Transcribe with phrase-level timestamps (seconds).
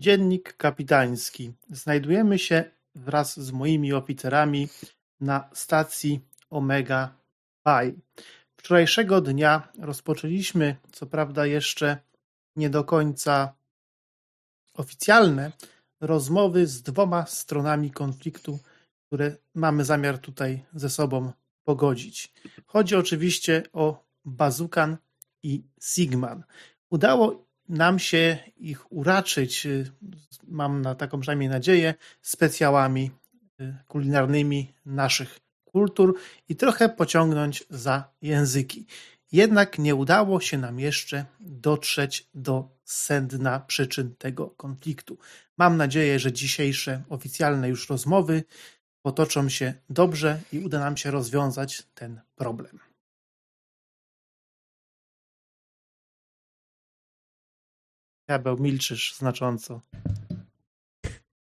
[0.00, 1.52] Dziennik kapitański.
[1.70, 2.64] Znajdujemy się
[2.94, 4.68] wraz z moimi oficerami
[5.20, 7.14] na stacji Omega
[7.64, 8.00] Pi.
[8.56, 11.98] Wczorajszego dnia rozpoczęliśmy, co prawda jeszcze
[12.56, 13.54] nie do końca
[14.74, 15.52] oficjalne,
[16.00, 18.58] rozmowy z dwoma stronami konfliktu,
[19.06, 21.32] które mamy zamiar tutaj ze sobą
[21.64, 22.32] pogodzić.
[22.66, 24.96] Chodzi oczywiście o Bazukan
[25.42, 26.44] i Sigman.
[26.90, 29.92] Udało nam się ich uraczyć, y,
[30.48, 33.10] mam na taką przynajmniej nadzieję, specjałami
[33.60, 36.14] y, kulinarnymi naszych kultur
[36.48, 38.86] i trochę pociągnąć za języki.
[39.32, 45.18] Jednak nie udało się nam jeszcze dotrzeć do sedna przyczyn tego konfliktu.
[45.58, 48.44] Mam nadzieję, że dzisiejsze oficjalne już rozmowy
[49.02, 52.89] potoczą się dobrze i uda nam się rozwiązać ten problem.
[58.30, 59.80] Diabeł, milczysz znacząco.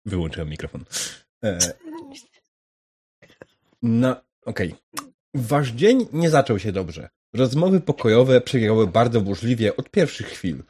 [0.06, 0.84] Wyłączyłem mikrofon.
[1.44, 1.58] E...
[3.82, 4.74] No, okej.
[4.94, 5.12] Okay.
[5.34, 7.08] Wasz dzień nie zaczął się dobrze.
[7.34, 10.62] Rozmowy pokojowe przebiegały bardzo burzliwie od pierwszych chwil.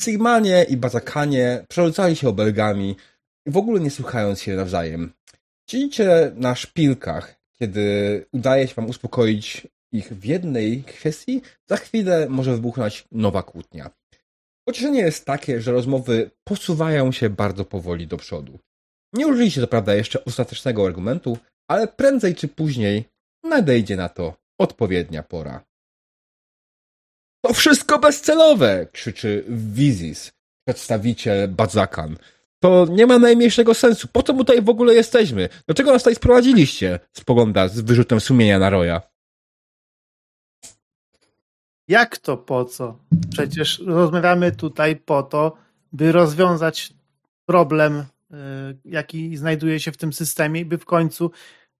[0.00, 2.96] Sigmanie i Bazakanie przerzucali się obelgami,
[3.46, 5.12] w ogóle nie słuchając się nawzajem.
[5.70, 12.52] Siedzicie na szpilkach, kiedy udaje się wam uspokoić ich w jednej kwestii, za chwilę może
[12.52, 13.90] wybuchnąć nowa kłótnia.
[14.64, 18.58] Pocieszenie jest takie, że rozmowy posuwają się bardzo powoli do przodu.
[19.12, 21.38] Nie użyliście to prawda jeszcze ostatecznego argumentu,
[21.70, 23.04] ale prędzej czy później
[23.44, 25.64] nadejdzie na to odpowiednia pora.
[27.44, 28.86] To wszystko bezcelowe!
[28.92, 30.32] krzyczy Wizis,
[30.68, 32.16] przedstawiciel Badzakan.
[32.62, 34.08] To nie ma najmniejszego sensu.
[34.12, 35.48] Po co my tutaj w ogóle jesteśmy?
[35.66, 37.00] Dlaczego nas tutaj sprowadziliście?
[37.16, 39.00] Spogląda z wyrzutem sumienia na Roya.
[41.88, 42.98] Jak to po co?
[43.30, 45.56] Przecież rozmawiamy tutaj po to,
[45.92, 46.92] by rozwiązać
[47.46, 48.04] problem, y,
[48.84, 51.30] jaki znajduje się w tym systemie, by w końcu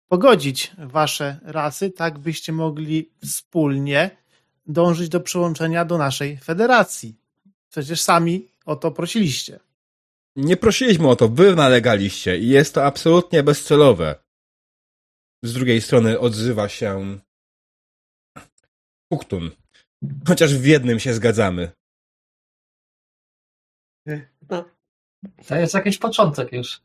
[0.08, 4.10] pogodzić wasze rasy, tak byście mogli wspólnie
[4.66, 7.16] dążyć do przyłączenia do naszej federacji.
[7.70, 9.60] Przecież sami o to prosiliście.
[10.36, 14.14] Nie prosiliśmy o to, wy nalegaliście i jest to absolutnie bezcelowe.
[15.42, 17.18] Z drugiej strony odzywa się
[19.08, 19.50] Puktun.
[20.28, 21.72] Chociaż w jednym się zgadzamy.
[24.50, 24.64] No,
[25.48, 26.82] to jest jakiś początek już.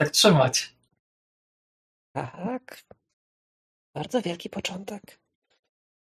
[0.00, 0.76] Tak trzymać.
[2.12, 2.84] Tak.
[3.94, 5.20] Bardzo wielki początek.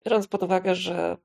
[0.04, 1.16] Biorąc pod uwagę, że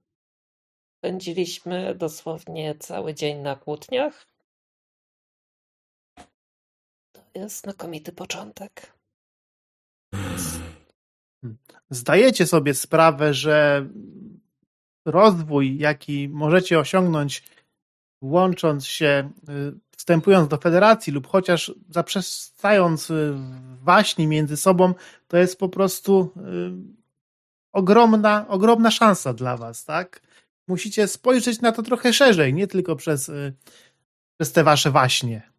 [0.98, 4.28] spędziliśmy dosłownie cały dzień na kłótniach,
[7.12, 8.94] to jest znakomity początek.
[11.90, 13.90] Zdajecie sobie sprawę, że
[15.06, 17.44] rozwój, jaki możecie osiągnąć,
[18.22, 23.34] łącząc się, y, wstępując do federacji lub chociaż zaprzestając y,
[23.84, 24.94] waśni między sobą,
[25.28, 26.96] to jest po prostu y,
[27.74, 30.22] ogromna, ogromna szansa dla was, tak?
[30.68, 33.32] Musicie spojrzeć na to trochę szerzej, nie tylko przez,
[34.38, 35.52] przez te wasze waśnie.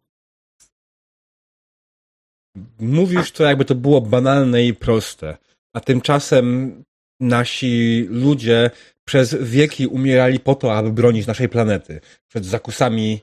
[2.79, 5.37] Mówisz to, jakby to było banalne i proste,
[5.73, 6.75] a tymczasem
[7.19, 8.71] nasi ludzie
[9.05, 13.21] przez wieki umierali po to, aby bronić naszej planety przed zakusami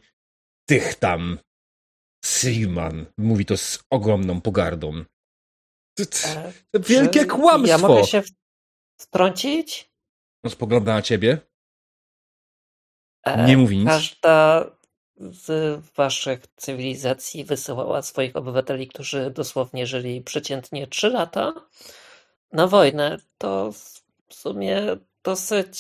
[0.69, 1.38] tych tam.
[2.25, 5.04] Sigman mówi to z ogromną pogardą.
[5.97, 6.04] To,
[6.75, 7.69] e, wielkie kłamstwo.
[7.69, 8.22] Ja mogę się
[9.00, 9.91] wtrącić?
[10.44, 11.38] No spogląda na ciebie.
[13.25, 13.88] E, Nie mówi nic.
[13.88, 14.65] Każda
[15.16, 21.53] z waszych cywilizacji wysyłała swoich obywateli, którzy dosłownie żyli przeciętnie 3 lata
[22.54, 23.16] na wojnę.
[23.38, 23.72] To
[24.28, 24.82] w sumie
[25.22, 25.78] dosyć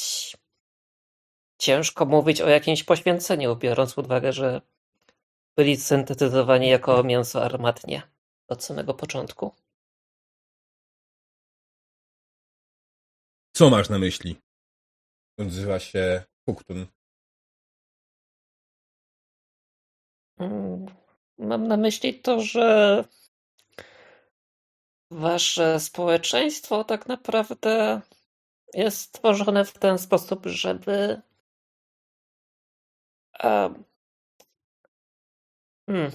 [1.58, 4.60] ciężko mówić o jakimś poświęceniu, biorąc pod uwagę, że
[5.56, 8.02] byli syntetyzowani jako mięso armatnie
[8.48, 9.54] od samego początku.
[13.52, 14.36] Co masz na myśli?
[15.38, 16.86] Odzywa się Puktun.
[20.38, 20.86] Mm,
[21.38, 23.04] mam na myśli to, że
[25.10, 28.00] wasze społeczeństwo tak naprawdę
[28.74, 31.22] jest stworzone w ten sposób, żeby
[33.42, 33.84] um,
[35.88, 36.10] hmm,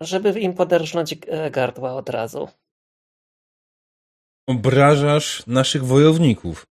[0.00, 2.48] żeby im poderżnąć e, gardła od razu.
[4.48, 6.69] Obrażasz naszych wojowników.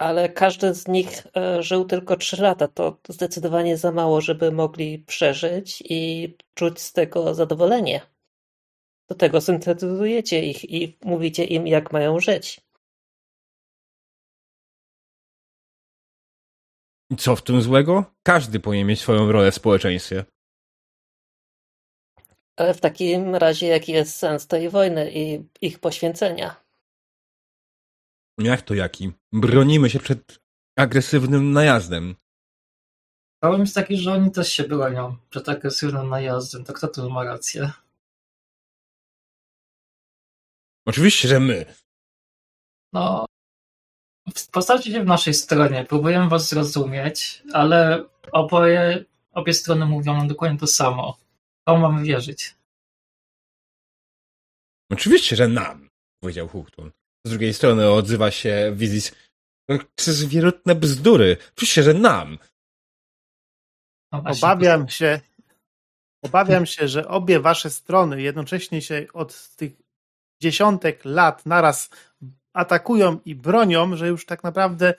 [0.00, 2.68] Ale każdy z nich e, żył tylko trzy lata.
[2.68, 8.00] To zdecydowanie za mało, żeby mogli przeżyć i czuć z tego zadowolenie.
[9.08, 12.60] Do tego syntetyzujecie ich i mówicie im, jak mają żyć.
[17.10, 18.04] I co w tym złego?
[18.22, 20.24] Każdy powinien mieć swoją rolę w społeczeństwie.
[22.56, 26.59] Ale w takim razie jaki jest sens tej wojny i ich poświęcenia?
[28.40, 29.12] Jak to jaki?
[29.32, 30.38] Bronimy się przed
[30.78, 32.16] agresywnym najazdem.
[33.42, 36.64] Problem jest taki, że oni też się bronią przed agresywnym najazdem.
[36.64, 37.72] To kto tu ma rację?
[40.86, 41.74] Oczywiście, że my.
[42.92, 43.26] No,
[44.52, 45.84] postawcie się w naszej stronie.
[45.84, 51.18] Próbujemy was zrozumieć, ale oboje, obie strony mówią nam dokładnie to samo.
[51.64, 52.56] Komu mamy wierzyć?
[54.90, 55.88] Oczywiście, że nam,
[56.22, 56.90] powiedział Huchtun.
[57.26, 59.14] Z drugiej strony odzywa się Wizis.
[59.66, 61.36] To jest wierutne bzdury.
[61.56, 62.38] Oczywiście, że nam.
[64.12, 65.20] No Obawiam się,
[66.22, 69.72] obawiam się, że obie wasze strony jednocześnie się od tych
[70.42, 71.90] dziesiątek lat naraz
[72.52, 74.94] atakują i bronią, że już tak naprawdę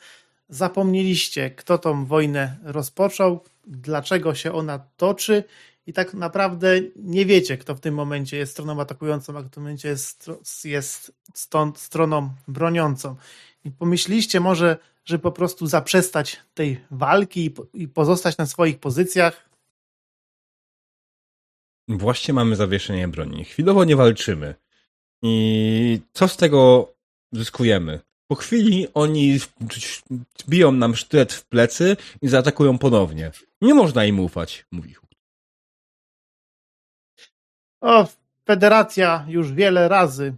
[0.50, 5.44] zapomnieliście, kto tą wojnę rozpoczął, dlaczego się ona toczy
[5.88, 9.54] i tak naprawdę nie wiecie, kto w tym momencie jest stroną atakującą, a kto w
[9.54, 10.32] tym momencie jest,
[10.64, 13.16] jest stąd stroną broniącą.
[13.66, 18.80] I pomyśliście może, że po prostu zaprzestać tej walki i, po, i pozostać na swoich
[18.80, 19.50] pozycjach.
[21.88, 23.46] Właśnie mamy zawieszenie broni.
[23.46, 24.56] Chwilowo nie walczymy.
[25.22, 26.94] I co z tego
[27.32, 28.00] zyskujemy?
[28.28, 29.40] Po chwili oni
[30.50, 33.32] biją nam sztylet w plecy i zaatakują ponownie.
[33.62, 35.11] Nie można im ufać, mówi Huchtun.
[37.82, 38.08] O,
[38.46, 40.34] federacja już wiele razy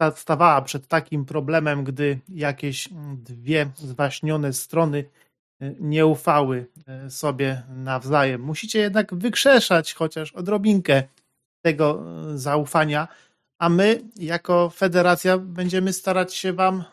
[0.00, 5.04] yy, stawała przed takim problemem, gdy jakieś dwie zwaśnione strony
[5.60, 6.66] yy, nie ufały
[7.02, 8.40] yy, sobie nawzajem.
[8.40, 11.02] Musicie jednak wykrzeszać chociaż odrobinkę
[11.62, 12.04] tego
[12.34, 13.08] zaufania,
[13.58, 16.84] a my jako federacja będziemy starać się wam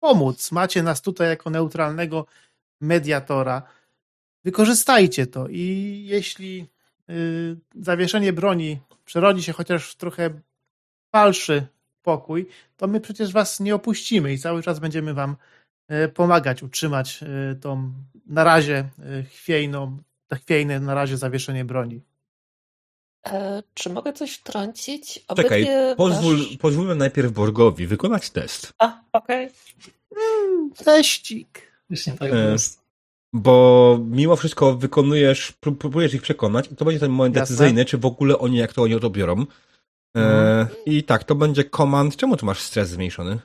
[0.00, 0.52] pomóc.
[0.52, 2.26] Macie nas tutaj jako neutralnego
[2.80, 3.62] mediatora.
[4.44, 6.66] Wykorzystajcie to i jeśli
[7.74, 10.30] zawieszenie broni przerodzi się chociaż w trochę
[11.12, 11.66] falszy
[12.02, 12.46] pokój,
[12.76, 15.36] to my przecież was nie opuścimy i cały czas będziemy wam
[15.88, 17.92] yy, pomagać utrzymać yy, tą
[18.26, 19.98] na razie yy, chwiejną,
[20.34, 22.00] chwiejne na razie zawieszenie broni.
[23.26, 25.14] E, czy mogę coś wtrącić?
[25.36, 28.72] Czekaj, Obydwie pozwól, wasz- pozwólmy najpierw Borgowi wykonać test.
[28.78, 29.48] A, okej.
[30.16, 31.72] Mm, teścik.
[31.90, 32.79] Już nie tak E, jest.
[33.32, 37.54] Bo mimo wszystko wykonujesz, pró- próbujesz ich przekonać i to będzie ten moment Jasne.
[37.56, 39.40] decyzyjny, czy w ogóle oni, jak to oni to biorą.
[40.16, 40.68] E, Mhm.
[40.86, 42.16] I tak, to będzie komand.
[42.16, 43.38] Czemu tu masz stres zmniejszony?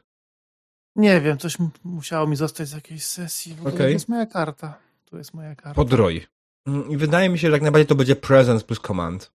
[0.96, 3.54] Nie wiem, coś musiało mi zostać z jakiejś sesji.
[3.54, 3.78] W Okej.
[3.78, 4.78] To jest moja karta.
[5.06, 5.74] To jest moja karta.
[5.76, 6.26] Podroj.
[6.68, 9.32] Mm, I wydaje mi się, że jak najbardziej to będzie presence plus command.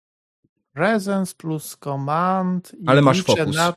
[0.74, 2.72] Presence plus command.
[2.80, 3.56] I Ale masz fokus.
[3.56, 3.74] Na,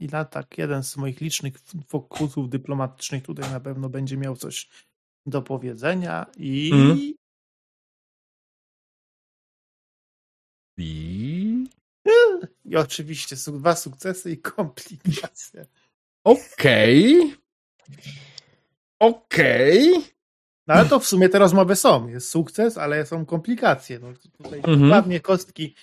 [0.00, 1.54] I na tak, jeden z moich licznych
[1.88, 4.68] fokusów dyplomatycznych tutaj na pewno będzie miał coś
[5.26, 7.12] do powiedzenia i Mhm.
[10.78, 11.66] I...
[12.64, 15.66] I oczywiście dwa sukcesy i komplikacje.
[16.24, 17.34] Okej.
[19.00, 19.90] Okej.
[20.66, 22.08] No ale to w sumie te rozmowy są.
[22.08, 23.98] Jest sukces, ale są komplikacje.
[23.98, 24.08] No,
[24.42, 25.20] tutaj Mhm.
[25.20, 25.74] kostki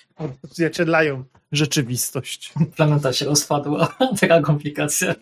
[0.43, 2.53] odzwierciedlają rzeczywistość.
[2.75, 3.97] Planeta się rozpadła.
[4.21, 5.15] Taka komplikacja.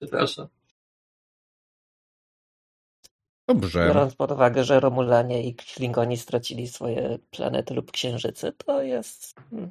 [0.00, 0.48] Przepraszam.
[3.48, 3.86] Dobrze.
[3.86, 9.70] Biorąc pod uwagę, że Romulanie i Klingoni stracili swoje planety lub księżyce, to jest hmm,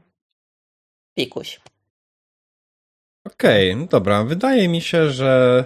[1.18, 1.60] pikuś.
[3.26, 4.24] Okej, no dobra.
[4.24, 5.64] Wydaje mi się, że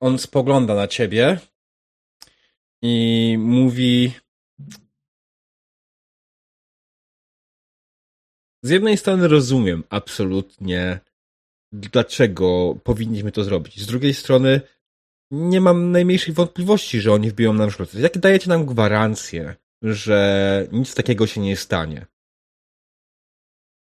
[0.00, 1.38] on spogląda na ciebie
[2.82, 4.12] i mówi.
[8.62, 11.00] Z jednej strony rozumiem absolutnie,
[11.72, 13.80] dlaczego powinniśmy to zrobić.
[13.80, 14.60] Z drugiej strony
[15.32, 17.94] nie mam najmniejszych wątpliwości, że oni wbiją nam szlot.
[17.94, 22.06] Jak dajecie nam gwarancję, że nic takiego się nie stanie?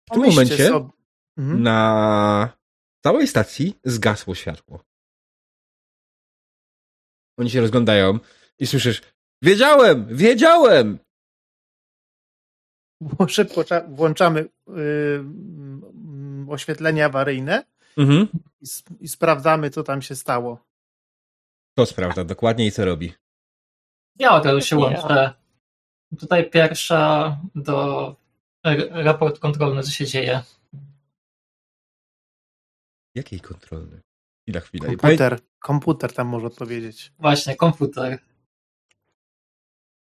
[0.08, 0.90] W tym Pomyślcie momencie sobie-
[1.38, 1.62] Mhm.
[1.62, 2.58] na
[3.04, 4.84] całej stacji zgasło światło.
[7.38, 8.18] Oni się rozglądają
[8.58, 9.02] i słyszysz
[9.42, 10.16] Wiedziałem!
[10.16, 10.98] Wiedziałem!
[13.28, 14.50] Szybko cza- włączamy y,
[15.18, 17.64] mm, oświetlenie awaryjne
[17.96, 18.28] Mhm.
[18.60, 18.66] i,
[19.00, 20.64] i sprawdzamy, co tam się stało.
[21.74, 23.12] To sprawdza dokładnie i co robi.
[24.18, 25.32] Ja od razu się łączę.
[26.18, 28.16] Tutaj pierwsza do
[28.90, 30.42] raport kontrolny, co się dzieje.
[33.14, 34.00] Jakiej kontrolny?
[34.42, 34.86] Chwila, chwila.
[34.86, 37.12] Komputer, komputer tam może odpowiedzieć.
[37.18, 38.18] Właśnie, komputer.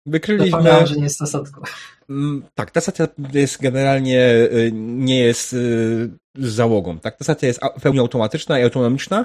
[0.06, 0.50] Wykryliśmy...
[0.50, 1.60] Zapomniałem, że nie jest na statku.
[2.10, 4.20] Mm, Tak, ta stacja jest generalnie
[4.52, 5.56] y, nie jest y,
[6.34, 6.98] z załogą.
[6.98, 9.24] Tak, ta stacja jest w pełni automatyczna i autonomiczna.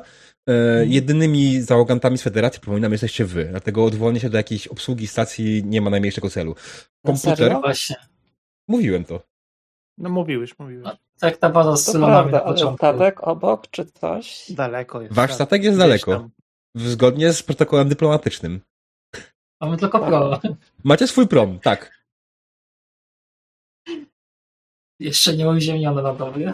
[0.50, 0.54] Y,
[0.88, 3.46] Jedynymi załogantami z Federacji, przypominam, jesteście wy.
[3.46, 6.56] Dlatego odwołanie się do jakiejś obsługi stacji nie ma najmniejszego celu.
[7.06, 7.60] Komputer, serio?
[7.62, 7.96] Właśnie.
[8.68, 9.22] mówiłem to.
[9.98, 10.84] No mówiłeś, mówiłeś.
[10.86, 10.98] No.
[11.20, 14.46] Tak ta baza z To prawda, ale statek obok czy coś?
[14.50, 15.14] Daleko jest.
[15.14, 15.36] Wasz tak.
[15.36, 16.12] statek jest Gdzieś daleko.
[16.12, 16.30] tam.
[16.76, 18.62] Zgodnie z protokołem dyplomatycznym.
[19.62, 20.40] Mamy tylko pro.
[20.84, 22.02] Macie swój prom, tak.
[25.00, 26.54] Jeszcze nie uziemione na dobie.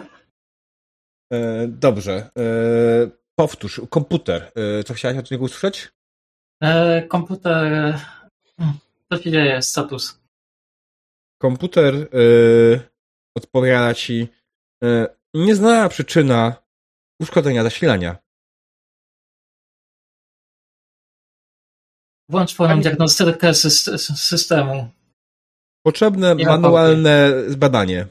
[1.32, 2.30] E, dobrze.
[2.38, 2.42] E,
[3.38, 4.52] powtórz, komputer.
[4.56, 5.88] E, co chciałeś od niego usłyszeć?
[6.62, 7.62] E, komputer...
[8.58, 8.78] hmm,
[9.12, 9.62] Co się dzieje?
[9.62, 10.20] Status.
[11.42, 12.08] komputer e,
[13.36, 14.28] odpowiada ci
[14.84, 16.56] e, nieznana przyczyna
[17.20, 18.16] uszkodzenia zasilania.
[22.28, 24.88] Włącz pełną Pani- diagnostykę syst- systemu.
[25.86, 28.06] Potrzebne Nie ma manualne zbadanie.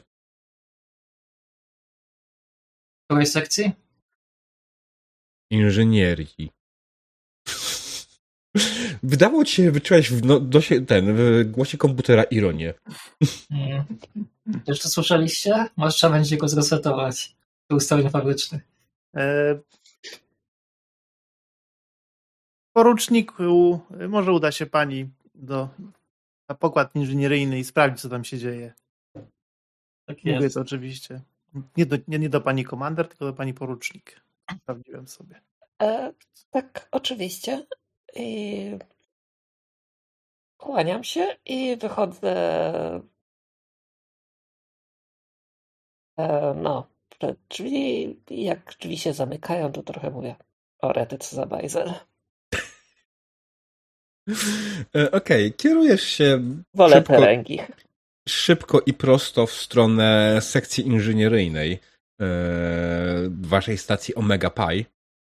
[3.00, 3.72] W której sekcji?
[5.50, 6.50] Inżynierii.
[9.02, 12.74] Wydawało ci się, że wyczułeś w, no, dosie, ten, w głosie komputera ironię.
[13.48, 13.84] Hmm.
[14.66, 15.66] To słyszeliście?
[15.76, 17.36] Może trzeba będzie go zresetować.
[17.70, 18.62] Do ustawień fabrycznych.
[19.16, 19.58] E,
[22.78, 25.68] Poruczniku, może uda się pani do,
[26.48, 28.72] na pokład inżynieryjny i sprawdzić, co tam się dzieje.
[30.06, 30.54] Tak Mówię jest.
[30.54, 31.20] to oczywiście.
[31.76, 34.20] Nie do, nie, nie do pani komander, tylko do pani porucznik.
[34.62, 35.40] Sprawdziłem sobie.
[35.82, 36.12] E,
[36.50, 37.66] tak, oczywiście.
[38.16, 38.70] I
[40.56, 42.32] kłaniam się i wychodzę.
[46.18, 48.20] E, no, przed drzwi.
[48.30, 50.36] Jak drzwi się zamykają, to trochę mówię.
[50.78, 51.94] O, rety, co za bajzel.
[54.96, 56.42] E, Okej, kierujesz się
[56.74, 57.14] Wolę Szybko.
[58.28, 61.80] szybko i prosto w stronę sekcji inżynieryjnej
[62.20, 62.26] e,
[63.40, 64.86] waszej stacji Omega Pi,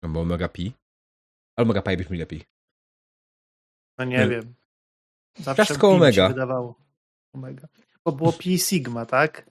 [0.04, 0.72] albo Omega Pi.
[1.56, 2.44] Ale Omega Pi brzmi lepiej.
[3.98, 4.28] No nie Nie.
[4.28, 4.54] wiem.
[5.38, 6.28] Zawsze Ciastko Omega.
[6.28, 6.74] wydawało.
[7.34, 7.68] Omega.
[8.04, 9.50] Bo było pi sigma, tak?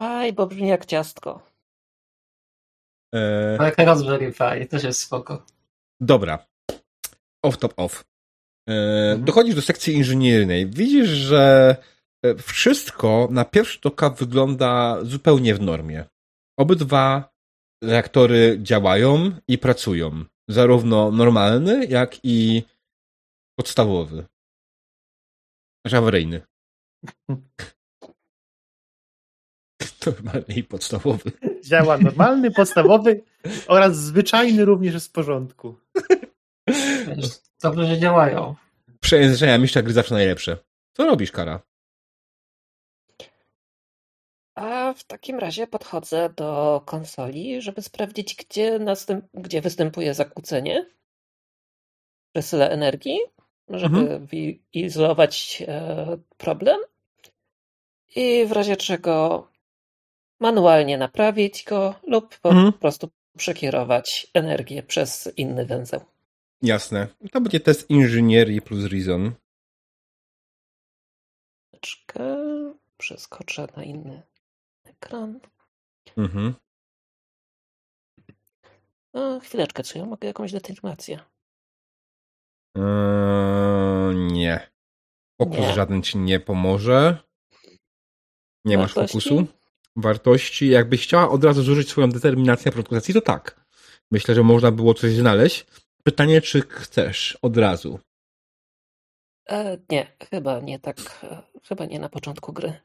[0.00, 1.46] Aj, bo brzmi jak ciastko.
[3.14, 5.46] E, Ale jak Raspberry Pi też jest spoko.
[6.00, 6.49] Dobra.
[7.44, 8.04] Off top off.
[8.68, 8.72] E,
[9.10, 9.24] Mhm.
[9.24, 10.66] Dochodzisz do sekcji inżynieryjnej.
[10.70, 11.76] Widzisz, że
[12.24, 16.04] e, wszystko na pierwszy rzut oka wygląda zupełnie w normie.
[16.58, 17.30] Obydwa
[17.84, 20.24] reaktory działają i pracują.
[20.48, 22.62] Zarówno normalny, jak i
[23.58, 24.26] podstawowy.
[25.84, 26.40] Znaczy awaryjny.
[30.06, 31.32] Normalny i podstawowy.
[31.64, 33.22] Działa normalny, podstawowy
[33.66, 35.76] oraz zwyczajny również jest w porządku.
[37.62, 38.54] Dobrze, że działają.
[39.00, 40.56] Przejęzyczenia mistrza gry zawsze najlepsze.
[40.92, 41.60] Co robisz, Kara?
[44.54, 49.24] A w takim razie podchodzę do konsoli, żeby sprawdzić, gdzie, następ...
[49.34, 50.86] gdzie występuje zakłócenie.
[52.34, 53.18] Przesyle energii,
[53.68, 54.26] żeby Mhm.
[54.72, 56.80] wyizolować e, problem.
[58.16, 59.46] I w razie czego
[60.40, 62.72] manualnie naprawić go lub po Mhm.
[62.72, 66.00] prostu przekierować energię przez inny węzeł.
[66.62, 67.08] Jasne.
[67.32, 69.32] To będzie test inżynierii plus reason.
[71.68, 72.36] Chwileczkę,
[72.98, 74.22] Przeskoczę na inny
[74.84, 75.40] ekran.
[76.16, 76.54] Mhm.
[79.12, 81.20] A, chwileczkę, czy ja mogę jakąś detyrmację?
[82.76, 84.70] Eee, nie.
[85.42, 85.74] Fokus Nie.
[85.74, 87.18] żaden ci nie pomoże.
[88.64, 89.28] Nie masz Wartości?
[89.28, 89.46] fokusu.
[89.96, 90.68] Wartości.
[90.68, 93.66] Jakbyś chciała od razu zużyć swoją determinację na produkcji, to tak.
[94.10, 95.66] Myślę, że można było coś znaleźć.
[96.02, 98.00] Pytanie, czy chcesz od razu?
[99.48, 100.96] E, nie, chyba nie tak.
[101.22, 102.80] E, chyba nie na początku gry.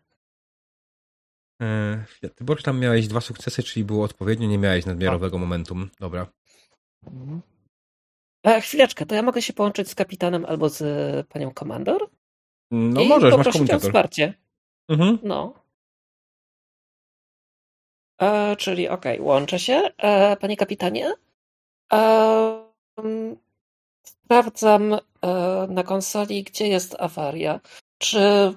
[1.60, 2.30] Eee, chwilę.
[2.30, 5.90] ty Borch, tam miałeś dwa sukcesy, czyli było odpowiednio, nie miałeś nadmiarowego momentum.
[6.00, 6.28] Dobra.
[7.08, 7.42] Mhm.
[8.46, 12.10] E, chwileczkę, to ja mogę się połączyć z kapitanem albo z e, panią komandor?
[12.72, 13.90] No i możesz, masz poprosić o komunikator.
[13.90, 14.34] wsparcie.
[14.90, 15.20] Mhm.
[15.24, 15.54] No.
[18.22, 19.82] E, czyli okej, łączę się.
[19.98, 21.14] E, panie kapitanie,
[21.94, 22.65] e,
[24.04, 25.00] sprawdzam e,
[25.70, 27.60] na konsoli, gdzie jest awaria.
[27.98, 28.54] Czy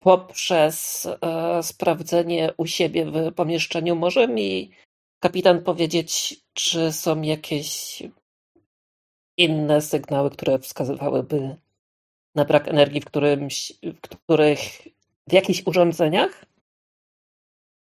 [0.00, 4.70] poprzez e, sprawdzenie u siebie w pomieszczeniu może mi
[5.20, 8.02] kapitan powiedzieć, czy są jakieś
[9.36, 11.56] inne sygnały, które wskazywałyby
[12.34, 14.58] na brak energii w którymś, w których,
[15.28, 16.44] w jakichś urządzeniach?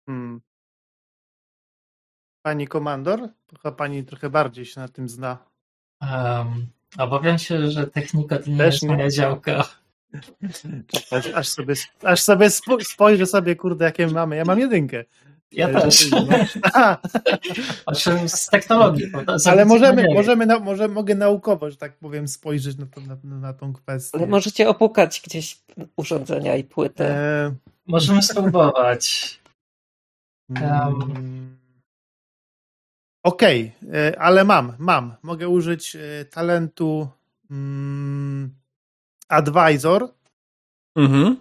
[0.07, 0.46] Hmm.
[2.47, 3.29] Pani komandor?
[3.63, 5.39] Chyba pani trochę bardziej się na tym zna.
[6.03, 6.67] Em,
[6.99, 8.89] Obawiam się, że technika to nie Też jest nie.
[8.97, 9.65] moja działka.
[11.11, 14.37] Aż, aż sobie, aż sobie spo- spojrzę sobie, kurde, jakie mamy.
[14.37, 15.05] Ja mam jedynkę.
[15.53, 16.11] Ja Ale też.
[17.85, 19.13] Znaczy z technologii.
[19.51, 23.53] Ale możemy, możemy, na, może, mogę naukowo, że tak powiem, spojrzeć na, to, na, na
[23.53, 24.19] tą kwestię.
[24.19, 25.59] Ale możecie opukać gdzieś
[25.97, 27.05] urządzenia i płyty.
[27.05, 27.55] E,
[27.87, 29.39] Możemy spróbować.
[30.51, 31.56] mm,
[33.27, 35.15] Okej, e, ale mam, mam.
[35.23, 37.09] Mogę użyć e, talentu
[37.51, 38.55] mm,
[39.29, 40.09] Advisor
[40.97, 41.37] Mhm.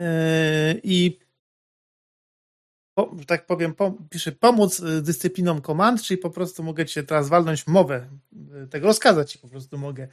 [0.00, 1.18] e, i
[2.94, 7.62] po, tak powiem, po, piszę pomóc dyscyplinom komand, czyli po prostu mogę cię teraz walnąć
[7.62, 8.08] w mowę,
[8.70, 10.08] tego rozkazać ci po prostu mogę.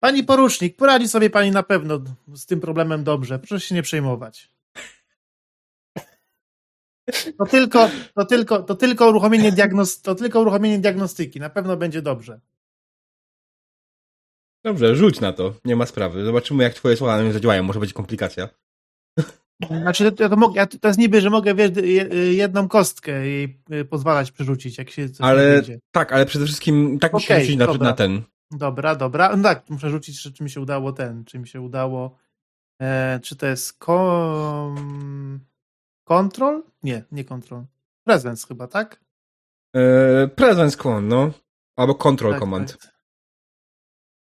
[0.00, 2.00] Pani porucznik, poradzi sobie pani na pewno
[2.34, 4.50] z tym problemem dobrze, proszę się nie przejmować.
[7.38, 12.02] To tylko, to tylko, to tylko uruchomienie diagnos, to tylko uruchomienie diagnostyki, na pewno będzie
[12.02, 12.40] dobrze.
[14.64, 15.54] Dobrze, rzuć na to.
[15.64, 16.24] Nie ma sprawy.
[16.24, 17.62] Zobaczymy, jak twoje słowa na mnie zadziałają.
[17.62, 18.48] Może będzie komplikacja.
[19.68, 23.60] Znaczy, to, to, mogę, ja, to jest niby, że mogę wiesz, je- jedną kostkę jej
[23.72, 27.58] y, pozwalać przerzucić, jak się coś Ale tak, ale przede wszystkim tak musi Okej, rzucić
[27.58, 28.22] na, na ten.
[28.50, 29.36] Dobra, dobra.
[29.36, 32.16] No tak, muszę rzucić, czy, czy mi się udało ten, czy mi się udało.
[32.82, 35.40] E, czy to jest kom...
[36.14, 36.62] Control?
[36.82, 37.64] Nie, nie control.
[38.04, 39.00] Presence chyba, tak?
[39.76, 41.30] E, presence command, no.
[41.76, 42.78] Albo control tak, command.
[42.78, 42.90] Tak.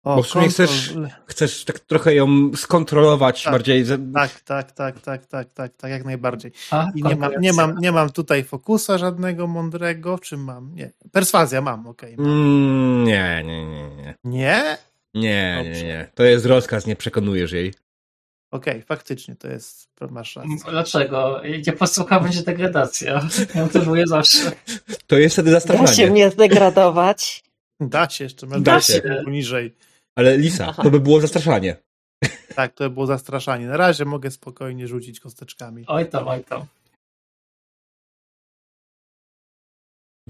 [0.04, 0.66] O, Bo w sumie control.
[0.68, 0.94] chcesz-
[1.26, 3.52] Chcesz tak trochę ją skontrolować Tak.
[3.52, 3.84] bardziej.
[4.14, 6.52] Tak, tak, tak, tak, tak, tak, tak, jak najbardziej.
[6.70, 10.74] A, I nie mam, nie, mam, nie mam tutaj fokusa żadnego mądrego, czy mam?
[10.74, 10.92] Nie.
[11.12, 12.14] Perswazja mam, okej.
[12.14, 14.14] Mm, nie, nie, nie, nie.
[14.24, 14.78] Nie?
[15.14, 16.10] Nie, nie, nie.
[16.14, 17.74] To jest rozkaz, nie przekonujesz jej.
[18.52, 20.56] Okej, faktycznie to jest, masz rację.
[20.70, 21.40] Dlaczego?
[21.66, 23.28] Nie posłucha, będzie degradacja.
[23.54, 24.52] Ja to mówię zawsze.
[25.06, 26.10] To jest wtedy Da się zastraszanie.
[26.10, 27.44] mnie zdegradować.
[27.80, 29.02] Da się jeszcze, masz Da da się.
[29.24, 29.74] poniżej.
[30.16, 30.82] Ale Lisa, Aha.
[30.82, 31.76] to by było zastraszanie.
[32.54, 33.66] Tak, to było zastraszanie.
[33.66, 35.84] Na razie mogę spokojnie rzucić kosteczkami.
[35.86, 36.66] Oj tam, oj tam.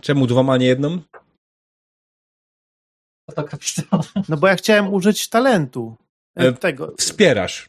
[0.00, 1.02] Czemu dwoma, a nie jedną?
[3.34, 4.00] To kapitan.
[4.28, 5.96] No bo ja chciałem użyć talentu.
[6.38, 6.94] E, E, tego.
[6.98, 7.66] Wspierasz.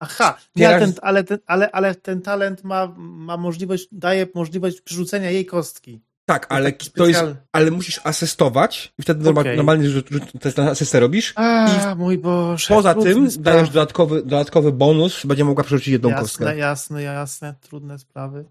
[0.00, 4.80] Aha, nie, ale, ten, ale, ten, ale, ale ten talent ma, ma możliwość, daje możliwość
[4.80, 6.00] przerzucenia jej kostki.
[6.24, 9.56] Tak, ale taki to jest, ale musisz asystować i wtedy Okej.
[9.56, 10.08] normalnie rzut,
[10.40, 11.32] test na asystę robisz.
[11.36, 12.66] A, mój Boże.
[12.68, 16.56] Poza tym dajesz dodatkowy, dodatkowy bonus, będzie mogła przerzucić jedną jasne, kostkę.
[16.56, 18.44] Jasne, jasne, trudne sprawy.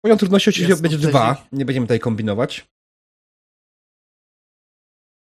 [0.00, 2.66] Poziom trudności oczywiście będzie dwa, nie będziemy tutaj kombinować.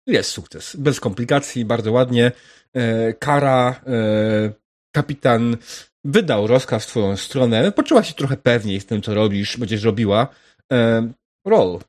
[0.07, 2.31] Jest sukces, bez komplikacji, bardzo ładnie.
[2.73, 4.53] E, kara, e,
[4.91, 5.57] kapitan
[6.03, 10.27] wydał rozkaz w twoją stronę, poczuła się trochę pewniej z tym, co robisz, będziesz robiła.
[10.71, 11.11] E,
[11.45, 11.79] roll.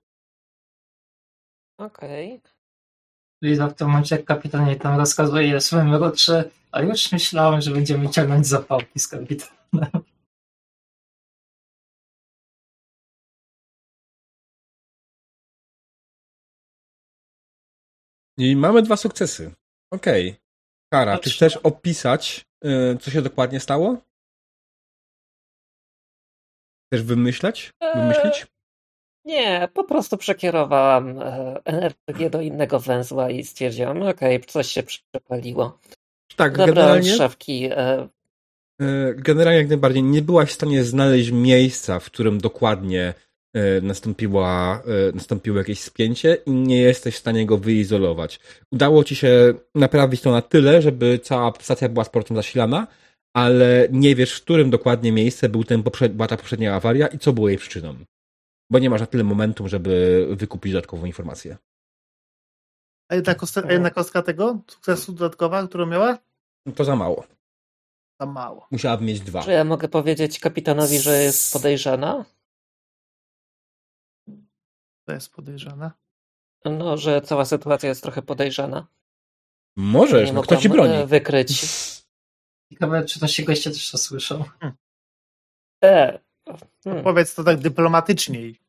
[1.79, 2.41] Okej.
[3.45, 7.71] Liza w tym momencie, jak kapitan jej tam rozkazuje swoim mruczy, a już myślałem, że
[7.71, 9.55] będziemy ciągnąć zapałki z kapitanem.
[18.39, 19.55] I mamy dwa sukcesy.
[19.93, 20.37] Okej.
[20.93, 22.45] Kara, czy chcesz opisać,
[23.01, 23.97] co się dokładnie stało?
[26.87, 27.73] Chcesz wymyślać?
[27.95, 28.47] Wymyślić?
[29.25, 35.79] Nie, po prostu przekierowałam e, energię do innego węzła i stwierdziłam, okej, coś się przepaliło.
[36.37, 37.65] Tak, Zabrałem generalnie, szafki.
[37.65, 38.09] E,
[38.81, 43.15] e, generalnie jak najbardziej nie byłaś w stanie znaleźć miejsca, w którym dokładnie e,
[43.83, 48.41] nastąpiła, e, nastąpiło jakieś spięcie i nie jesteś w stanie go wyizolować.
[48.73, 52.87] Udało ci się naprawić to na tyle, żeby cała stacja była z portem zasilana,
[53.37, 57.19] ale nie wiesz, w którym dokładnie miejsce był ten poprzed- była ta poprzednia awaria i
[57.19, 57.97] co było jej przyczyną.
[58.73, 61.57] Bo nie masz na tyle momentum, żeby wykupić dodatkową informację.
[63.11, 66.19] A jedna, kostka, a jedna kostka tego sukcesu dodatkowa, którą miała?
[66.75, 67.25] To za mało.
[68.21, 68.67] Za mało.
[68.71, 69.43] Musiałaby mieć dwa.
[69.43, 72.25] czy ja mogę powiedzieć kapitanowi, że jest podejrzana?
[75.11, 75.91] To jest podejrzane.
[76.65, 78.87] No, że cała sytuacja jest trochę podejrzana.
[79.77, 81.03] Możesz, Nie no kto ci mogłam, broni?
[81.03, 81.61] e, wykryć.
[82.73, 84.45] Ciekawe, czy nasi goście też to słyszą.
[85.85, 86.19] E,
[86.85, 87.05] hmm.
[87.05, 88.61] Powiedz to tak dyplomatyczniej.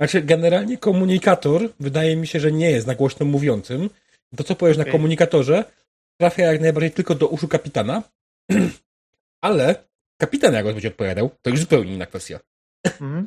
[0.00, 3.90] Znaczy, generalnie komunikator wydaje mi się, że nie jest na głośno mówiącym.
[4.36, 4.92] To, co powiesz na Okej.
[4.92, 5.64] komunikatorze,
[6.20, 8.02] trafia jak najbardziej tylko do uszu kapitana,
[9.46, 9.84] ale
[10.20, 12.40] kapitan jak będzie odpowiadał, to już zupełnie inna kwestia.
[12.84, 13.26] Mhm.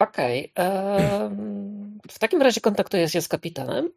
[0.00, 0.52] Okej.
[0.54, 3.90] em, w takim razie kontaktuję się z kapitanem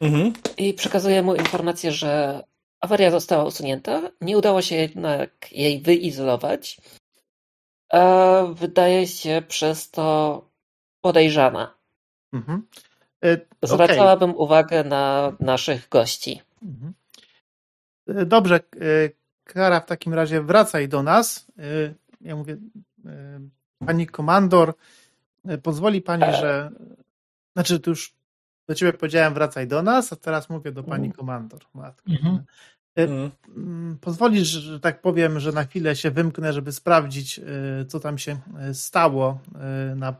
[0.00, 0.32] Mhm.
[0.56, 2.42] i przekazuję mu informację, że
[2.80, 4.02] awaria została usunięta.
[4.20, 6.80] Nie udało się jednak jej wyizolować.
[7.92, 10.04] E, wydaje się przez to
[11.00, 11.74] podejrzana.
[12.32, 12.66] Mhm.
[13.24, 13.38] E.
[13.62, 16.42] Zwracałabym uwagę na naszych gości.
[16.62, 16.92] Mhm.
[18.08, 18.60] E, Dobrze, e,
[19.44, 21.46] Kara w takim razie wracaj do nas.
[22.20, 22.56] Ja mówię,
[23.86, 24.74] pani komandor,
[25.62, 26.70] pozwoli pani, że.
[27.56, 28.14] Znaczy, to już
[28.68, 31.60] do ciebie powiedziałem, wracaj do nas, a teraz mówię do pani komandor.
[31.74, 32.10] Matko.
[32.10, 32.44] Mhm.
[32.96, 33.30] Mm.
[33.56, 37.40] Mm, Pozwolisz, że tak powiem, że na chwilę się wymknę, żeby sprawdzić,
[37.88, 38.36] co tam się
[38.72, 39.38] stało
[39.96, 40.14] na,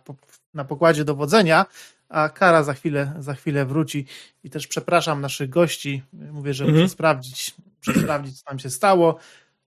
[0.54, 1.66] na pokładzie dowodzenia,
[2.08, 4.06] a Kara za chwilę, za chwilę wróci.
[4.44, 6.02] I też przepraszam naszych gości.
[6.12, 6.82] Mówię, że Mhm.
[6.82, 7.54] muszę sprawdzić,
[7.86, 9.18] muszę sprawdzić, co tam się stało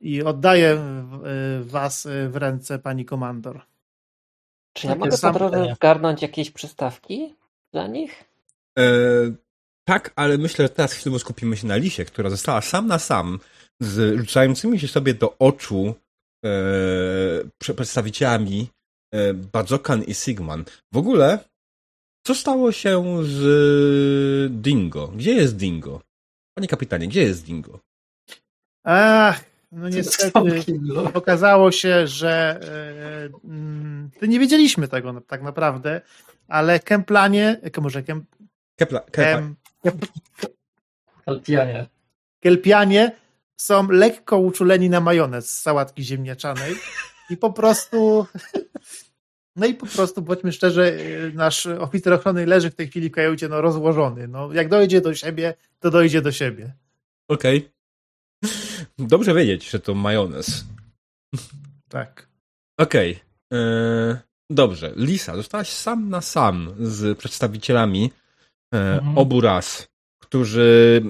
[0.02, 0.82] i oddaję
[1.62, 3.62] was w ręce pani komandor.
[4.76, 7.36] Czy ja mogę po drodze zgarnąć jakieś przystawki
[7.74, 8.24] dla nich?
[8.80, 8.84] E,
[9.88, 13.40] tak, ale myślę, że teraz chwilowo skupimy się na Lisie, która została sam na sam
[13.80, 15.96] z rzucającymi się sobie do oczu
[16.46, 16.50] e,
[17.64, 18.70] prze- przedstawicielami
[19.14, 20.66] e, Badzokan i Sigman.
[20.94, 21.40] W ogóle,
[22.26, 25.08] co stało się z Dingo?
[25.08, 26.02] Gdzie jest Dingo?
[26.58, 27.80] Panie kapitanie, gdzie jest Dingo?
[28.84, 30.64] Ach, no niestety.
[31.14, 32.60] Okazało się, że
[34.14, 36.02] e, to nie wiedzieliśmy tego tak naprawdę,
[36.48, 38.26] ale Kemplanie, e, może Kem,
[38.76, 39.56] Kepla, Kem,
[41.26, 41.86] Kalpianie.
[42.40, 43.12] Kelpianie
[43.58, 46.76] są lekko uczuleni na majonez z sałatki ziemniaczanej
[47.30, 48.26] i po prostu
[49.56, 50.98] no i po prostu, bądźmy szczerzy,
[51.36, 54.28] nasz oficer ochrony leży w tej chwili w kajucie no, rozłożony.
[54.28, 56.74] No, jak dojdzie do siebie, to dojdzie do siebie.
[57.28, 57.75] Okej.
[59.00, 60.66] Dobrze wiedzieć, że to majonez.
[61.90, 62.28] Tak.
[62.80, 63.20] Okej.
[63.54, 64.94] E, Dobrze.
[64.96, 68.12] Lisa, zostałaś sam na sam z przedstawicielami
[68.74, 69.18] e, Mhm.
[69.18, 69.88] obu ras,
[70.22, 71.02] którzy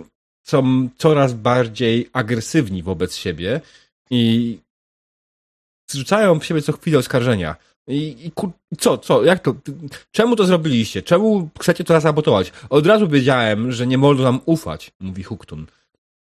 [0.48, 3.62] są coraz bardziej agresywni wobec siebie
[4.10, 4.60] i
[5.92, 7.56] zrzucają w siebie co chwilę oskarżenia.
[7.88, 8.50] I, i kur...
[8.80, 9.56] co, co, jak to?
[10.12, 11.02] Czemu to zrobiliście?
[11.04, 12.52] Czemu chcecie to sabotować?
[12.70, 15.66] Od razu wiedziałem, że nie wolno nam ufać, mówi Huktun.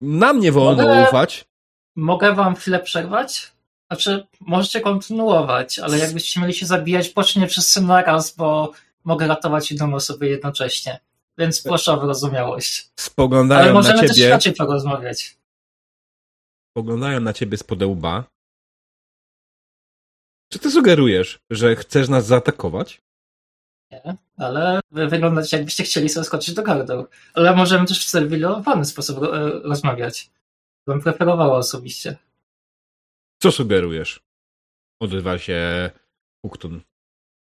[0.00, 1.44] Nam nie wolno Mogę- ufać.
[1.96, 3.52] Mogę wam chwilę przerwać?
[3.90, 8.72] Znaczy, możecie kontynuować, ale jakbyście mieli się zabijać, pocznie wszyscy naraz, bo
[9.04, 11.00] mogę ratować jedną osobę jednocześnie.
[11.38, 12.88] Więc proszę o wyrozumiałość.
[13.00, 14.28] Spoglądają Ale na możemy też ciebie.
[14.28, 15.36] inaczej porozmawiać.
[16.70, 18.24] spoglądają na ciebie z łba.
[20.52, 23.00] Czy ty sugerujesz, że chcesz nas zaatakować?
[23.90, 27.06] Nie, ale wy wyglądacie jakbyście chcieli sobie skoczyć do gardeł.
[27.34, 30.30] Ale możemy też w cywilizowany sposób e, rozmawiać.
[30.86, 32.16] Bym preferowała osobiście.
[33.42, 34.20] Co sugerujesz?
[35.00, 35.90] Odzywa się
[36.42, 36.80] Uktun.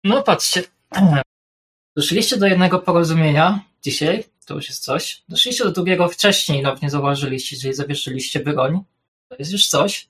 [0.04, 0.62] No patrzcie.
[1.96, 5.22] Doszliście do jednego porozumienia dzisiaj, to już jest coś.
[5.28, 8.80] Doszliście do drugiego wcześniej, nawet nie zauważyliście, czyli zawieszyliście broń.
[9.28, 10.08] To jest już coś.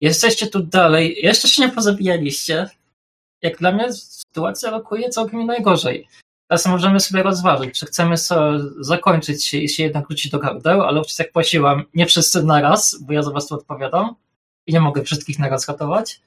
[0.00, 2.70] Jesteście tu dalej, jeszcze się nie pozabijaliście.
[3.44, 6.08] Jak dla mnie sytuacja rokuje całkiem najgorzej.
[6.48, 8.14] Teraz możemy sobie rozważyć, czy chcemy
[8.80, 12.98] zakończyć się i się jednak wrócić do gardeł, ale już jak płaciłam, nie wszyscy naraz,
[13.02, 14.14] bo ja za was tu odpowiadam
[14.66, 16.20] i nie mogę wszystkich naraz ratować.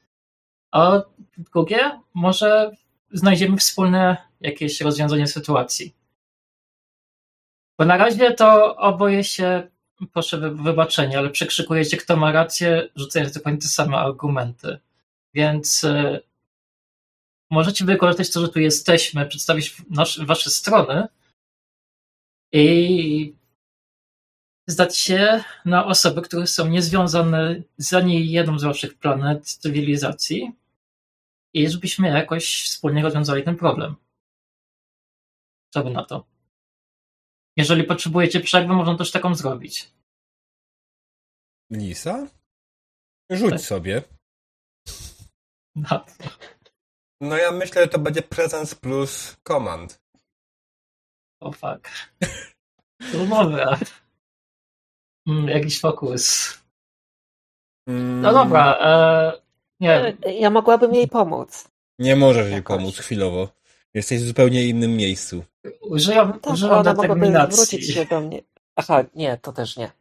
[0.72, 1.02] A
[1.38, 2.72] drugie, może
[3.12, 5.96] znajdziemy wspólne jakieś rozwiązanie sytuacji.
[7.80, 9.68] Bo na razie to oboje się,
[10.14, 14.80] proszę wy- wybaczenia, ale przekrzykujecie, kto ma rację, rzucając dokładnie te same argumenty.
[15.34, 16.20] Więc e,
[17.50, 21.08] możecie wykorzystać to, że tu jesteśmy, przedstawić nasz, wasze strony
[22.54, 23.36] i
[24.68, 30.52] zdać się na osoby, które są niezwiązane z ani jedną z waszych planet cywilizacji
[31.54, 33.96] i żebyśmy jakoś wspólnie rozwiązali ten problem.
[35.74, 36.26] Co wy na to?
[37.58, 39.90] Jeżeli potrzebujecie przerwy, można też taką zrobić.
[41.72, 42.28] Lisa?
[43.30, 43.62] Rzuć Tak.
[43.62, 44.04] sobie.
[45.76, 46.06] No,
[47.22, 50.00] No ja myślę, że to będzie presence plus command.
[51.40, 51.90] o fuck.
[53.12, 53.78] To dobra.
[55.28, 56.54] Mm, jakiś fokus.
[57.88, 59.42] Mm, No dobra, e,
[59.80, 61.68] nie, Ja mogłabym jej pomóc.
[62.00, 63.50] Nie możesz jej pomóc chwilowo.
[63.94, 65.44] Jesteś w zupełnie innym miejscu.
[65.82, 67.56] używam, Tak, używam ona determinacji.
[67.66, 68.42] zwrócić się do mnie.
[68.76, 69.92] Aha, nie, to też nie.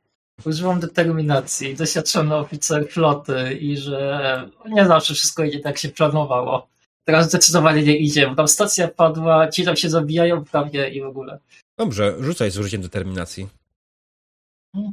[0.45, 6.69] Używam determinacji, doświadczony oficer floty i że nie zawsze wszystko idzie tak jak się planowało.
[7.07, 11.07] Teraz zdecydowanie nie idzie, bo tam stacja padła, ci tam się zabijają prawie i w
[11.07, 11.39] ogóle.
[11.79, 13.49] Dobrze, rzucaj z użyciem determinacji.
[14.75, 14.93] Hmm.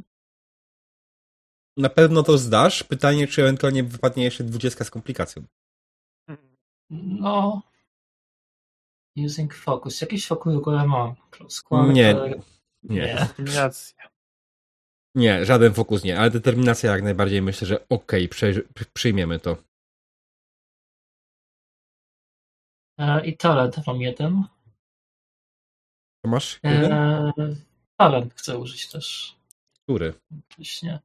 [1.76, 2.82] Na pewno to zdasz.
[2.82, 5.44] Pytanie, czy ewentualnie wypadnie jeszcze dwudziestka z komplikacją.
[6.90, 7.62] No.
[9.16, 10.00] Using focus.
[10.00, 11.14] Jakiś fokus w ogóle mam.
[11.64, 11.94] Quarter.
[11.94, 12.14] Nie.
[12.14, 12.40] Nie.
[12.82, 13.14] Nie.
[13.14, 14.08] Determinacja.
[15.14, 19.56] Nie, żaden fokus nie, ale determinacja jak najbardziej myślę, że okej, przy- przyjmiemy to.
[22.98, 24.44] E, I talent mam jeden.
[26.24, 26.60] To masz?
[26.62, 26.92] jeden?
[26.92, 27.32] Eee,
[27.96, 29.36] talent chcę użyć też.
[29.82, 30.14] Który?
[30.56, 30.98] Właśnie.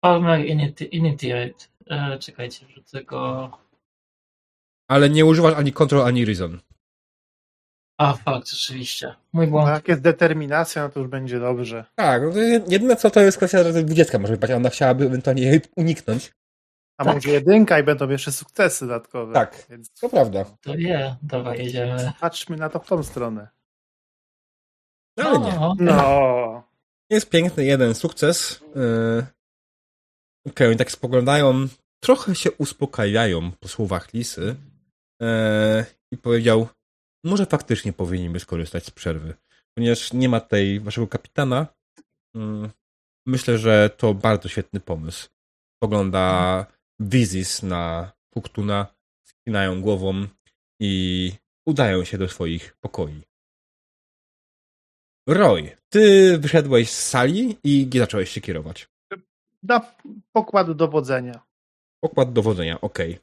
[0.00, 1.64] Palmer Initi- Initiate.
[1.86, 3.50] Eee, czekajcie, wrzucę go.
[4.88, 6.60] Ale nie używasz ani control, ani reason.
[7.98, 9.14] A, fakt, rzeczywiście.
[9.32, 9.68] Mój No, błąd.
[9.68, 11.84] jak jest determinacja, no to już będzie dobrze.
[11.94, 15.42] Tak, no jedyne co to jest kwestia, że 20 może wypaść, a ona chciałaby ewentualnie
[15.42, 16.30] jej uniknąć.
[17.00, 17.14] A Tak.
[17.14, 19.32] może jedynka i będą jeszcze sukcesy dodatkowe.
[19.34, 19.66] Tak.
[19.70, 20.44] Więc To prawda.
[20.60, 22.12] To je, dobra, jedziemy.
[22.20, 23.48] patrzmy na to w tą stronę.
[25.16, 25.84] No, ale nie.
[25.84, 26.62] No.
[27.10, 28.60] Jest piękny jeden sukces.
[28.74, 29.26] Yy...
[30.48, 31.66] Okej, oni tak spoglądają,
[32.02, 34.56] trochę się uspokajają po słowach Lisy
[35.20, 35.26] yy...
[36.12, 36.68] i powiedział,
[37.24, 39.34] może faktycznie powinniśmy skorzystać z przerwy,
[39.74, 41.66] ponieważ nie ma tutaj waszego kapitana.
[42.34, 42.70] Yy...
[43.26, 45.28] Myślę, że to bardzo świetny pomysł.
[45.82, 46.66] Pogląda
[47.00, 50.26] Wizis na Puktuna, skinają głową
[50.80, 51.32] i
[51.66, 53.22] udają się do swoich pokoi.
[55.28, 58.88] Roy, ty wyszedłeś z sali i gdzie zacząłeś się kierować?
[59.62, 59.94] Na
[60.32, 61.42] pokład dowodzenia.
[62.04, 63.18] Pokład dowodzenia, okej.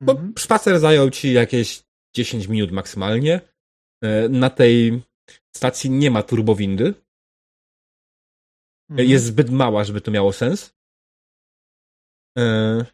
[0.00, 0.32] Bo Mhm.
[0.38, 1.82] Spacer zajął ci jakieś
[2.16, 3.40] 10 minut maksymalnie.
[4.02, 5.02] E, Na tej
[5.56, 6.94] stacji nie ma turbowindy.
[8.90, 9.08] Mhm.
[9.08, 10.75] Jest zbyt mała, żeby to miało sens.
[12.38, 12.84] E,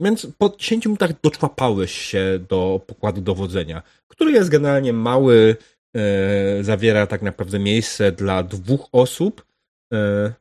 [0.00, 5.56] Więc po 10 minutach doczłapałeś się do pokładu dowodzenia, który jest generalnie mały,
[5.96, 9.46] e, zawiera tak naprawdę miejsce dla dwóch osób.
[9.92, 10.32] E,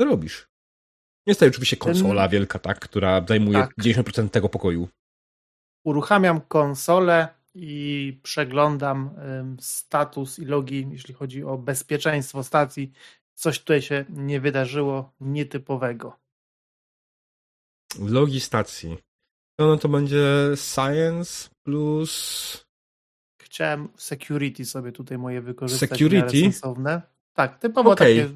[0.00, 0.48] Co robisz?
[1.26, 3.74] Jest tutaj oczywiście konsola wielka, tak, która zajmuje Tak.
[3.78, 4.88] 90% tego pokoju.
[5.84, 9.10] Uruchamiam konsolę i przeglądam
[9.60, 12.92] status i logi, jeśli chodzi o bezpieczeństwo stacji.
[13.34, 16.21] Coś tutaj się nie wydarzyło nietypowego.
[17.98, 18.98] Logi stacji.
[19.56, 20.24] To, no to będzie
[20.56, 22.12] Science plus
[23.52, 25.90] Chciałem security sobie tutaj moje wykorzystać.
[25.90, 26.40] Security?
[26.40, 27.02] Sensowne.
[27.32, 28.20] Tak, typowo Okej.
[28.20, 28.34] takie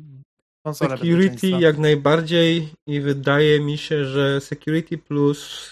[0.65, 5.71] konsole Security jak najbardziej i wydaje mi się, że Security plus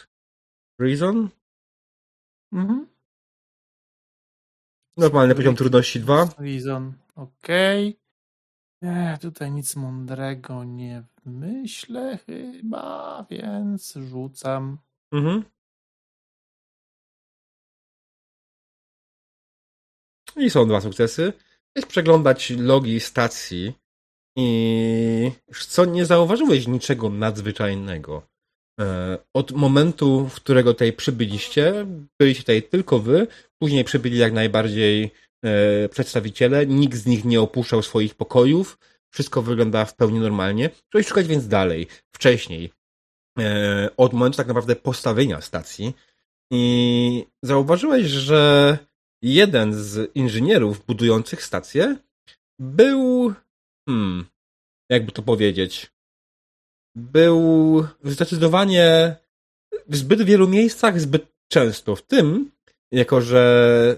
[0.81, 1.29] Reason?
[2.53, 2.87] Mhm.
[4.97, 6.29] Normalny poziom trudności 2.
[6.39, 7.97] Reason, okej.
[8.85, 14.79] Nie, tutaj nic mądrego nie myślę chyba, więc rzucam.
[15.13, 15.45] Mhm.
[20.37, 21.33] I są dwa sukcesy.
[21.77, 23.73] Jest przeglądać logi stacji
[24.37, 25.33] i
[25.69, 28.23] co, nie zauważyłeś niczego nadzwyczajnego.
[28.81, 31.87] E, Od momentu, w którego tutaj przybyliście,
[32.21, 33.27] byliście tutaj tylko wy,
[33.59, 35.11] później przybyli jak najbardziej
[35.91, 38.79] przedstawiciele, nikt z nich nie opuszczał swoich pokojów,
[39.15, 40.71] wszystko wygląda w pełni normalnie.
[40.91, 42.73] Trzeba szukać więc dalej, wcześniej,
[43.39, 45.95] e, od momentu tak naprawdę postawienia stacji
[46.53, 48.79] i zauważyłeś, że
[49.23, 51.97] jeden z inżynierów budujących stację
[52.59, 53.33] był,
[53.89, 54.27] hmm,
[54.91, 55.91] jakby to powiedzieć,
[56.97, 59.17] był zdecydowanie
[59.89, 61.97] w zbyt wielu miejscach, zbyt często.
[61.97, 62.51] W tym,
[62.95, 63.97] jako że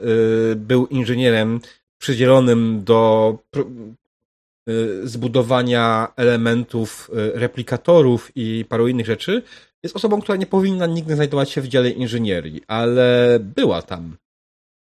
[0.52, 1.60] y, był inżynierem
[1.98, 9.42] przydzielonym do y, zbudowania elementów y, replikatorów i paru innych rzeczy,
[9.82, 14.16] jest osobą, która nie powinna nigdy znajdować się w dziale inżynierii, ale była tam.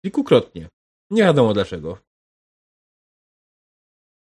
[0.04, 0.68] Kilkukrotnie.
[1.10, 1.98] Nie wiadomo dlaczego.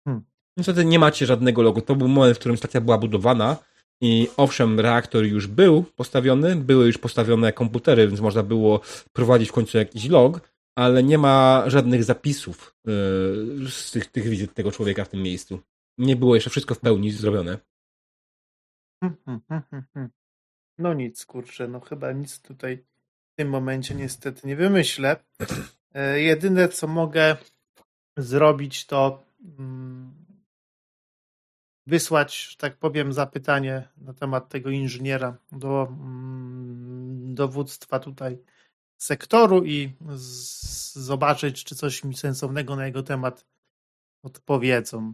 [0.08, 0.24] Hmm.
[0.58, 1.82] Niestety nie macie żadnego logo.
[1.82, 3.58] To był moment, w którym stacja była budowana
[4.02, 8.82] i owszem, reaktor już był postawiony, były już postawione komputery, więc można było
[9.14, 12.94] prowadzić w końcu jakiś log, ale nie ma żadnych zapisów yy,
[13.70, 15.60] z tych, tych wizyt tego człowieka w tym miejscu.
[15.98, 17.58] Nie było jeszcze wszystko w pełni zrobione.
[19.04, 20.10] Hmm, hmm, hmm.
[20.78, 22.78] No nic, kurczę, no chyba nic tutaj
[23.34, 25.16] w tym momencie niestety nie wymyślę.
[25.94, 27.38] E, Jedyne, co mogę
[28.18, 29.24] zrobić, to
[29.60, 30.21] mm,
[31.92, 38.38] wysłać, że tak powiem, zapytanie na temat tego inżyniera do mm, dowództwa tutaj
[38.98, 43.46] sektoru i z, zobaczyć, czy coś mi sensownego na jego temat
[44.24, 45.14] odpowiedzą.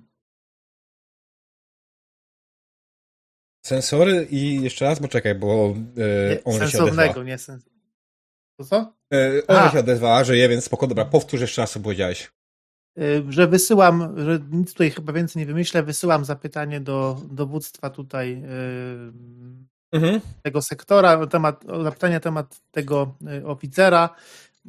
[3.66, 7.24] Sensory i jeszcze raz, bo czekaj, bo Nie, yy, on się sensownego, odezwa.
[7.24, 7.70] nie sens.
[8.58, 8.94] To co?
[9.12, 9.66] Yy, A.
[9.66, 12.32] on się odezwała, że je, więc spoko, dobra, powtórz jeszcze raz, co powiedziałeś.
[13.30, 18.44] Że wysyłam, że nic tutaj chyba więcej nie wymyślę, wysyłam zapytanie do dowództwa tutaj
[19.92, 20.22] Mhm.
[20.44, 24.16] tego sektora, o temat, o zapytanie na temat tego y, oficera,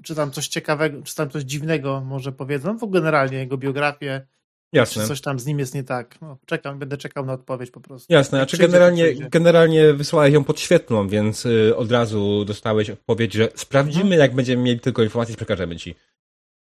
[0.02, 4.26] czy tam coś ciekawego, czy tam coś dziwnego może powiedzą, w ogóle generalnie jego biografię,
[4.72, 5.02] Jasne.
[5.02, 6.20] czy coś tam z nim jest nie tak.
[6.20, 8.12] No, czekam, będę czekał na odpowiedź po prostu.
[8.12, 14.02] Jasne, znaczy generalnie, generalnie wysłałeś ją podświetlną, więc y, od razu dostałeś odpowiedź, że sprawdzimy,
[14.04, 14.20] Mhm.
[14.20, 15.94] jak będziemy mieli tylko informacje, przekażemy ci.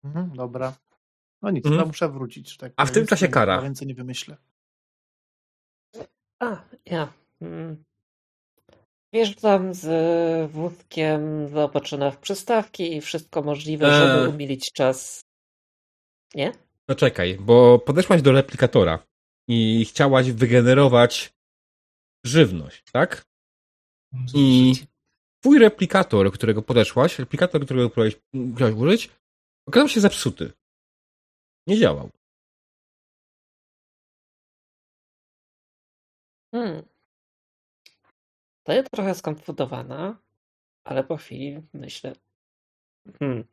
[0.05, 0.73] Mhm, dobra.
[1.43, 2.57] No nic, to muszę wrócić.
[2.57, 3.63] Tak A w tym czasie kara.
[3.63, 4.37] Więcej nie wymyślę.
[6.41, 7.13] A, ja.
[7.41, 7.85] Mm.
[9.13, 14.17] Wjeżdżam z wózkiem zaopatrzona w przystawki i wszystko możliwe, Eee.
[14.17, 15.25] żeby umilić czas.
[16.35, 16.53] Nie?
[16.89, 19.07] No czekaj, bo podeszłaś do replikatora
[19.49, 21.33] i chciałaś wygenerować
[22.25, 23.27] żywność, tak?
[24.35, 24.75] I
[25.41, 28.21] twój replikator, którego podeszłaś, replikator, którego próbowałeś
[28.57, 29.11] chciałaś użyć,
[29.69, 30.53] okazał się zepsuty.
[31.67, 32.11] Nie działał.
[36.55, 36.83] Hmm.
[38.63, 40.19] To jest trochę skonfundowana,
[40.85, 42.13] ale po chwili myślę.
[43.19, 43.45] Hmm.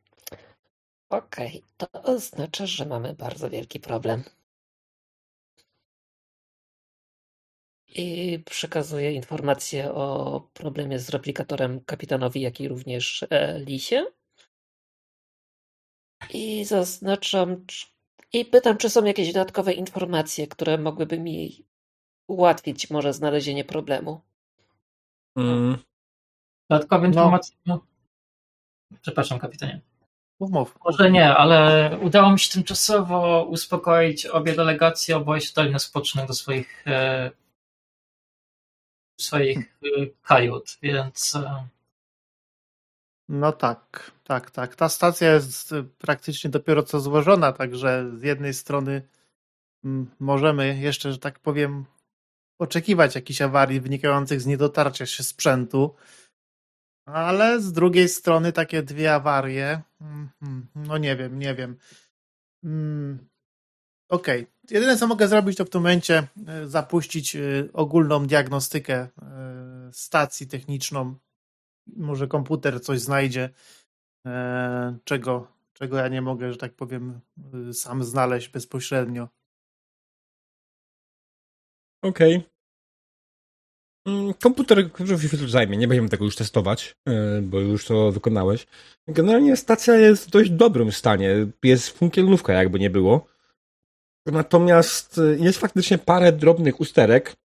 [1.09, 4.23] Okej, to oznacza, że mamy bardzo wielki problem.
[7.95, 14.05] I przekazuję informację o problemie z replikatorem kapitanowi, jak i również e, Lisie.
[16.33, 17.65] I zaznaczam,
[18.33, 21.65] i pytam, czy są jakieś dodatkowe informacje, które mogłyby mi
[22.27, 24.21] ułatwić może znalezienie problemu.
[25.37, 25.77] Mm,
[26.69, 27.07] Dodatkowe No.
[27.07, 27.55] informacje.
[27.65, 27.85] No.
[29.01, 29.81] Przepraszam, kapitanie.
[30.39, 30.77] Mów, mów.
[30.85, 36.27] Może nie, ale udało mi się tymczasowo uspokoić obie delegacje, oboje się dali na spoczynek
[36.27, 37.31] do swoich e,
[39.19, 39.87] swoich e,
[40.21, 41.67] kajut, więc e,
[43.29, 44.75] No tak, tak, tak.
[44.75, 49.01] Ta stacja jest y, praktycznie dopiero co złożona, także z jednej strony
[49.83, 51.85] mm, możemy jeszcze, że tak powiem,
[52.59, 55.95] oczekiwać jakichś awarii wynikających z niedotarcia się sprzętu,
[57.05, 60.29] ale z drugiej strony takie dwie awarie, mm,
[60.75, 61.77] no nie wiem, nie wiem.
[62.63, 63.29] Mm,
[64.09, 64.47] Okej.
[64.69, 66.27] Jedyne co mogę zrobić to w tym momencie
[66.63, 69.07] y, zapuścić y, ogólną diagnostykę
[69.91, 71.15] stacji techniczną
[71.97, 73.49] może komputer coś znajdzie,
[74.25, 77.19] e, czego, czego ja nie mogę, że tak powiem,
[77.69, 79.27] y, sam znaleźć bezpośrednio.
[82.01, 82.43] Okej.
[84.07, 88.67] Mm, Komputer chwilę zajmie, nie będziemy tego już testować, e, bo już to wykonałeś.
[89.07, 91.47] Generalnie stacja jest w dość dobrym stanie.
[91.63, 93.25] Jest funkcjonówka, jakby nie było.
[94.25, 97.35] Natomiast e, jest faktycznie parę drobnych usterek,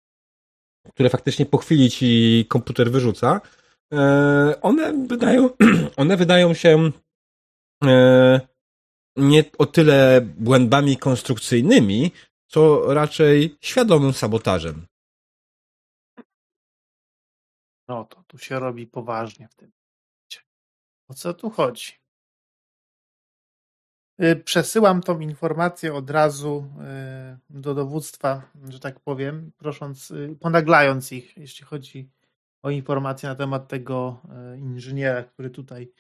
[0.88, 3.40] które faktycznie po chwili ci komputer wyrzuca.
[3.92, 5.51] E, One wydają,
[5.97, 6.90] one wydają się
[7.85, 8.40] e,
[9.16, 12.12] nie o tyle błędami konstrukcyjnymi,
[12.47, 14.87] co raczej świadomym sabotażem.
[17.88, 19.73] No to tu się robi poważnie w tym.
[21.09, 21.92] O co tu chodzi?
[24.23, 26.70] Y, Przesyłam tą informację od razu
[27.51, 32.11] y, do dowództwa, że tak powiem, prosząc, y, ponaglając ich, jeśli chodzi
[32.64, 34.20] o informacje na temat tego
[34.55, 35.92] y, inżyniera, który tutaj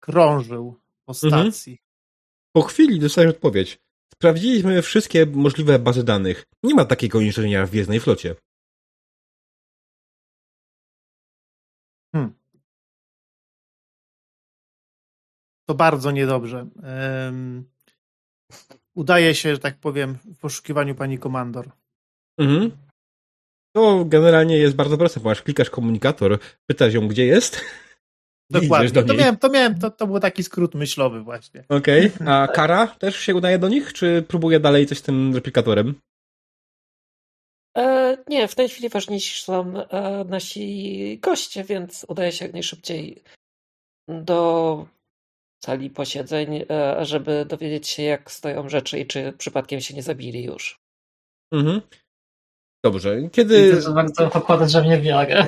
[0.00, 1.52] krążył po Mhm.
[1.52, 1.78] stacji.
[2.52, 3.78] Po chwili dostajesz odpowiedź.
[4.14, 6.44] Sprawdziliśmy wszystkie możliwe bazy danych.
[6.62, 8.34] Nie ma takiego inżyniera w Gwiezdnej Flocie.
[15.68, 16.66] To bardzo niedobrze.
[16.82, 17.64] Em,
[18.94, 21.70] Udaje się, że tak powiem, w poszukiwaniu pani komandor.
[22.38, 22.70] Mhm.
[23.72, 27.60] To generalnie jest bardzo proste, ponieważ klikasz komunikator, pytasz ją, gdzie jest
[28.50, 28.90] Dokładnie.
[28.90, 31.64] do To miałem, to miałem, to, to był taki skrót myślowy właśnie.
[31.68, 32.10] Okej.
[32.26, 35.94] A Kara też się udaje do nich, czy próbuje dalej coś z tym replikatorem?
[37.76, 43.22] E, nie, w tej chwili ważniejsi są e, nasi goście, więc udaje się jak najszybciej
[44.08, 44.86] do
[45.64, 50.44] sali posiedzeń, e, żeby dowiedzieć się, jak stoją rzeczy i czy przypadkiem się nie zabili
[50.44, 50.80] już.
[51.52, 51.80] Mhm.
[52.84, 53.28] Dobrze.
[53.32, 53.82] Kiedy...
[53.82, 55.46] to bardzo pokładać, że mnie wiarę.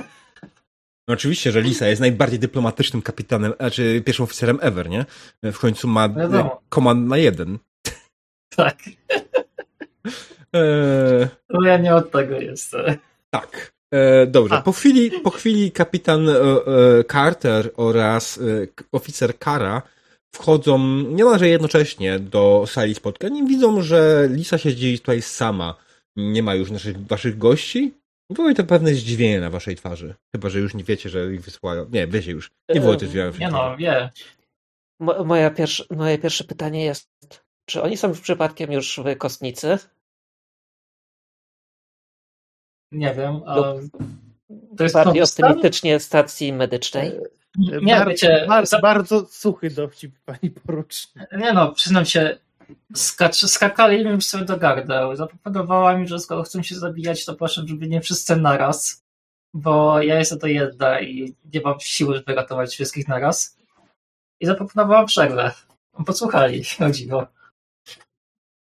[1.09, 5.05] No Oczywiście, że Lisa jest najbardziej dyplomatycznym kapitanem, znaczy pierwszym oficerem ever, nie?
[5.43, 6.53] W końcu ma Wiadomo.
[6.53, 7.59] e, komand na jeden.
[8.57, 8.79] Tak.
[10.55, 12.97] Eee, No ja nie od tego jestem.
[13.31, 13.73] tak.
[13.95, 14.55] E, dobrze.
[14.55, 14.63] A.
[14.63, 18.43] Po chwili, po chwili kapitan e, e, Carter oraz e,
[18.93, 19.83] oficer Kara
[20.35, 25.75] wchodzą niemalże jednocześnie do sali spotkań i widzą, że Lisa siedzi tutaj sama.
[26.17, 27.95] Nie ma już naszych, waszych gości.
[28.31, 30.15] Wywołuje to pewne zdziwienie na waszej twarzy.
[30.33, 31.87] Chyba, że już nie wiecie, że ich wysłają.
[31.91, 32.51] Nie, wiecie już.
[32.69, 34.11] Nie wywołuje to zdziwienia Nie no, wie.
[35.01, 37.11] Mo- moja pierwsze, moje pierwsze pytanie jest,
[37.67, 39.79] czy oni są przypadkiem już w kostnicy?
[42.93, 43.41] Nie wiem.
[43.47, 43.57] A...
[43.57, 43.93] Lub
[44.77, 47.13] To jest Bardziej optymistycznie stacji medycznej?
[47.59, 51.31] Nie, Bar- wiecie, bar- za- bardzo suchy dowcip pani porucznik.
[51.39, 52.39] Nie no, przyznam się,
[52.95, 55.17] skacz, skakali mi sobie do gardeł.
[55.17, 59.05] Zaproponowała mi, że skoro chcą się zabijać, to proszę, żeby nie wszyscy naraz,
[59.55, 63.57] bo ja jestem to jedna i nie mam siły, żeby ratować wszystkich naraz.
[64.41, 65.53] I zaproponowała przerwę.
[66.07, 67.27] Podsłuchali, o dziwo.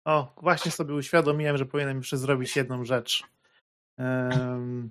[0.04, 3.22] O, właśnie sobie uświadomiłem, że powinienem jeszcze zrobić jedną rzecz.
[3.98, 4.90] Um,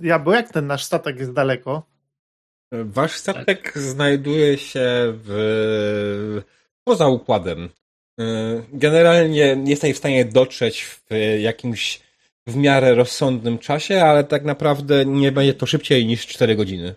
[0.00, 1.92] ja, bo jak ten nasz statek jest daleko?
[2.72, 6.42] Wasz statek znajduje się w...
[6.84, 7.68] poza układem.
[8.72, 11.06] Generalnie nie jesteś w stanie dotrzeć w
[11.40, 12.00] jakimś
[12.46, 16.94] w miarę rozsądnym czasie, ale tak naprawdę nie będzie to szybciej niż 4 godziny.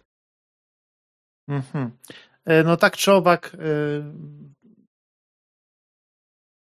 [1.50, 1.92] Mhm.
[2.66, 3.58] No tak czy owak.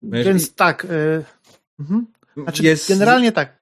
[0.02, 0.24] Jeżeli...
[0.24, 0.86] Więc tak.
[1.80, 2.06] Mhm.
[2.36, 3.58] Znaczy, jest, generalnie tak.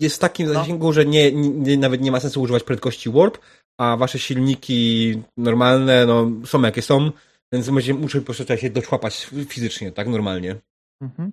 [0.00, 0.54] Jest w takim no.
[0.54, 3.38] zasięgu, że nie, nie, nawet nie ma sensu używać prędkości warp,
[3.78, 7.12] a wasze silniki normalne no, są jakie są,
[7.54, 10.56] więc będziecie muszę po prostu się doczłapać fizycznie, tak normalnie.
[11.00, 11.32] Mhm.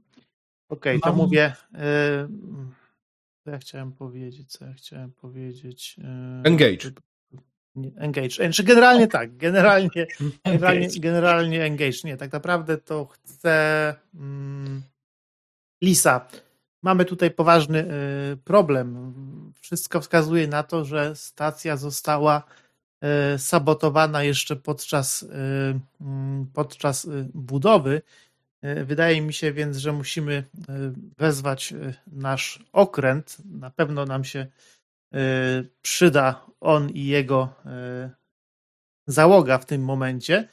[0.69, 1.55] Okej, okay, to mówię.
[1.73, 1.79] Yy,
[3.43, 4.51] co ja chciałem powiedzieć?
[4.51, 5.97] Co ja chciałem powiedzieć?
[5.97, 6.03] Yy,
[6.43, 6.91] engage.
[7.75, 8.29] Nie, engage.
[8.29, 10.05] Znaczy generalnie tak, generalnie,
[10.45, 11.97] generalnie, generalnie engage.
[12.03, 13.95] Nie, tak naprawdę to chcę.
[14.15, 14.81] Mm,
[15.83, 16.27] Lisa,
[16.81, 17.85] mamy tutaj poważny
[18.33, 19.13] y, problem.
[19.61, 22.60] Wszystko wskazuje na to, że stacja została y,
[23.37, 25.27] sabotowana jeszcze podczas, y,
[26.01, 28.01] mm, podczas budowy.
[28.85, 30.43] Wydaje mi się więc, że musimy
[31.17, 31.73] wezwać
[32.07, 33.37] nasz okręt.
[33.45, 34.47] Na pewno nam się
[35.81, 37.53] przyda on i jego
[39.07, 40.47] załoga w tym momencie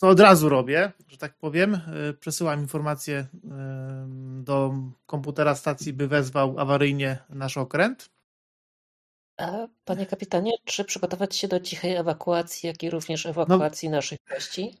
[0.00, 1.74] to od razu robię, że tak powiem.
[1.74, 1.80] E,
[2.20, 3.26] przesyłam informację e,
[4.42, 4.74] do
[5.06, 8.10] komputera stacji, by wezwał awaryjnie nasz okręt.
[9.40, 14.18] A, panie kapitanie, czy przygotować się do cichej ewakuacji, jak i również ewakuacji no, naszych
[14.30, 14.78] gości?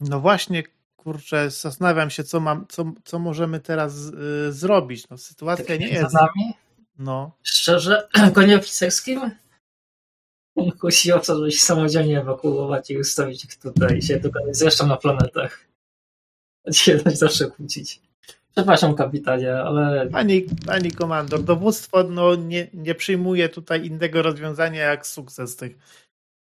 [0.00, 0.62] No właśnie,
[0.96, 5.08] kurczę, zastanawiam się, co, mam, co, co możemy teraz y, zrobić.
[5.08, 6.14] No, sytuacja tak nie jest.
[6.14, 6.54] nami?
[6.98, 7.36] No.
[7.42, 9.30] Szczerze, konie oficerskim?
[10.80, 14.56] Kusi o to, żeby się samodzielnie ewakuować i ustawić ich tutaj się dogadać.
[14.56, 15.68] Zresztą na planetach.
[16.72, 18.00] Się zawsze kłócić.
[18.52, 20.06] Przepraszam, kapitanie, ale.
[20.10, 25.78] Pani, pani komandor, dowództwo no, nie, nie przyjmuje tutaj innego rozwiązania jak sukces tych,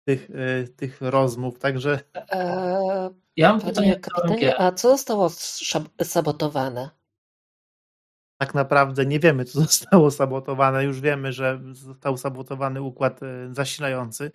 [0.05, 2.01] tych, yy, tych rozmów, także.
[2.15, 5.31] Eee, ja mam pytanie, kapitanie, a co zostało
[6.03, 7.01] sabotowane?
[8.41, 10.85] tak naprawdę nie wiemy, co zostało sabotowane.
[10.85, 14.33] Już wiemy, że został sabotowany układ e, zasilający.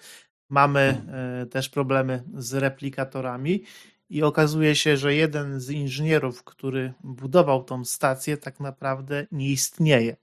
[0.49, 1.01] Mamy
[1.41, 3.63] e, też problemy z replikatorami
[4.10, 10.16] i okazuje się, że jeden z inżynierów, który budował tą stację, tak naprawdę nie istnieje.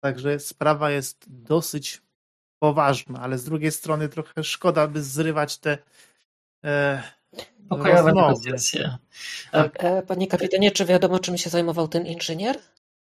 [0.00, 2.02] Także sprawa jest dosyć
[2.58, 5.78] poważna, ale z drugiej strony trochę szkoda, by zrywać te
[6.64, 7.02] e,
[7.68, 8.96] Pokojowe negocjacje.
[9.52, 9.78] Tak.
[10.06, 12.58] Panie kapitanie, czy wiadomo, czym się zajmował ten inżynier?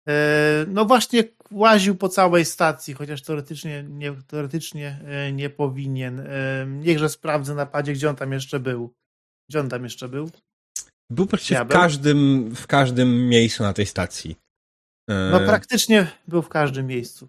[0.08, 6.20] E, no właśnie łaził po całej stacji, chociaż teoretycznie nie, teoretycznie e, nie powinien.
[6.20, 8.94] E, niechże sprawdzę na padzie, gdzie on tam jeszcze był.
[9.48, 10.30] Gdzie on tam jeszcze był?
[11.10, 14.36] Był praktycznie w każdym, w każdym miejscu na tej stacji.
[15.08, 17.28] No praktycznie był w każdym miejscu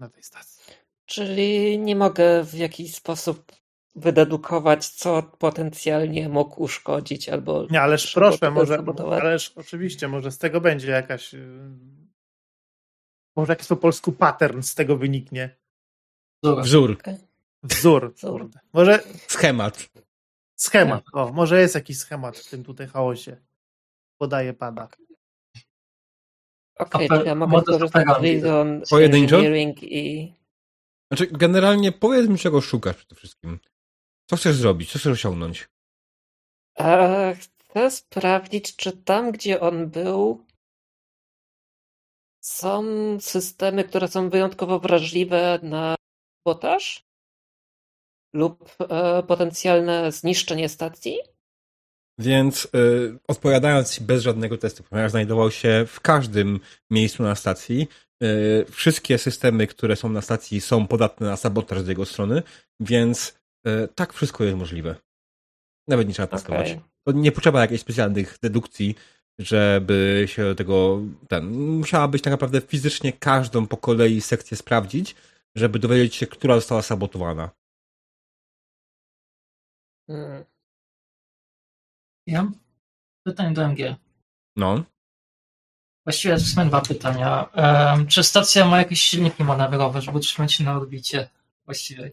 [0.00, 0.74] na tej stacji.
[1.06, 3.52] Czyli nie mogę w jakiś sposób
[3.94, 7.66] wydedukować, co potencjalnie mógł uszkodzić albo.
[7.70, 8.78] Nie, ależ proszę, może.
[9.20, 11.34] Ależ oczywiście, może z tego będzie jakaś
[13.36, 15.56] może jakiś po polsku pattern z tego wyniknie.
[16.42, 16.98] Wzór.
[17.62, 18.14] Wzór.
[18.14, 18.50] Wzór.
[18.72, 19.02] Może...
[19.28, 19.90] Schemat.
[20.60, 21.04] Schemat.
[21.12, 23.36] O, może jest jakiś schemat w tym tutaj chaosie.
[24.18, 24.88] Podaje pada.
[26.78, 29.40] Okej, okay, ja mogę skorzystać z Reason Pojedynczo?
[29.40, 30.34] i...
[31.10, 33.58] Znaczy, generalnie powiedz mi, czego szukasz przede wszystkim.
[34.30, 34.92] Co chcesz zrobić?
[34.92, 35.68] Co chcesz osiągnąć?
[36.78, 40.46] E, chcę sprawdzić, czy tam, gdzie on był,
[42.40, 42.84] są
[43.20, 45.94] systemy, które są wyjątkowo wrażliwe na
[46.38, 47.09] sabotaż
[48.34, 51.18] lub e, potencjalne zniszczenie stacji?
[52.20, 56.60] Więc y, odpowiadając bez żadnego testu, ponieważ znajdował się w każdym
[56.90, 57.88] miejscu na stacji,
[58.22, 62.42] y, wszystkie systemy, które są na stacji są podatne na sabotaż z jego strony,
[62.80, 64.94] więc y, tak wszystko jest możliwe.
[65.88, 66.70] Nawet nie trzeba testować.
[66.70, 66.82] Okay.
[67.06, 68.94] To nie potrzeba jakichś specjalnych dedukcji,
[69.38, 71.50] żeby się do tego ten.
[71.52, 75.14] Musiałabyś tak naprawdę fizycznie każdą po kolei sekcję sprawdzić,
[75.54, 77.50] żeby dowiedzieć się, która została sabotowana.
[80.10, 80.44] Hmm.
[82.26, 82.50] Ja
[83.24, 83.96] pytanie do MG.
[84.56, 84.84] No.
[86.06, 87.48] Właściwie sumie dwa pytania.
[87.54, 91.28] Um, czy stacja ma jakieś silniki manewrowe, żeby utrzymać się na orbicie
[91.64, 92.12] właściwej?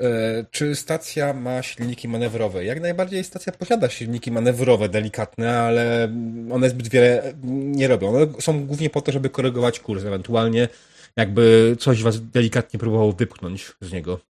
[0.00, 2.64] E, czy stacja ma silniki manewrowe?
[2.64, 6.08] Jak najbardziej stacja posiada silniki manewrowe, delikatne, ale
[6.52, 8.08] one zbyt wiele nie robią.
[8.08, 10.68] One są głównie po to, żeby korygować kurs, ewentualnie
[11.16, 14.29] jakby coś was delikatnie próbowało wypchnąć z niego.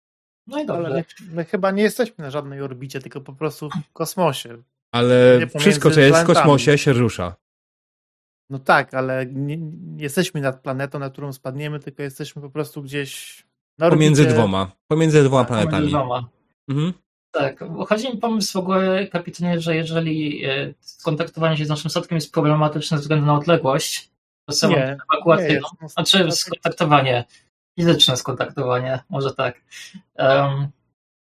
[0.48, 1.04] No i Ale dobrze.
[1.22, 4.64] my, my chyba nie jesteśmy na żadnej orbicie, tylko po prostu w kosmosie.
[4.92, 7.36] Ale pomiędzy wszystko, co jest w kosmosie, się rusza.
[8.50, 12.82] No tak, ale nie, nie jesteśmy nad planetą, na którą spadniemy, tylko jesteśmy po prostu
[12.84, 13.44] gdzieś
[13.78, 13.98] na orbicie.
[13.98, 14.72] Pomiędzy dwoma.
[14.88, 15.90] Pomiędzy dwoma Pomiędzy planetami.
[15.90, 16.30] dwoma.
[16.70, 16.94] Mhm.
[17.32, 22.16] Tak, chodzi mi pomysł w ogóle, kapitanie, że jeżeli e, skontaktowanie się z naszym statkiem
[22.16, 24.10] jest problematyczne ze względu na odległość,
[24.46, 27.24] to są Nie, ewakuację, nie no, znaczy skontaktowanie,
[27.80, 29.62] fizyczne skontaktowanie, może tak.
[30.16, 30.68] Em,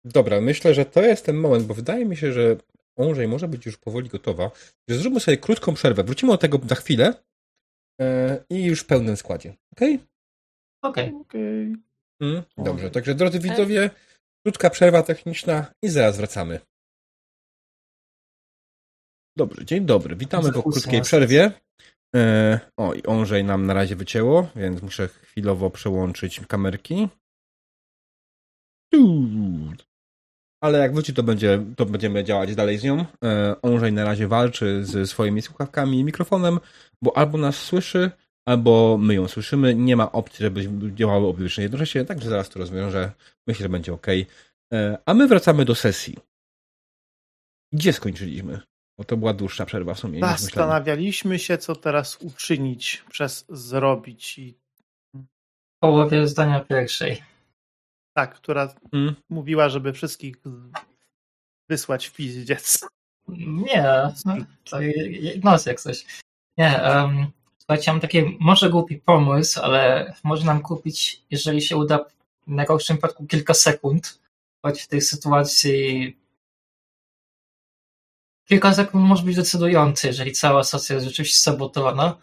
[0.05, 2.57] Dobra, myślę, że to jest ten moment, bo wydaje mi się, że
[2.97, 4.51] Ondrzej może być już powoli gotowa.
[4.89, 6.05] Zróbmy sobie krótką przerwę.
[6.05, 7.15] Wrócimy do tego za chwilę
[8.01, 9.55] e, i już w pełnym składzie.
[9.73, 9.99] Okej?
[10.83, 11.77] Okej, Okej.
[12.21, 13.91] Mm, Dobrze, także drodzy widzowie,
[14.47, 16.61] krótka przerwa techniczna i zaraz wracamy.
[19.37, 20.17] Dobrze, dzień dobry.
[20.17, 21.53] Witamy po krótkiej przerwie.
[22.17, 27.09] E, o, i Ondrzej nam na razie wycięło, więc muszę chwilowo przełączyć kamerki.
[30.63, 33.05] Ale jak wróci, to, będzie, to będziemy działać dalej z nią.
[33.25, 36.61] E, Ondrzej na razie walczy ze swoimi słuchawkami i mikrofonem,
[37.03, 38.11] bo albo nas słyszy,
[38.49, 39.75] albo my ją słyszymy.
[39.75, 43.13] Nie ma opcji, żeby działały obie jednocześnie, także zaraz to rozwiążę.
[43.47, 44.07] Myślę, że będzie ok.
[44.73, 46.17] E, a my wracamy do sesji.
[47.73, 48.61] Gdzie skończyliśmy?
[48.99, 50.21] Bo to była dłuższa przerwa w sumie.
[50.21, 54.55] Zastanawialiśmy się, co teraz uczynić przez zrobić i
[55.15, 57.23] w połowie zdania pierwszej.
[58.17, 59.15] tak, która Mm.
[59.29, 60.37] mówiła, żeby wszystkich
[61.69, 62.89] wysłać w pizdziec.
[63.29, 63.83] Nie,
[64.25, 64.35] no,
[64.65, 64.77] to
[65.45, 66.07] nos jak coś.
[66.59, 67.27] Nie, um,
[67.59, 71.99] słuchajcie, mam taki może głupi pomysł, ale może nam kupić, jeżeli się uda,
[72.47, 74.19] w najgorszym przypadku kilka sekund,
[74.65, 76.17] choć w tej sytuacji
[78.47, 82.17] kilka sekund może być decydujące, jeżeli cała stacja jest rzeczywiście sabotowana.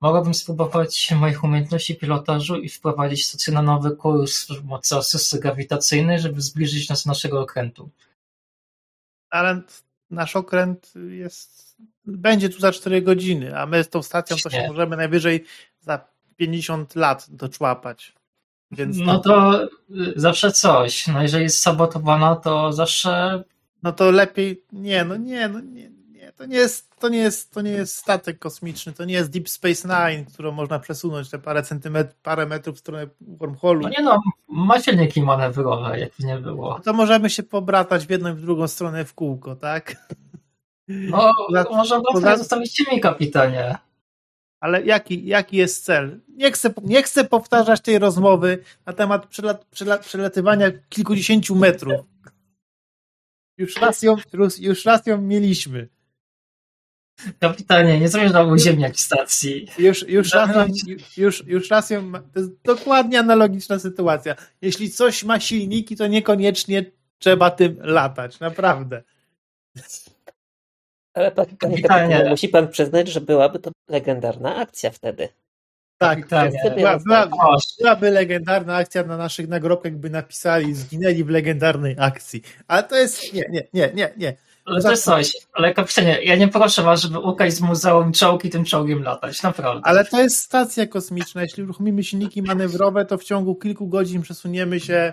[0.00, 6.20] Mogłabym spróbować moich umiejętności pilotażu i wprowadzić stację na nowy kurs przy pomocy asysty grawitacyjnej,
[6.20, 7.90] żeby zbliżyć nas do naszego okrętu.
[9.30, 9.62] Ale
[10.10, 11.76] nasz okręt jest.
[12.04, 15.44] Będzie tu za 4 godziny, a my z tą stacją to się możemy najwyżej
[15.80, 16.04] za
[16.36, 18.14] 50 lat doczłapać.
[18.70, 19.68] Więc No to y,
[20.16, 21.06] zawsze coś.
[21.06, 23.44] No jeżeli jest sabotowana, to zawsze
[23.82, 24.62] no to lepiej.
[24.72, 26.32] Nie, no nie, no nie, nie.
[26.32, 29.48] To nie jest, to nie jest, to nie jest statek kosmiczny, to nie jest Deep
[29.48, 33.80] Space Nine, którą można przesunąć te parę centymetrów, parę metrów w stronę wormholu.
[33.82, 36.80] No nie no, ma silniki manewrowe, jakby nie było.
[36.84, 39.96] To możemy się pobratać w jedną i w drugą stronę w kółko, tak?
[40.88, 43.78] No, Poza- może poza- zostawić mi kapitanie.
[44.60, 46.20] Ale jaki, jaki jest cel?
[46.36, 52.00] Nie chcę, nie chcę powtarzać tej rozmowy na temat przelat, przelat, przelatywania kilkudziesięciu metrów.
[53.60, 55.88] Już raz ją, już, już raz ją mieliśmy.
[57.38, 59.66] Kapitanie, nie zamierzam uziemniać stacji.
[59.78, 60.66] Już, już, raz ją,
[61.16, 62.02] już, już raz ją.
[62.02, 64.34] ma- To jest dokładnie analogiczna sytuacja.
[64.62, 66.84] Jeśli coś ma silniki, to niekoniecznie
[67.18, 68.40] trzeba tym latać.
[68.40, 69.02] Naprawdę.
[71.14, 71.82] Ale panie Kapitanie.
[71.82, 75.28] kapitanie, musi pan przyznać, że byłaby to legendarna akcja wtedy.
[76.00, 76.58] Tak, Kapitanie.
[76.76, 77.68] była, była, Proszę.
[77.78, 82.42] byłaby legendarna akcja na naszych nagrobkach, by napisali, zginęli w legendarnej akcji.
[82.68, 83.32] Ale to jest.
[83.32, 84.36] Nie, nie, nie, nie, nie.
[84.64, 85.32] Ale to jest coś.
[85.52, 89.42] Ale kapitanie, ja nie proszę was, żeby ukraść z muzeum czołg i tym czołgiem latać.
[89.42, 89.82] Naprawdę.
[89.84, 91.42] Ale to jest stacja kosmiczna.
[91.42, 95.12] Jeśli uruchomimy silniki manewrowe, to w ciągu kilku godzin przesuniemy się,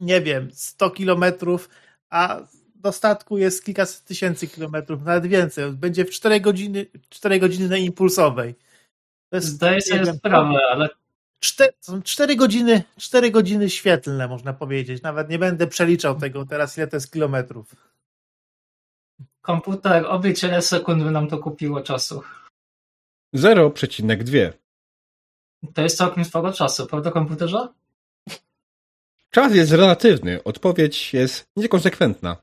[0.00, 1.68] nie wiem, 100 kilometrów,
[2.10, 2.40] a
[2.74, 5.72] do statku jest kilkaset tysięcy kilometrów, nawet więcej.
[5.72, 8.54] Będzie w 4 godziny, 4 godziny na impulsowej.
[9.32, 10.88] To jest, Zdaję sobie wiem, sprawę, ale
[11.44, 15.02] czte- są 4 godziny, 4 godziny świetlne, można powiedzieć.
[15.02, 17.76] Nawet nie będę przeliczał tego teraz, ile to jest kilometrów.
[19.40, 22.22] komputer oblicz ile sekund by nam to kupiło czasu.
[23.34, 24.52] 0,2.
[25.74, 27.68] To jest całkiem sporo czasu, prawda komputerze?
[29.30, 30.42] Czas jest relatywny.
[30.44, 32.36] Odpowiedź jest niekonsekwentna.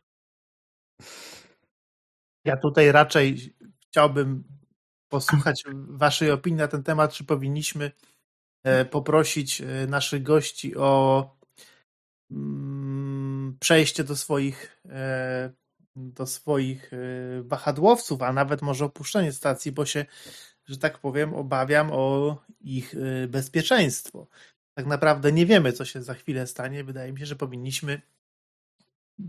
[2.46, 3.54] Ja tutaj raczej
[3.90, 4.44] chciałbym
[5.10, 7.92] posłuchać Waszej opinii na ten temat, czy powinniśmy
[8.64, 11.30] e, poprosić e, naszych gości o
[12.32, 15.52] mm, przejście do swoich e,
[15.96, 16.92] do swoich
[17.42, 20.06] wahadłowców, a nawet może opuszczenie stacji, bo się,
[20.66, 22.96] że tak powiem, obawiam o ich
[23.28, 24.28] bezpieczeństwo.
[24.74, 26.84] Tak naprawdę nie wiemy, co się za chwilę stanie.
[26.84, 28.02] Wydaje mi się, że powinniśmy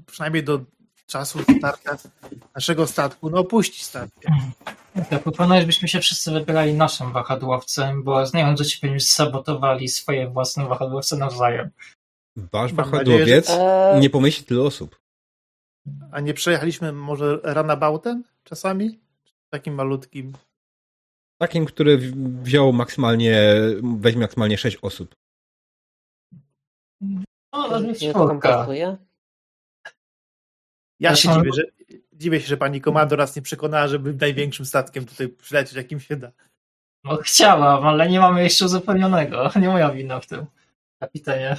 [0.06, 0.64] przynajmniej do
[1.06, 1.96] czasu starcia
[2.54, 4.30] naszego statku, no opuścić stację.
[4.94, 10.30] Ja proponuję, żebyśmy się wszyscy wybierali naszym wahadłowcem, bo znając, że ci będziemy sabotowali swoje
[10.30, 11.70] własne wahadłowce nawzajem.
[12.36, 13.50] Wasz wahadłowiec
[14.00, 15.00] nie pomieści tylu osób.
[16.12, 19.00] A nie przejechaliśmy może runaboutem czasami?
[19.50, 20.32] Takim malutkim.
[21.38, 21.98] Takim, który
[22.42, 23.42] wziął maksymalnie,
[23.82, 25.14] weźmie maksymalnie 6 osób.
[27.52, 28.96] O, ale Nie kompostuje?
[31.00, 31.62] Ja się dziwię, że,
[32.20, 36.16] dziwię się, że pani komando nas nie przekonała, żeby największym statkiem tutaj przylecieć, jakim się
[36.16, 36.30] da.
[37.04, 39.50] No chciałam, ale nie mamy jeszcze uzupełnionego.
[39.60, 40.46] Nie moja wina w tym,
[41.00, 41.56] kapitanie.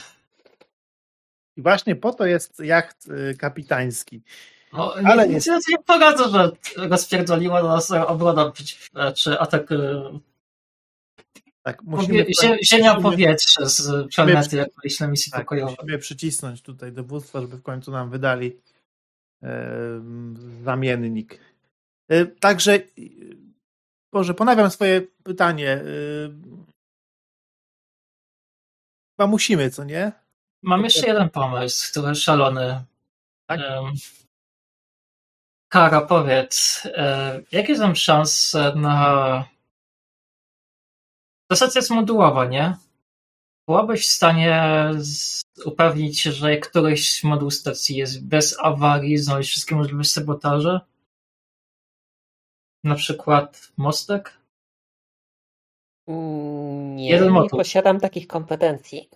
[1.57, 4.21] I właśnie po to jest jacht y, kapitański.
[4.73, 8.51] No, Ale nie- nic nie poradzę, że rozpierdoliła nas obrona
[9.15, 9.77] czy atak e,
[11.63, 15.75] Tak, musimy, powie, zie, ziemia powietrze z planety, jak na misji tak, pokojowej.
[15.81, 18.57] musimy przycisnąć tutaj dowództwa, żeby w końcu nam wydali
[20.63, 21.39] zamiennik.
[22.09, 22.81] E, także, e,
[24.13, 25.71] Boże, ponawiam swoje pytanie.
[25.71, 25.83] E,
[29.17, 30.11] chyba musimy, co nie?
[30.63, 32.83] Mam jeszcze jeden pomysł, który szalony.
[33.47, 33.59] Tak?
[35.69, 39.45] Kara, powiedz, e, jakie są szanse na...
[41.49, 42.77] Ta stacja jest modułowa, nie?
[43.67, 44.61] Byłabyś w stanie
[44.97, 45.41] z...
[45.65, 50.79] upewnić się, że któryś moduł stacji jest bez awarii, znaleźć wszystkie możliwe sabotaże?
[52.83, 54.37] Na przykład mostek?
[56.07, 57.51] Mm, Nie, Jeden nie motyw.
[57.51, 59.09] posiadam takich kompetencji.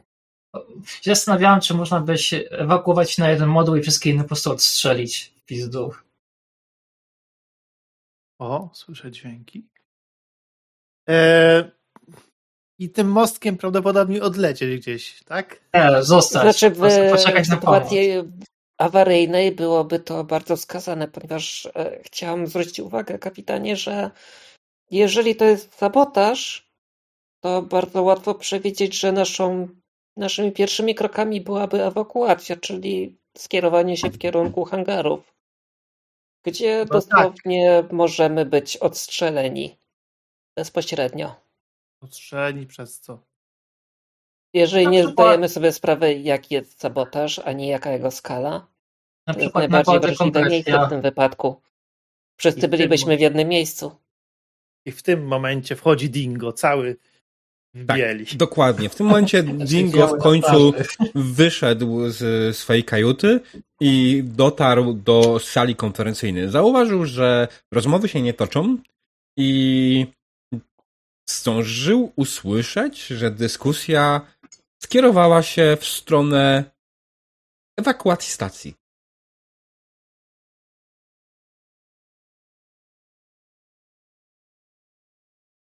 [0.86, 4.52] Się zastanawiałem, czy można by się ewakuować na jeden moduł i wszystkie inne po prostu
[4.52, 5.92] odstrzelić w pizdu.
[8.40, 9.68] O, słyszę dźwięki.
[11.10, 11.72] E,
[12.80, 15.60] I tym mostkiem prawdopodobnie odlecieć gdzieś, tak?
[15.74, 16.42] Nie, zostać.
[16.42, 17.84] Znaczy w poczekać na pomoc.
[17.84, 18.24] sytuacji
[18.78, 24.12] awaryjnej byłoby to bardzo wskazane, ponieważ e, chciałam zwrócić uwagę, kapitanie, że
[24.92, 26.70] jeżeli to jest sabotaż,
[27.44, 29.68] to bardzo łatwo przewidzieć, że naszą,
[30.18, 35.34] naszymi pierwszymi krokami byłaby ewakuacja, czyli skierowanie się w kierunku hangarów,
[36.46, 36.90] gdzie tak.
[36.90, 39.78] dosłownie możemy być odstrzeleni
[40.58, 41.45] bezpośrednio.
[42.02, 43.24] Ostrzeleni przez co?
[44.54, 48.68] Jeżeli Na nie przykład- zdajemy sobie sprawy, jaki jest sabotaż, ani jaka jego skala,
[49.28, 51.62] Na to jest najbardziej wrażliwe miejsce w tym wypadku.
[52.40, 53.92] Wszyscy tym bylibyśmy w jednym miejscu.
[54.86, 56.96] I w tym momencie wchodzi Dingo, cały
[57.74, 57.98] w Tak.
[57.98, 58.26] bieli.
[58.36, 58.90] Dokładnie.
[58.90, 60.74] W tym momencie Dingo w końcu
[61.16, 63.40] wyszedł z swojej kajuty
[63.82, 66.50] i dotarł do sali konferencyjnej.
[66.50, 68.78] Zauważył, że rozmowy się nie toczą
[69.38, 70.08] i
[71.30, 74.22] zdążył usłyszeć, że dyskusja
[74.84, 76.72] skierowała się w stronę
[77.78, 78.76] ewakuacji stacji.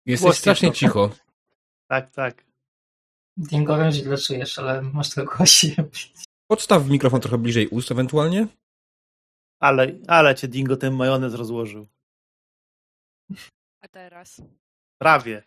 [0.05, 1.15] Jesteś strasznie cicho.
[1.87, 2.45] Tak, tak.
[3.37, 5.75] Dingo, wiem, że źle czujesz, ale masz to głośniej.
[6.47, 8.47] Podstaw mikrofon trochę bliżej ust ewentualnie.
[9.59, 11.87] Ale, ale cię Dingo ten majonez rozłożył.
[13.81, 14.41] A teraz?
[14.99, 15.43] Prawie.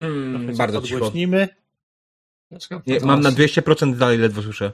[0.00, 0.98] Mm, bardzo cicho.
[0.98, 1.48] podgłośnimy.
[2.50, 4.72] Dlaczego Nie, mam na 200% dalej ledwo słyszę.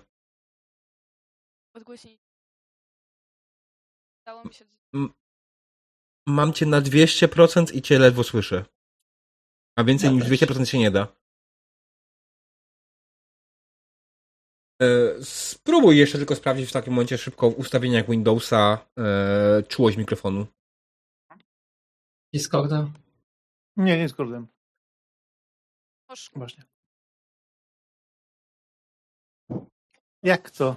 [1.75, 2.19] Odgłośnij.
[4.23, 4.65] Udało mi się.
[6.27, 8.65] Mam cię na 200% i cię ledwo słyszę.
[9.77, 10.41] A więcej Ja niż też.
[10.41, 11.19] 200% się nie da.
[14.83, 14.87] E,
[15.25, 20.47] spróbuj jeszcze tylko sprawdzić w takim momencie szybko w ustawieniach Windowsa e, czułość mikrofonu.
[22.35, 22.91] Discorda?
[23.79, 24.47] Nie, nie z kordem.
[26.11, 26.65] Noż, Właśnie.
[30.23, 30.77] Jak to?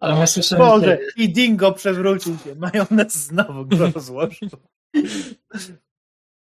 [0.00, 0.56] Ale ja słyszę...
[0.56, 2.54] Boże, i Dingo przewrócił się.
[2.54, 4.48] Majonez znowu go rozłożył.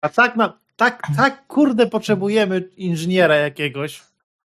[0.02, 4.04] A tak, na, tak, tak, kurde, potrzebujemy inżyniera jakiegoś,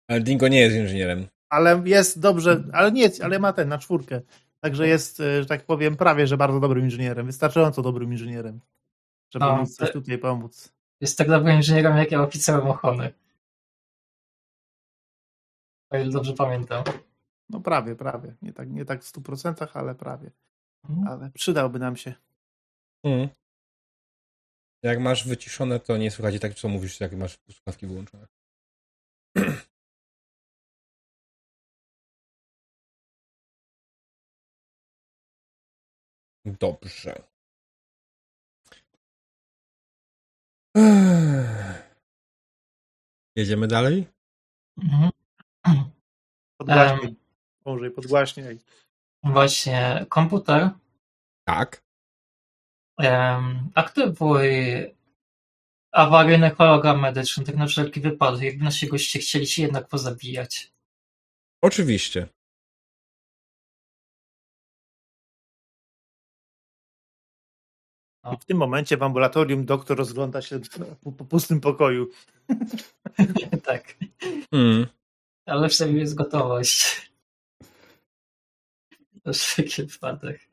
[0.07, 1.27] Ale Dingo nie jest inżynierem.
[1.49, 4.21] ale jest dobrze, ale nie, ale ma ten na czwórkę.
[4.59, 7.25] Także jest, e, że tak powiem, prawie, że bardzo dobrym inżynierem.
[7.25, 8.59] Wystarczająco dobrym inżynierem,
[9.33, 10.73] żeby No, móc coś tutaj pomóc.
[11.01, 13.13] Jest tak dobrym inżynierem, jak ja oficerem ochrony.
[15.89, 16.83] O ile dobrze pamiętam.
[17.49, 18.35] No prawie, prawie.
[18.41, 20.31] Nie tak, nie tak w 100%, ale prawie.
[20.89, 21.07] Mhm.
[21.07, 22.13] Ale przydałby nam się.
[23.03, 23.29] Mm.
[24.83, 28.27] Jak masz wyciszone, to nie słychać tak, co mówisz, jak masz słuchawki wyłączone.
[36.45, 37.36] Dobrze.
[43.35, 44.07] Jedziemy dalej?
[44.77, 45.09] Mhm.
[46.57, 47.15] Podgłaśniaj.
[47.65, 48.59] Może podgłaśniaj.
[49.23, 50.69] Właśnie, komputer.
[51.47, 51.83] Tak.
[52.97, 54.49] Um, aktywuj
[55.91, 60.73] awaryjny hologram medyczny, tak na wszelki wypadek, jakby nasi goście chcieli się jednak pozabijać.
[61.61, 62.27] Oczywiście.
[68.33, 70.59] I w tym momencie w ambulatorium doktor rozgląda się
[71.03, 72.07] po, po pustym pokoju.
[73.65, 73.95] tak,
[74.51, 74.87] Mm.
[75.45, 77.11] ale w sobie jest gotowość.
[79.23, 80.47] To jest wszelki wypadek.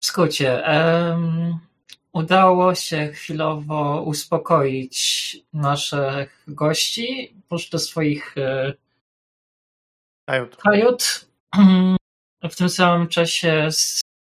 [0.00, 1.58] W skrócie, em,
[2.12, 7.34] udało się chwilowo uspokoić naszych gości,
[7.72, 8.74] do swoich e,
[10.26, 10.56] Kajut.
[10.56, 11.26] kajut.
[12.50, 13.68] W tym samym czasie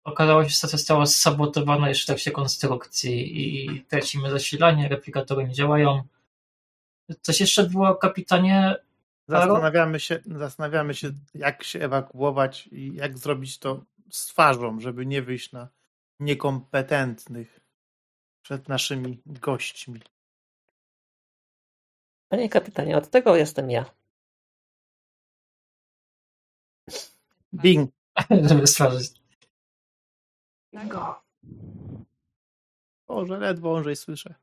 [0.04, 5.54] okazało się, że stacja została sabotowana jeszcze w trakcie konstrukcji i tracimy zasilanie, replikatory nie
[5.54, 6.04] działają.
[7.22, 8.76] Coś jeszcze było, kapitanie?
[9.28, 15.22] Zastanawiamy się, zastanawiamy się, jak się ewakuować i jak zrobić to z twarzą, żeby nie
[15.22, 15.68] wyjść na
[16.20, 17.60] niekompetentnych
[18.42, 20.00] przed naszymi gośćmi.
[22.30, 23.97] Panie kapitanie, od tego jestem ja.
[27.62, 27.92] Bing,
[28.50, 29.12] Żeby stworzyć.
[33.08, 34.36] Boże, ledwo Andrzej słyszę.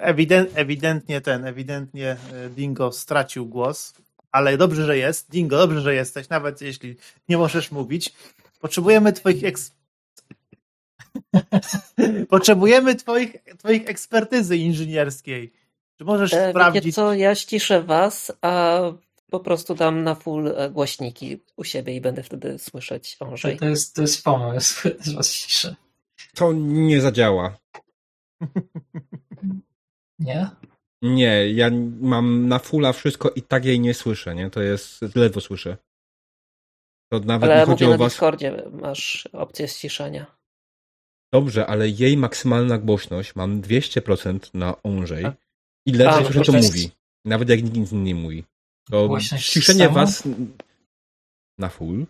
[0.00, 3.94] Ewident, ewidentnie ten, ewidentnie e, Dingo stracił głos,
[4.32, 5.30] ale dobrze, że jest.
[5.30, 6.96] Dingo, dobrze, że jesteś, nawet jeśli
[7.28, 8.14] nie możesz mówić.
[8.60, 9.72] Potrzebujemy twoich eks...
[12.30, 15.52] Potrzebujemy twoich, twoich ekspertyzy inżynierskiej.
[15.98, 16.94] Czy możesz E, wiecie sprawdzić?
[16.94, 18.80] co, ja ściszę was, a
[19.30, 23.56] po prostu dam na full e, głośniki u siebie i będę wtedy słyszeć Andrzej.
[23.58, 25.76] to, jest, to jest pomysł, też was ciszę.
[26.34, 27.56] To nie zadziała.
[30.18, 30.50] Nie?
[31.02, 31.70] Nie, ja
[32.00, 34.50] mam na fulla wszystko i tak jej nie słyszę, nie?
[34.50, 35.76] To jest, ledwo słyszę.
[37.12, 38.12] To nawet Ale nie chodzi o na was.
[38.12, 40.26] Discordzie, masz opcję ściszenia.
[41.32, 45.34] Dobrze, ale jej maksymalna głośność mam 200% na Onżej A.
[45.88, 46.90] i słyszę, co to jest- mówi.
[47.24, 48.44] Nawet jak nikt nic nie mówi.
[48.90, 49.94] To Głośność ściszenie systemu?
[49.94, 50.28] was
[51.58, 52.06] na full.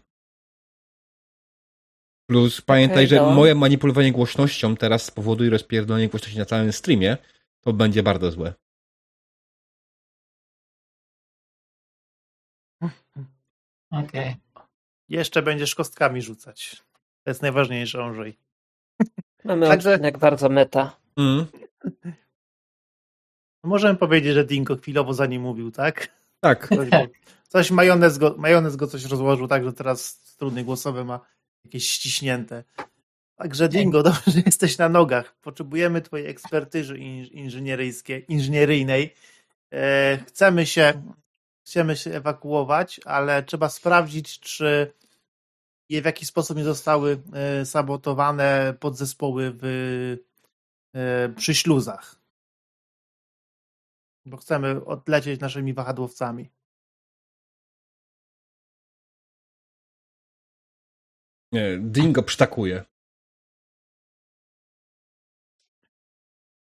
[2.31, 3.35] Plus pamiętaj, Okej, że dałam.
[3.37, 7.17] moje manipulowanie głośnością teraz spowoduje rozpierdolenie głośności na całym streamie.
[7.65, 8.55] To będzie bardzo złe.
[13.91, 14.37] Okej.
[15.09, 16.83] Jeszcze będziesz kostkami rzucać.
[17.25, 18.39] To jest najważniejsze, Andrzej.
[19.45, 20.97] Mamy Także- odcinek bardzo meta.
[21.17, 21.47] Mm,
[23.69, 26.09] Możemy powiedzieć, że Dingo chwilowo za nim mówił, tak?
[26.41, 26.69] tak.
[26.69, 26.89] Coś,
[27.49, 31.21] coś majonez, go, majonez go coś rozłożył, tak, że teraz struny głosowe ma
[31.65, 32.65] jakieś ściśnięte.
[33.37, 35.37] Także Dingo, dobrze, że jesteś na nogach.
[35.41, 39.15] Potrzebujemy twojej ekspertyzy inż- inżynieryjskiej, inżynieryjnej.
[39.73, 41.03] E, chcemy się
[41.67, 44.93] chcemy się ewakuować, ale trzeba sprawdzić, czy
[45.89, 49.65] je w jakiś sposób nie zostały e, sabotowane podzespoły w,
[50.95, 52.18] e, przy śluzach.
[54.27, 56.51] Bo chcemy odlecieć naszymi wahadłowcami.
[61.53, 62.85] Nie, Dingo przytakuje.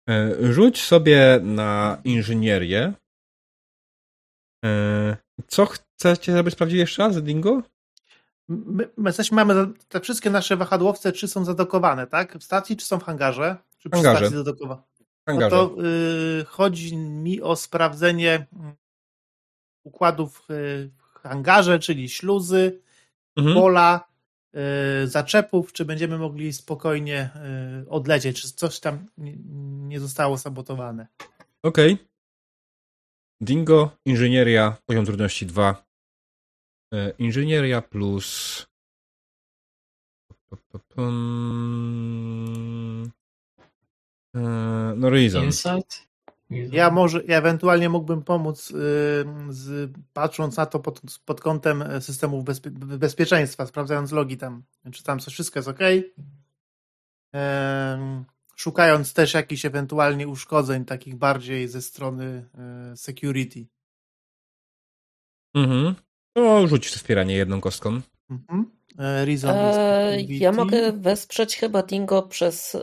[0.10, 2.94] E, Rzuć sobie na inżynierię.
[4.66, 7.62] E, Co chcecie, żeby sprawdzić jeszcze raz, Dingo?
[8.50, 12.38] My, my jesteśmy, mamy te wszystkie nasze wahadłowce, czy są zadokowane, tak?
[12.38, 13.58] W stacji, czy są w hangarze?
[13.78, 14.26] Czy przy Hangarze.
[14.26, 14.82] stacji zadokowane?
[15.28, 15.76] No to
[16.42, 18.76] y, chodzi mi o sprawdzenie mm,
[19.84, 22.82] układów y, w hangarze, czyli śluzy,
[23.38, 23.56] Mhm.
[23.56, 24.08] pola,
[25.04, 27.30] y, zaczepów, czy będziemy mogli spokojnie
[27.86, 29.36] y, odlecieć, czy coś tam nie,
[29.88, 31.08] nie zostało sabotowane.
[31.64, 31.98] Okej.
[33.42, 35.86] Dingo, inżynieria, poziom trudności 2.
[36.94, 38.68] E, Inżynieria plus.
[44.38, 45.44] E, No, Reason.
[45.44, 46.08] Insight?
[46.50, 48.74] Ja może, ja ewentualnie mógłbym pomóc, y,
[49.50, 54.64] z, patrząc na to pod, pod kątem systemów bezpie, bezpieczeństwa, sprawdzając logi tam,
[54.94, 55.80] czy tam coś wszystko jest ok.
[58.56, 62.46] Szukając też jakichś ewentualnie uszkodzeń, takich bardziej ze strony
[62.94, 63.68] y, security.
[65.56, 65.96] Mhm.
[66.34, 68.02] To rzuć wspieranie jedną kostką.
[68.30, 68.72] Mhm.
[69.00, 72.78] E, Reason E, jest ja mogę wesprzeć chyba Dingo przez.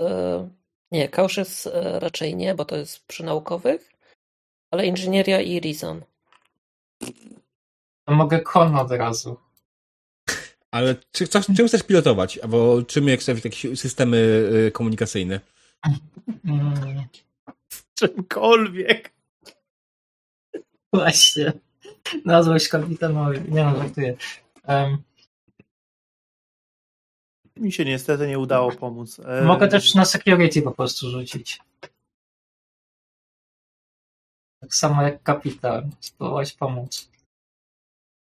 [0.95, 3.93] E, nie, Kauszyc e, raczej nie, bo to jest przy naukowych,
[4.71, 6.03] ale inżynieria i Reason.
[8.09, 9.37] Mogę kon od razu.
[10.71, 12.39] Ale czy, co, czym chcesz pilotować?
[12.39, 14.17] Albo czym jak chcesz jakieś systemy
[14.67, 15.41] y, komunikacyjne?
[16.45, 17.05] Mm,
[17.99, 19.13] Czymkolwiek.
[20.93, 21.53] właśnie.
[22.25, 23.53] Nazwałeś kapitanowi.
[23.53, 24.17] Nie no, żartuję.
[24.69, 25.03] Um,
[27.57, 29.21] Mi się niestety nie udało pomóc.
[29.21, 31.61] E, mogę też na security po prostu rzucić.
[34.61, 35.91] Tak samo jak kapitan.
[36.01, 37.11] Spróbować pomóc.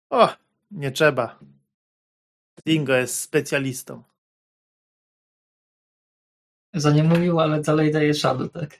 [0.09, 0.29] O,
[0.71, 1.39] nie trzeba.
[2.65, 4.03] Dingo jest specjalistą.
[6.73, 8.79] Za nie mówił, ale dalej daje szadu, tak?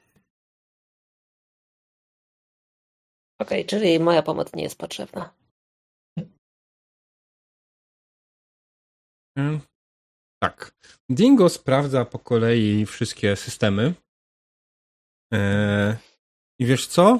[3.39, 5.33] Okej, czyli moja pomoc nie jest potrzebna.
[9.37, 9.61] Mm,
[10.43, 10.71] Tak.
[11.09, 13.93] Dingo sprawdza po kolei wszystkie systemy.
[15.33, 15.95] Eee,
[16.59, 17.19] I wiesz co?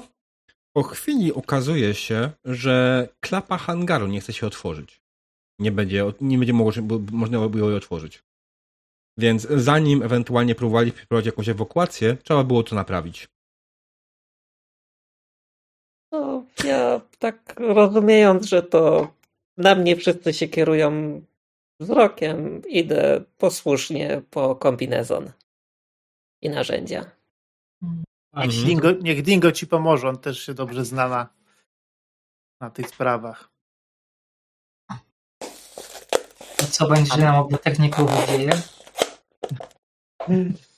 [0.76, 5.00] Po chwili okazuje się, że klapa hangaru nie chce się otworzyć.
[5.58, 6.72] Nie będzie, nie będzie mogło,
[7.12, 8.22] można było jej otworzyć.
[9.18, 13.28] Więc zanim ewentualnie próbowali przeprowadzić jakąś ewakuację, trzeba było to naprawić.
[16.12, 19.12] No, ja tak rozumiejąc, że to
[19.56, 21.22] na mnie wszyscy się kierują
[21.82, 25.32] wzrokiem, idę posłusznie po kombinezon
[26.42, 27.10] i narzędzia.
[28.36, 28.64] Niech Mhm.
[28.66, 31.28] Dingo, niech Dingo ci pomoże, on też się dobrze zna na,
[32.60, 33.52] na tych sprawach.
[36.70, 38.50] Co będzie nam obu techników dzieje?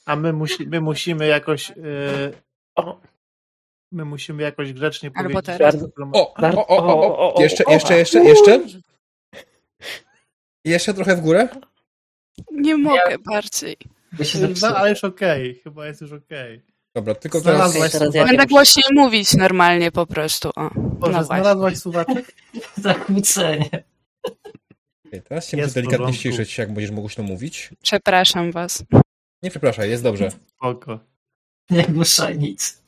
[0.07, 1.69] A my, musi, my musimy jakoś.
[1.69, 2.33] Yy,
[2.77, 3.01] o,
[3.93, 5.59] my musimy jakoś grzecznie Albo powiedzieć.
[5.59, 5.77] teraz.
[6.13, 7.35] O, o, o, o, o, o.
[7.35, 8.61] o, Jeszcze, jeszcze, jeszcze, jeszcze.
[10.65, 11.49] Jeszcze trochę w górę?
[12.53, 13.77] Nie mogę bardziej.
[14.13, 16.63] By się No, ale już okej, chyba jest już okej.
[16.95, 17.57] Dobra, tylko teraz...
[17.57, 18.15] Znalazłaś teraz suwaczek?
[18.33, 20.51] ja- Będę głośniej mówić normalnie po prostu.
[20.57, 22.35] O, Boże, no znalazłaś suwaczek?
[22.77, 23.71] Zakłócenie.
[25.07, 27.71] Okej, teraz się Jest muszę delikatnie ściszyć, jak będziesz głośno mówić.
[27.83, 28.85] Przepraszam was.
[29.43, 30.31] Nie przepraszaj, jest dobrze.
[30.31, 30.99] Spoko.
[31.71, 32.83] Nie głuszaj nic.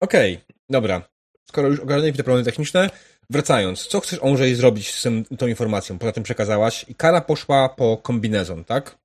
[0.00, 1.08] Okej, dobra.
[1.48, 2.90] Skoro już ogarnęliśmy te problemy techniczne,
[3.30, 5.98] wracając, co chcesz Andrzej zrobić z tym, tą informacją?
[5.98, 8.98] Poza tym przekazałaś i Kara poszła po kombinezon, tak?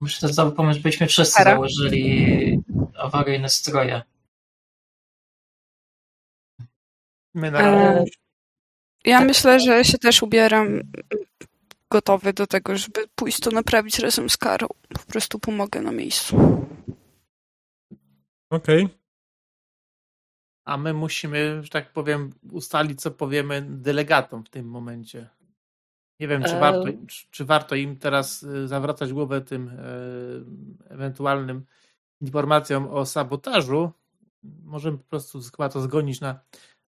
[0.00, 1.50] Muszę też cały pomysł, byśmy wszyscy Kara?
[1.50, 2.62] założyli
[2.94, 4.02] awaryjne stroje.
[7.34, 8.04] My na E,
[9.04, 10.80] Ja myślę, że się też ubieram
[11.90, 14.66] gotowy do tego, żeby pójść to naprawić razem z Karą.
[14.88, 16.36] Po prostu pomogę na miejscu.
[18.50, 18.99] Okej.
[20.64, 25.28] A my musimy, że tak powiem, ustalić, co powiemy delegatom w tym momencie.
[26.20, 26.60] Nie wiem, czy, Eee.
[26.60, 29.74] warto, czy, czy warto im teraz y, zawracać głowę tym e,
[30.94, 31.64] ewentualnym
[32.20, 33.90] informacjom o sabotażu.
[34.62, 36.40] Możemy po prostu chyba to zgonić na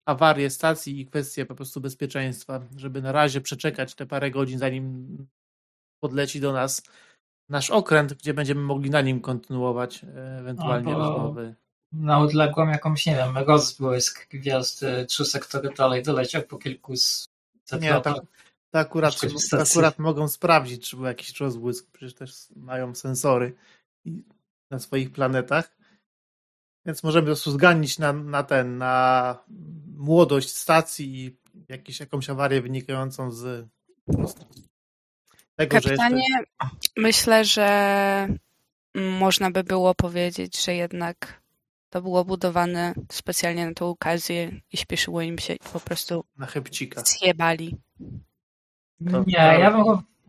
[0.06, 5.18] awarię stacji i kwestię po prostu bezpieczeństwa, żeby na razie przeczekać te parę godzin, zanim
[6.04, 6.84] podleci do nas
[7.50, 11.56] nasz okręt, gdzie będziemy mogli na nim kontynuować e, ewentualnie Albo- rozmowy.
[11.92, 17.28] Na odległą jakąś, nie wiem, rozbłysk gwiazdy trzy sektory dalej doleciał po kilku z
[17.82, 18.16] Nie, no tak.
[18.72, 19.16] To akurat,
[19.52, 21.88] to akurat mogą sprawdzić, czy był jakiś rozbłysk.
[21.92, 23.56] Przecież też mają sensory
[24.72, 25.78] na swoich planetach.
[26.86, 29.38] Więc możemy po prostu zganić na, na ten, na
[29.98, 31.38] młodość stacji i
[31.70, 33.68] jakieś, jakąś awarię wynikającą z
[35.56, 38.28] tego, że Kapitanie, jeszcze, myślę, że
[38.96, 41.39] można by było powiedzieć, że jednak
[41.90, 46.46] to było budowane specjalnie na tą okazję i śpieszyło im się i po prostu na
[46.46, 47.02] chybcika.
[47.06, 47.78] zjebali.
[49.12, 49.84] To- Nie, ja bym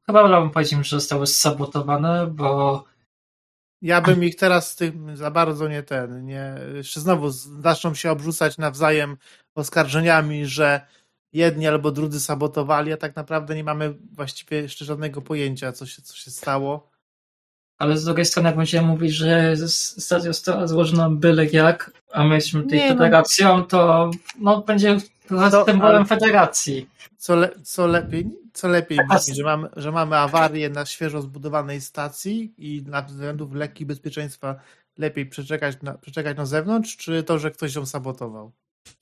[0.06, 2.84] chyba wolałbym powiedzieć, że zostały sabotowane, bo
[3.82, 8.58] Ja bym ich teraz tym za bardzo nie ten, nie, jeszcze znowu zaczną się obrzucać
[8.58, 9.16] nawzajem
[9.54, 10.86] oskarżeniami, że
[11.32, 16.02] jedni albo drudzy sabotowali, a tak naprawdę nie mamy właściwie jeszcze żadnego pojęcia, co się,
[16.02, 16.89] co się stało.
[17.80, 22.34] Ale z drugiej strony jak będziemy mówić, że stacja została złożona byle jak, a my
[22.34, 22.94] jesteśmy tej Nie, no.
[22.94, 24.96] federacją, to no, będzie
[25.28, 26.88] trochę To- symbolem ale- federacji.
[27.18, 31.80] Co, le, co lepiej, co lepiej brzmi, że mamy, że mamy awarię na świeżo zbudowanej
[31.80, 34.56] stacji i dla względów lekki bezpieczeństwa
[34.98, 38.52] lepiej przeczekać na, przeczekać na zewnątrz, czy to, że ktoś ją sabotował?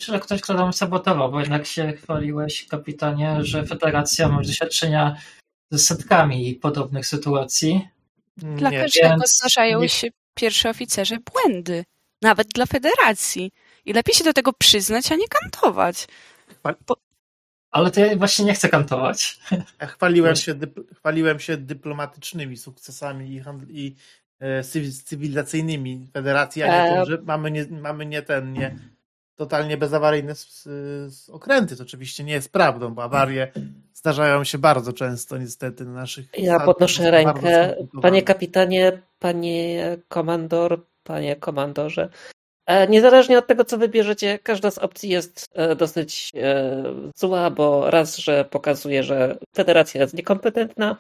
[0.01, 5.17] Myślę, że ktoś, kto tam sabotował, bo jednak się chwaliłeś, kapitanie, że federacja ma doświadczenia
[5.73, 7.89] z setkami podobnych sytuacji.
[8.39, 11.85] Dla Nie, każdego więc zdarzają nie- się pierwszy oficerze błędy.
[12.23, 13.51] Nawet dla federacji.
[13.85, 16.07] I lepiej się do tego przyznać, a nie kantować.
[17.71, 19.39] Ale to ja właśnie nie chcę kantować.
[19.81, 23.97] Ja chwaliłem się, dypl- chwaliłem się dyplomatycznymi sukcesami i, handl- i
[24.41, 26.95] e, cywi- cywilizacyjnymi federacji, a nie E.
[26.97, 28.79] tym, że mamy nie, mamy nie ten, nie
[29.35, 30.69] totalnie bezawaryjne s-
[31.07, 31.77] s- okręty.
[31.77, 33.53] To oczywiście nie jest prawdą, bo awarie
[34.03, 37.77] zdarzają się bardzo często niestety na naszych Ja podnoszę rękę.
[38.03, 42.09] Panie kapitanie, panie komandor, panie komandorze.
[42.67, 46.83] e, Niezależnie od tego, co wybierzecie, każda z opcji jest e, dosyć e,
[47.17, 50.97] zła, bo raz, że pokazuje, że federacja jest niekompetentna,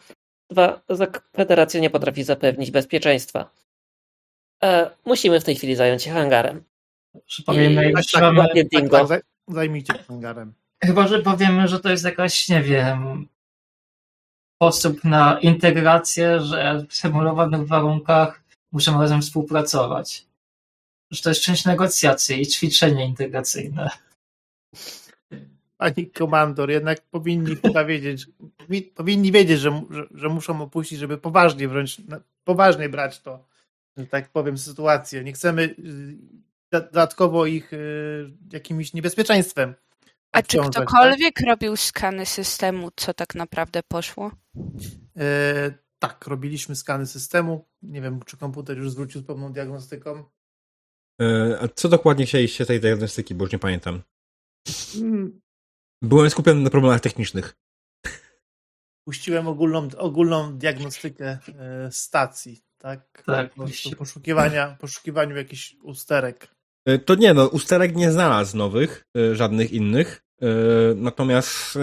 [0.50, 3.50] dwa, że federacja nie potrafi zapewnić bezpieczeństwa.
[5.04, 6.62] Musimy w tej chwili zająć się hangarem.
[7.46, 8.98] Powiemy, I- że tak, mamy, Tak, dingo.
[8.98, 10.52] tak, zaj- zajmijcie się hangarem.
[10.84, 13.28] Chyba, że powiemy, że to jest jakaś, nie wiem,
[14.62, 20.26] sposób na integrację, że w symulowanych warunkach muszą razem współpracować.
[21.10, 23.90] Że to jest część negocjacji i ćwiczenie integracyjne.
[25.76, 28.26] Pani komandor, jednak powinni chyba wiedzieć,
[28.94, 31.96] powinni wiedzieć, że, że, że muszą opuścić, żeby poważnie wręcz,
[32.44, 33.44] poważnie brać to,
[33.96, 35.24] że tak powiem, sytuację.
[35.24, 35.74] Nie chcemy y,
[36.70, 39.74] dodatkowo ich y, jakimś niebezpieczeństwem.
[40.32, 40.70] A czy tak?
[40.70, 41.46] ktokolwiek tak?
[41.46, 44.30] robił skany systemu, co tak naprawdę poszło?
[45.16, 47.68] E, tak, robiliśmy skany systemu.
[47.82, 50.24] Nie wiem, czy komputer już zwrócił z pewną diagnostyką.
[51.20, 54.02] E, a co dokładnie chcieliście tej diagnostyki, bo już nie pamiętam.
[54.92, 55.40] Hmm.
[56.02, 57.56] Byłem skupiony na problemach technicznych.
[59.04, 63.22] Puściłem ogólną, ogólną diagnostykę e, stacji, tak?
[63.26, 63.54] Tak.
[63.98, 66.57] Poszukiwania, poszukiwaniu jakichś usterek.
[66.88, 70.24] E, to nie, no, usterek nie znalazł nowych, e, żadnych innych.
[70.96, 71.78] Natomiast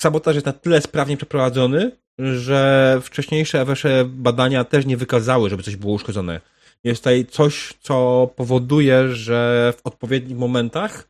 [0.00, 5.76] sabotaż jest na tyle sprawnie przeprowadzony, że wcześniejsze wasze badania też nie wykazały, żeby coś
[5.76, 6.40] było uszkodzone.
[6.84, 11.08] Jest tutaj coś, co powoduje, że w odpowiednich momentach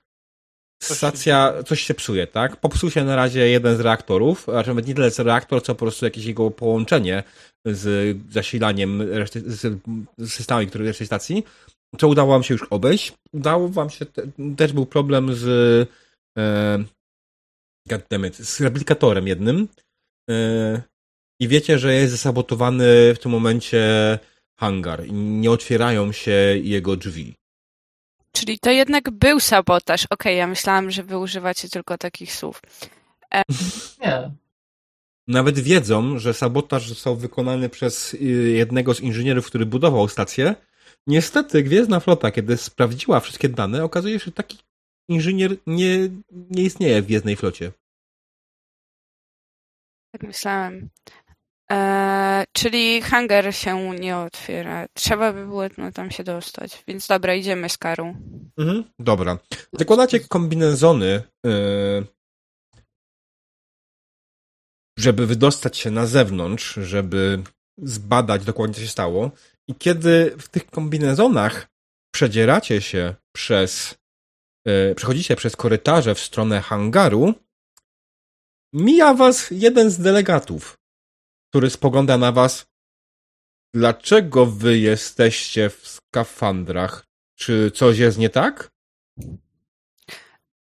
[0.83, 2.57] stacja, coś się psuje, tak?
[2.57, 5.79] Popsuł się na razie jeden z reaktorów, a nawet nie tyle z reaktor, co po
[5.79, 7.23] prostu jakieś jego połączenie
[7.65, 9.83] z zasilaniem reszty, z
[10.29, 11.45] systemami, które reszty stacji,
[11.99, 13.13] co udało wam się już obejść.
[13.33, 14.23] Udało wam się, te,
[14.57, 15.47] też był problem z
[16.39, 16.85] e,
[17.89, 19.69] goddammit, z replikatorem jednym
[20.31, 20.83] e,
[21.41, 24.19] i wiecie, że jest zasabotowany w tym momencie
[24.61, 26.33] hangar i nie otwierają się
[26.63, 27.35] jego drzwi.
[28.33, 30.05] Czyli to jednak był sabotaż.
[30.05, 32.63] Okej, okay, ja myślałam, że wy używacie tylko takich słów.
[33.35, 33.43] E...
[34.03, 34.31] Nie.
[35.29, 38.19] Nawet wiedzą, że sabotaż został wykonany przez y,
[38.57, 40.55] jednego z inżynierów, który budował stację.
[41.07, 44.59] Niestety Gwiezdna Flota, kiedy sprawdziła wszystkie dane, okazuje się, że taki
[45.09, 47.73] inżynier nie, nie istnieje w Gwiezdnej Flocie.
[50.13, 50.91] Tak myślałem.
[51.71, 54.87] Eee, czyli hangar się nie otwiera.
[54.95, 56.85] Trzeba by było no, tam się dostać.
[56.87, 58.17] Więc dobra, idziemy z karą.
[58.59, 59.39] Mhm, dobra.
[59.73, 62.07] Zakładacie kombinezony, yy,
[64.99, 67.43] żeby wydostać się na zewnątrz, żeby
[67.79, 69.31] zbadać dokładnie, co się stało.
[69.69, 71.67] I kiedy w tych kombinezonach
[72.15, 73.95] przedzieracie się przez,
[74.67, 77.35] yy, przechodzicie przez korytarze w stronę hangaru,
[78.73, 80.79] mija was jeden z delegatów
[81.51, 82.67] który spogląda na was.
[83.75, 87.07] Dlaczego wy jesteście w skafandrach?
[87.39, 88.71] Czy coś jest nie tak?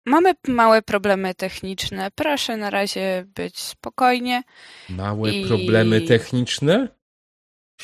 [0.07, 2.11] Mamy małe problemy techniczne.
[2.15, 4.43] Proszę na razie być spokojnie.
[4.89, 5.47] Małe i...
[5.47, 6.89] problemy techniczne?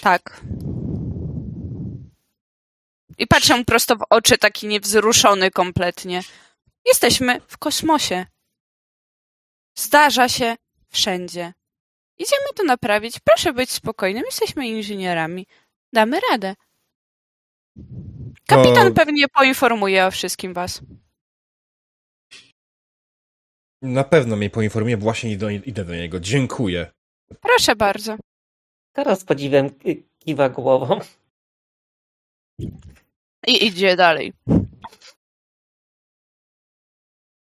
[0.00, 0.40] Tak.
[3.20, 6.22] I patrzę prosto w oczy, taki niewzruszony kompletnie.
[6.86, 8.26] Jesteśmy w kosmosie.
[9.78, 10.56] Zdarza się
[10.88, 11.52] wszędzie.
[12.18, 13.18] Idziemy to naprawić.
[13.24, 14.22] Proszę być spokojnym.
[14.26, 15.46] Jesteśmy inżynierami.
[15.92, 16.54] Damy radę.
[18.46, 18.90] Kapitan o...
[18.90, 20.82] pewnie poinformuje o wszystkim was.
[23.82, 26.20] Na pewno mnie poinformuje, właśnie idę, idę do niego.
[26.20, 26.90] Dziękuję.
[27.40, 28.16] Proszę bardzo.
[28.92, 29.70] Teraz podziwem
[30.18, 31.00] kiwa głową.
[33.46, 34.32] I idzie dalej.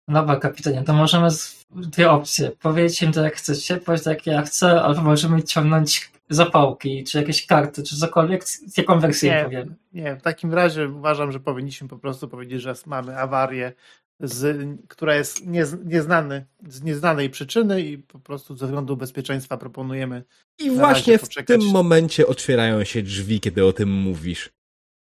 [0.08, 1.28] Dobra, kapitanie, to możemy
[1.70, 2.50] dwie opcje.
[2.50, 7.18] Powiedzieć im to jak chcecie, powiedzieć tak jak ja chcę, albo możemy ciągnąć zapałki, czy
[7.18, 8.44] jakieś karty, czy cokolwiek,
[8.76, 9.74] jaką wersję nie, powiem.
[9.92, 13.72] Nie, w takim razie uważam, że powinniśmy po prostu powiedzieć, że mamy awarię,
[14.20, 20.24] z, która jest niez, nieznany, z nieznanej przyczyny i po prostu ze względu bezpieczeństwa proponujemy.
[20.58, 24.50] I właśnie w tym momencie otwierają się drzwi, kiedy o tym mówisz.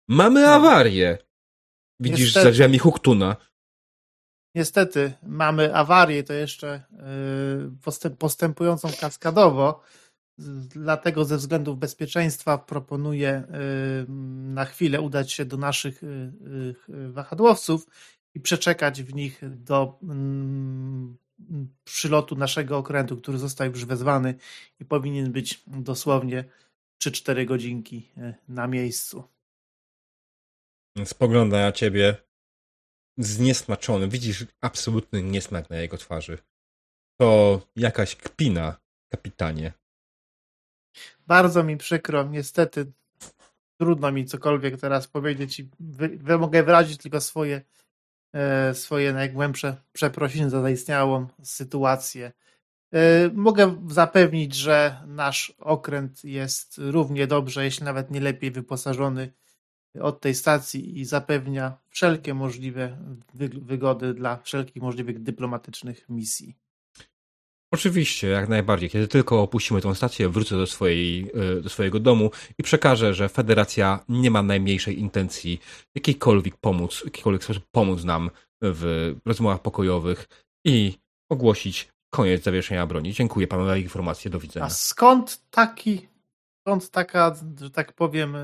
[0.08, 0.48] Mamy no.
[0.48, 1.18] awarię.
[2.00, 2.46] Widzisz Niestety.
[2.46, 3.36] za drzwiami Huktuna.
[4.56, 6.84] Niestety mamy awarię, to jeszcze
[8.10, 9.82] y, postępującą kaskadowo.
[10.68, 14.06] Dlatego ze względów bezpieczeństwa proponuję y,
[14.54, 17.88] na chwilę udać się do naszych y, wahadłowców
[18.34, 21.18] i przeczekać w nich do mm,
[21.84, 24.36] przylotu naszego okrętu, który został już wezwany
[24.80, 26.44] i powinien być dosłownie
[27.04, 28.12] 3-4 godzinki
[28.48, 29.35] na miejscu.
[31.04, 32.16] Spogląda na ciebie
[33.18, 34.08] zniesmaczony.
[34.08, 36.38] Widzisz absolutny niesmak na jego twarzy.
[37.20, 38.76] To jakaś kpina,
[39.10, 39.74] kapitanie.
[41.28, 42.92] Bardzo mi przykro, niestety
[43.80, 47.62] trudno mi cokolwiek teraz powiedzieć i wy, wy mogę wyrazić tylko swoje,
[48.34, 52.32] e, swoje najgłębsze przeprosiny za zaistniałą sytuację.
[52.94, 59.34] E, mogę zapewnić, że nasz okręt jest równie dobrze, jeśli nawet nie lepiej wyposażony
[60.02, 62.98] od tej stacji i zapewnia wszelkie możliwe
[63.62, 66.56] wygody dla wszelkich możliwych dyplomatycznych misji.
[67.72, 68.90] Oczywiście, jak najbardziej.
[68.90, 73.30] Kiedy tylko opuścimy tą stację, wrócę do, swojej, e, do swojego domu i przekażę, że
[73.30, 75.60] Federacja nie ma najmniejszej intencji
[75.96, 78.30] jakiejkolwiek pomóc, jakikolwiek sposób pomóc nam
[78.62, 80.28] w rozmowach pokojowych
[80.66, 80.94] i
[81.30, 83.14] ogłosić koniec zawieszenia broni.
[83.14, 84.32] Dziękuję panu za informację.
[84.32, 84.66] Do widzenia.
[84.66, 86.08] A skąd taki,
[86.66, 88.40] skąd taka, że tak powiem, e,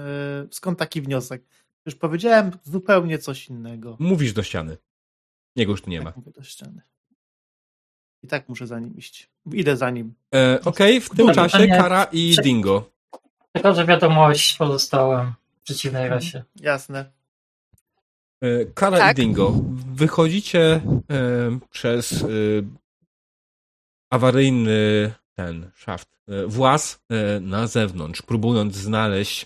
[0.51, 1.43] skąd taki wniosek?
[1.86, 3.97] Już powiedziałem zupełnie coś innego.
[3.99, 4.78] Mówisz do ściany.
[5.55, 6.05] Niego już tu nie ma.
[6.05, 6.82] Tak mówię do ściany.
[8.24, 9.30] I tak muszę za nim iść.
[9.53, 10.13] Idę za nim.
[10.36, 12.89] E, Okej, w tym Dobra, czasie Kara i Dingo.
[13.51, 16.43] Tylko, że wiadomość pozostałem w przeciwnej rasie.
[16.55, 17.11] Jasne.
[18.41, 19.17] E, Kara Tak.
[19.17, 19.53] i Dingo,
[19.93, 22.26] wychodzicie e, przez e,
[24.09, 29.45] awaryjny ten szaft, e, właz e, na zewnątrz, próbując znaleźć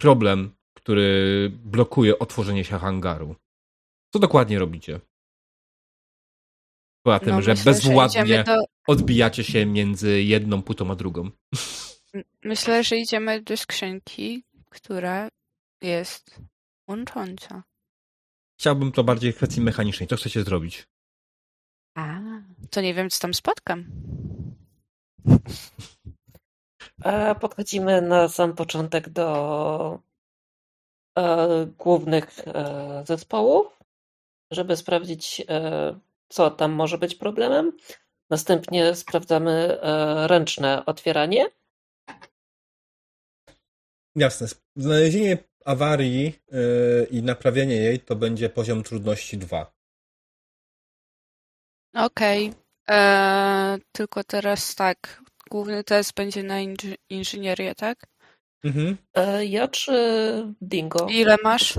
[0.00, 3.36] problem, który blokuje otworzenie się hangaru.
[4.12, 5.00] Co dokładnie robicie?
[7.02, 8.56] Poza tym, No, że myślę, bezwładnie idziemy do,
[8.86, 11.30] odbijacie się między jedną płytą a drugą.
[12.44, 15.28] myślę, że idziemy do skrzynki, która
[15.82, 16.40] jest
[16.88, 17.62] łącząca.
[18.60, 20.08] Chciałbym to bardziej w kwestii mechanicznej.
[20.08, 20.86] Co chcecie zrobić?
[22.74, 23.86] To nie wiem, co tam spotkam.
[27.40, 30.00] Podchodzimy na sam początek do
[31.18, 33.78] e, głównych e, zespołów,
[34.50, 37.72] żeby sprawdzić, e, co tam może być problemem.
[38.30, 39.78] Następnie sprawdzamy
[40.26, 41.46] ręczne otwieranie.
[44.16, 44.46] Jasne.
[44.76, 46.38] Znalezienie awarii
[47.10, 49.72] i naprawienie jej to będzie poziom trudności 2.
[51.94, 52.63] Okej.
[52.88, 55.22] Eee, Tylko teraz tak.
[55.50, 58.06] Główny test będzie na inży- inżynierię, tak?
[58.64, 58.96] Mhm.
[59.14, 59.92] E, ja czy
[60.62, 61.06] Dingo?
[61.10, 61.74] Ile masz?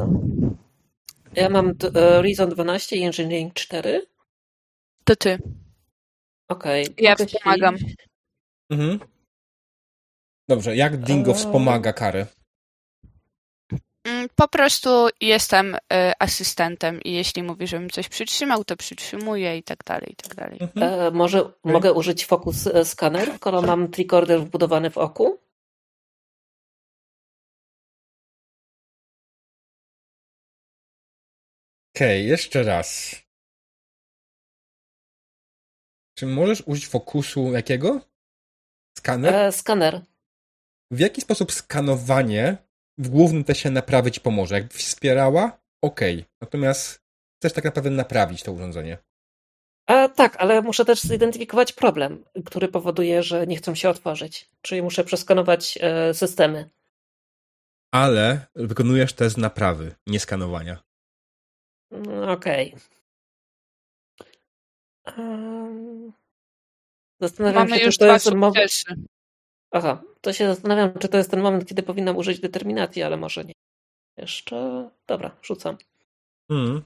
[1.33, 4.05] Ja mam e, Reason 12 i Engineering 4.
[5.05, 5.37] To ty.
[6.49, 6.87] Okej.
[6.97, 7.75] Ja mogę ci- wspomagam.
[8.69, 8.99] Mhm.
[10.49, 11.37] Dobrze, jak Dingo Eee.
[11.37, 12.25] wspomaga karę?
[14.05, 19.63] Mm, Po prostu jestem e, asystentem i jeśli mówi, żebym coś przytrzymał, to przytrzymuję i
[19.63, 20.57] tak dalej, i tak dalej.
[20.61, 20.93] Mhm.
[21.01, 25.39] E, może mogę użyć Focus e, Scanner, skoro mam tricorder wbudowany w oku?
[31.95, 33.15] Okej, jeszcze raz.
[36.17, 38.01] Czy możesz użyć fokusu jakiego?
[38.97, 39.35] Skaner?
[39.35, 40.01] E, skaner.
[40.91, 42.57] W jaki sposób skanowanie
[42.97, 44.55] w głównym teście naprawy ci pomoże?
[44.55, 45.59] Jakby wspierała?
[45.81, 46.25] Okej.
[46.41, 47.01] Natomiast
[47.39, 48.97] chcesz tak naprawdę naprawić to urządzenie.
[49.87, 54.49] E, tak, ale muszę też zidentyfikować problem, który powoduje, że nie chcą się otworzyć.
[54.61, 56.69] Czyli muszę przeskanować e, systemy.
[57.91, 60.83] Ale wykonujesz test naprawy, nie skanowania.
[61.91, 62.75] Mm, Okej.
[65.05, 66.13] Em,
[67.21, 68.95] Zastanawiam Mamy się, już czy to jest sukcesy.
[69.71, 73.45] Aha, to się zastanawiam, czy to jest ten moment, kiedy powinnam użyć determinacji, ale może
[73.45, 73.53] nie.
[74.17, 74.89] Jeszcze.
[75.07, 75.77] Dobra, rzucam.
[76.49, 76.81] Mhm.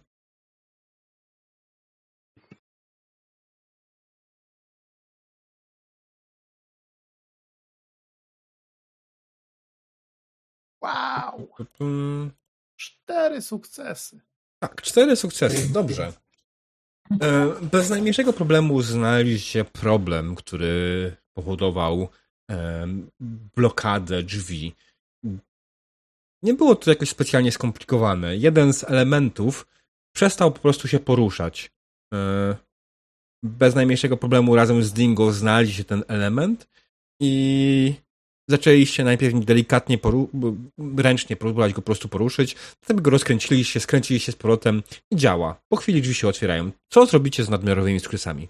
[10.81, 11.47] Wow!
[11.79, 12.31] Mm,
[12.75, 14.21] Cztery sukcesy.
[14.59, 16.13] Tak, cztery sukcesy, dobrze.
[17.21, 22.09] E, Bez najmniejszego problemu znaleźliście problem, który powodował
[23.55, 24.75] blokadę drzwi.
[26.43, 28.37] Nie było to jakoś specjalnie skomplikowane.
[28.37, 29.67] Jeden z elementów
[30.15, 31.71] przestał po prostu się poruszać.
[32.13, 32.55] E,
[33.43, 36.67] Bez najmniejszego problemu razem z Dingo znaleźliście ten element
[37.21, 37.93] i
[38.49, 39.97] zaczęliście najpierw delikatnie,
[40.97, 45.61] ręcznie próbować go po prostu poruszyć, potem go rozkręciliście, skręciliście z powrotem i działa.
[45.69, 46.71] Po chwili drzwi się otwierają.
[46.89, 48.47] Co zrobicie z nadmiarowymi skrysami?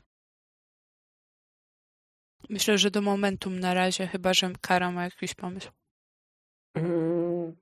[2.49, 5.71] Myślę, że do momentum na razie, chyba że Kara ma jakiś pomysł.
[6.76, 7.57] Mm,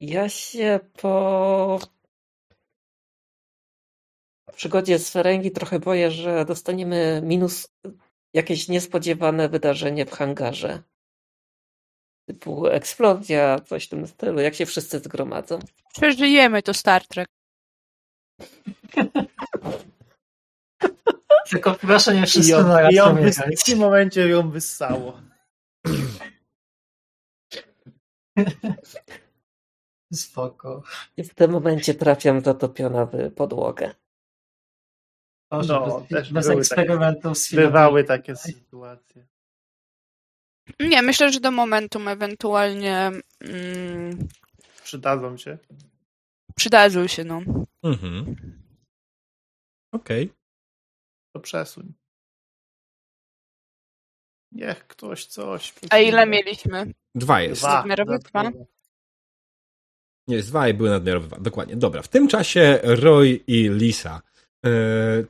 [0.00, 1.78] Ja się po
[4.54, 7.68] przygodzie z Ferengi trochę boję, że dostaniemy minus
[8.34, 10.82] jakieś niespodziewane wydarzenie w hangarze.
[12.28, 15.58] Typu eksplozja, coś w tym stylu, jak się wszyscy zgromadzą.
[15.94, 17.28] Przeżyjemy to Star Trek.
[21.50, 25.20] Tylko proszę nie I wszyscy ją, na i raz wys- w tym momencie ją wyssało.
[30.14, 30.82] Spoko.
[31.16, 33.94] I w tym momencie trafiam zatopiona w podłogę.
[35.50, 39.26] Może No, bez, też bez były eksperymentów z Bywały takie sytuacje.
[40.80, 43.10] Nie, myślę, że do momentum ewentualnie
[43.40, 44.28] mm,
[44.84, 45.58] Przydadzą się.
[46.56, 47.40] przydadzą się, no.
[47.82, 48.36] Mhm.
[49.92, 50.32] Okej.
[51.34, 51.92] To przesuń.
[54.52, 55.74] Niech ktoś coś.
[55.90, 56.92] A ile mieliśmy?
[57.14, 57.62] Dwa jest.
[57.62, 57.76] Dwa.
[57.76, 58.50] Nadmiarowe dwa?
[60.28, 61.40] Nie, jest dwa i były nadmiarowe dwa.
[61.40, 61.76] Dokładnie.
[61.76, 62.02] Dobra.
[62.02, 64.22] W tym czasie Roy i Lisa,
[64.66, 64.70] e,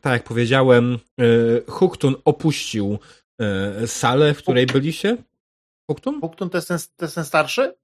[0.00, 1.24] tak jak powiedziałem, e,
[1.70, 2.98] Huktun opuścił
[3.40, 5.16] e, salę, w której byliście.
[5.90, 6.20] Huktun?
[6.20, 7.74] Puktun to jest ten, to jest ten starszy?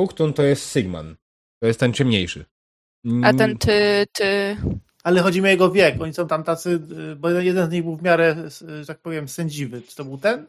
[0.00, 1.16] Huktun to jest Sigman.
[1.62, 2.44] To jest ten ciemniejszy.
[3.24, 4.56] A ten ty, ty...
[5.02, 6.00] Ale chodzi mi o jego wiek.
[6.00, 6.80] Oni są tam tacy,
[7.12, 9.82] y, bo jeden z nich był w miarę, y, że tak powiem, sędziwy.
[9.82, 10.46] Czy to był ten?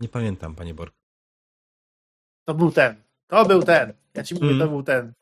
[0.00, 0.94] Nie pamiętam, panie Borg.
[2.44, 2.96] To był ten.
[3.26, 3.92] To był ten.
[4.14, 4.58] Ja ci mówię, Mm.
[4.58, 5.12] to był ten.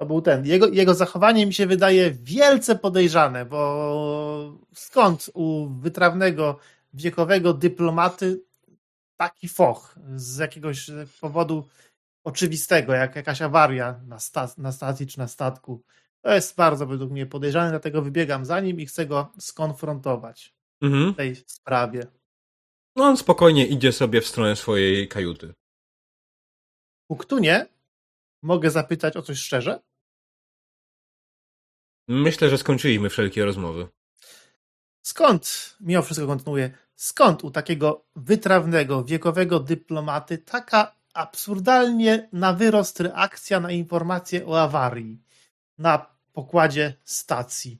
[0.00, 0.46] To był ten.
[0.46, 6.58] Jego, jego zachowanie mi się wydaje wielce podejrzane, bo skąd u wytrawnego,
[6.94, 8.40] wiekowego dyplomaty
[9.16, 10.90] taki foch z jakiegoś
[11.20, 11.68] powodu
[12.24, 15.82] oczywistego, jak jakaś awaria na, sta na stacji czy na statku.
[16.24, 21.12] To jest bardzo według mnie podejrzane, dlatego wybiegam za nim i chcę go skonfrontować Mhm.
[21.12, 22.06] w tej sprawie.
[22.96, 25.54] No on spokojnie idzie sobie w stronę swojej kajuty.
[27.10, 27.66] Puktunie,
[28.42, 29.80] mogę zapytać o coś szczerze?
[32.08, 33.88] Myślę, że skończyliśmy wszelkie rozmowy.
[35.02, 43.60] Skąd, mimo wszystko kontynuuję, skąd u takiego wytrawnego, wiekowego dyplomaty taka absurdalnie na wyrost reakcja
[43.60, 45.22] na informacje o awarii
[45.78, 47.78] na pokładzie stacji?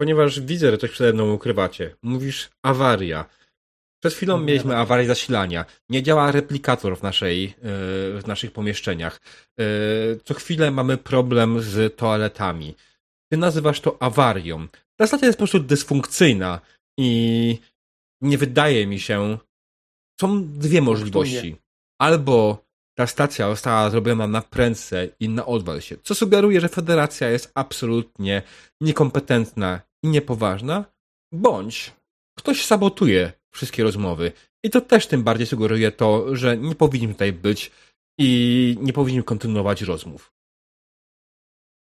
[0.00, 1.96] Ponieważ widzę, że coś przede mną ukrywacie.
[2.02, 3.24] Mówisz awaria.
[4.02, 5.64] Przed chwilą mieliśmy awarię zasilania.
[5.88, 7.52] Nie działa replikator w, naszej, e,
[8.20, 9.20] w naszych pomieszczeniach.
[9.60, 9.64] E,
[10.24, 12.74] Co chwilę mamy problem z toaletami.
[13.32, 14.68] Ty nazywasz to awarią.
[14.96, 16.60] Ta stacja jest po prostu dysfunkcyjna
[16.98, 17.58] i
[18.20, 19.38] nie wydaje mi się.
[20.20, 21.56] Są dwie możliwości.
[22.00, 22.64] Albo
[22.98, 27.52] ta stacja została zrobiona na prędce i na odwal się, co sugeruje, że federacja jest
[27.54, 28.42] absolutnie
[28.80, 30.84] niekompetentna i niepoważna,
[31.32, 31.92] bądź
[32.38, 34.32] ktoś sabotuje wszystkie rozmowy.
[34.64, 37.70] I to też tym bardziej sugeruje to, że nie powinniśmy tutaj być
[38.18, 40.32] i nie powinniśmy kontynuować rozmów.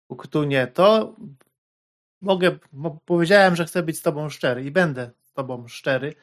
[0.07, 1.15] Puktunie, to
[2.22, 6.15] mogę, mo- powiedziałem, że chcę być z tobą szczery i będę z tobą szczery.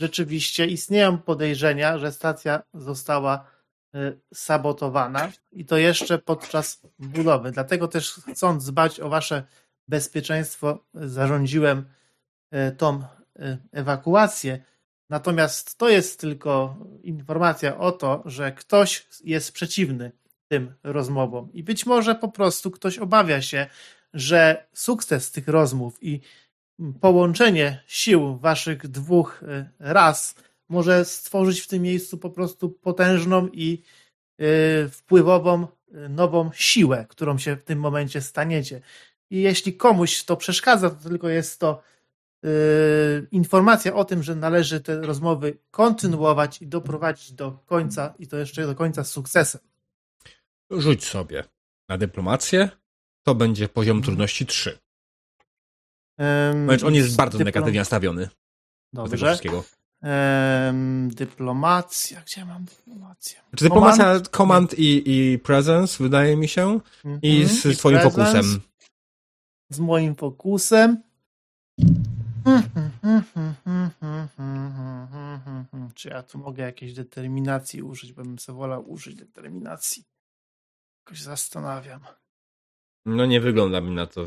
[0.00, 3.51] Rzeczywiście istnieją podejrzenia, że stacja została
[4.34, 7.50] sabotowana i to jeszcze podczas budowy.
[7.50, 9.42] Dlatego też chcąc dbać o wasze
[9.88, 11.84] bezpieczeństwo, zarządziłem
[12.54, 14.64] y, tą y, ewakuację.
[15.10, 20.12] Natomiast to jest tylko informacja o to, że ktoś jest przeciwny
[20.48, 21.52] tym rozmowom.
[21.52, 23.66] I być może po prostu ktoś obawia się,
[24.14, 26.20] że sukces tych rozmów i
[27.00, 29.44] połączenie sił waszych dwóch
[29.78, 30.34] ras
[30.72, 33.82] może stworzyć w tym miejscu po prostu potężną i
[34.40, 38.80] y, wpływową y, nową siłę, którą się w tym momencie staniecie.
[39.30, 41.82] I jeśli komuś to przeszkadza, to tylko jest to
[42.44, 42.48] y,
[43.32, 48.66] informacja o tym, że należy te rozmowy kontynuować i doprowadzić do końca, i to jeszcze
[48.66, 49.60] do końca z sukcesem.
[50.70, 51.44] Rzuć sobie
[51.88, 52.68] na dyplomację.
[53.22, 54.78] To będzie poziom trudności 3.
[56.50, 58.28] Ym, Wręcz on jest bardzo dyplom- negatywnie nastawiony
[58.92, 59.26] do tego Dobrze.
[59.26, 59.64] wszystkiego.
[61.08, 62.20] Dyplomacja.
[62.20, 63.40] Gdzie mam dyplomację?
[63.56, 66.80] Czy dyplomacja, command i, i presence, wydaje mi się,
[67.22, 67.48] i Mhm.
[67.74, 68.60] z twoim presence, fokusem.
[69.70, 71.02] Z moim fokusem.
[75.94, 78.12] Czy ja tu mogę jakiejś determinacji użyć?
[78.12, 80.04] Bym sobie wolał użyć determinacji.
[81.06, 82.00] Jakoś zastanawiam.
[83.06, 84.26] No nie wygląda mi na to.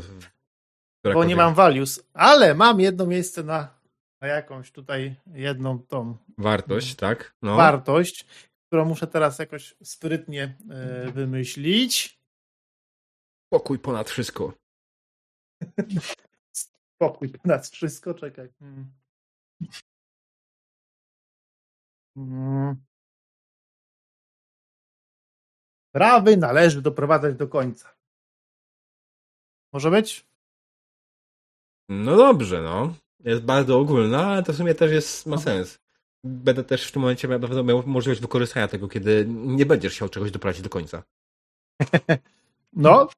[1.14, 3.68] Bo nie mam values, ale mam jedno miejsce na,
[4.20, 7.36] na jakąś tutaj jedną tą Wartość, tak?
[7.42, 7.56] No.
[7.56, 8.26] wartość,
[8.66, 12.20] którą muszę teraz jakoś sprytnie e, wymyślić.
[13.52, 14.52] Pokój ponad wszystko.
[16.96, 18.48] Spokój ponad wszystko, czekaj.
[18.58, 18.92] Hmm.
[22.16, 22.84] Hmm.
[25.88, 27.96] Sprawy należy doprowadzać do końca.
[29.72, 30.26] Może być?
[31.88, 32.94] No dobrze, no.
[33.26, 35.78] Jest bardzo ogólna, ale to w sumie też jest, ma sens.
[36.24, 40.30] Będę też w tym momencie miał, miał możliwość wykorzystania tego, kiedy nie będziesz chciał czegoś
[40.30, 41.02] doprowadzić do końca.
[42.78, 43.08] No.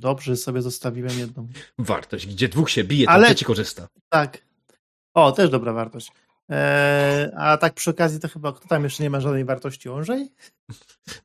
[0.00, 1.48] Dobrze, sobie zostawiłem jedną.
[1.78, 3.88] Wartość, gdzie dwóch się bije, to Ale- trzeci korzysta.
[4.08, 4.42] Tak.
[5.14, 6.12] O, też dobra wartość.
[6.48, 10.32] Eee, a tak przy okazji to chyba kto tam jeszcze nie ma żadnej wartości ążej?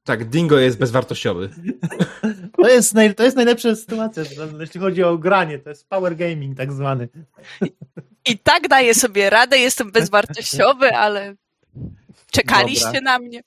[0.03, 1.49] Tak, Dingo jest bezwartościowy.
[2.57, 4.23] To jest, naj, to jest najlepsza sytuacja,
[4.60, 5.60] jeśli chodzi o granie.
[5.60, 7.10] To jest power gaming tak zwany.
[8.26, 11.35] I tak daję sobie radę, jestem bezwartościowy, ale
[12.31, 13.02] czekaliście Dobra.
[13.02, 13.41] na mnie.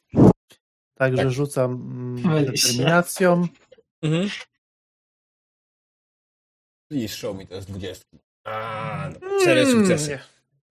[0.95, 1.73] Także rzucam
[2.25, 3.49] mm, determinacją.
[4.03, 4.31] Mhm.
[6.89, 8.19] Please show me to z dwudziestki.
[8.45, 10.19] A, no, cztery sukcesy.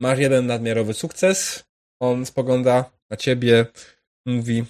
[0.04, 1.64] Masz jeden nadmiarowy sukces.
[2.02, 3.66] On spogląda na ciebie,
[4.26, 4.66] mówi: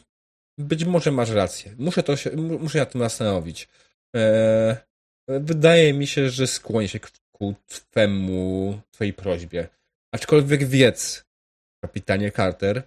[0.58, 1.76] Być może masz rację.
[1.78, 3.68] Muszę, to się, mu- muszę nad tym zastanowić.
[4.16, 4.76] Eee,
[5.28, 7.00] wydaje mi się, że skłonię się
[7.32, 9.68] ku- twemu, twojej prośbie.
[10.16, 11.26] Aczkolwiek wiedz,
[11.84, 12.84] kapitanie Carter,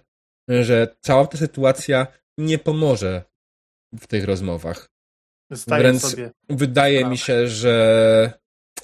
[0.49, 2.07] że cała ta sytuacja
[2.37, 3.23] nie pomoże
[3.93, 4.89] w tych rozmowach.
[5.51, 6.31] Zdaję Wręcz sobie.
[6.49, 8.33] Wydaje mi się, że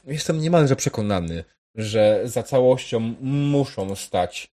[0.05, 1.43] jestem niemalże przekonany,
[1.75, 4.53] że za całością muszą stać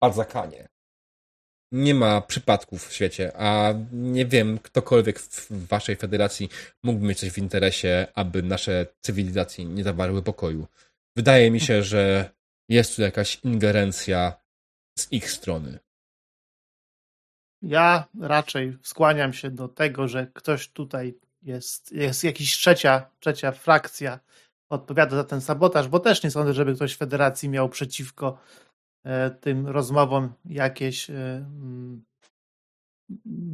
[0.00, 0.68] Barzakanie.
[1.72, 6.48] Nie ma przypadków w świecie, a nie wiem, ktokolwiek w waszej federacji
[6.82, 10.66] mógłby mieć coś w interesie, aby nasze cywilizacje nie zawarły pokoju.
[11.16, 12.30] Wydaje mi się, że
[12.68, 14.32] jest tu jakaś ingerencja
[14.98, 15.78] z ich strony.
[17.62, 24.20] Ja raczej skłaniam się do tego, że ktoś tutaj jest, jest jakiś trzecia, trzecia frakcja
[24.70, 28.38] odpowiada za ten sabotaż, bo też nie sądzę, żeby ktoś w federacji miał przeciwko
[29.04, 32.04] e, tym rozmowom jakieś e, mm,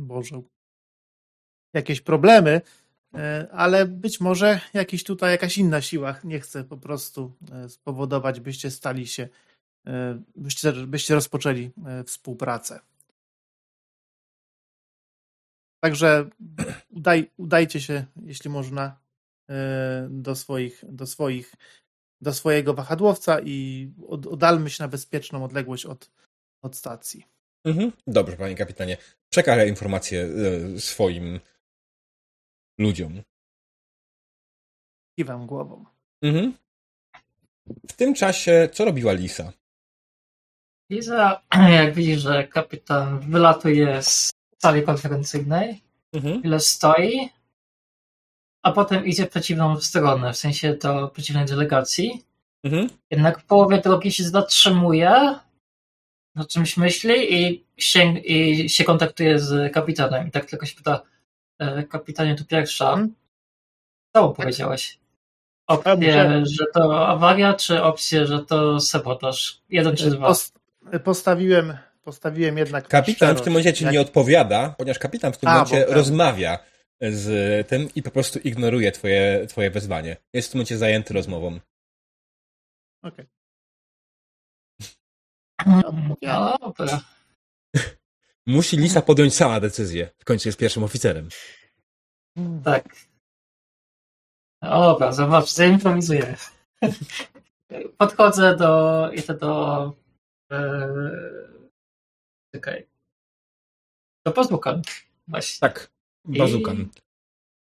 [0.07, 0.43] Boże,
[1.75, 2.61] jakieś problemy,
[3.15, 7.33] e, ale być może jakiś tutaj jakaś inna siła nie chce po prostu
[7.69, 9.29] spowodować, byście stali się,
[10.37, 11.71] byście, byście rozpoczęli
[12.07, 12.81] współpracę.
[15.85, 16.31] Także
[16.91, 19.02] udaj, udajcie się, jeśli można,
[20.11, 21.55] do swoich, do swoich,
[22.21, 26.11] do swojego wahadłowca i od, oddalmy się na bezpieczną odległość od,
[26.63, 27.25] od stacji.
[27.65, 27.93] Mhm.
[28.07, 28.97] Dobrze, panie kapitanie.
[29.31, 30.29] Przekażę informacje
[30.75, 31.41] e, swoim
[32.79, 33.23] ludziom.
[35.19, 35.85] Kiwam głową.
[36.23, 36.55] Mhm.
[37.89, 39.53] W tym czasie, co robiła Lisa?
[40.91, 41.43] Liza,
[41.79, 46.39] jak widzi, że kapitan wylatuje z sali konferencyjnej, Mhm.
[46.39, 47.29] chwilę stoi,
[48.63, 52.25] a potem idzie w przeciwną stronę, w sensie do przeciwnej delegacji.
[52.65, 52.89] Mhm.
[53.11, 55.35] Jednak w połowie drogi się zatrzymuje,
[56.37, 60.29] o czymś myśli i się, i się kontaktuje z kapitanem.
[60.29, 61.03] I tak tylko się pyta,
[61.59, 62.99] e, kapitanie, tu pierwsza,
[64.17, 64.99] co mu powiedziałeś?
[65.67, 69.61] Opcję, że to awaria, czy opcję, że to sabotaż?
[69.71, 70.27] Jeden czy dwa?
[70.27, 70.53] Pos,
[71.05, 72.85] postawiłem, postawiłem jednak.
[72.85, 75.85] na Kapitan w tym momencie ci Jak- nie odpowiada, ponieważ kapitan w tym A, momencie
[75.89, 76.59] bo- rozmawia
[77.11, 80.17] z tym i po prostu ignoruje twoje, twoje wezwanie.
[80.33, 81.61] Jest w tym momencie zajęty rozmową.
[83.03, 83.27] Okej.
[85.67, 87.01] Mm, No dobra.
[88.47, 90.11] Musi Lisa podjąć sama decyzję.
[90.19, 91.29] W końcu jest pierwszym oficerem.
[92.65, 92.97] Tak.
[94.63, 96.37] No Dobra, zobacz, zaimprowizuję.
[97.99, 99.11] Podchodzę do.
[99.13, 99.93] Idę do.
[100.53, 100.89] E,
[102.55, 102.87] czekaj.
[104.27, 104.83] Do Pazukan.
[105.29, 105.61] Właśnie.
[105.61, 105.92] Tak,
[106.25, 106.89] bazukan.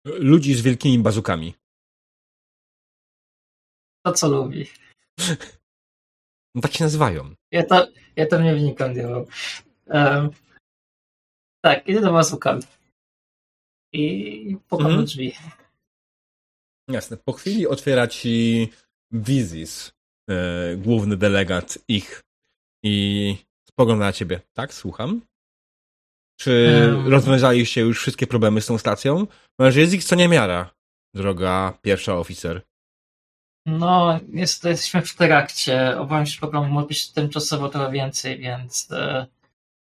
[0.05, 1.55] Ludzi z wielkimi bazukami.
[4.07, 4.67] To, co lubi.
[6.55, 7.35] No, tak się nazywają.
[7.53, 9.27] Ja, to, ja tam nie wnikam, diabeł.
[9.87, 10.31] Um,
[11.65, 12.61] tak, idę do Pazukan.
[13.93, 15.01] I pukam Mhm.
[15.01, 15.33] do drzwi.
[16.89, 17.17] Jasne.
[17.17, 18.69] Po chwili otwiera ci
[19.13, 19.93] Wizis,
[20.31, 22.21] e, główny delegat ich
[22.85, 23.37] i
[23.69, 24.41] spogląda na ciebie.
[24.53, 25.21] Tak, słucham.
[26.39, 27.09] Czy Em.
[27.09, 29.27] rozwiązaliście już wszystkie problemy z tą stacją?
[29.57, 30.71] Ponieważ jest ich co niemiara,
[31.15, 32.63] droga pierwsza oficer.
[33.67, 35.99] No, niestety jesteśmy w trakcie.
[35.99, 39.27] Obawiam się, że problemów może być tymczasowo trochę więcej, więc e,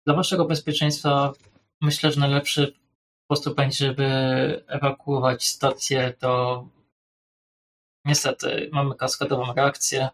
[0.07, 1.33] dla waszego bezpieczeństwa
[1.81, 2.73] myślę, że najlepszy
[3.25, 4.05] sposób będzie, żeby
[4.67, 6.65] ewakuować stację, to
[8.05, 10.09] niestety mamy kaskadową reakcję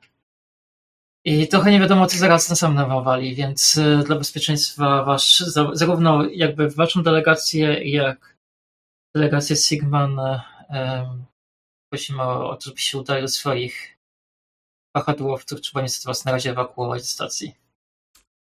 [1.24, 5.70] i trochę nie wiadomo, co zaraz na sam nawali, więc e, dla bezpieczeństwa wasz, za-
[5.73, 8.36] zarówno jakby waszą delegację, jak
[9.16, 10.19] delegację Sigman
[10.69, 11.24] em,
[11.93, 13.99] prosimy o to, żeby się udali do swoich
[14.97, 15.61] wahadłowców.
[15.61, 17.55] Trzeba niestety was na razie ewakuować z stacji.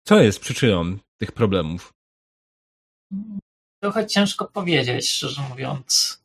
[0.09, 1.93] Co jest przyczyną tych problemów?
[3.83, 6.22] Trochę ciężko powiedzieć, szczerze mówiąc.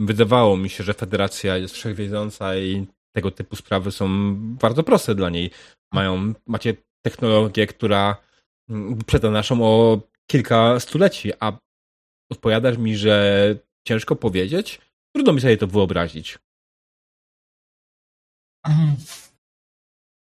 [0.00, 2.86] Wydawało mi się, że federacja jest wszechwiedząca i
[3.16, 5.50] tego typu sprawy są bardzo proste dla niej.
[5.92, 6.74] Mają, macie
[7.04, 8.16] technologię, która
[8.70, 10.00] mm, wyprzedza naszą o
[10.30, 11.52] kilka stuleci, a
[12.32, 13.54] odpowiadasz mi, że
[13.86, 14.80] ciężko powiedzieć?
[15.14, 16.38] Trudno mi sobie to wyobrazić.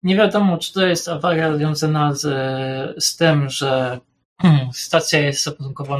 [0.03, 2.23] Nie wiadomo, czy to jest awaria związana z,
[3.03, 3.99] z tym, że
[4.73, 5.49] stacja jest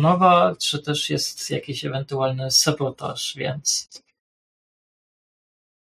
[0.02, 3.90] nowa, czy też jest jakiś ewentualny sabotaż, więc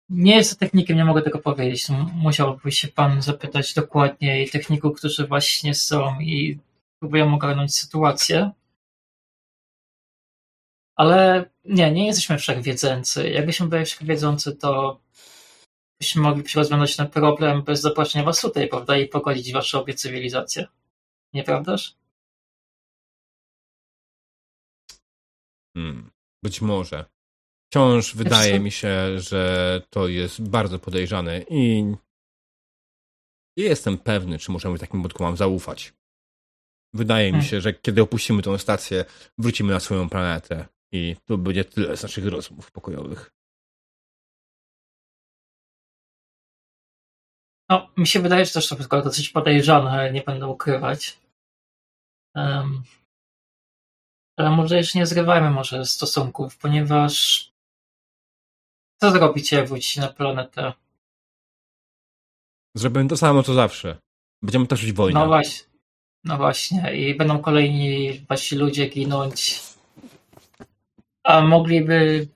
[0.09, 1.87] nie jestem technikiem, nie mogę tego powiedzieć.
[2.15, 6.59] Musiałby się pan zapytać dokładniej techników, którzy właśnie są i
[7.01, 8.51] próbują ogarnąć sytuację.
[10.97, 13.31] Ale nie, nie jesteśmy wszechwiedzący.
[13.31, 15.01] Jakbyśmy byli wszechwiedzący, to
[16.01, 18.97] byśmy mogli rozwiązać ten problem bez zaproszenia was tutaj, prawda?
[18.97, 20.67] I pogodzić wasze obie cywilizacje.
[21.33, 21.97] Nieprawdaż?
[25.77, 26.11] Hmm,
[26.45, 27.05] być może.
[27.71, 28.63] Wciąż wydaje co?
[28.63, 31.83] mi się, że to jest bardzo podejrzane i
[33.57, 35.95] nie jestem pewny, czy możemy takim wam zaufać.
[36.95, 37.49] Wydaje mi Hmm.
[37.49, 39.05] się, że kiedy opuścimy tę stację,
[39.39, 43.31] wrócimy na swoją planetę i to będzie tyle z naszych rozmów pokojowych.
[47.69, 51.21] No, mi się wydaje, że też to wszystko dosyć podejrzane, ale nie będę ukrywać.
[54.37, 57.45] Ale może jeszcze nie zrywajmy może stosunków, ponieważ
[59.01, 60.73] co zrobicie, jak wrócicie na planetę?
[62.77, 63.97] Zrobimy to samo, co zawsze.
[64.43, 65.21] Będziemy toczyć wojnę.
[65.21, 65.67] No właśnie.
[66.25, 66.97] No właśnie.
[66.97, 69.63] I będą kolejni wasi ludzie ginąć.
[71.25, 72.29] A mogliby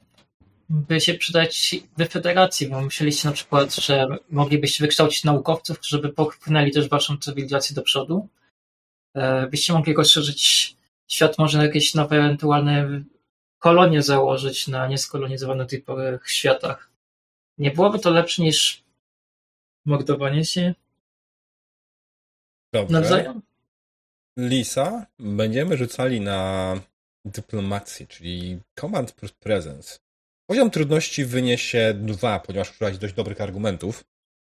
[0.68, 6.70] by się przydać do federacji, bo myśleliście na przykład, że moglibyście wykształcić naukowców, żeby popchnęli
[6.70, 8.28] też waszą cywilizację do przodu.
[9.14, 10.76] E, Byście mogli rozszerzyć
[11.08, 13.02] świat, może jakieś nowe ewentualne
[13.58, 16.90] kolonie założyć na nieskolonizowanych do tej pory światach.
[17.58, 18.84] Nie byłoby to lepsze niż
[19.84, 20.74] mordowanie się
[22.72, 22.92] Dobrze.
[22.92, 23.42] nawzajem?
[24.38, 26.74] Lisa będziemy rzucali na
[27.24, 29.98] dyplomację, czyli Command plus Presence.
[30.46, 34.04] Poziom trudności wyniesie dwa, ponieważ użyłaś dość dobrych argumentów.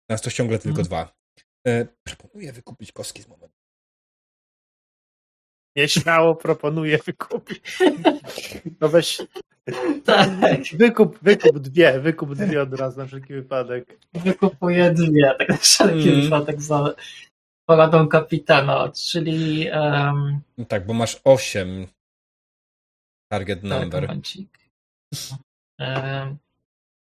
[0.10, 0.88] Nas to ciągle tylko Mhm.
[0.88, 1.14] dwa.
[1.68, 3.63] E, proponuję wykupić kostki z momentu.
[5.76, 7.78] Nieśmiało proponuję wykupić.
[8.82, 9.22] No weź,
[10.06, 10.30] Tak.
[10.74, 14.00] wykup, wykup dwie, wykup dwie od razu na wszelki wypadek.
[14.14, 16.22] Wykupuję dwie, tak na wszelki Mm.
[16.22, 16.96] wypadek za
[17.70, 21.88] poradą kapitana, czyli um, No tak, bo masz osiem
[23.32, 24.18] target tak, number.
[25.80, 26.38] Em,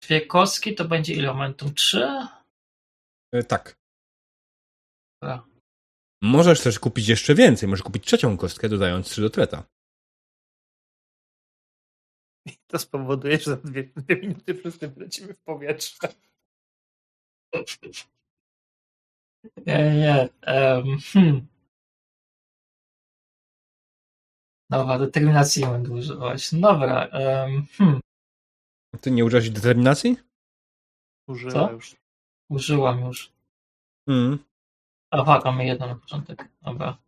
[0.02, 1.74] Dwie kostki to będzie ile momentum?
[1.74, 2.08] Trzy?
[3.34, 3.76] E, tak.
[5.22, 5.44] Dobra.
[6.24, 7.68] Możesz też kupić jeszcze więcej.
[7.68, 9.64] Możesz kupić trzecią kostkę, dodając trzy do treta.
[12.66, 16.08] To spowoduje, że za dwie, dwie minuty wszyscy wlecimy w powietrze.
[19.66, 20.28] Nie, nie.
[20.46, 21.46] Um, hmm.
[24.70, 26.54] Dobra, determinacji nie będę używać.
[26.54, 27.08] Dobra.
[27.12, 28.00] Um, hmm.
[29.00, 30.16] Ty nie użyłeś determinacji?
[31.28, 31.72] Użyła Co?
[31.72, 31.96] już.
[32.50, 33.32] Użyłam już.
[34.08, 34.38] Mm.
[35.20, 36.48] Aha, mamy jedno na początek.
[36.62, 36.98] Dobra.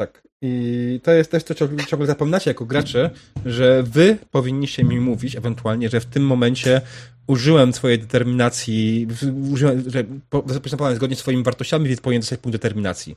[0.00, 0.22] Tak.
[0.42, 3.10] I to jest też to, co ciągle zapominacie jako gracze,
[3.46, 6.80] że wy powinniście mi mówić ewentualnie, że w tym momencie
[7.26, 9.06] użyłem swojej determinacji,
[9.52, 13.16] użyłem, że po- postępowałem zgodnie z swoimi wartościami, więc powinien dostać punkt determinacji.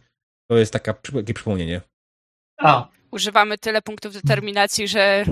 [0.50, 1.82] To jest taka, takie przypomnienie.
[2.58, 5.26] A, Używamy tyle punktów determinacji, że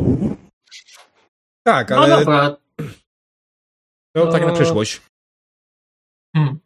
[1.63, 2.57] Tak, no ale dobra.
[4.15, 5.01] to tak na to- przyszłość.
[6.35, 6.59] Hmm.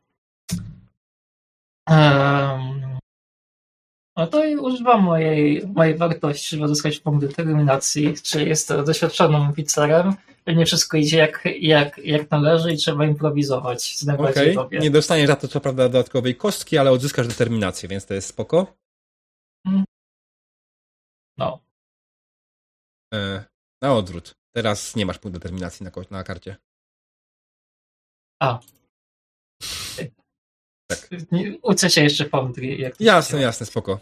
[4.17, 10.15] No to i używam mojej, mojej wartości, żeby uzyskać punkt determinacji, czyli jestem doświadczonym oficerem,
[10.47, 13.95] nie wszystko idzie jak, jak, jak należy i trzeba improwizować.
[14.17, 14.79] Okej, lubię.
[14.79, 18.73] nie dostaniesz za to co prawda dodatkowej kostki, ale odzyskasz determinację, więc to jest spoko.
[21.37, 21.59] No.
[23.13, 23.45] E,
[23.81, 24.35] na odwrót.
[24.55, 26.55] Teraz nie masz punktu determinacji na, na karcie.
[28.41, 28.59] A.
[30.95, 31.09] Tak.
[31.61, 32.67] Uczę się jeszcze Foundry.
[32.75, 33.99] Jak Jasne, się- jasne, spoko.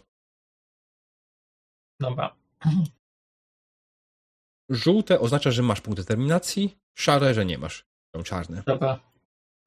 [2.00, 2.36] Dobra.
[4.70, 7.86] Żółte oznacza, że masz punkt determinacji, szare, że nie masz.
[8.16, 8.64] Są czarne.
[8.66, 9.00] Dobra.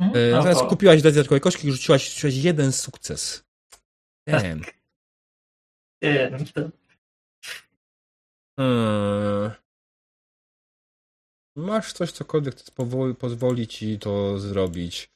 [0.00, 3.44] E, No Natomiast to- kupiłaś dodatkowe kości i rzuciłaś, rzuciłaś jeden sukces.
[4.26, 4.42] Tak.
[4.42, 4.60] Damn.
[6.30, 6.70] No to-
[8.60, 9.50] Hmm.
[11.56, 15.11] Masz coś, cokolwiek, co powoli, pozwoli ci to zrobić.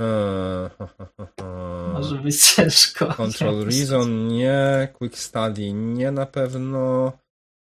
[0.00, 1.44] Eee, ha, ha, ha, ha.
[1.92, 3.06] Może być ciężko.
[3.14, 7.12] Control Reason nie, Quick Study nie na pewno,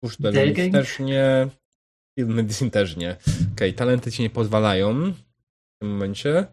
[0.02, 1.48] Push the Limit też nie,
[2.18, 3.16] Field Medicine też nie.
[3.52, 5.14] Okej, talenty ci nie pozwalają w
[5.80, 6.46] tym momencie.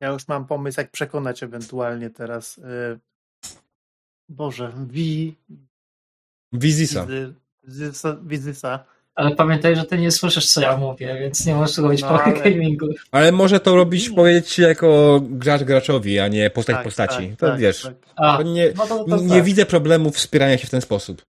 [0.00, 2.58] Ja już mam pomysł, jak przekonać ewentualnie teraz.
[2.58, 2.98] y,
[4.28, 5.36] Boże, Wi.
[6.52, 7.06] Wizisa.
[7.06, 8.16] Wizy- Wizysa.
[8.22, 8.84] Wizysa.
[9.14, 12.22] Ale pamiętaj, że ty nie słyszysz, co ja mówię, więc nie możesz robić No, power
[12.28, 12.86] ale- gamingu.
[13.12, 17.28] Ale może to robić, powiedzieć ci jako gracz graczowi, a nie postać Tak, postaci.
[17.28, 19.44] tak, to tak, wiesz, A, to nie, no to, to nie tak.
[19.44, 21.22] widzę problemu wspierania się w ten sposób.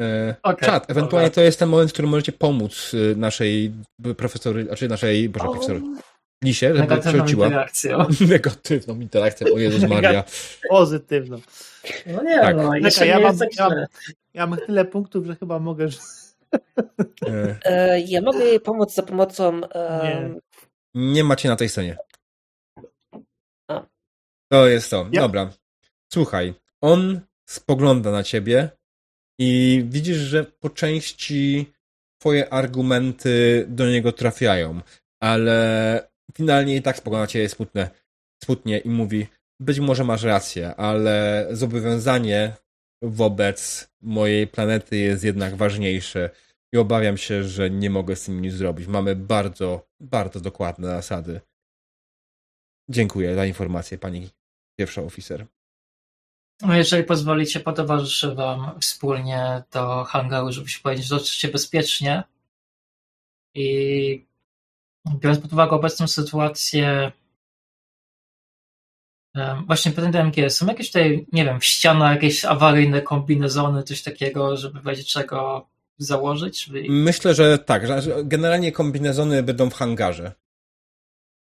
[0.00, 1.34] E, Okej, czat, ewentualnie dobra.
[1.34, 3.72] to jest ten moment, w którym możecie pomóc y, naszej
[4.16, 5.80] profesory, znaczy naszej, boże, O, profesory,
[6.44, 8.06] Lisie, żeby Negatywną przerzuciła interakcją.
[8.28, 9.46] negatywną interakcję.
[9.54, 10.24] O Jezus Maria.
[10.68, 11.40] Pozytywną.
[12.06, 12.56] No nie, Tak.
[12.56, 13.86] no, Czekaj, ja nie mam- jest tak ja.
[14.34, 15.88] Ja mam tyle punktów, że chyba mogę.
[17.28, 19.60] E, E, Ja mogę jej pomóc za pomocą.
[19.74, 20.34] e,
[20.94, 21.96] Nie macie na tej scenie.
[23.70, 23.86] A.
[24.52, 25.08] To jest to.
[25.12, 25.50] Ja- Dobra.
[26.12, 28.70] Słuchaj, on spogląda na ciebie
[29.40, 31.72] i widzisz, że po części
[32.20, 34.80] twoje argumenty do niego trafiają,
[35.22, 37.90] ale finalnie i tak spogląda na ciebie smutne,
[38.44, 39.26] smutnie i mówi,
[39.60, 42.54] być może masz rację, ale zobowiązanie
[43.02, 46.30] wobec mojej planety jest jednak ważniejsze
[46.72, 48.86] i obawiam się, że nie mogę z tym nic zrobić.
[48.86, 51.40] Mamy bardzo, bardzo dokładne zasady.
[52.90, 54.30] Dziękuję za informację, pani
[54.78, 55.46] pierwsza oficer.
[56.62, 62.22] No jeżeli pozwolicie, potowarzyszę wam wspólnie do hangaru, żeby się powiedzieć, że dotrzecie bezpiecznie.
[63.54, 64.26] I
[65.14, 67.12] biorąc pod uwagę obecną sytuację,
[69.66, 74.02] właśnie pytam do MG, są jakieś tutaj, nie wiem, w ścianach jakieś awaryjne kombinezony, coś
[74.02, 76.64] takiego, żeby wiedzieć czego założyć?
[76.64, 76.84] Żeby...
[76.88, 80.32] Myślę, że tak, że generalnie kombinezony będą w hangarze.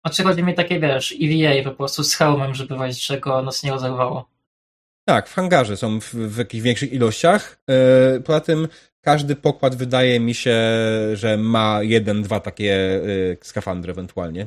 [0.05, 3.71] Znaczy chodzi mi takie, wiesz, EVA po prostu z hełmem, żeby wiedzieć czego nas nie
[3.71, 4.29] rozerwało.
[5.05, 7.59] Tak, w hangarze są w, w jakichś większych ilościach.
[7.69, 8.67] E, Poza tym
[9.01, 10.57] każdy pokład wydaje mi się,
[11.13, 13.01] że ma jeden, dwa takie
[13.31, 14.45] e, skafandry ewentualnie.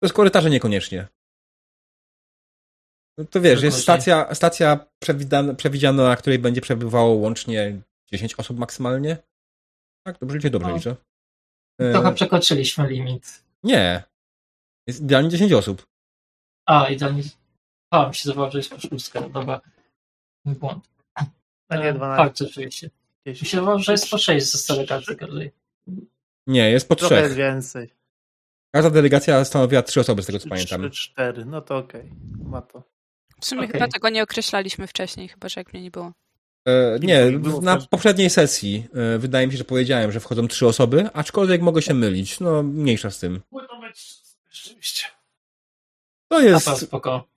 [0.00, 1.06] To jest korytarze niekoniecznie.
[3.18, 7.80] No to wiesz, jest stacja, stacja przewidziana, przewidziana, na której będzie przebywało łącznie
[8.12, 9.16] 10 osób maksymalnie.
[10.06, 10.76] Tak, dobrze liczę, dobrze No.
[10.76, 10.96] liczę.
[11.80, 13.42] E, Trochę przekroczyliśmy limit.
[13.62, 14.02] Nie.
[14.86, 15.86] Jest idealnie 10 osób.
[16.66, 17.22] A, idealnie.
[17.90, 19.30] A, mi się zdawało, że jest po szóstkę.
[19.30, 19.60] Dobra.
[20.44, 20.88] Błąd.
[21.68, 22.24] A nie E, 12.
[22.24, 22.90] Tak, rzeczywiście.
[23.26, 25.52] Mi się zdawało, że jest po 6 ze delegacji każdej.
[26.46, 27.36] Nie, jest po Trochę jest trzech.
[27.36, 27.90] więcej.
[28.74, 30.90] Każda delegacja stanowiła trzy osoby, z tego co pamiętam.
[30.90, 32.12] 3, 4, no to okej.
[32.44, 32.82] Ma to.
[33.46, 33.72] W sumie Okej.
[33.72, 36.12] chyba tego nie określaliśmy wcześniej, chyba że jak mnie nie było.
[36.68, 37.30] E, nie,
[37.62, 41.82] na poprzedniej sesji e, wydaje mi się, że powiedziałem, że wchodzą trzy osoby, aczkolwiek mogę
[41.82, 42.40] się mylić.
[42.40, 43.40] No, mniejsza z tym.
[44.50, 45.04] Rzeczywiście.
[46.28, 46.66] To Jest...
[46.66, 46.82] jest.
[46.82, 47.28] spoko.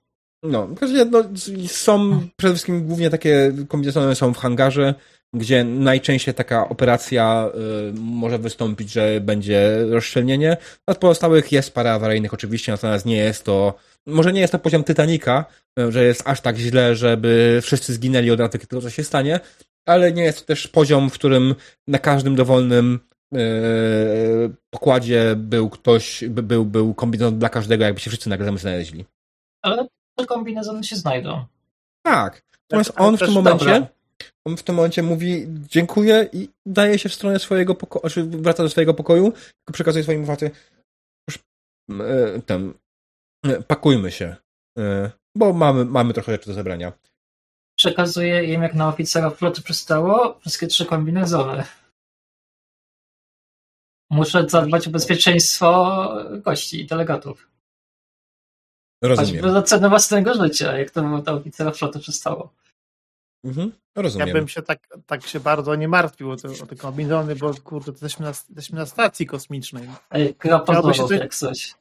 [0.44, 4.94] No, w każdym razie, no, są przede wszystkim głównie takie kombinezony są w hangarze,
[5.34, 7.50] gdzie najczęściej taka operacja
[7.90, 10.58] y, może wystąpić, że będzie rozszczelnienie.
[10.88, 13.74] Od pozostałych jest parę awaryjnych oczywiście, natomiast nie jest to,
[14.10, 15.46] może nie jest to poziom Titanica,
[15.80, 19.40] y, że jest aż tak źle, żeby wszyscy zginęli od razu, kiedy to się stanie,
[19.86, 21.56] ale nie jest to też poziom, w którym
[21.88, 23.00] na każdym dowolnym
[23.36, 23.40] y,
[24.70, 29.06] pokładzie był ktoś, by- był, był kombinezon dla każdego, jakby się wszyscy nagle znaleźli.
[29.62, 31.46] Ale te kombinezony się znajdą.
[32.04, 32.42] Tak.
[32.70, 33.88] Natomiast ale on w tym momencie, dobra.
[34.46, 38.64] on w tym momencie mówi dziękuję i daje się w stronę swojego pokoju, znaczy wraca
[38.64, 40.52] do swojego pokoju, tylko przekazuje swoim faty
[41.30, 41.40] proszę,
[41.90, 42.74] e, ten, e,
[43.68, 44.36] pakujmy się,
[44.78, 46.94] e, bo mamy, mamy trochę rzeczy do zebrania.
[47.78, 51.64] Przekazuję im jak na oficera floty przystało wszystkie trzy kombinezony.
[54.12, 55.98] Muszę zadbać o bezpieczeństwo
[56.38, 57.50] gości i delegatów.
[59.04, 59.30] Rozumiem.
[59.32, 62.54] Choćby za cenę własnego życia, jak to było oficera floty przystało.
[63.44, 63.72] Mhm.
[63.96, 64.34] Ja Rozumiem.
[64.34, 67.92] bym się tak, tak się bardzo nie martwił o te, o te kombinezony, bo kurde,
[67.92, 69.90] jesteśmy na, jesteśmy na stacji kosmicznej.
[70.12, 71.76] Ej, gra się coś- jak coś.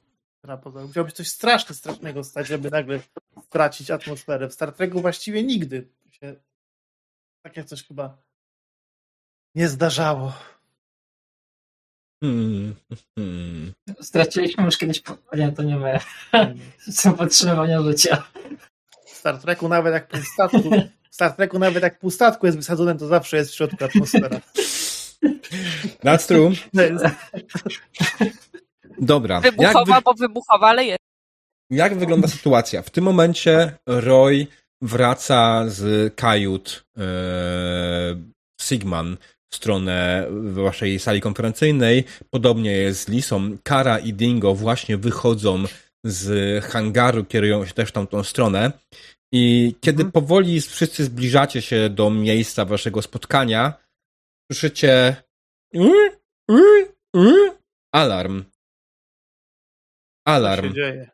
[0.48, 3.00] Która poza- Musiałoby coś strasznie, strasznego stać, żeby nagle
[3.46, 4.48] stracić atmosferę.
[4.48, 6.36] W Star Treku właściwie nigdy się
[7.42, 8.18] takie coś chyba
[9.54, 10.32] nie zdarzało.
[12.24, 12.74] Hmm.
[13.18, 13.72] Hmm.
[14.00, 16.00] Straciliśmy już kiedyś, po- nie, to nie my,
[16.92, 18.24] są podtrzymywania życia.
[19.06, 20.70] W Star Treku nawet jak pół statku,
[21.10, 24.40] w Star Treku nawet jak pół statku jest wysadzone, to zawsze jest w środku atmosfera.
[26.04, 26.52] That's true.
[29.00, 29.34] Dobra.
[29.34, 30.98] Jak, Wybuchowa, wy, bo wybuchowa, ale jest.
[31.70, 32.82] jak wygląda sytuacja?
[32.82, 34.46] W tym momencie Roy
[34.82, 37.02] wraca z kajut e,
[38.60, 39.16] Sigman
[39.52, 42.04] w stronę waszej sali konferencyjnej.
[42.30, 43.56] Podobnie jest z Lisą.
[43.62, 45.64] Kara i Dingo właśnie wychodzą
[46.04, 48.72] z hangaru, kierują się też tamtą stronę.
[49.32, 50.12] I kiedy Mhm.
[50.12, 53.74] powoli wszyscy zbliżacie się do miejsca waszego spotkania,
[54.52, 55.16] słyszycie
[57.92, 58.44] alarm.
[60.28, 60.68] Co Alarm.
[60.68, 61.10] się dzieje.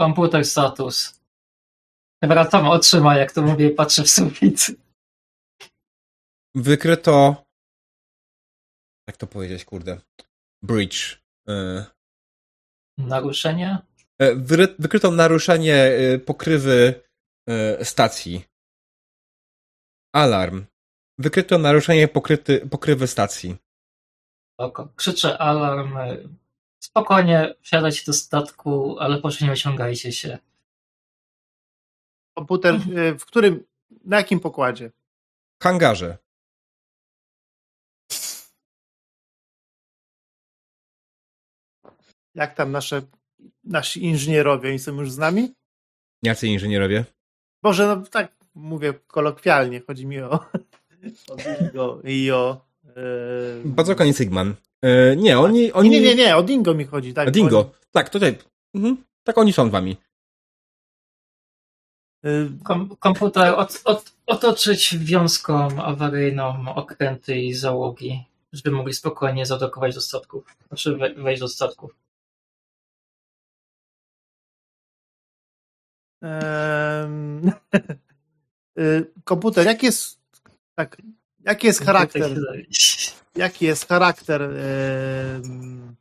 [0.00, 1.20] Komputer status.
[2.22, 4.66] Dobra, Tom otrzyma, jak to mówię, i patrzę w sufit.
[6.54, 7.44] Wykryto.
[9.08, 10.00] Jak to powiedzieć, kurde?
[10.62, 11.22] Bridge.
[11.48, 11.84] E,
[12.98, 13.78] Naruszenie?
[14.18, 17.02] e, wyry- Wykryto naruszenie e, pokrywy
[17.48, 18.44] e, stacji.
[20.14, 20.64] Alarm.
[21.18, 23.56] Wykryto naruszenie pokryty, pokrywy stacji.
[24.58, 24.88] Oko.
[24.96, 25.94] Krzyczę alarm.
[26.80, 30.38] Spokojnie wsiadajcie do statku, ale proszę nie wyciągajcie się.
[32.34, 33.64] Komputer, y, w którym,
[34.04, 34.90] na jakim pokładzie?
[35.60, 36.18] W hangarze.
[42.34, 43.02] Jak tam nasze,
[43.64, 45.54] nasi inżynierowie, oni są już z nami?
[46.22, 47.04] Jacy inżynierowie?
[47.62, 50.30] Boże, no tak mówię kolokwialnie, chodzi mi o,
[51.78, 52.67] o i o...
[52.98, 53.62] Yy...
[53.64, 54.54] Bazooka nie Sigman.
[54.82, 55.72] E, nie, oni...
[55.72, 55.90] oni...
[55.90, 57.14] Nie, nie, nie, o Dingo mi chodzi.
[57.14, 57.60] Tak, A Dingo.
[57.60, 58.38] Oni, Tak, tutaj.
[58.74, 59.04] Mhm.
[59.24, 59.96] Tak oni są wami.
[62.22, 69.94] yy, Kom komputer od, od, otoczyć wiązką awaryjną okręty i załogi, żeby mogli spokojnie zadokować
[69.94, 70.56] do statków.
[70.68, 71.94] Znaczy we, wejść do statków.
[78.76, 80.20] yy, komputer, jaki jest,
[80.74, 81.02] tak,
[81.48, 82.30] jaki jest charakter,
[83.44, 85.96] jaki jest charakter, em,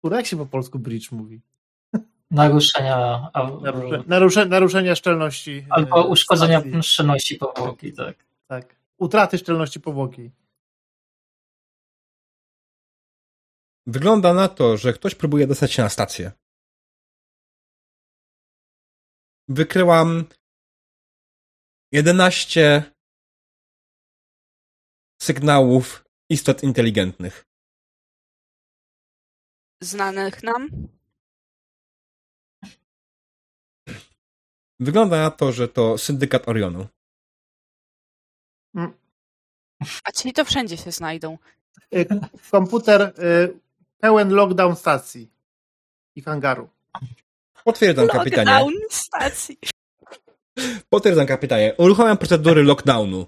[0.00, 1.40] kurde, jak się po polsku bridge mówi?
[2.30, 5.66] Naruszenia a, Narusze, narusze, naruszenia szczelności.
[5.70, 6.82] albo e, uszkodzenia stacji.
[6.82, 8.24] szczelności powłoki, tak.
[8.48, 8.76] Tak.
[8.98, 10.30] Utraty szczelności powłoki.
[13.86, 16.32] Wygląda na to, że ktoś próbuje dostać się na stację.
[19.48, 20.24] Wykryłam
[21.92, 22.91] 11
[25.22, 27.44] sygnałów istot inteligentnych.
[29.80, 30.68] Znanych nam?
[34.80, 36.86] Wygląda na to, że to syndykat Orionu.
[40.04, 41.38] A czyli to wszędzie się znajdą.
[41.94, 42.06] Y,
[42.50, 43.12] Komputer y,
[43.98, 45.30] pełen lockdown stacji
[46.16, 46.68] i hangaru.
[47.64, 48.50] Potwierdzam, kapitanie.
[48.50, 49.58] Lockdown stacji.
[50.88, 51.74] Potwierdzam, kapitanie.
[51.78, 53.26] Uruchamiam procedury lockdownu.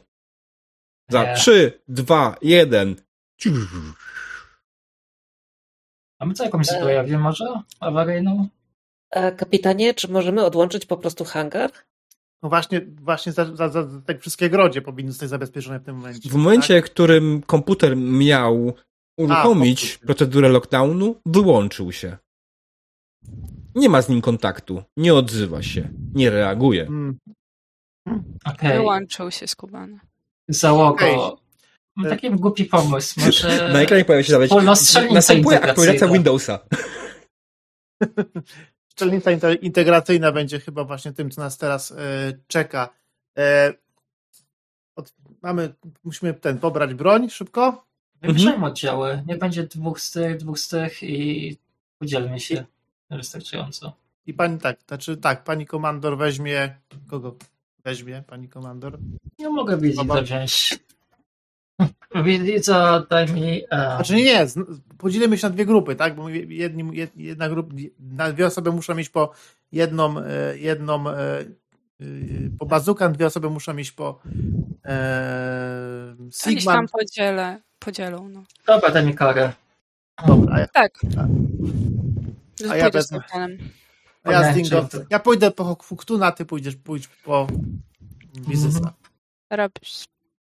[1.09, 1.35] Za Nie.
[1.35, 2.97] 3, 2, 1.
[6.19, 6.73] A my co jakąś E.
[6.73, 7.45] sytuację może
[7.81, 8.49] awaryjną?
[9.11, 11.71] A kapitanie, czy możemy odłączyć po prostu hangar?
[12.43, 16.31] No właśnie, właśnie za, za, za tak wszystkie grodzie powinny zostać zabezpieczone w tym momencie.
[16.31, 18.75] W momencie, w którym komputer miał
[19.19, 20.07] uruchomić komputer.
[20.07, 22.17] procedurę lockdownu, wyłączył się.
[23.75, 26.81] Nie ma z nim kontaktu, nie odzywa się, nie reaguje.
[26.81, 26.91] Tak?
[26.91, 27.19] Mm.
[28.45, 30.01] Okej, Wyłączył się skubany.
[30.49, 30.95] Załogo.
[30.95, 31.17] Okej.
[31.97, 33.69] Mam taki głupi pomysł, może...
[33.73, 36.09] Na ekranie pojawia się strzelnica Następuje aktualizacja.
[36.09, 36.59] Windowsa.
[38.93, 41.97] Szczelnica inte- integracyjna będzie chyba właśnie tym, co nas teraz e,
[42.47, 42.89] czeka.
[43.39, 43.73] E,
[44.97, 47.85] od, mamy, musimy ten pobrać broń szybko.
[48.23, 49.23] Wybierzemy oddziały.
[49.27, 51.57] Nie będzie dwóch z tych, dwóch z tych i
[51.99, 52.65] podzielmy się
[53.11, 53.93] wystarczająco.
[54.27, 56.77] I pani tak, znaczy tak, pani komandor weźmie.
[57.11, 57.37] Kogo
[57.85, 58.99] weźmie pani komandor?
[59.39, 60.23] Nie mogę Dobra.
[60.23, 60.79] wziąć.
[62.25, 63.63] Widza daj mi...
[63.71, 64.47] E, Znaczy nie,
[64.99, 66.15] podzielimy się na dwie grupy, tak?
[66.17, 69.33] Bo jedni, jed- jedna grupa, na dwie osoby muszą mieć po
[69.73, 71.45] jedną, e, jedną e,
[72.59, 74.21] po bazukan, dwie osoby muszą mieć po
[74.85, 76.73] e, Sigma.
[76.73, 78.29] tam podzielę, podzielą.
[78.29, 78.45] No.
[78.67, 79.53] Dobra, daj mi karę.
[80.27, 80.93] Dobra, a ja, Tak.
[81.19, 81.27] A
[82.71, 83.19] A ja ja wezmę.
[84.25, 84.89] A ja z Dingo.
[85.11, 87.47] Ja pójdę po Fuktuna, ty pójdziesz, pójdź po
[88.49, 88.79] Wizysa.
[88.79, 88.95] Mhm.
[89.53, 90.05] Robisz.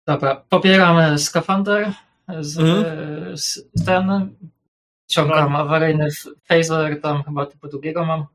[0.08, 1.94] Dobra, pobieram skafander
[2.42, 3.38] z, Mhm.
[3.38, 4.36] z ten.
[5.10, 6.08] Ciągam awaryjny
[6.44, 8.26] phaser, tam chyba typu drugiego mam.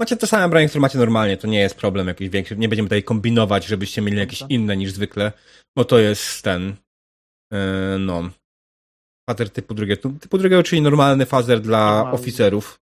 [0.00, 2.56] Macie te same bronie, które macie normalnie, to nie jest problem jakiś większy.
[2.56, 5.32] Nie będziemy tutaj kombinować, żebyście mieli jakieś inne niż zwykle,
[5.76, 6.76] bo to jest ten,
[7.52, 8.22] e, no,
[9.30, 10.10] fazer typu drugiego.
[10.20, 12.12] Typu drugiego, czyli normalny fazer dla Normalny.
[12.20, 12.80] oficerów.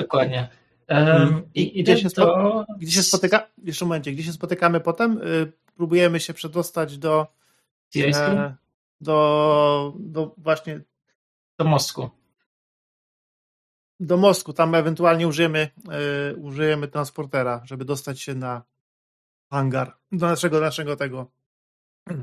[0.00, 0.48] Dokładnie.
[0.90, 1.42] Um.
[1.54, 2.64] I I gdzie się do...
[2.78, 3.46] Gdzie się spotyka?
[3.64, 5.18] Jeszcze momencie, gdzie się spotykamy potem?
[5.22, 7.26] Y, próbujemy się przedostać do,
[7.96, 8.54] e,
[9.00, 10.80] do, do właśnie
[11.58, 12.10] Do mostku.
[14.00, 14.52] do mostku.
[14.52, 15.70] Tam ewentualnie użyjemy,
[16.30, 18.62] e, użyjemy transportera, żeby dostać się na
[19.50, 19.96] hangar.
[20.12, 21.26] Do naszego, naszego tego.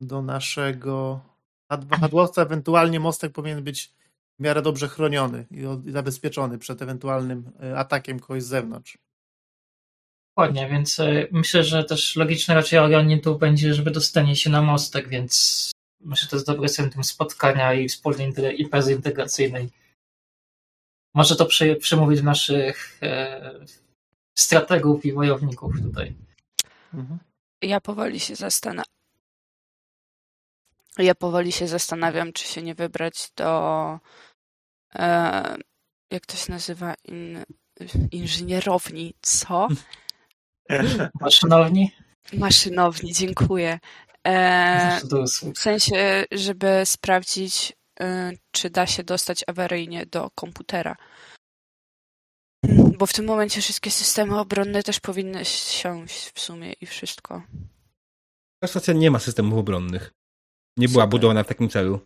[0.00, 1.20] Do naszego
[1.68, 2.42] had- wahadłowca.
[2.42, 3.92] Ewentualnie mostek powinien być
[4.38, 8.98] w miarę dobrze chroniony i zabezpieczony przed ewentualnym e, atakiem kogoś z zewnątrz.
[10.36, 15.08] Dokładnie, więc e, myślę, że też logiczne raczej Orionitów będzie, żeby dostanie się na mostek,
[15.08, 15.70] więc
[16.00, 19.70] myślę, że to jest dobre centrum spotkania i wspólnej imprezy integracyjnej.
[21.14, 23.66] Może to przy, przemówić naszych e,
[24.38, 26.14] strategów i wojowników tutaj.
[26.94, 27.18] Mhm.
[27.62, 28.93] Ja powoli się zastanawiam.
[30.98, 34.00] Ja powoli się zastanawiam, czy się nie wybrać do.
[34.94, 35.56] E,
[36.10, 36.94] jak to się nazywa?
[37.04, 37.44] In,
[38.10, 39.68] inżynierowni, co?
[41.20, 41.90] Maszynowni?
[42.32, 43.78] Maszynowni, dziękuję.
[44.26, 45.00] E,
[45.54, 47.72] w sensie, żeby sprawdzić,
[48.02, 50.96] y, czy da się dostać awaryjnie do komputera.
[52.98, 57.42] Bo w tym momencie wszystkie systemy obronne też powinny siąść w sumie i wszystko.
[58.62, 60.12] Ta stacja nie ma systemów obronnych.
[60.76, 61.10] Nie była Super.
[61.10, 62.00] budowana w takim celu.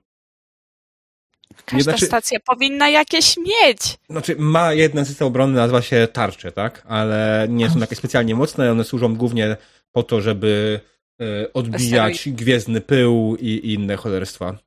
[1.65, 3.99] Każda znaczy- stacja powinna jakieś mieć.
[4.11, 6.82] Znaczy, ma jeden system obronny, nazywa się tarcze, tak?
[6.86, 9.57] Ale nie są takie specjalnie mocne, one służą głównie
[9.93, 10.81] po to, żeby
[11.20, 14.59] e, odbijać gwiezdny pył i, i inne cholerstwa.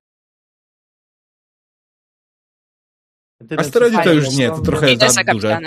[3.57, 5.59] Asteroidy to już nie, to trochę Idę za duże.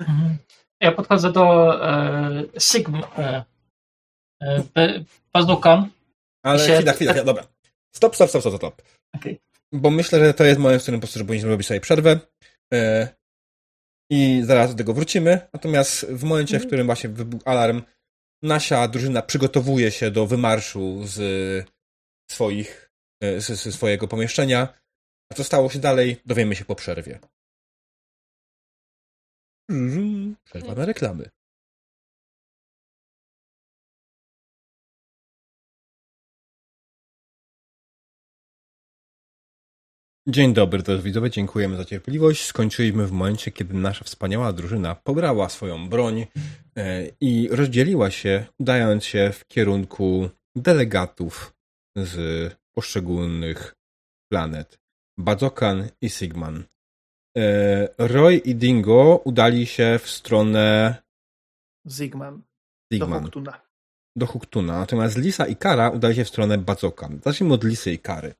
[0.00, 0.38] Mhm.
[0.80, 2.98] Ja podchodzę do e, Sigma.
[3.18, 3.44] E,
[4.76, 5.04] e.
[6.42, 7.48] Ale się- chwila, chwila, chwila, dobra.
[7.96, 8.82] Stop, stop, stop, stop, stop.
[9.16, 9.40] Okej.
[9.72, 12.20] Bo myślę, że to jest moment, w którym po prostu powinniśmy robić sobie przerwę.
[12.74, 13.08] E,
[14.10, 15.48] I zaraz do tego wrócimy.
[15.52, 17.82] Natomiast w momencie, w którym właśnie wybuchł alarm,
[18.42, 21.18] nasza drużyna przygotowuje się do wymarszu z
[22.30, 22.90] swoich,
[23.22, 24.68] e, z, z swojego pomieszczenia.
[25.32, 27.18] A co stało się dalej, dowiemy się po przerwie.
[29.70, 30.36] Mhm.
[30.44, 31.30] Przerwa na reklamy.
[40.30, 42.46] Dzień dobry, to widzowie, dziękujemy za cierpliwość.
[42.46, 46.26] Skończyliśmy w momencie, kiedy nasza wspaniała drużyna pobrała swoją broń
[46.76, 51.54] e, i rozdzieliła się, udając się w kierunku delegatów
[51.96, 53.74] z poszczególnych
[54.32, 54.78] planet.
[55.18, 56.64] Bazokan i Sigman.
[57.36, 60.96] E, Roy i Dingo udali się w stronę
[61.86, 62.42] Zigman.
[62.90, 63.60] Do Sigman, Hoktuna.
[64.16, 67.20] do Huktuna, natomiast Lisa i Kara udali się w stronę Bazokan.
[67.24, 68.34] Zacznijmy od Lisy i Kary.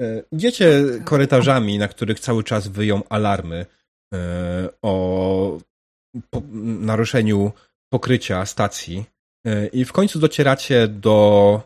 [0.00, 3.66] E, Idziecie korytarzami, na których cały czas wyją alarmy
[4.14, 5.58] e, o
[6.80, 7.52] naruszeniu
[7.92, 9.04] pokrycia stacji
[9.46, 11.62] e, i w końcu docieracie do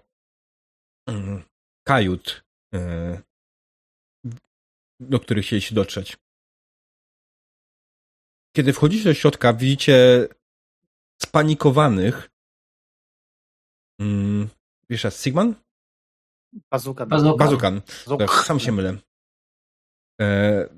[1.09, 1.43] mm,
[1.87, 2.45] kajut,
[5.01, 6.17] do których chcieliście dotrzeć.
[8.57, 10.29] Kiedy wchodzicie do środka, widzicie
[11.23, 12.31] spanikowanych
[14.01, 14.49] mm,
[14.91, 15.64] wiesz, Sigman?
[16.71, 17.07] Bazuka.
[17.07, 17.45] Bazuka.
[17.45, 17.81] Bazukan.
[18.07, 18.27] Bazuka.
[18.27, 18.99] Tak, sam się mylę.
[20.21, 20.69] E,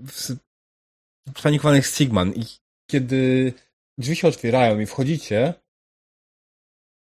[1.39, 2.45] spanikowanych Sigman i
[2.91, 3.53] kiedy
[3.99, 5.55] drzwi się otwierają i wchodzicie,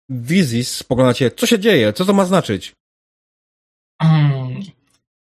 [0.08, 2.74] Wizis spoglądacie, co się dzieje, co to ma znaczyć?
[4.02, 4.60] Hmm.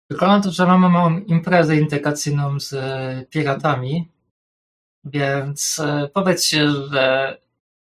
[0.09, 4.07] Wygląda to, że mamy małą imprezę integracyjną z e, piratami,
[5.03, 7.37] więc e, powiedzcie, że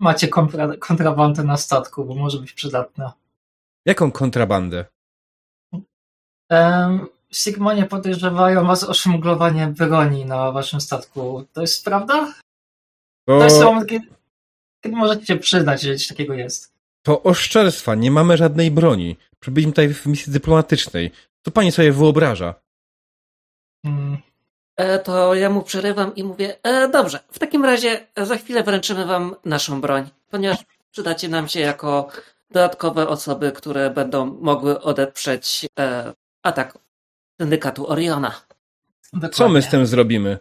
[0.00, 3.12] macie kontra, kontrabandę na statku, bo może być przydatna.
[3.86, 4.84] Jaką kontrabandę?
[7.32, 11.44] Sigmonie podejrzewają was o szmuglowanie broni na waszym statku.
[11.52, 12.32] To jest prawda?
[13.26, 14.06] To, To jest moment, kiedy,
[14.80, 16.72] kiedy możecie się przyznać, że coś takiego jest.
[17.02, 19.16] to oszczerstwa, nie mamy żadnej broni.
[19.40, 21.10] Przybyliśmy tutaj w misji dyplomatycznej.
[21.44, 22.54] Co pani sobie wyobraża?
[23.86, 24.18] Hmm.
[24.76, 29.06] E, to ja mu przerywam i mówię, e, dobrze, w takim razie za chwilę wręczymy
[29.06, 30.58] wam naszą broń, ponieważ
[30.90, 32.08] przydacie nam się jako
[32.50, 36.12] dodatkowe osoby, które będą mogły odeprzeć e,
[36.46, 36.78] atak
[37.40, 38.30] syndykatu Oriona.
[39.00, 39.54] Co Dokładnie.
[39.54, 40.38] my z tym zrobimy?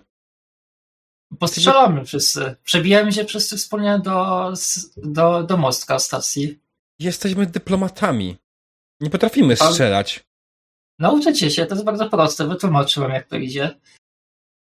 [1.39, 2.55] Postrzelamy wszyscy.
[2.63, 4.53] Przebijamy się wszyscy wspólnie do,
[4.97, 6.59] do, do mostka stacji.
[6.99, 8.37] Jesteśmy dyplomatami.
[8.99, 10.23] Nie potrafimy strzelać.
[10.99, 13.79] Nauczycie się, to jest bardzo proste, wytłumaczę wam jak to idzie.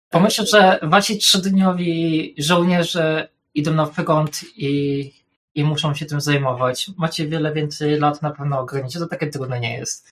[0.10, 5.14] Pomyśl, że wasi trzydniowi żołnierze idą na front i,
[5.56, 6.92] i muszą się tym zajmować.
[6.98, 10.10] Macie wiele więcej lat na pewno ogranicie, to takie trudne nie jest.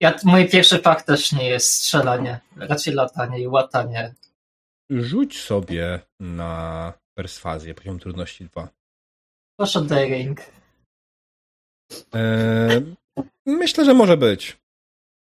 [0.00, 4.14] Ja, mój pierwszy fakt też nie jest strzelanie, raczej latanie i łatanie.
[4.90, 8.68] Rzuć sobie na perswazję, poziom trudności 2.
[9.56, 10.40] Proszę daring.
[12.12, 12.94] Eee,
[13.46, 14.56] myślę, że może być.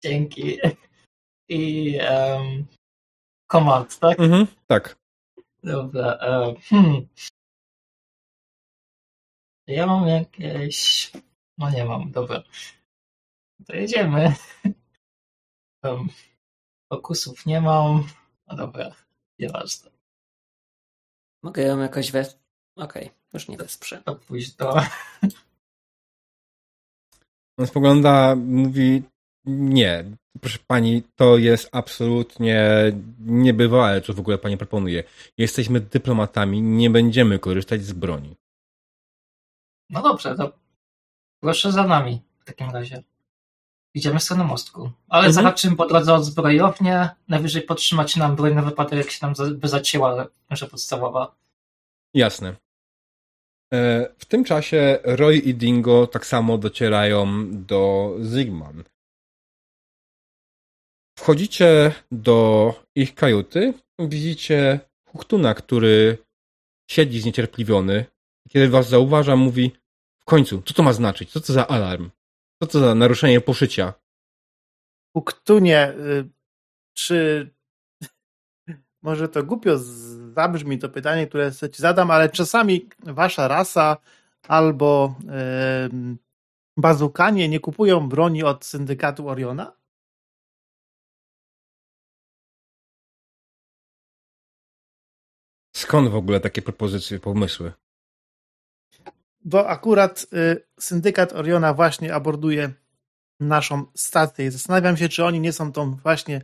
[0.04, 0.58] Dzięki.
[1.50, 2.66] I um,
[3.52, 4.20] command, tak?
[4.20, 4.96] Mhm, tak.
[5.64, 6.18] Dobra.
[6.22, 7.08] e, Hmm.
[9.68, 11.12] Ja mam jakieś.
[11.58, 12.44] No nie mam, dobra.
[13.68, 14.34] To jedziemy.
[15.84, 16.10] Um,
[16.94, 18.08] fokusów nie mam.
[18.48, 18.92] No dobra,
[19.40, 19.92] nieważne.
[21.44, 22.40] Mogę ją jakoś wes...
[22.76, 24.02] Okej, już nie wesprze.
[24.06, 24.74] To pójść do.
[27.60, 29.04] On spogląda, mówi
[29.46, 30.06] nie,
[30.42, 32.72] proszę pani, to jest absolutnie
[33.20, 35.04] niebywałe, co w ogóle pani proponuje.
[35.38, 38.36] Jesteśmy dyplomatami, nie będziemy korzystać z broni.
[39.90, 40.52] No dobrze, to
[41.42, 43.04] proszę za nami w takim razie.
[44.00, 44.92] Idziemy w stronę mostku.
[45.10, 45.34] Ale Mhm.
[45.34, 47.10] zahaczymy po drodze od zbrojownię.
[47.28, 51.36] Najwyżej podtrzymać nam broń na wypadek, jak się nam by zacięła, że podstawowa.
[52.14, 52.56] Jasne.
[53.74, 58.84] E, w tym czasie Roy i Dingo tak samo docierają do Zygman.
[61.18, 66.18] Wchodzicie do ich kajuty, widzicie Huchtuna, który
[66.92, 68.06] siedzi zniecierpliwiony.
[68.50, 69.72] Kiedy was zauważa, mówi
[70.20, 71.32] w końcu, co to ma znaczyć?
[71.32, 72.10] Co to za alarm?
[72.64, 73.94] Co to za naruszenie poszycia?
[75.14, 76.30] Huktunie, y,
[76.94, 77.50] czy
[79.08, 79.78] może to głupio
[80.34, 83.98] zabrzmi to pytanie, które ci zadam, ale czasami wasza rasa
[84.48, 85.16] albo
[85.92, 86.18] yy,
[86.78, 89.80] bazukanie nie kupują broni od syndykatu Oriona?
[95.76, 97.74] Skąd w ogóle takie propozycje, pomysły?
[99.46, 102.74] Bo akurat y, syndykat Oriona właśnie aborduje
[103.40, 104.52] naszą stację.
[104.52, 106.42] Zastanawiam się, czy oni nie są tą właśnie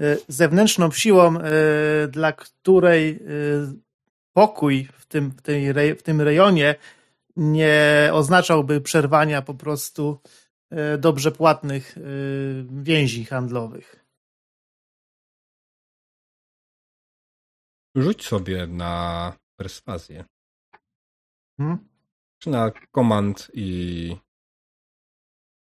[0.00, 3.22] y, zewnętrzną siłą, y, dla której
[4.32, 6.74] pokój w tym, w, tej, w tym rejonie
[7.36, 10.20] nie oznaczałby przerwania po prostu
[10.98, 11.96] dobrze płatnych
[12.70, 14.04] więzi handlowych.
[17.94, 20.24] Rzuć sobie na perswazję.
[21.56, 21.87] Hmm?
[22.38, 24.16] Czy na command i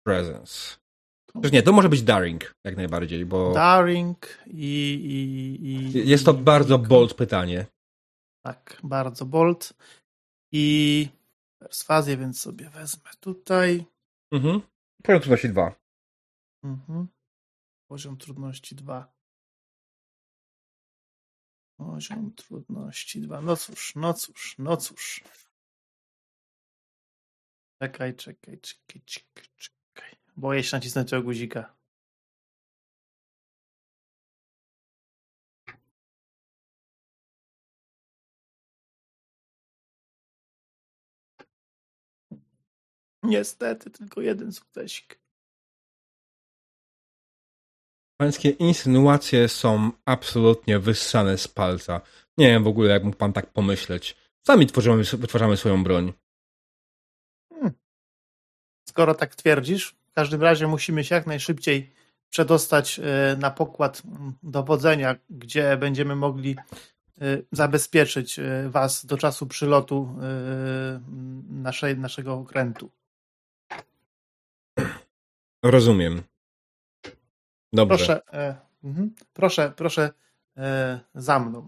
[0.06, 0.78] presence.
[1.34, 3.54] Przecież nie, to może być daring jak najbardziej, bo...
[3.54, 4.94] Daring i...
[5.64, 7.66] i, i jest to bardzo i, bold pytanie.
[8.46, 9.74] Tak, bardzo bold.
[10.52, 11.10] I
[11.62, 13.86] perswazję, więc sobie wezmę tutaj.
[14.34, 14.62] Mhm.
[15.04, 15.76] Poziom trudności 2.
[16.64, 17.08] Mhm.
[17.88, 19.14] Poziom trudności 2.
[21.78, 23.42] Poziom trudności 2.
[23.42, 25.24] No cóż, no cóż, no cóż.
[27.82, 30.16] Czekaj, czekaj, czekaj, czekaj, czekaj.
[30.38, 31.76] Boję się nacisnąć tego guzika.
[43.24, 45.20] Niestety, tylko jeden sukcesik.
[48.18, 52.02] Pańskie insynuacje są absolutnie wyssane z palca.
[52.38, 54.16] Nie wiem w ogóle, jak mógł pan tak pomyśleć.
[54.48, 56.14] Sami tworzymy, wytwarzamy swoją broń.
[58.90, 61.90] Skoro tak twierdzisz, w każdym razie musimy się jak najszybciej
[62.30, 64.02] przedostać e, na pokład
[64.44, 66.56] dowodzenia, gdzie będziemy mogli
[67.22, 70.16] e, zabezpieczyć e, Was do czasu przylotu
[71.50, 72.92] naszej, naszego okrętu.
[75.64, 76.24] Rozumiem.
[77.74, 77.98] Dobrze.
[77.98, 79.16] Proszę, e, mhm.
[79.34, 80.12] proszę, proszę
[80.58, 81.68] e, za mną.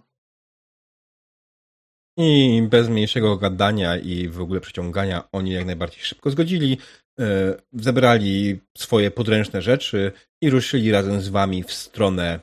[2.17, 6.77] I bez mniejszego gadania i w ogóle przeciągania oni jak najbardziej szybko zgodzili.
[7.19, 10.11] E, zebrali swoje podręczne rzeczy
[10.41, 12.39] i ruszyli razem z wami w stronę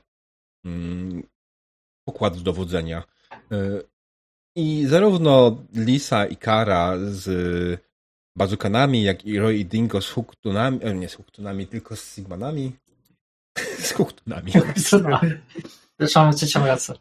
[0.65, 1.23] mm,
[2.09, 3.03] pokładu dowodzenia.
[3.53, 3.81] E,
[4.57, 7.29] I zarówno Lisa i Kara z
[8.37, 12.73] bazukanami, jak i Roy i Dingo z Huktunami, e, nie z Huktunami, tylko z Sigmanami,
[13.87, 14.53] z Huktunami.
[15.99, 16.95] Zresztą mamy trzecią rację.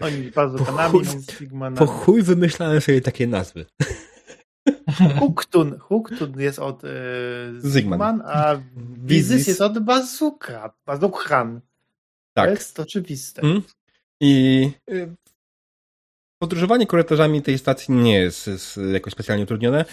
[0.00, 1.78] Oni bazukanami, z Sigmanami.
[1.78, 3.66] Po chuj wymyślałem sobie takie nazwy.
[5.18, 5.78] Huktun.
[5.78, 6.88] Huktun jest od e,
[7.58, 10.72] Zygman, a Bizys jest od Bazuka.
[10.86, 11.60] Bazukhan.
[12.34, 12.46] Tak.
[12.46, 13.42] To jest oczywiste.
[13.42, 13.62] Mm.
[14.20, 15.14] I y,
[16.38, 19.84] podróżowanie korytarzami tej stacji nie jest, jest jakoś specjalnie utrudnione.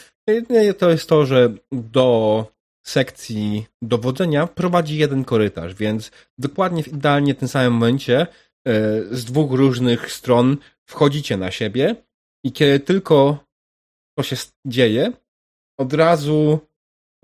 [0.77, 2.45] To jest to, że do
[2.85, 8.27] sekcji dowodzenia prowadzi jeden korytarz, więc dokładnie w idealnie tym samym momencie e,
[9.11, 11.95] z dwóch różnych stron wchodzicie na siebie
[12.43, 13.43] i kiedy tylko
[14.17, 14.35] to się
[14.65, 15.11] dzieje,
[15.77, 16.59] od razu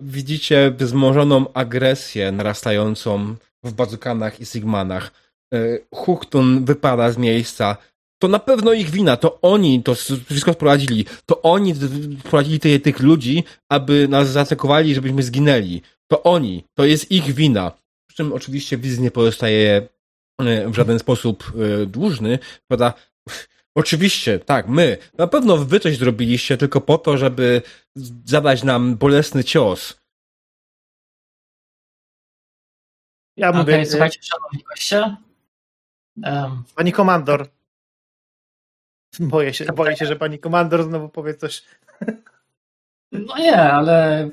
[0.00, 5.12] widzicie wzmożoną agresję narastającą w bazukanach i sigmanach.
[5.54, 7.76] E, Huchtun wypada z miejsca,
[8.22, 9.94] to na pewno ich wina, to oni to
[10.30, 11.74] wszystko sprowadzili, to oni
[12.20, 15.82] sprowadzili tych, tych ludzi, aby nas zaatakowali, żebyśmy zginęli.
[16.10, 17.72] To oni, to jest ich wina.
[18.08, 19.88] Przy czym oczywiście widz nie pozostaje
[20.40, 21.52] e, w żaden sposób
[21.82, 22.38] e, dłużny,
[22.68, 22.94] prawda?
[23.74, 24.98] Oczywiście, tak, my.
[25.18, 27.62] Na pewno wy coś zrobiliście tylko po to, żeby
[28.24, 30.00] zadać nam bolesny cios.
[33.36, 33.74] Ja mówię...
[33.74, 35.16] Okay, słuchajcie, szanowni goście.
[36.24, 37.48] Um, Pani komandor,
[39.20, 41.62] Boję się, boję się, że pani komandor znowu powie coś.
[43.12, 44.28] No nie, ale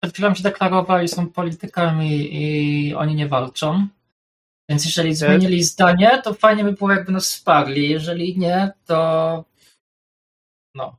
[0.00, 3.86] przed chwilą się deklarowali, są politykami i oni nie walczą.
[4.68, 7.90] Więc jeżeli zmienili zdanie, to fajnie by było, jakby nas wsparli.
[7.90, 9.44] Jeżeli nie, to
[10.74, 10.96] no.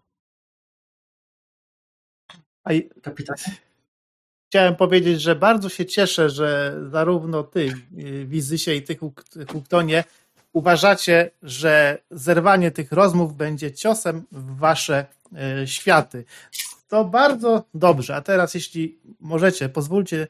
[2.64, 2.90] A i...
[4.50, 7.74] Chciałem powiedzieć, że bardzo się cieszę, że zarówno ty,
[8.26, 8.98] Wizysie i ty,
[9.52, 10.04] Huktonie,
[10.54, 16.26] uważacie, że zerwanie tych rozmów będzie ciosem w wasze e, światy.
[16.88, 18.16] To bardzo dobrze.
[18.16, 20.28] A teraz, jeśli możecie, pozwólcie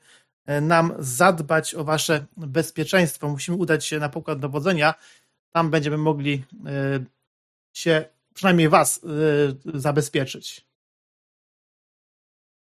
[0.61, 3.29] nam zadbać o wasze bezpieczeństwo.
[3.29, 4.93] Musimy udać się na pokład dowodzenia.
[5.51, 7.05] Tam będziemy mogli e,
[7.73, 9.01] się, przynajmniej was,
[9.73, 10.67] zabezpieczyć.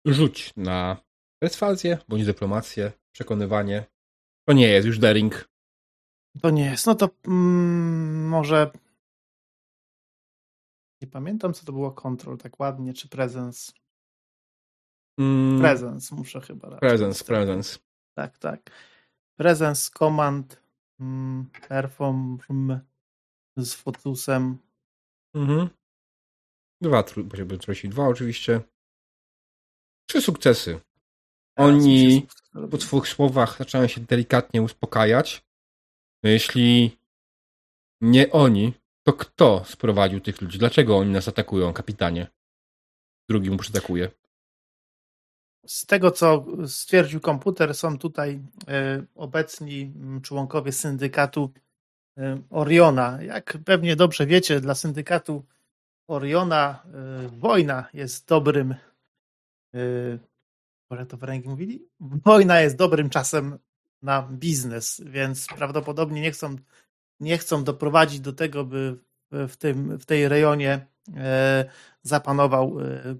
[0.06, 0.98] Rzuć na
[1.40, 3.86] perswazję bądź dyplomację, przekonywanie.
[4.48, 5.50] To nie jest już daring.
[6.42, 6.86] To nie jest.
[6.86, 8.72] No to mm, może.
[11.02, 13.72] Nie pamiętam, co to było kontrol tak ładnie, czy presence.
[15.20, 16.70] Mm, Presence muszę chyba.
[16.70, 16.90] Raczej.
[16.90, 17.80] presence, presence.
[18.14, 18.72] Tak, tak.
[19.36, 20.62] Presence, command,
[21.00, 22.38] mm, perform
[23.58, 24.58] z fotusem.
[25.36, 25.70] Mhm.
[26.82, 27.04] Dwa,
[27.34, 28.62] żeby tracić dwa oczywiście.
[30.10, 30.80] Trzy sukcesy.
[31.56, 32.28] Oni
[32.72, 35.46] po twoich słowach zaczynają się delikatnie uspokajać.
[36.24, 36.98] No jeśli
[38.02, 38.74] nie oni,
[39.04, 40.60] to kto sprowadził tych ludzi?
[40.60, 42.28] Dlaczego oni nas atakują, kapitanie?
[43.30, 44.12] Drugi mu przytakuje.
[45.66, 51.52] Z tego, co stwierdził komputer, są tutaj e, obecni członkowie syndykatu
[52.18, 53.22] e, Oriona.
[53.22, 55.46] Jak pewnie dobrze wiecie, dla syndykatu
[56.08, 58.76] Oriona e, wojna jest dobrym
[60.90, 61.88] może to w ręki mówili?
[62.00, 63.58] Wojna jest dobrym czasem
[64.02, 66.56] na biznes, więc prawdopodobnie nie chcą,
[67.20, 68.98] nie chcą doprowadzić do tego, by
[69.32, 70.88] w, tym, w tej rejonie
[72.02, 72.78] zapanował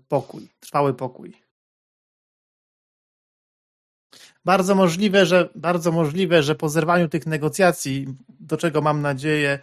[0.08, 1.43] pokój, trwały pokój.
[4.46, 9.60] Bardzo możliwe, że bardzo możliwe, że po zerwaniu tych negocjacji, do czego mam nadzieję,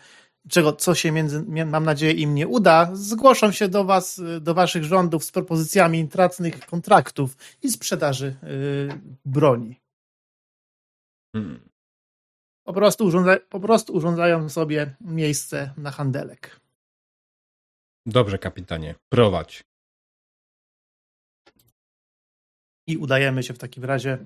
[0.49, 4.85] czego, co się między, mam nadzieję im nie uda, zgłoszą się do was, do waszych
[4.85, 9.81] rządów z propozycjami intratnych kontraktów i sprzedaży yy, broni.
[11.37, 11.71] Hmm.
[12.65, 16.61] Po, prostu urządza, po prostu urządzają sobie miejsce na handelek.
[18.07, 18.95] Dobrze, kapitanie.
[19.09, 19.65] Prowadź.
[22.87, 24.19] I udajemy się w takim razie.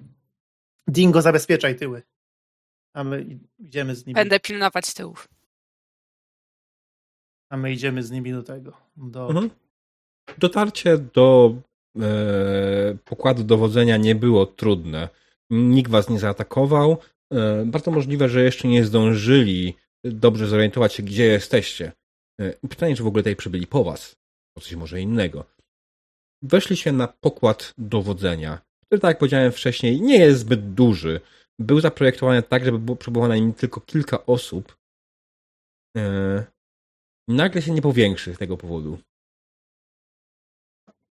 [0.88, 2.02] Dingo, zabezpieczaj tyły.
[2.94, 3.26] A my
[3.58, 4.14] idziemy z nimi.
[4.14, 5.28] Będę pilnować tyłów
[7.54, 8.72] a my idziemy z nimi do tego.
[8.96, 9.28] Do...
[9.28, 9.50] Mhm.
[10.38, 11.54] Dotarcie do
[12.00, 15.08] e, pokładu dowodzenia nie było trudne.
[15.50, 16.98] Nikt was nie zaatakował.
[17.32, 21.92] E, bardzo możliwe, że jeszcze nie zdążyli dobrze zorientować się, gdzie jesteście.
[22.40, 24.16] E, pytanie, czy w ogóle tutaj przybyli po was.
[24.56, 25.44] O coś może innego.
[26.42, 31.20] Weszli się na pokład dowodzenia, który, tak jak powiedziałem wcześniej, nie jest zbyt duży.
[31.58, 34.76] Był zaprojektowany tak, żeby było na nim tylko kilka osób.
[35.96, 36.44] E,
[37.28, 38.98] nagle się nie powiększy z tego powodu.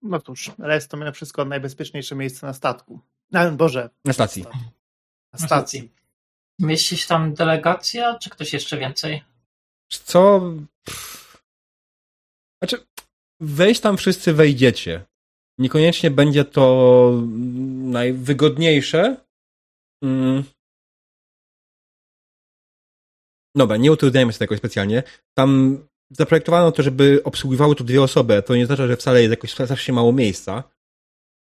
[0.02, 3.00] No cóż, ale jest to mimo wszystko najbezpieczniejsze miejsce na statku.
[3.30, 3.90] Na, Boże.
[4.04, 4.44] Na stacji.
[5.32, 5.92] Na stacji.
[6.60, 9.24] Mieści się tam delegacja, czy ktoś jeszcze więcej?
[9.88, 10.52] Co?
[12.62, 12.86] Znaczy,
[13.40, 15.04] wejść tam wszyscy wejdziecie.
[15.58, 17.12] Niekoniecznie będzie to
[17.92, 19.16] najwygodniejsze.
[20.04, 20.44] Mm.
[23.56, 25.02] Dobra, nie utrudniajmy się tego specjalnie.
[25.34, 25.78] Tam
[26.10, 28.42] zaprojektowano to, żeby obsługiwały to dwie osoby.
[28.42, 30.64] To nie oznacza, że wcale jest jakoś strasznie mało miejsca.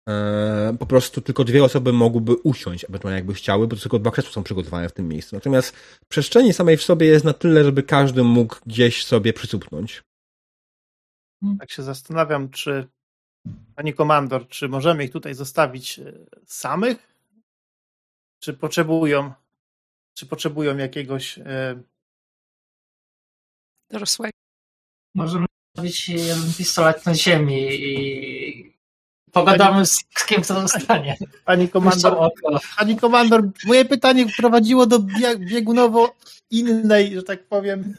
[0.08, 4.32] Eee, po prostu tylko dwie osoby mogłyby usiąść, ewentualnie jakby chciały, bo tylko dwa krzesła
[4.32, 5.36] są przygotowane w tym miejscu.
[5.36, 5.76] Natomiast
[6.08, 10.02] przestrzeni samej w sobie jest na tyle, żeby każdy mógł gdzieś sobie przysupnąć.
[11.58, 12.88] Tak się zastanawiam, czy
[13.76, 16.12] pani komandor, czy możemy ich tutaj zostawić e,
[16.46, 17.16] samych?
[18.40, 19.32] Czy potrzebują,
[20.14, 21.82] czy potrzebują jakiegoś e...
[23.90, 24.32] dorosłego
[25.14, 25.46] Możemy
[25.76, 28.72] zostawić jeden pistolet na ziemi i
[29.32, 31.16] pogadamy z kim to zostanie.
[31.44, 32.30] Pani komandor,
[32.78, 34.98] pani komandor, moje pytanie prowadziło do
[35.38, 36.16] biegunowo
[36.50, 37.96] innej, że tak powiem.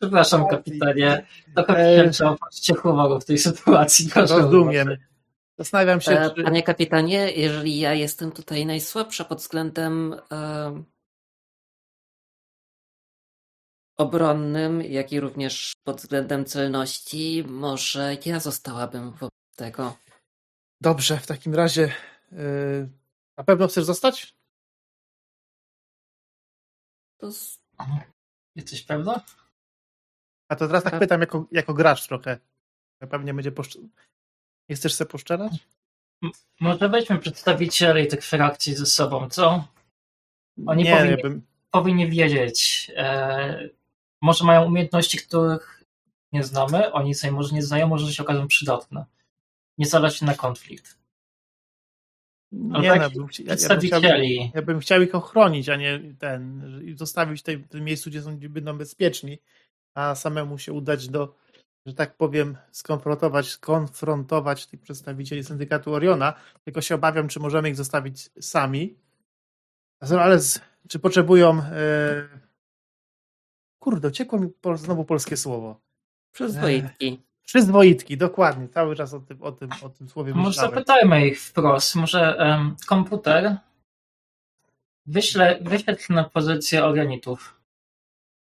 [0.00, 1.26] Przepraszam, kapitanie.
[1.54, 2.10] Trochę e...
[2.10, 2.36] trzeba
[2.80, 4.10] humoru w tej sytuacji.
[4.14, 4.96] Rozumiem.
[5.58, 6.44] Zastanawiam się, e, czy...
[6.44, 10.82] Panie kapitanie, jeżeli ja jestem tutaj najsłabsza pod względem e,
[13.96, 19.96] obronnym, jak i również pod względem celności, może ja zostałabym wobec tego.
[20.80, 21.92] Dobrze, w takim razie
[22.32, 22.88] yy,
[23.36, 24.36] na pewno chcesz zostać?
[27.16, 27.60] To z...
[28.56, 29.20] Jesteś pewna?
[30.48, 32.38] A to teraz tak, tak pytam jako, jako gracz trochę.
[33.10, 33.78] Pewnie będzie poszcz...
[34.68, 35.52] Nie chcesz sobie poszczelać?
[36.60, 39.68] może weźmy przedstawicieli tych frakcji ze sobą, co?
[40.66, 41.42] Oni nie, powinni, bym...
[41.70, 43.68] powinni wiedzieć, e,
[44.22, 45.84] może mają umiejętności, których
[46.32, 49.04] nie znamy, oni sobie może nie znają, może się okażą przydatne.
[49.78, 50.98] Niezależnie na konflikt.
[52.72, 54.02] Ale nie, tak, no, bym, ja, ja, bym chciał,
[54.54, 56.62] ja bym chciał ich ochronić, a nie ten,
[56.96, 59.38] zostawić w tym miejscu, gdzie, są, gdzie będą bezpieczni,
[59.96, 61.34] a samemu się udać do
[61.86, 67.76] że tak powiem, skonfrontować, skonfrontować tych przedstawicieli syndykatu Oriona, tylko się obawiam, czy możemy ich
[67.76, 68.96] zostawić sami.
[70.00, 71.62] Ale z, czy potrzebują.
[71.62, 72.28] E...
[73.78, 75.80] Kurde, uciekło mi po, znowu polskie słowo.
[76.32, 77.22] Przyzwoitki.
[77.44, 78.68] Przyzwoitki, dokładnie.
[78.68, 80.70] Cały czas o tym, o tym, o tym słowie Może myślałem.
[80.70, 81.94] zapytajmy ich wprost.
[81.94, 83.56] Może um, komputer
[85.06, 87.55] wyśle, wyświetl na pozycję orionitów.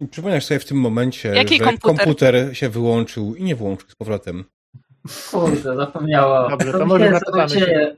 [0.00, 1.96] I przypomnisz sobie w tym momencie, Jaki że komputer?
[1.96, 4.44] komputer się wyłączył i nie włączył z powrotem.
[5.30, 6.50] Kurde, zapomniałam.
[6.50, 7.96] Dobrze, to może się.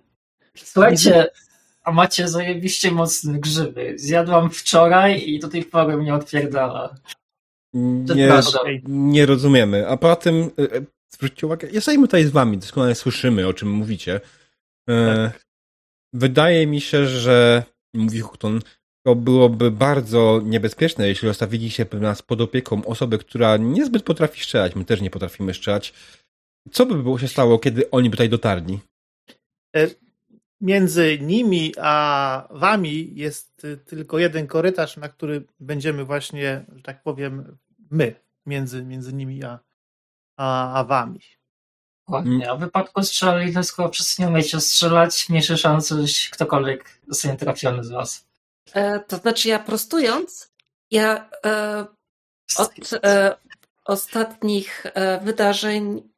[0.55, 1.27] Słuchajcie,
[1.83, 3.95] a macie zajebiście mocne grzyby.
[3.97, 6.95] Zjadłam wczoraj i do tej pory mnie odpierdala.
[7.75, 8.41] Nie,
[8.89, 9.89] nie rozumiemy.
[9.89, 13.71] A poza tym, e, e, zwróćcie uwagę, jesteśmy tutaj z wami, doskonale słyszymy, o czym
[13.71, 14.21] mówicie.
[14.91, 15.31] E,
[16.13, 17.63] Wydaje mi się, że,
[17.95, 18.61] mówi Hukton,
[19.03, 24.75] to byłoby bardzo niebezpieczne, jeśli zostawiliście nas pod opieką osoby, która niezbyt potrafi strzelać.
[24.75, 25.95] My też nie potrafimy strzelać.
[26.73, 28.81] Co by było się stało, kiedy oni by tutaj dotarli?
[29.77, 29.89] E,
[30.63, 37.03] Między nimi a wami jest y, tylko jeden korytarz, na który będziemy właśnie, że tak
[37.03, 37.57] powiem,
[37.91, 38.15] my,
[38.47, 39.59] między, między nimi a,
[40.37, 41.21] a, a wami.
[42.09, 42.51] Ładnie.
[42.51, 47.37] A w wypadku strzelali, to skoro wszyscy nie umiecie strzelać, mniejsze szanse, że ktokolwiek zostanie
[47.37, 48.27] trafiony z was.
[48.75, 50.53] E, to znaczy, ja prostując,
[50.91, 51.87] ja e,
[52.59, 52.73] od
[53.05, 53.37] e,
[53.85, 56.13] ostatnich e, wydarzeń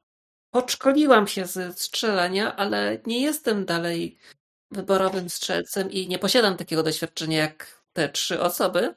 [0.51, 4.19] podszkoliłam się ze strzelania, ale nie jestem dalej
[4.71, 8.95] wyborowym strzelcem i nie posiadam takiego doświadczenia jak te trzy osoby.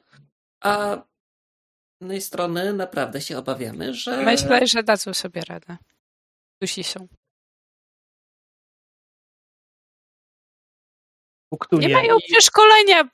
[0.60, 4.24] A z jednej strony naprawdę się obawiamy, że.
[4.24, 5.76] Myślę, że dadzą sobie radę.
[6.62, 7.08] Dusi są.
[11.72, 13.08] Nie mają przeszkolenia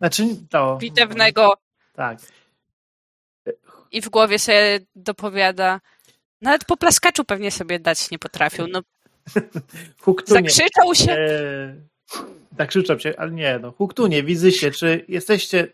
[0.00, 1.54] Znaczy, to, bitewnego
[1.92, 2.18] Tak.
[3.92, 5.80] i w głowie sobie dopowiada.
[6.42, 8.66] Nawet po plaskaczu pewnie sobie dać nie potrafią.
[8.72, 8.80] No,
[10.00, 10.40] Huktunie.
[10.40, 11.12] zakrzyczał się.
[12.58, 13.72] E, krzyczą się, ale nie, no.
[13.72, 15.68] Huktunie, wizycie, czy jesteście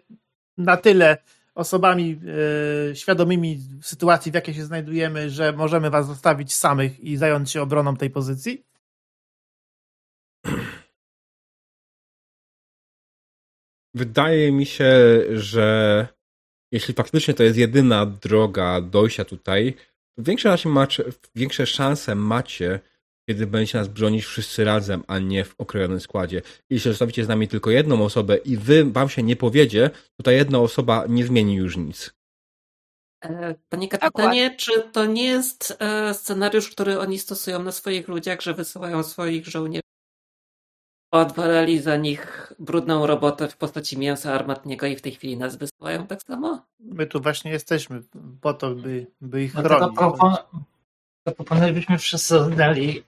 [0.59, 1.17] na tyle
[1.55, 2.21] osobami
[2.91, 7.63] e, świadomymi sytuacji, w jakiej się znajdujemy, że możemy was zostawić samych i zająć się
[7.63, 8.66] obroną tej pozycji?
[13.97, 14.95] Wydaje mi się,
[15.35, 16.09] że
[16.73, 19.75] jeśli faktycznie to jest jedyna droga dojścia tutaj,
[20.19, 21.05] to większe, raczej macie,
[21.35, 22.81] większe szanse macie,
[23.29, 26.43] kiedy będziecie nas bronić wszyscy razem, a nie w okrojonym składzie.
[26.71, 30.33] Jeśli zostawicie z nami tylko jedną osobę i wy, wam się nie powiedzie, to ta
[30.33, 32.15] jedna osoba nie zmieni już nic.
[33.25, 38.43] E, Panie kapitanie, czy to nie jest e, scenariusz, który oni stosują na swoich ludziach,
[38.43, 39.86] że wysyłają swoich żołnierzy?
[41.21, 46.07] Odwalali za nich brudną robotę w postaci mięsa armatniego i w tej chwili nas wysyłają
[46.07, 46.67] tak samo?
[46.81, 48.03] My tu właśnie jesteśmy
[48.41, 49.97] po to, by, by ich Dlatego chronić.
[49.99, 50.37] propon-
[51.27, 53.05] to proponuję, byśmy wszyscy oddali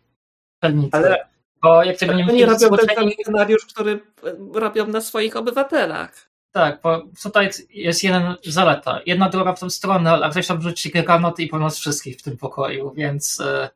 [0.65, 0.97] celnicę.
[0.97, 1.29] Ale-
[1.63, 5.37] Bo jak tego nie Oni robią ten zgłoszeni- sam scenariusz, który e, robią na swoich
[5.37, 6.29] obywatelach.
[6.53, 9.01] Tak, bo tutaj jest jeden zaleta.
[9.07, 12.23] Jedna droga w tą stronę, a ktoś tam rzuci granat i po nas wszystkich w
[12.23, 13.71] tym pokoju, więc e,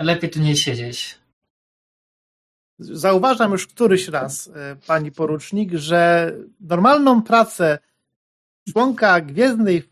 [0.00, 1.18] lepiej tu nie siedzieć.
[2.82, 7.78] Zauważam już któryś raz, e, pani porucznik, że normalną pracę
[8.72, 9.82] członka Gwiezdnej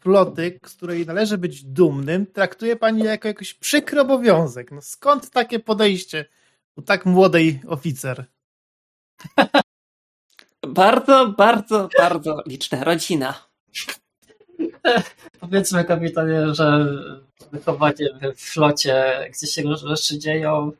[0.00, 4.72] Floty, z której należy być dumnym, traktuje pani jako jakiś przykry obowiązek.
[4.72, 6.24] No skąd takie podejście
[6.76, 8.24] u tak młodej oficer?
[10.66, 13.34] Bardzo, bardzo, bardzo liczna rodzina.
[15.40, 16.86] Powiedzmy kapitanie, że
[17.52, 20.72] wychowanie w flocie, gdzie się rzeczy dzieją,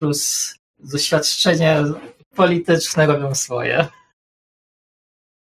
[0.00, 1.84] plus doświadczenie
[2.34, 3.88] polityczne robią swoje.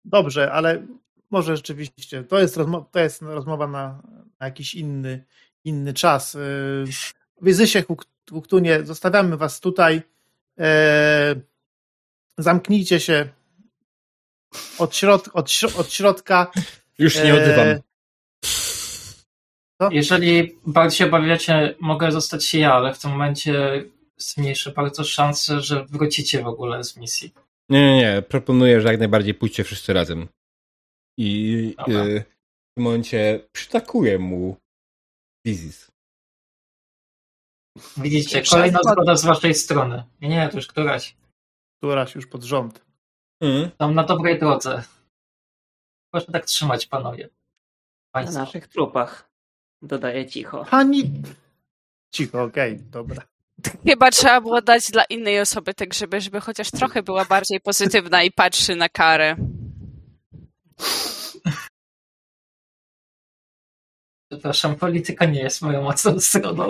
[0.05, 0.87] Dobrze, ale
[1.31, 4.03] może rzeczywiście to jest, rozmo- to jest rozmowa na,
[4.41, 5.25] na jakiś inny,
[5.65, 6.35] inny czas.
[6.35, 6.85] Yy,
[7.41, 10.03] Wyzysie Huk- Huktunie, zostawiamy was tutaj.
[10.59, 11.35] E,
[12.39, 13.29] zamknijcie się
[14.79, 16.51] od, środ- od, śro- od środka.
[16.99, 17.81] Już się nie E, odzywam.
[19.91, 23.85] Jeżeli bardziej się obawiacie, mogę zostać ja, ale w tym momencie
[24.17, 27.33] zmniejszę bardzo szanse, że wrócicie w ogóle z misji.
[27.69, 28.23] Nie, nie, nie.
[28.23, 30.29] Proponuję, że jak najbardziej pójdźcie wszyscy razem.
[31.19, 34.57] I y, w tym momencie przytakuję mu
[35.47, 35.91] Dizis.
[37.97, 39.17] Widzicie, kolejna zgoda.
[39.17, 40.05] z waszej strony.
[40.21, 41.17] Nie, nie, to już któraś.
[41.79, 42.85] Któraś już pod rząd.
[43.41, 43.71] Mm.
[43.71, 44.83] Tam na dobrej drodze.
[46.11, 47.25] Proszę tak trzymać, panowie.
[47.25, 47.31] Na
[48.13, 48.39] Państwo.
[48.39, 49.31] naszych trupach.
[49.83, 50.65] Dodaję cicho.
[50.71, 51.13] Pani.
[52.15, 53.23] Cicho, okej, dobra.
[53.87, 58.23] Chyba trzeba było dać dla innej osoby te grzyby, żeby chociaż trochę była bardziej pozytywna
[58.23, 59.37] i patrzy na karę.
[64.31, 66.69] Przepraszam, polityka nie jest moją mocną stroną.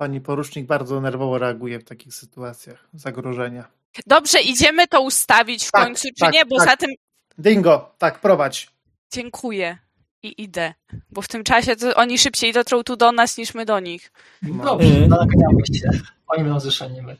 [0.00, 3.68] Pani porucznik bardzo nerwowo reaguje w takich sytuacjach zagrożenia.
[4.06, 6.46] Dobrze, idziemy to ustawić w Tak, końcu, czy tak, nie?
[6.46, 6.68] Bo tak.
[6.68, 6.90] za tym
[7.38, 8.70] Dingo, tak, prowadź.
[9.12, 9.78] dziękuję
[10.22, 10.74] i idę.
[11.10, 14.12] Bo w tym czasie to oni szybciej dotrą tu do nas niż my do nich.
[14.42, 15.08] Dobrze, Mhm.
[15.08, 15.90] naganiamy się.
[16.26, 17.02] Oni będą zrzeszeni.
[17.02, 17.16] my.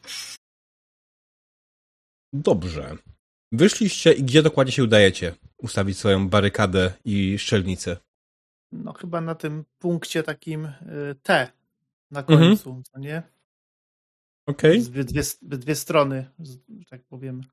[2.32, 2.96] Dobrze.
[3.52, 5.34] Wyszliście i gdzie dokładnie się udajecie?
[5.58, 7.96] Ustawić swoją barykadę i szczelnicę.
[8.72, 10.74] No chyba na tym punkcie takim y,
[11.22, 11.52] T
[12.10, 12.38] na Mhm.
[12.40, 13.22] końcu, co nie?
[14.46, 14.80] Okej.
[14.82, 16.30] Zbyt dwie, dwie strony,
[16.90, 17.44] tak powiem,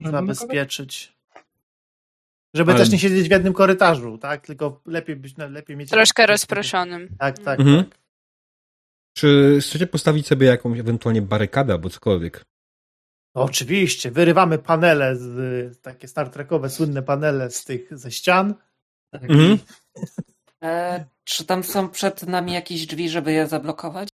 [0.00, 1.17] zabezpieczyć.
[2.54, 4.46] Żeby Ale- też nie siedzieć w jednym korytarzu, tak?
[4.46, 5.90] Tylko lepiej być, no, lepiej mieć...
[5.90, 7.08] Troszkę rozproszonym.
[7.18, 7.84] Tak, tak, Mhm.
[7.84, 7.98] tak.
[9.16, 12.44] Czy chcecie postawić sobie jakąś ewentualnie barykadę albo cokolwiek?
[13.34, 18.54] No, oczywiście, wyrywamy panele, z, takie Star Trekowe, słynne panele z tych, ze ścian.
[19.12, 19.22] Tak.
[19.22, 19.58] Mhm.
[20.64, 24.08] E, czy tam są przed nami jakieś drzwi, żeby je zablokować?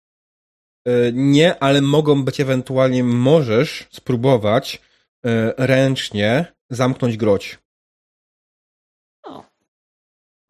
[0.87, 4.83] E, Nie, ale mogą być ewentualnie, możesz spróbować
[5.27, 7.59] e, ręcznie zamknąć groć.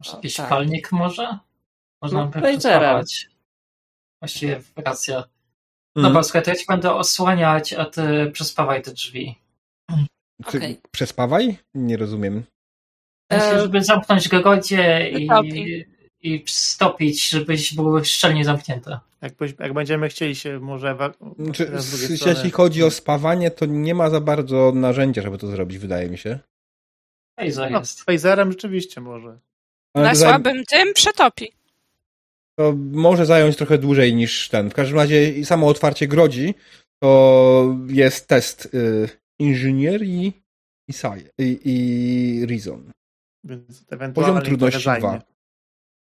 [0.05, 0.49] Może jakiś tak.
[0.49, 1.37] palnik może?
[2.01, 3.29] Można No, by przespawać.
[4.21, 5.23] Właściwie racja.
[5.95, 9.35] No bo słuchaj, to ja ci będę osłaniać, a ty przespawaj te drzwi.
[10.49, 10.81] Czy Okej.
[10.91, 11.57] Przespawaj?
[11.73, 12.43] Nie rozumiem.
[13.31, 15.27] Myślę, E, żeby zamknąć gogodzie i,
[16.21, 18.99] i stopić, żebyś były szczelnie zamknięte.
[19.21, 20.95] Jak, jak będziemy chcieli się może...
[20.95, 21.13] Wa-
[21.53, 24.71] Czy, teraz z drugiej s- strony- jeśli chodzi o spawanie, to nie ma za bardzo
[24.75, 26.39] narzędzia, żeby to zrobić, wydaje mi się.
[27.37, 27.99] Ejza No, jest.
[27.99, 29.39] z phaserem rzeczywiście może.
[29.93, 31.51] Ale Na słabym tym przetopi.
[32.55, 34.69] To może zająć trochę dłużej niż ten.
[34.69, 36.53] W każdym razie samo otwarcie grodzi
[36.99, 39.09] to jest test y,
[39.39, 40.41] inżynierii
[40.87, 40.93] i,
[41.37, 42.91] i, i reason.
[44.13, 44.89] Poziom trudności.
[44.99, 45.21] 2.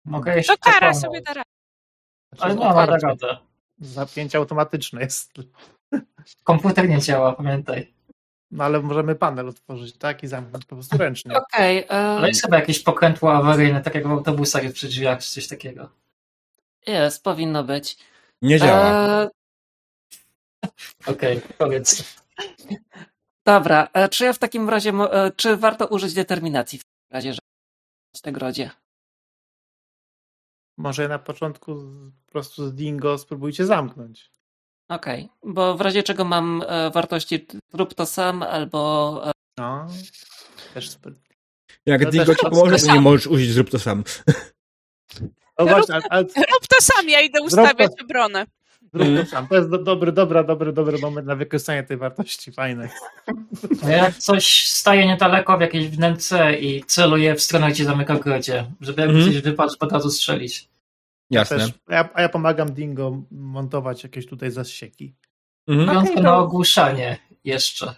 [0.05, 1.49] Mogę jeszcze To kara sobie da radę.
[2.39, 3.07] Ale Znaczy, no, ma otwarcie.
[3.07, 3.37] radę.
[3.79, 5.31] Zapięcie automatyczne jest.
[6.43, 7.93] Komputer nie działa, pamiętaj.
[8.51, 10.23] No ale możemy panel otworzyć, tak?
[10.23, 11.37] I zamknąć po prostu ręcznie.
[11.41, 15.19] Okej, e, Ale jest chyba jakieś pokrętło awaryjne, tak jak w autobusach jest przy drzwiach,
[15.19, 15.89] czy coś takiego.
[16.87, 17.97] jest, powinno być.
[18.41, 19.23] Nie działa.
[19.23, 19.29] E,
[21.13, 22.15] Okej, powiedz.
[23.45, 27.33] dobra, e, czy ja w takim razie, e, czy warto użyć determinacji w takim razie,
[27.33, 27.47] żeby
[28.15, 28.71] w tej grodzie?
[30.77, 31.75] Może na początku
[32.25, 34.31] po prostu z Dingo spróbujcie zamknąć.
[34.91, 39.87] Okej, bo w razie czego mam e, wartości zrób to sam albo e, No.
[40.73, 41.15] Też sp-
[41.85, 44.03] Jak to Dingo ci to pomoże, to nie możesz użyć, zrób to sam.
[45.59, 48.45] no właśnie, ale, ale Rób to sam, ja idę ustawiać obronę.
[48.93, 49.47] zrób to sam.
[49.47, 52.51] To jest do, dobry, dobra, dobry, dobry moment na wykorzystanie tej wartości.
[52.51, 52.89] Fajne.
[53.83, 58.71] No jak coś staje niedaleko w jakiejś wnęce i celuje w stronę, gdzie zamyka grodzie,
[58.81, 59.33] żeby jakby Mhm.
[59.33, 60.70] coś wypadł, od razu strzelić.
[61.31, 61.57] Jasne.
[61.57, 65.15] Też, a, ja, a ja pomagam Dingo montować jakieś tutaj zasieki.
[65.67, 65.87] Mhm.
[65.89, 66.21] Wyjątko no.
[66.21, 67.95] na ogłuszanie jeszcze.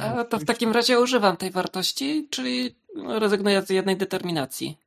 [0.00, 2.74] e, to w takim razie używam tej wartości, czyli
[3.08, 4.78] rezygnuję z jednej determinacji.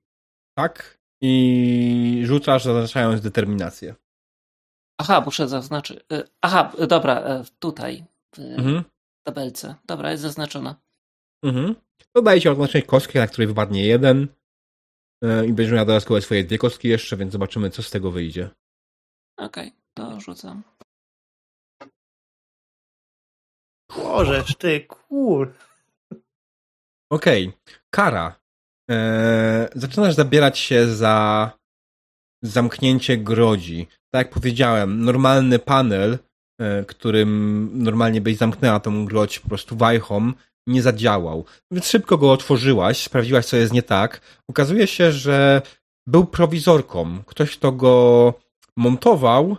[0.57, 0.99] Tak.
[1.21, 3.95] I rzucasz, zaznaczając determinację.
[4.97, 5.99] Aha, muszę zaznaczyć.
[6.11, 8.05] e, Aha, dobra, e, tutaj
[8.35, 8.83] w Mhm.
[9.23, 9.75] tabelce.
[9.85, 10.75] Dobra, jest zaznaczona.
[11.43, 11.75] Mhm.
[12.15, 14.27] Dodaję ci oznaczenie kostki, na której wypadnie jeden.
[15.23, 18.49] E, I będziesz miał dodatkowe swoje dwie kostki jeszcze, więc zobaczymy, co z tego wyjdzie.
[19.37, 20.63] Okej, to rzucam.
[23.95, 25.53] Bożeż ty, kur...
[27.11, 27.53] Okej.
[27.89, 28.39] Kara.
[28.91, 31.51] E, zaczynasz zabierać się za
[32.43, 33.87] zamknięcie grodzi.
[34.13, 36.19] Tak jak powiedziałem, normalny panel,
[36.59, 40.33] e, którym normalnie byś zamknęła tą grodź po prostu wajchą,
[40.69, 41.45] nie zadziałał.
[41.71, 44.21] Więc szybko go otworzyłaś, sprawdziłaś, co jest nie tak.
[44.47, 45.61] Okazuje się, że
[46.07, 47.23] był prowizorką.
[47.25, 48.33] Ktoś, kto go
[48.77, 49.57] montował,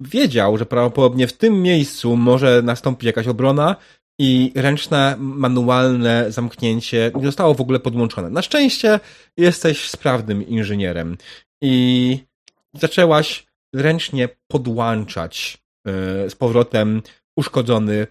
[0.00, 3.76] wiedział, że prawdopodobnie w tym miejscu może nastąpić jakaś obrona
[4.18, 8.30] i ręczne, manualne zamknięcie nie zostało w ogóle podłączone.
[8.30, 9.00] Na szczęście
[9.36, 11.16] jesteś sprawnym inżynierem
[11.62, 12.18] i
[12.74, 17.02] zaczęłaś ręcznie podłączać e, z powrotem
[17.36, 18.06] uszkodzony,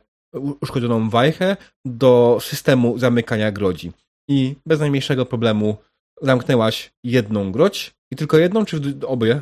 [0.61, 3.91] uszkodzoną wajchę do systemu zamykania grodzi.
[4.29, 5.77] I bez najmniejszego problemu
[6.21, 9.41] zamknęłaś jedną grodź i tylko jedną, czy obie?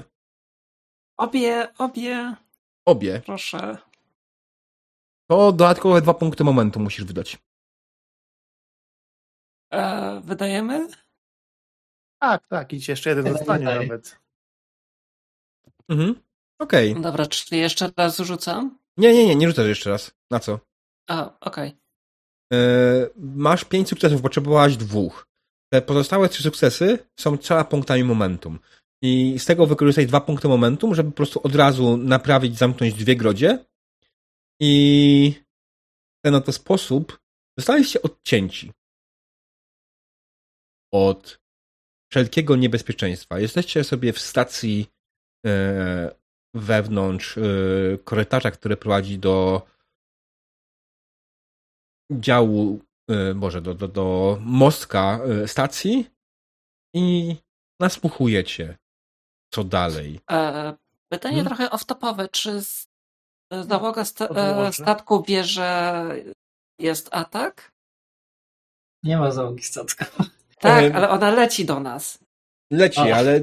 [1.17, 2.35] Obie, obie,
[2.85, 3.21] Obie.
[3.25, 3.77] proszę.
[5.29, 7.37] To dodatkowe dwa punkty momentu musisz wydać.
[9.73, 10.87] E, wydajemy?
[12.21, 14.19] Tak, tak, idź jeszcze jeden zostanie nawet.
[15.89, 16.15] Mhm.
[16.59, 17.01] Okej.
[17.01, 18.77] Dobra, czyli jeszcze raz rzucam?
[18.97, 20.11] Nie, nie, nie, nie rzucasz jeszcze raz.
[20.31, 20.59] Na co?
[21.07, 21.77] A, okej.
[22.53, 22.57] E,
[23.15, 25.27] masz pięć sukcesów, potrzebowałaś dwóch.
[25.73, 28.59] te pozostałe trzy sukcesy są trzema punktami momentum.
[29.01, 33.15] I z tego wykorzystaj dwa punkty momentum, żeby po prostu od razu naprawić, zamknąć dwie
[33.15, 33.65] grodzie.
[34.61, 35.33] I
[36.19, 37.19] w ten oto sposób
[37.57, 38.71] zostaliście odcięci
[40.93, 41.39] od
[42.11, 43.39] wszelkiego niebezpieczeństwa.
[43.39, 44.87] Jesteście sobie w stacji
[45.45, 46.15] e,
[46.53, 47.41] wewnątrz e,
[48.03, 49.61] korytarza, który prowadzi do
[52.11, 52.79] działu,
[53.09, 56.09] e, może do, do, do mostka e, stacji
[56.95, 57.35] i
[57.81, 58.77] nasłuchujecie,
[59.53, 60.19] co dalej.
[60.31, 60.73] E,
[61.11, 61.47] pytanie Hmm?
[61.47, 62.27] trochę off-topowe.
[62.31, 62.87] Czy z,
[63.51, 66.03] załoga sta, e, statku wie, że
[66.79, 67.71] jest atak?
[69.03, 70.05] Nie ma załogi statka.
[70.59, 72.19] Tak, E, ale ona leci do nas.
[72.71, 73.15] Leci, A.
[73.15, 73.41] ale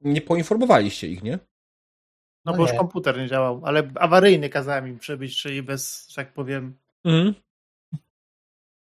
[0.00, 1.32] nie poinformowaliście ich, nie?
[1.32, 2.78] No No bo już nie.
[2.78, 6.78] komputer nie działał, ale awaryjny kazałem im przebyć, czyli bez, że tak powiem...
[7.04, 7.34] Mhm.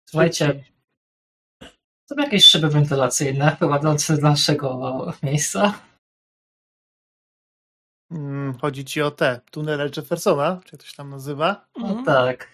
[0.09, 0.63] Słuchajcie,
[2.09, 4.79] są jakieś szyby wentylacyjne prowadzące do naszego
[5.23, 5.81] miejsca?
[8.11, 11.67] Mm, chodzi ci o te tunele Jeffersona, czy jak to się tam nazywa?
[11.77, 12.47] No tak.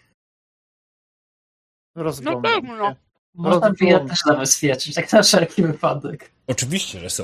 [1.95, 2.89] Rozglądam Na pewno.
[2.89, 2.95] się.
[3.33, 4.03] Można Rozglądam.
[4.03, 6.31] je też zabezpieczyć, tak na wszelki wypadek.
[6.47, 7.23] Oczywiście, że są.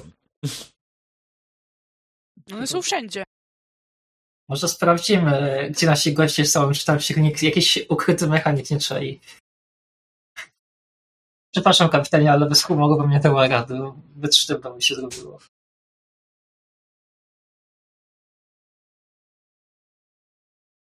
[2.53, 3.23] One są wszędzie.
[4.49, 9.21] Może sprawdzimy, gdzie nasi goście są, czy tam się nikt, jakiś ukryty mechanik nie czai.
[11.53, 13.75] Przepraszam, kapitanie, ale bez humoru bym nie dała rady.
[14.15, 15.39] Zbyt sztywno mi się zrobiło.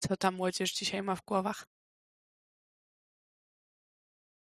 [0.09, 1.65] Co ta młodzież dzisiaj ma w głowach?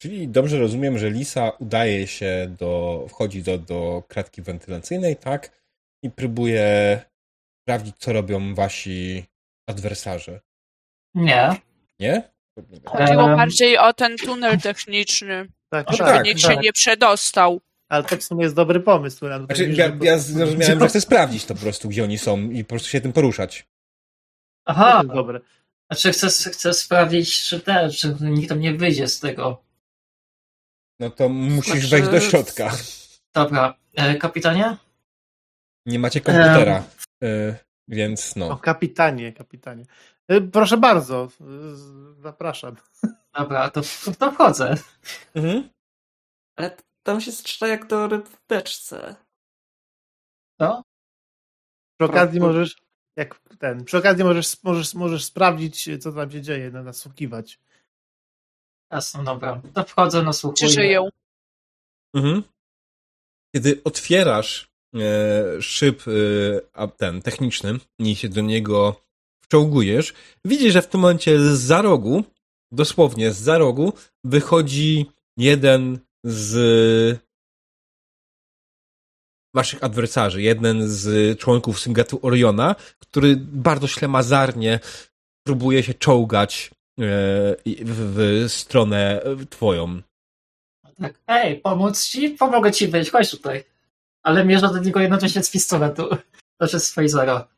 [0.02, 5.62] Czyli dobrze rozumiem, że Lisa udaje się do, wchodzi do, do kratki wentylacyjnej, tak?
[6.02, 7.00] I próbuje
[7.68, 9.24] sprawdzić, co robią wasi
[9.66, 10.40] adwersarze.
[11.14, 11.56] Nie.
[12.00, 12.30] Nie?
[12.84, 16.52] Chodziło Em, bardziej o ten tunel techniczny, Tak, żeby tak, nikt tak.
[16.52, 17.60] się nie przedostał.
[17.88, 19.26] Ale to w sumie jest dobry pomysł.
[19.46, 22.68] Znaczy, ja, ja zrozumiałem, że chcę sprawdzić to po prostu, gdzie oni są i po
[22.68, 23.66] prostu się tym poruszać.
[24.66, 25.40] Aha, dobre.
[25.90, 29.62] znaczy chcę, chcę sprawdzić, czy te, czy nikt tam nie wyjdzie z tego.
[31.00, 32.72] No to musisz Znaczy- wejść do środka.
[33.34, 34.76] Dobra, e, kapitanie?
[35.86, 36.84] Nie macie komputera,
[37.88, 38.56] więc O, no.
[38.56, 39.84] kapitanie, kapitanie.
[40.32, 42.76] Y, Proszę bardzo, y, zapraszam.
[43.38, 43.80] Dobra, to,
[44.18, 44.74] to wchodzę.
[45.34, 45.68] Mhm.
[46.56, 49.16] Ale tam się strzela jak do ryb w beczce.
[50.58, 50.82] No?
[52.00, 52.76] Przy okazji możesz,
[53.16, 57.60] jak ten, przy okazji możesz, możesz, możesz sprawdzić, co tam się dzieje, no, nasłuchiwać.
[58.92, 59.62] Jasno, dobra.
[59.74, 60.70] To wchodzę, Czy nasłuchuję.
[60.70, 61.08] żyją?
[62.14, 62.42] Mhm.
[63.54, 64.67] Kiedy otwierasz
[65.60, 66.02] szyb
[66.76, 69.04] e, ten techniczny i się do niego
[69.44, 72.24] wczołgujesz, widzisz, że w tym momencie z za rogu,
[72.72, 73.92] dosłownie z za rogu,
[74.24, 75.06] wychodzi
[75.36, 77.18] jeden z
[79.54, 84.80] waszych adwersarzy, jeden z członków syndikatu Oriona, który bardzo ślamazarnie
[85.46, 86.72] próbuje się czołgać e,
[87.84, 90.02] w, stronę e, twoją.
[91.00, 91.14] Tak.
[91.26, 92.30] Ej, pomóc ci?
[92.30, 93.64] Pomogę ci wyjść, chodź tutaj.
[94.28, 96.08] Ale mierzę do niego jednocześnie z pistoletu.
[96.60, 97.48] Znaczy z Phasera.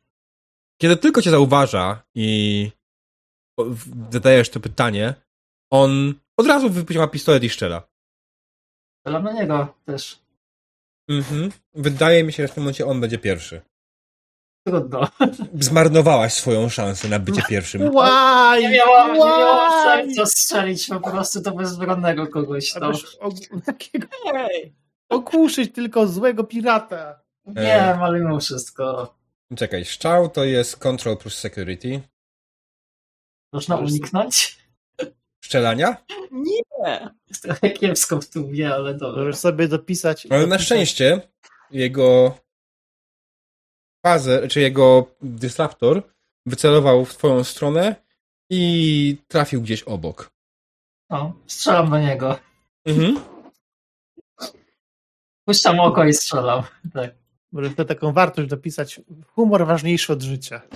[0.81, 2.71] Kiedy tylko cię zauważa i
[3.59, 3.67] o-
[4.11, 5.15] zadajesz to pytanie,
[5.73, 7.83] on od razu wyciąga pistolet i strzela.
[9.01, 10.21] Strzelam na niego też.
[11.09, 11.53] Mhm.
[11.75, 13.61] Wydaje mi się, że w tym momencie on będzie pierwszy.
[14.67, 15.09] Trudno.
[15.69, 17.95] Zmarnowałaś swoją szansę na bycie pierwszym.
[17.95, 18.63] Łaj!
[18.63, 22.75] Nie miałam, nie miałam strzelić po prostu do bezbronnego kogoś.
[22.75, 22.87] No.
[22.87, 24.07] Abyś og- takiego
[25.11, 27.21] okuszyć tylko złego pirata.
[27.47, 29.15] Wiem, ale mimo wszystko.
[29.57, 32.01] Czekaj, strzał to jest control plus security.
[33.53, 34.59] Można uniknąć?
[35.45, 35.97] Strzelania?
[36.33, 37.11] Nie.
[37.29, 39.23] Jest trochę kiepsko w tłumie, ale dobra.
[39.23, 40.27] Możesz sobie dopisać.
[40.27, 41.21] Ale na dopisać- szczęście
[41.71, 42.39] jego
[44.07, 46.03] fazę, czy jego dysruptor
[46.47, 47.95] wycelował w twoją stronę
[48.51, 50.31] i trafił gdzieś obok.
[51.09, 52.39] O, strzelam do niego.
[52.85, 53.21] Mhm.
[55.51, 56.63] Puszczam oko i strzelam.
[56.95, 57.11] Tak.
[57.53, 59.01] Możesz sobie taką wartość dopisać.
[59.35, 60.61] Humor ważniejszy od życia.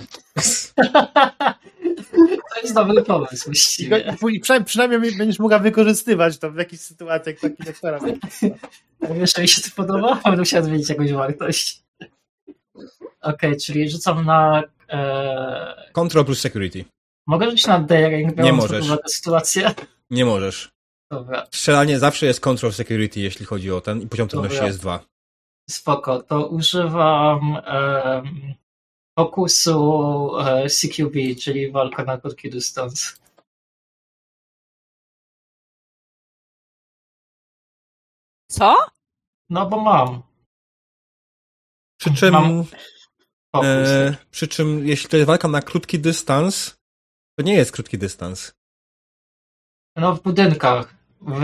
[2.55, 4.15] To jest dobry pomysł, I właściwie.
[4.31, 8.03] i przynajmniej, będziesz mogła wykorzystywać to w jakichś sytuacjach takich jak teraz.
[9.19, 10.19] Wiesz, mi się to podoba?
[10.25, 11.83] Będę musiał zmienić jakąś wartość.
[13.21, 14.63] Okej, czyli rzucam na...
[14.89, 15.89] E...
[15.93, 16.85] Control plus security.
[17.27, 18.85] Mogę rzucić na daring, biorąc pod możesz.
[18.85, 19.71] uwagę sytuację?
[20.09, 20.74] Nie możesz.
[21.11, 24.67] Dobra, Strzelanie zawsze jest control security, jeśli chodzi o ten i poziom trudności Dobra.
[24.67, 25.05] jest dwa.
[25.69, 26.23] spoko.
[26.23, 28.53] To używam em,
[29.19, 33.19] fokusu e, CQB, czyli walka na krótki dystans.
[38.51, 38.75] Co?
[39.49, 40.23] No bo mam.
[41.99, 42.63] Przy czym, Mam
[43.55, 43.67] Fokus.
[43.67, 46.75] e, przy czym jeśli to jest walka na krótki dystans,
[47.39, 48.53] to nie jest krótki dystans.
[49.95, 50.95] No w budynkach.
[51.21, 51.41] W,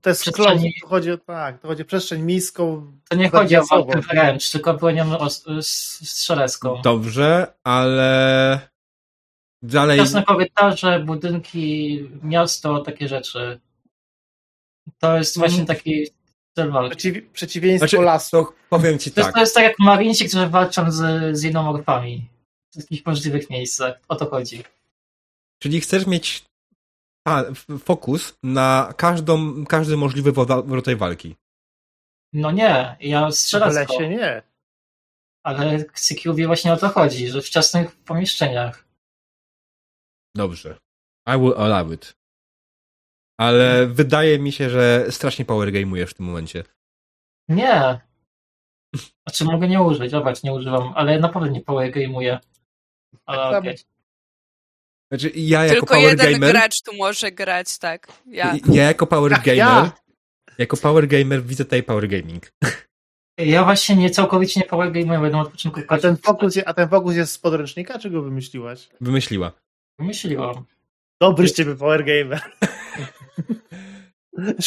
[0.00, 2.92] To jest Przestrzeni- klon, to chodzi o tak, to chodzi o przestrzeń miejską.
[3.08, 5.18] to nie chodzi o walkę wręcz, tylko bronią
[5.60, 6.80] strzelecką.
[6.84, 8.60] Dobrze, ale
[9.62, 13.60] dalej Jasne korytarze, budynki, miasto, takie rzeczy.
[14.98, 15.78] To jest właśnie Mhm.
[15.78, 16.06] taki
[16.52, 16.96] styl walki.
[16.96, 18.46] Przeciw, przeciwieństwo Znaczy, lasu.
[18.70, 19.34] powiem ci To jest, tak.
[19.34, 22.28] to jest tak jak marinci, którzy walczą z, z inomorfami.
[22.68, 23.94] W wszystkich możliwych miejscach.
[24.08, 24.62] O to chodzi.
[25.58, 26.44] Czyli chcesz mieć
[27.30, 30.32] f- fokus na każdą, każdy możliwy
[30.68, 31.36] rodzaj walki.
[32.32, 33.92] No nie, ja W strzelecko.
[33.94, 34.42] lesie nie.
[35.44, 38.84] Ale CQB właśnie o to chodzi, że w ciasnych pomieszczeniach.
[40.36, 40.78] Dobrze.
[41.28, 42.16] I will allow it.
[43.40, 46.64] Ale wydaje mi się, że strasznie powergame'ujesz w tym momencie.
[47.48, 48.00] Nie.
[49.26, 52.38] Znaczy mogę nie użyć, zobacz, nie używam, ale naprawdę nie powergame'uję.
[53.26, 53.76] Ale Tak okej.
[55.10, 58.08] Znaczy, ja jako Tylko jeden powergamer, gracz tu może grać, tak.
[58.26, 58.54] Ja.
[58.72, 59.92] ja jako powergamer, ja.
[60.58, 62.52] jako powergamer widzę tutaj powergaming.
[63.38, 67.16] Ja właśnie nie całkowicie nie powergame'uję, będę od początku A ten, fokus, a ten fokus
[67.16, 68.88] jest z podręcznika, czy go wymyśliłaś?
[69.00, 69.52] Wymyśliła.
[69.98, 70.64] Myśliłam.
[71.20, 72.40] Dobry z ciebie power gamer.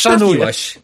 [0.03, 0.79] Trafiłaś.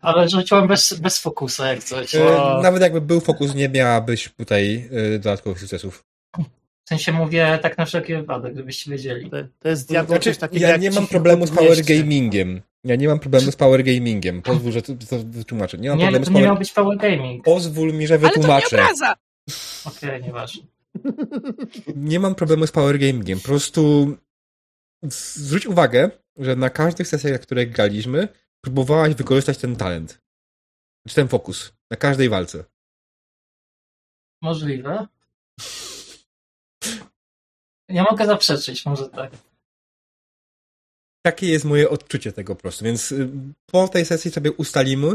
[0.00, 2.14] Ale rzuciłam bez, bez fokusa jak coś.
[2.14, 2.60] O.
[2.62, 6.04] Nawet jakby był fokus, nie miałabyś tutaj e, dodatkowych sukcesów.
[6.90, 9.30] W sensie mówię tak na wszelki wypadek, żebyście wiedzieli.
[9.30, 11.82] To, to jest Znaczy, coś takiego ja jak nie mam problemu z Podwieźcie.
[11.82, 12.60] powergamingiem.
[12.84, 14.42] Ja nie mam problemu z powergamingiem.
[14.42, 14.92] Pozwól, że to,
[15.24, 15.78] wytłumaczę.
[15.78, 16.48] Nie mam Nie, problemu to z nie power...
[16.48, 17.44] miał być powergaming.
[17.44, 18.86] Pozwól mi, że Ale to nie wytłumaczę.
[19.84, 20.62] Okej, nieważne.
[21.96, 23.40] nie mam problemu z powergamingiem.
[23.40, 24.16] Po prostu
[25.36, 28.28] zwróć uwagę, że na każdych sesjach, na których graliśmy,
[28.64, 30.20] próbowałaś wykorzystać ten talent.
[31.08, 31.72] Czy ten fokus.
[31.90, 32.64] Na każdej walce.
[34.42, 35.06] Możliwe.
[37.90, 39.30] Nie mogę zaprzeczyć, może tak.
[41.22, 42.84] Takie jest moje odczucie tego po prostu.
[42.84, 43.28] Więc y,
[43.66, 45.08] po tej sesji sobie ustalimy,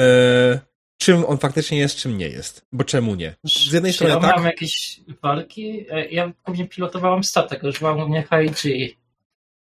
[0.00, 0.60] e,
[1.00, 2.66] czym on faktycznie jest, czym nie jest.
[2.72, 3.34] Bo czemu nie?
[3.44, 4.36] Z jednej Czy strony ja tak.
[4.36, 5.86] mam jakieś walki?
[5.90, 8.24] E, Ja pewnie pilotowałam statek, używałam głównie
[8.62, 8.96] HIG.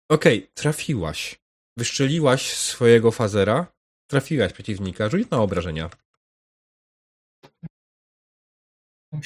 [0.08, 1.38] Okej, trafiłaś.
[1.78, 3.66] Wyszczeliłaś swojego fazera,
[4.10, 5.90] trafiłaś przeciwnika, rzuć na obrażenia.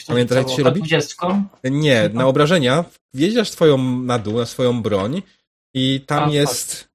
[0.07, 0.83] Pamiętasz, jak się robi?
[0.83, 1.43] K20?
[1.65, 2.85] Nie, na obrażenia
[3.15, 5.23] wjedziesz swoją na dół, na swoją broń
[5.75, 6.35] i tam A, tak.
[6.35, 6.89] jest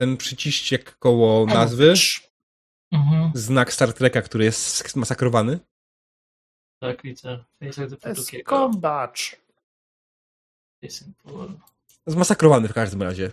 [0.00, 1.94] ten przyciściek koło nazwy,
[2.92, 5.58] Mhm, znak Star Treka, który jest zmasakrowany.
[6.80, 7.44] tak widzę.
[7.64, 8.50] Face do To jest drugiego.
[8.50, 9.36] kombacz.
[12.06, 13.30] Zmasakrowany w każdym razie.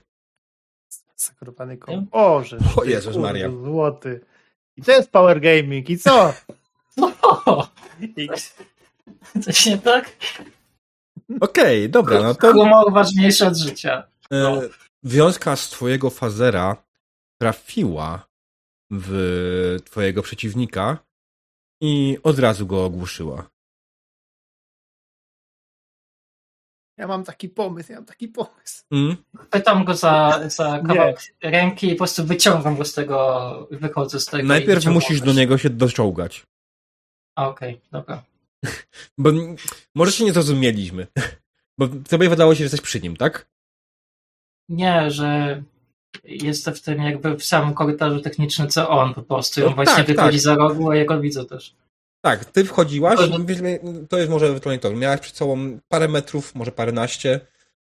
[1.15, 2.05] Zakrupany kom.
[2.05, 2.57] Boże.
[2.75, 3.49] O Jezus Maria.
[3.49, 4.25] Złoty.
[4.77, 5.89] I to jest power gaming.
[5.89, 6.33] I co?
[6.97, 7.11] No,
[8.17, 8.27] I,
[9.43, 10.11] coś nie tak?
[11.41, 14.07] Okej, dobra, no to Humor ważniejszy od życia.
[14.33, 14.61] e,
[15.03, 16.83] wiązka z twojego fazera
[17.41, 18.27] trafiła
[18.91, 20.97] w twojego przeciwnika
[21.81, 23.53] i od razu go ogłuszyła.
[26.97, 28.83] ja mam taki pomysł, ja mam taki pomysł.
[28.91, 29.17] Mm?
[29.49, 30.87] Pytam go za, za Nie.
[30.87, 34.47] kawałek ręki i po prostu wyciągam go z tego, wychodzę z tego.
[34.47, 36.45] Najpierw musisz do niego się doczołgać.
[37.35, 38.23] A, Okej, dobra.
[39.17, 39.31] Bo
[39.95, 41.07] może się nie zrozumieliśmy.
[41.79, 43.47] Bo tobie wydało się, że jesteś przy nim, tak?
[44.69, 45.63] Nie, że
[46.23, 49.61] jestem w tym jakby w samym korytarzu technicznym, co on po prostu.
[49.61, 50.43] I on No właśnie tak, wychodzi tak.
[50.43, 51.75] za rogu, a ja go widzę też.
[52.25, 53.79] Tak, ty wchodziłaś, To- mówiliśmy,
[54.09, 54.91] to jest może ewentualnie to.
[54.93, 57.39] Miałaś przed sobą parę metrów, może paręnaście,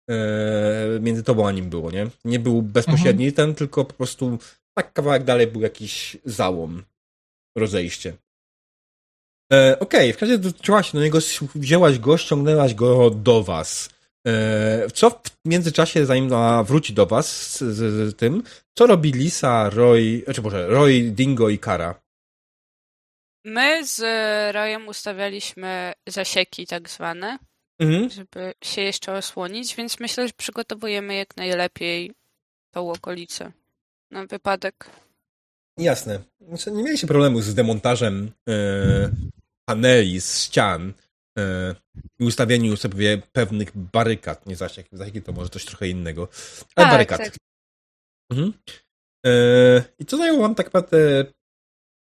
[0.10, 2.08] e, między tobą a nim było, nie?
[2.26, 3.36] Nie był bezpośredni Mhm.
[3.36, 4.38] ten, tylko po prostu
[4.78, 6.84] tak kawałek dalej był jakiś załom,
[7.58, 8.14] rozejście.
[9.54, 11.20] E, Okej, w każdym razie dotrzymałaś się do niego,
[11.56, 13.90] wzięłaś go, ściągnęłaś go do was.
[14.28, 16.30] E, co w międzyczasie, zanim
[16.64, 18.44] wróci do was z, z, z tym,
[18.78, 22.02] co robi Lisa, Roy, znaczy może Roy, Dingo i Kara?
[23.46, 24.00] My z
[24.56, 27.38] Rojem ustawialiśmy zasieki tak zwane,
[27.80, 28.10] Mhm.
[28.10, 32.12] żeby się jeszcze osłonić, więc myślę, że przygotowujemy jak najlepiej
[32.74, 33.52] tą okolicę
[34.12, 34.90] na wypadek.
[35.78, 36.20] Jasne.
[36.42, 38.54] Znaczy, nie mieliście problemu z demontażem e,
[39.70, 40.94] paneli z ścian
[41.38, 41.76] e,
[42.20, 44.46] i ustawieniu sobie pewnych barykad.
[44.46, 46.28] Nie zasiek, zasieki to może coś trochę innego.
[46.76, 47.18] Ale Tak, barykad.
[47.18, 47.36] tak.
[48.32, 48.54] Mhm.
[49.26, 49.32] E,
[50.00, 51.26] I to zajęło wam tak naprawdę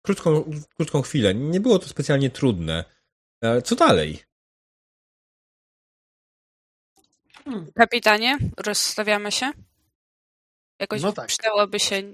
[0.05, 1.35] krótką, krótką chwilę.
[1.35, 2.83] Nie było to specjalnie trudne.
[3.43, 4.19] E, co dalej?
[7.75, 9.51] Kapitanie, rozstawiamy się?
[10.79, 11.27] Jakoś No tak.
[11.27, 12.13] przydałoby się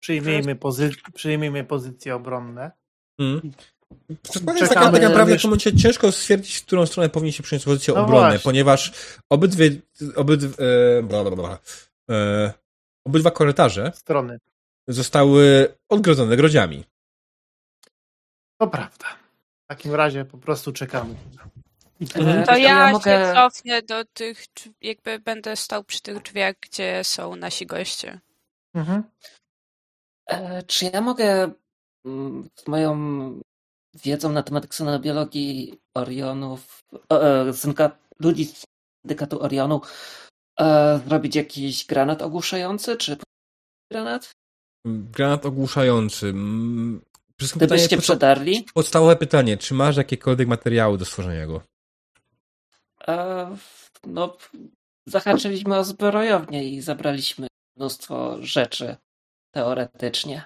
[0.00, 2.70] Przyjmijmy, pozy przyjmijmy pozycje obronne.
[3.18, 3.52] Mm.
[4.32, 7.32] Czekamy, jest taka, tak naprawdę w wiesz- tym momencie ciężko stwierdzić, w którą stronę powinien
[7.32, 8.38] się przyjąć pozycję No obrony, właśnie.
[8.40, 8.92] ponieważ
[9.30, 9.70] obydwie,
[10.16, 11.58] obydw, e, bla, bla, bla,
[12.10, 12.52] e,
[13.06, 14.38] obydwa korytarze Strony.
[14.88, 16.84] zostały odgrodzone grodziami.
[18.60, 19.06] To prawda.
[19.64, 21.14] W takim razie po prostu czekamy.
[22.16, 22.44] Mhm.
[22.46, 26.54] To Ja ja, się mogę- cofnę do tych, drzwi- jakby będę stał przy tych drzwiach,
[26.60, 28.20] gdzie są nasi goście.
[28.74, 29.02] Mhm.
[30.26, 31.50] E, Czy ja mogę
[32.04, 32.94] mm, z moją
[33.94, 36.80] wiedzą na temat ksenobiologii Orionów,
[37.12, 37.90] e, synka,
[38.20, 38.64] ludzi z
[39.02, 39.80] syndykatu Orionu,
[40.60, 43.16] e, zrobić jakiś granat ogłuszający, czy
[43.90, 44.30] granat?
[44.86, 46.26] Granat ogłuszający.
[46.28, 47.00] Mm,
[47.38, 48.66] Wszystko Gdybyście pytanie, przedarli?
[48.74, 51.62] podstawowe pytanie, czy masz jakiekolwiek materiały do stworzenia go?
[53.08, 53.56] E,
[54.06, 54.36] No,
[55.06, 57.46] zahaczyliśmy o zbrojownię i zabraliśmy
[57.76, 58.96] mnóstwo rzeczy,
[59.54, 60.44] teoretycznie.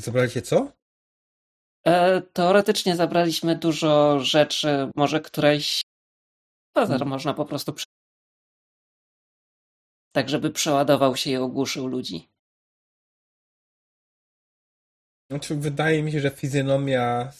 [0.00, 0.72] Zabraliście co?
[1.86, 5.82] E, Teoretycznie zabraliśmy dużo rzeczy, może któreś
[6.74, 7.86] bazar można po prostu przy...
[10.12, 12.28] tak, żeby przeładował się i ogłuszył ludzi.
[15.30, 17.32] Znaczy, wydaje mi się, że fizjonomia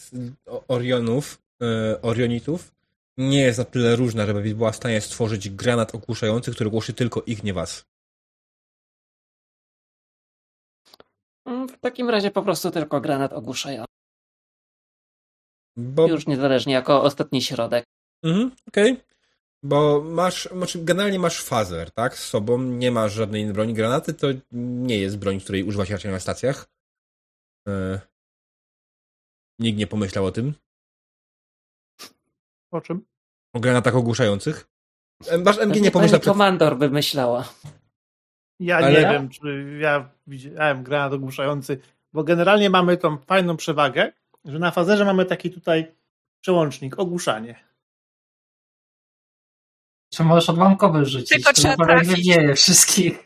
[0.68, 2.74] Orionów, e, Orionitów
[3.18, 7.22] nie jest na tyle różna, żeby była w stanie stworzyć granat ogłuszający, który głuszy tylko
[7.22, 7.84] ich, nie was.
[11.46, 13.94] W takim razie po prostu tylko granat ogłuszający.
[15.76, 17.84] Bo, Już niezależnie jako ostatni środek.
[18.24, 19.00] Mhm, okej.
[19.62, 22.18] Bo masz, znaczy generalnie masz fazer, tak?
[22.18, 23.74] Z sobą nie masz żadnej innej broni.
[23.74, 26.66] Granaty to nie jest broń, której używa się raczej na stacjach.
[27.68, 28.00] E,
[29.58, 30.54] nikt nie pomyślał o tym.
[32.72, 33.06] O czym?
[33.54, 34.68] O granatach ogłuszających.
[35.26, 36.32] E, Masz MG nie pomyślał pani przed...
[36.32, 37.48] komandor wymyślała.
[38.60, 41.78] Ja Ale- nie wiem, czy ja widziałem granat ogłuszający,
[42.12, 44.12] bo generalnie mamy tą fajną przewagę,
[44.44, 45.94] że na fazerze mamy taki tutaj
[46.40, 47.64] przełącznik, ogłuszanie.
[50.14, 51.28] Czy możesz odłamkowy rzucić?
[51.28, 52.08] Tylko trzeba trafić.
[52.10, 53.18] wybije wszystkich.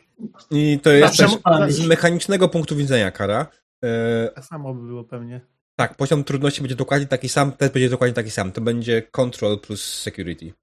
[0.51, 3.47] I to jest Zawsze też z mechanicznego punktu widzenia kara.
[3.83, 5.41] E, Tak samo by było pewnie.
[5.75, 8.51] tak, poziom trudności będzie dokładnie taki sam, test będzie dokładnie taki sam.
[8.51, 10.53] To będzie control plus security.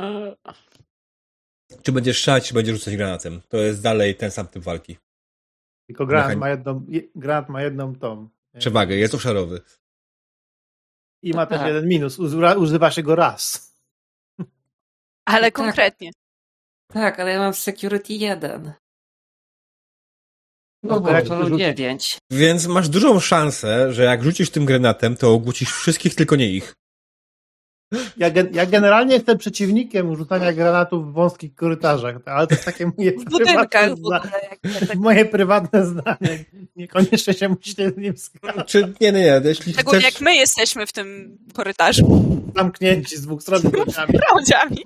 [0.00, 0.36] E,
[1.82, 3.40] Czy będziesz strzelać, czy będziesz rzucać granatem.
[3.48, 4.96] To jest dalej ten sam typ walki.
[5.86, 8.28] Tylko granat Mechan- ma jedną, je- granat ma jedną tą.
[8.54, 9.60] e, Przewagę, jest obszarowy.
[11.22, 11.68] I ma też Tak.
[11.68, 13.72] jeden minus, używa, się go raz.
[15.32, 15.54] Ale Tak.
[15.54, 16.10] konkretnie.
[16.92, 18.72] Tak, ale ja mam security 1.
[20.82, 22.18] No to jak bo, to To rzuci- 9.
[22.30, 26.74] Więc masz dużą szansę, że jak rzucisz tym granatem, to ogłucisz wszystkich, tylko nie ich.
[28.16, 32.86] Ja, gen, ja generalnie jestem przeciwnikiem rzucania granatów w wąskich korytarzach, ale to jest takie
[32.98, 34.20] moje W budynkach prywatne, w ogóle.
[34.80, 36.44] Jak, moje prywatne zdanie.
[36.76, 38.68] Niekoniecznie się musicie z nim zgadzać.
[38.68, 39.40] Czy nie, nie, nie.
[39.44, 40.12] Jeśli szczególnie chcesz...
[40.14, 42.24] jak my jesteśmy w tym korytarzu.
[42.56, 43.62] Zamknięci z dwóch stron.
[43.62, 44.84] Prądziami.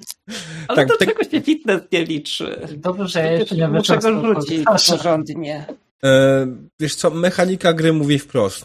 [0.68, 2.68] Ale Tak, do tak- czego się fitness nie liczy?
[2.76, 5.66] dobrze, że ja jeszcze nie Muszę go rzucić porządnie.
[6.04, 6.46] E,
[6.80, 8.64] wiesz co, mechanika gry mówi wprost.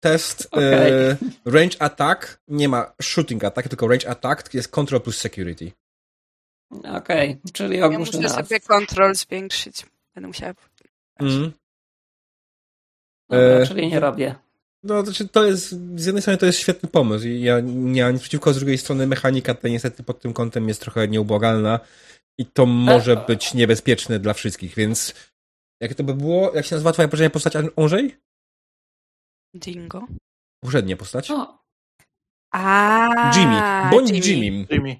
[0.00, 1.30] Test e, Okej.
[1.44, 5.72] range attack nie ma shooting attack, tylko range attack jest control plus security.
[6.94, 8.34] Okej, czyli Ja ogłuszy muszę nas.
[8.34, 9.86] sobie kontrol zwiększyć.
[10.14, 10.54] Będę musiała.
[11.20, 11.52] Mm.
[13.30, 14.34] Dobra, E, czyli nie robię.
[14.82, 15.68] No, to, znaczy, to jest,
[16.00, 18.78] z jednej strony to jest świetny pomysł i ja nie mam nic przeciwko, z drugiej
[18.78, 21.80] strony mechanika ta niestety pod tym kątem jest trochę nieubłagalna
[22.38, 25.14] i to może być niebezpieczne dla wszystkich, więc
[25.84, 28.16] jak to by było, jak się nazywa twoja poprzednia postać Andrzej?
[29.54, 30.06] Dingo.
[30.62, 31.30] Poprzednia postać?
[31.30, 31.58] O,
[32.52, 33.90] A, Jimmy.
[33.90, 34.66] Bądź Jimmym.
[34.70, 34.96] Jimmy.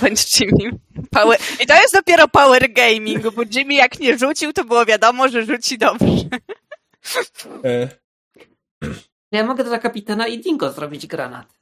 [0.00, 0.70] Bądź Jimmy.
[1.10, 1.38] Power...
[1.62, 5.44] I to jest dopiero power gaming, bo Jimmy jak nie rzucił, to było wiadomo, że
[5.44, 6.06] rzuci dobrze.
[7.64, 7.88] E,
[9.32, 11.58] ja mogę dla kapitana i Dingo zrobić granat.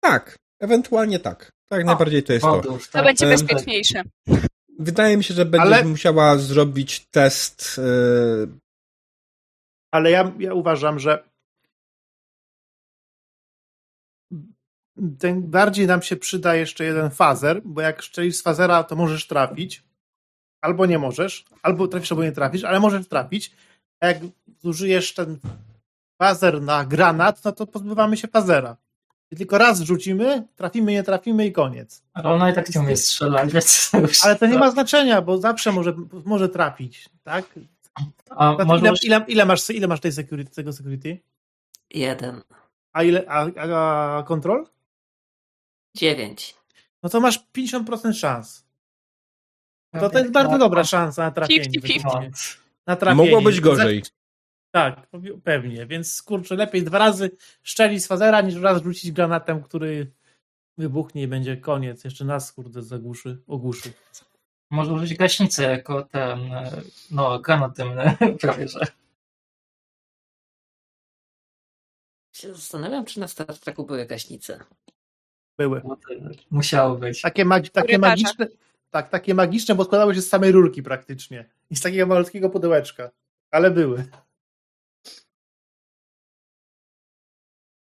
[0.00, 1.52] tak, ewentualnie tak.
[1.68, 2.54] Tak, najbardziej to jest to.
[2.54, 3.04] Podłóż, To tak.
[3.04, 4.02] będzie bezpieczniejsze.
[4.78, 7.76] Wydaje mi się, że będziesz Ale- musiała zrobić test.
[7.78, 8.46] e,
[9.92, 11.24] Ale ja, ja uważam, że
[15.18, 19.26] ten bardziej nam się przyda jeszcze jeden fazer, bo jak strzelisz z fazera, to możesz
[19.26, 19.84] trafić,
[20.62, 23.52] albo nie możesz, albo trafisz, albo nie trafisz, ale możesz trafić.
[24.00, 24.18] A jak
[24.60, 25.38] zużyjesz ten
[26.22, 28.76] fazer na granat, no to pozbywamy się fazera.
[29.30, 32.02] I tylko raz rzucimy, trafimy, nie trafimy i koniec.
[32.12, 33.90] Ale ona i tak nie umie strzelać, więc.
[34.24, 35.94] Ale to nie ma znaczenia, bo zawsze może,
[36.24, 37.44] może trafić, tak?
[38.30, 39.04] A Ile, możesz...
[39.04, 41.18] ile, ile, masz, ile masz tej security, tego security?
[41.90, 42.42] Jeden.
[42.92, 44.66] A ile, a, a, a kontrol?
[45.96, 46.54] Dziewięć.
[47.02, 48.64] No to masz 50% szans.
[50.00, 51.64] To, to jest bardzo dobra szansa na trafienie.
[51.64, 51.80] 50-50.
[51.80, 52.30] według No, mnie.
[52.86, 53.24] Na trafienie.
[53.24, 54.02] Mogło być gorzej.
[54.74, 55.06] Tak,
[55.44, 55.86] pewnie.
[55.86, 57.30] Więc kurczę, lepiej dwa razy
[57.62, 60.12] szczelić z fazera, niż raz rzucić granatem, który
[60.78, 62.04] wybuchnie i będzie koniec.
[62.04, 63.92] Jeszcze nas, kurde, zagłuszy, ogłuszy.
[64.70, 66.80] Może użyć gaśnicę jako ten, e,
[67.10, 68.86] no, granat dymny, prawie że.
[72.32, 74.64] Się zastanawiam, czy na Star Treku były gaśnice.
[75.58, 75.82] Były.
[75.84, 75.96] No,
[76.50, 77.20] Musiało być.
[77.20, 78.46] Takie, magi- takie magiczne.
[78.90, 81.50] Tak, takie magiczne, bo składały się z samej rurki praktycznie.
[81.70, 83.10] I z takiego malutkiego pudełeczka.
[83.50, 84.04] Ale były.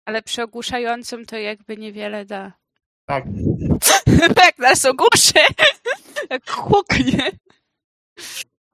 [0.09, 2.53] Ale przy ogłuszającym to jakby niewiele da.
[3.07, 3.25] Tak.
[4.37, 5.33] Jak nas ogłuszy!
[6.31, 7.31] Jak huknie.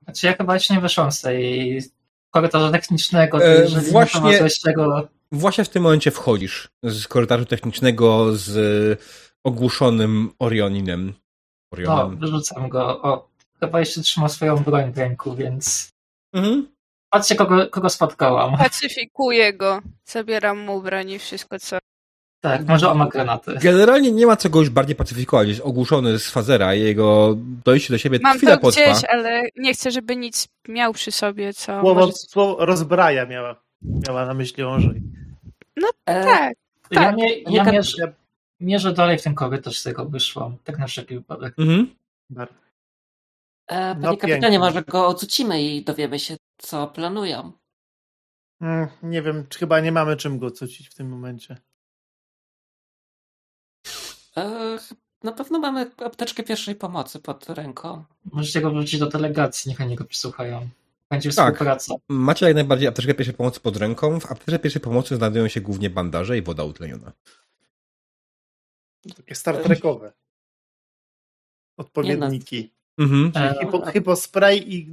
[0.05, 1.83] Znaczy ja chyba jeszcze nie wyszłam z tej
[2.31, 5.09] korytarza technicznego, to E, jeżeli właśnie- nie czego...
[5.33, 9.01] Właśnie w tym momencie wchodzisz z korytarzu technicznego z
[9.45, 11.07] ogłuszonym Orioninem.
[11.07, 11.15] No,
[11.73, 12.19] Orionem.
[12.19, 13.03] wyrzucam go.
[13.03, 13.29] O,
[13.61, 15.89] chyba jeszcze trzyma swoją broń w ręku, więc
[16.33, 16.74] Mhm.
[17.15, 18.57] Patrzcie kogo, kogo spotkałam.
[18.69, 19.81] Pacyfikuję go.
[20.05, 21.79] Zabieram mu broń i wszystko co.
[22.41, 23.55] Tak, może on ma granaty.
[23.63, 25.49] Generalnie nie ma co już bardziej pacyfikować.
[25.49, 27.35] Jest ogłuszony z fazera i jego
[27.65, 28.91] dojście do siebie Mam chwilę to potrwa.
[28.93, 31.81] gdzieś, ale nie chcę, żeby nic miał przy sobie, co.
[31.81, 32.13] Słowo, może...
[32.13, 35.03] słowo rozbraja miała, miała na myśli Ążej.
[36.07, 36.53] E, Tak.
[36.91, 37.17] Ja, Tak.
[37.17, 38.13] mie, ja Jaka- mierzę,
[38.61, 40.57] mierzę dalej w ten korytarz, z tego wyszłam.
[40.65, 41.55] Tak na wszelki wypadek.
[41.59, 41.95] Mhm.
[42.31, 42.55] Bardzo.
[43.67, 44.59] e, panie No, kapitanie, pięknie.
[44.59, 47.53] może go ocucimy i dowiemy się, co planują.
[48.61, 51.57] Mm, nie wiem, czy chyba nie mamy czym go cucić w tym momencie.
[54.37, 54.79] E,
[55.23, 58.05] na pewno mamy apteczkę pierwszej pomocy pod ręką.
[58.25, 60.69] Możecie go wrócić do delegacji, niech oni go przysłuchają.
[61.11, 61.55] Będzie Tak.
[61.55, 61.95] współpraca.
[62.09, 64.21] Macie jak najbardziej apteczkę pierwszej pomocy pod ręką.
[64.21, 67.13] W apteczce pierwszej pomocy znajdują się głównie bandaże i woda utleniona.
[69.17, 70.13] Takie Star Trekowe.
[71.77, 72.74] Odpowiedniki.
[72.99, 73.33] Mhm.
[73.35, 74.87] E, Hypo, hypospray i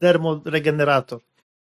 [0.00, 1.20] dermoregenerator.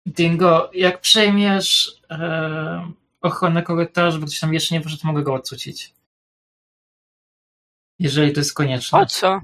[0.05, 2.91] Dingo, jak przejmiesz e,
[3.21, 5.93] ochronę korytarza, bo ktoś tam jeszcze nie wyszedł, mogę go odcucić.
[7.99, 8.99] Jeżeli to jest konieczne.
[8.99, 9.41] Po co?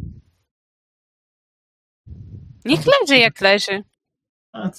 [2.65, 3.83] Niech leży jak leży.
[4.53, 4.69] A,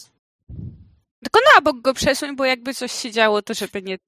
[1.22, 3.98] Tylko na bok go przesuń, bo jakby coś się działo, to żeby nie.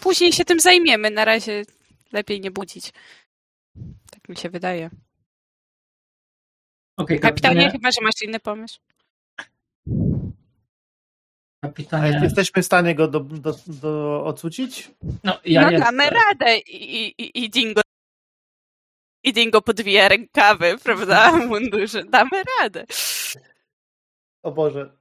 [0.00, 1.10] Później się tym zajmiemy.
[1.10, 1.64] Na razie
[2.12, 2.92] lepiej nie budzić.
[4.10, 4.90] Tak mi się wydaje.
[6.96, 7.70] Okej, Kapitanie, kapitanie.
[7.70, 8.80] chyba, że masz inny pomysł.
[11.64, 12.20] A kapitanie.
[12.22, 14.90] jesteśmy w stanie go do, do, do ocucić?
[15.24, 17.80] No, ja no damy radę i, i, i Dingo.
[19.24, 21.32] I Dingo podwija rękawy, prawda?
[21.32, 22.04] W mundurze.
[22.04, 22.30] Damy
[22.60, 22.84] radę.
[24.42, 24.92] O Boże.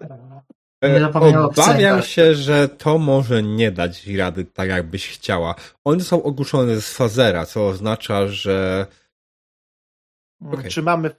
[0.84, 2.12] Nie zapomniał o Obawiam psach.
[2.12, 5.56] się, że to może nie dać rady tak, jakbyś chciała.
[5.84, 8.86] One są ogłuszone z fazera, co oznacza, że
[10.42, 10.72] Mm, Okej.
[10.72, 11.12] Czy mamy,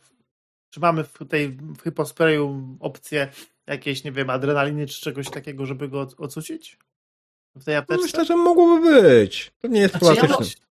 [0.73, 3.28] czy mamy w tej w hyposprayu opcję
[3.67, 6.78] jakieś, nie wiem, adrenaliny czy czegoś takiego, żeby go ocucić?
[7.57, 8.02] W tej apteczce?
[8.02, 9.52] myślę, że mogłoby być.
[9.59, 10.67] To nie jest Znaczy, ja problematyczne.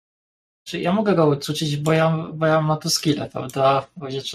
[0.63, 3.87] Czy ja mogę go odcucić, bo ja, bo ja mam na to skillę, prawda?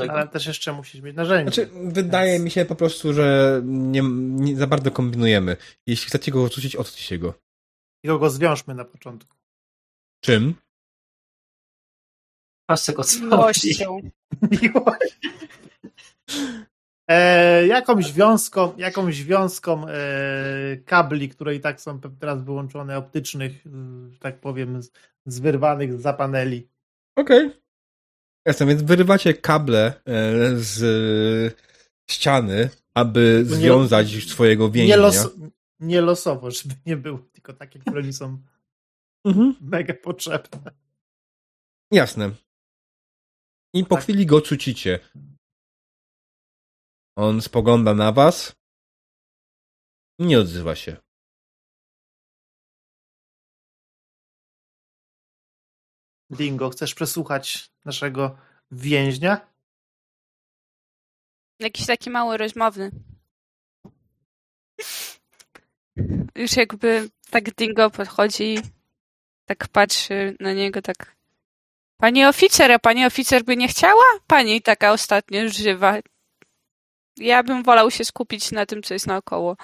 [0.08, 1.52] Ale też jeszcze musisz mieć narzędzie.
[1.52, 5.56] Znaczy, wydaje mi się po prostu, że nie, nie za bardzo kombinujemy.
[5.86, 7.34] Jeśli chcecie go odrzucić, odrzućcie go.
[8.02, 9.36] Tylko go zwiążmy na początku.
[10.20, 10.54] Czym?
[12.66, 13.30] Patrzcie go co robi.
[13.30, 14.00] Miłością.
[14.62, 15.18] Miłość.
[17.10, 19.96] E, jakąś wiązką, jakąś wiązką e,
[20.84, 23.52] kabli, które i tak są teraz wyłączone, optycznych,
[24.10, 24.90] że tak powiem, z,
[25.26, 26.68] z wyrwanych za paneli.
[27.16, 27.50] Okej.
[28.46, 30.02] Jasne, więc wyrywacie kable e,
[30.56, 31.56] z
[32.10, 34.96] ściany, aby Nie- związać swojego więźnia.
[34.96, 35.28] Nie, los,
[35.80, 38.42] nie losowo, żeby nie było, tylko takie, które mi są
[39.24, 39.54] Mhm.
[39.60, 40.70] mega potrzebne.
[41.92, 42.30] Jasne.
[43.76, 44.04] I po Tak.
[44.04, 44.98] chwili go cucicie.
[47.16, 48.56] On spogląda na was.
[50.18, 50.96] Nie odzywa się.
[56.30, 58.38] Dingo, chcesz przesłuchać naszego
[58.70, 59.52] więźnia?
[61.60, 62.90] Jakiś taki mały rozmowny.
[66.34, 68.58] Już jakby tak Dingo podchodzi,
[69.44, 71.15] tak patrzy na niego, tak.
[71.98, 74.04] Pani oficer, a pani oficer by nie chciała?
[74.26, 75.98] Pani taka ostatnio żywa.
[77.16, 79.56] Ja bym wolał się skupić na tym, co jest naokoło.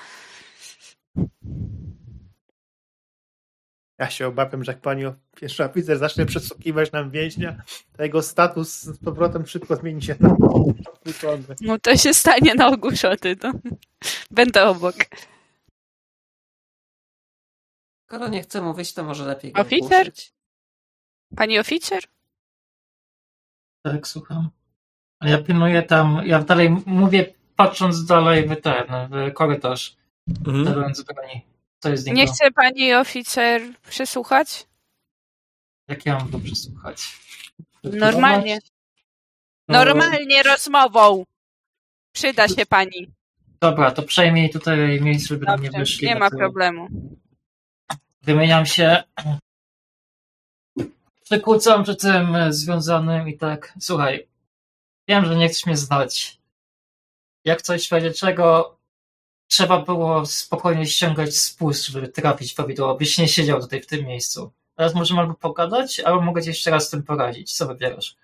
[3.99, 5.03] Ja się obawiam, że jak pani
[5.37, 7.63] pierwszy oficer zacznie przesłuchiwać nam więźnia,
[7.97, 11.57] to jego status z powrotem szybko zmieni się na odwrócony.
[11.61, 13.53] No to się stanie na ogłuszony, to
[14.31, 14.95] będę obok.
[18.07, 20.01] Skoro nie chce mówić, to może lepiej go Oficer?
[20.01, 20.33] ogłuszyć.
[21.37, 22.03] Pani oficer?
[23.83, 24.51] Tak, słucham.
[25.21, 29.97] A ja pilnuję tam, ja dalej mówię, patrząc dalej w ten, w korytarz,
[30.47, 30.65] Mhm.
[30.65, 31.41] broni.
[31.79, 32.07] Co jest?
[32.07, 34.67] Nie chce pani oficer przysłuchać?
[35.89, 37.19] Jak ja mam to przesłuchać?
[37.85, 38.59] Normalnie.
[39.69, 41.25] No, Normalnie rozmową.
[42.13, 43.11] Przyda się pani.
[43.61, 46.09] Dobra, to przejmij tutaj miejsce, żeby do mnie Dobrze, wyszli.
[46.09, 46.89] nie ma problemu.
[48.23, 49.03] Wymieniam się.
[51.33, 53.73] Przykłócam przy tym e, związanym i tak.
[53.81, 54.29] Słuchaj,
[55.09, 56.41] wiem, że nie chcesz mnie znać.
[57.45, 58.77] Jak coś w razie czego
[59.51, 64.53] trzeba było spokojnie ściągać spust, żeby trafić prawidłowo, byś nie siedział tutaj w tym miejscu.
[64.75, 67.53] Teraz możemy albo pogadać, albo mogę ci jeszcze raz z tym poradzić.
[67.53, 68.17] Co wybierasz?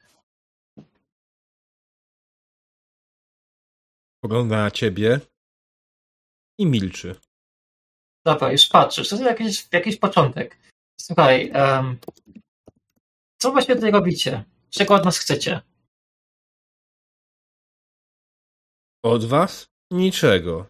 [4.20, 5.20] Pogląda na ciebie
[6.58, 7.14] i milczy.
[8.24, 9.08] Dobra, już patrzysz.
[9.08, 10.58] To jest jakiś, jakiś początek.
[11.00, 11.98] Słuchaj, em,
[13.38, 14.44] co właściwie tutaj robicie?
[14.70, 15.60] Czego od nas chcecie?
[19.02, 19.68] Od was?
[19.90, 20.66] Niczego.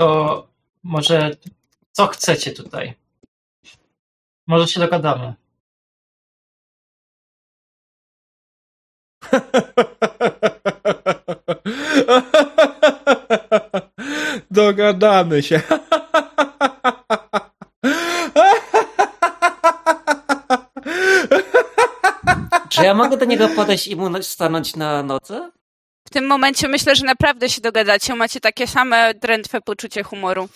[0.00, 0.48] To
[0.82, 1.36] może
[1.92, 2.94] co chcecie tutaj?
[4.46, 5.34] Może się dogadamy.
[14.50, 15.62] Dogadamy się.
[22.72, 25.50] Czy ja mogę do niego podejść i mu no- stanąć na nodze?
[26.06, 28.14] W tym momencie myślę, że naprawdę się dogadacie.
[28.14, 30.48] Macie takie same drętwe poczucie humoru.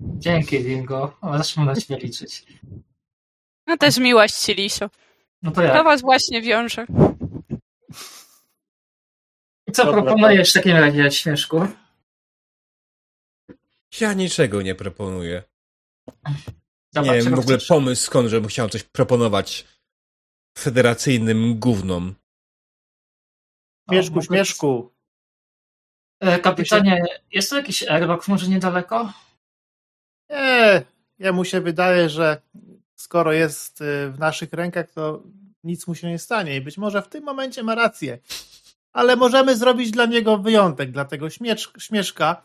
[0.00, 1.16] Dzięki, Dingo.
[1.36, 2.46] Zacznę na ciebie liczyć.
[3.66, 4.90] No też miłość, Liso.
[5.42, 5.84] No to To jak?
[5.84, 6.86] was właśnie wiąże.
[9.72, 11.66] Co Dobra, proponujesz w takim razie, śmieszku?
[14.00, 15.42] Ja niczego nie proponuję.
[16.92, 17.68] Dobra, nie wiem w ogóle chcesz?
[17.68, 19.64] pomysł skąd, żebym chciał coś proponować
[20.58, 22.14] federacyjnym gównom.
[23.88, 24.92] Śmieszku, śmieszku.
[26.20, 29.12] E, Kapitanie, jest tu jakiś airlock może niedaleko?
[30.30, 30.82] Nie,
[31.18, 32.42] jemu się wydaje, że
[32.94, 35.22] skoro jest y, w naszych rękach, to
[35.64, 38.18] nic mu się nie stanie i być może w tym momencie ma rację.
[38.92, 42.42] Ale możemy zrobić dla niego wyjątek, dla tego śmiecz, śmieszka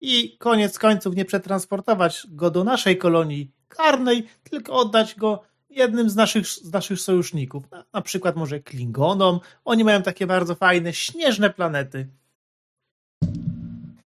[0.00, 5.42] i koniec końców nie przetransportować go do naszej kolonii karnej, tylko oddać go
[5.74, 7.70] jednym z naszych, z naszych sojuszników.
[7.70, 9.40] Na, na przykład może Klingonom.
[9.64, 12.08] Oni mają takie bardzo fajne, śnieżne planety.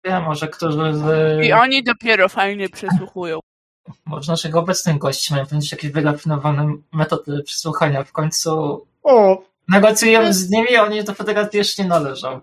[0.05, 3.40] Wiem, może którzy z, I oni dopiero fajnie przysłuchują.
[4.06, 8.05] może naszych obecnych gości mają powiedzieć jakieś wyrafinowane metody przesłuchania.
[8.05, 12.40] W końcu O, negocjujemy z nimi, a oni do federacji jeszcze nie należą.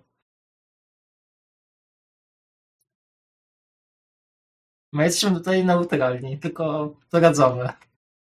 [4.93, 7.69] My jesteśmy tutaj neutralni, tylko doradzamy.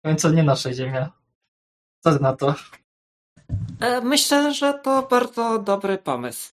[0.05, 1.13] Końcu nie nasza ziemia.
[2.05, 2.55] Co na to?
[3.81, 6.53] E, Myślę, że to bardzo dobry pomysł.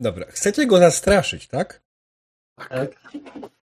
[0.00, 1.82] Dobra, chcecie go zastraszyć, tak?
[2.68, 2.90] Tak?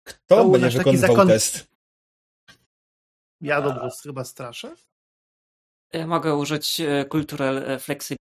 [0.04, 1.68] Kto To będzie wykonywał zakon- test?
[3.40, 4.74] ja dobrze chyba straszę.
[6.06, 8.18] Mogę użyć e, kulturel e, flexibility.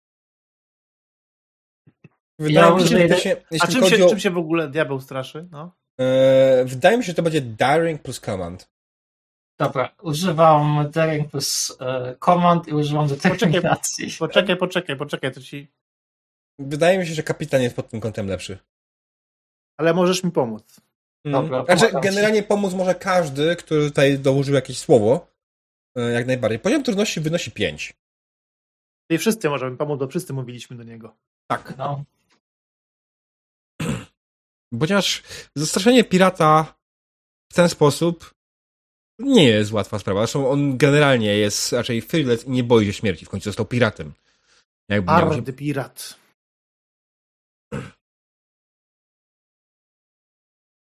[2.40, 4.10] Wydaje mi się, że się, A czym chodzi się, o...
[4.10, 5.48] czym się w ogóle diabeł straszy?
[5.52, 5.76] No.
[6.00, 8.70] E, wydaje mi się, że to będzie daring plus command.
[9.62, 14.08] Dobra, używam daring plus e, command i używam determinacji.
[14.20, 15.68] Poczekaj, poczekaj, poczekaj, to ci.
[16.60, 18.58] Wydaje mi się, że kapitan jest pod tym kątem lepszy.
[19.78, 20.82] Ale możesz mi pomóc.
[21.26, 21.42] Mm.
[21.42, 22.10] Dobra, znaczy, pomagam ci.
[22.10, 25.28] generalnie pomóc może każdy, który tutaj dołożył jakieś słowo.
[25.98, 26.60] E, Jak najbardziej.
[26.60, 27.94] Poziom trudności wynosi 5.
[29.10, 31.16] I wszyscy możemy pomóc, bo wszyscy mówiliśmy do niego.
[31.48, 31.78] Tak.
[31.78, 32.04] No,
[34.80, 35.24] Ponieważ
[35.56, 36.76] zastraszenie pirata
[37.52, 38.34] w ten sposób
[39.24, 40.20] nie jest łatwa sprawa.
[40.20, 43.26] Zresztą on generalnie jest raczej fearless i nie boi się śmierci.
[43.26, 44.14] W końcu został piratem.
[44.90, 45.38] Jakby miał, że...
[45.38, 46.20] Ardy pirat.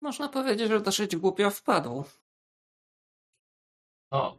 [0.01, 2.03] Można powiedzieć, że dosyć głupio wpadł.
[4.11, 4.37] no.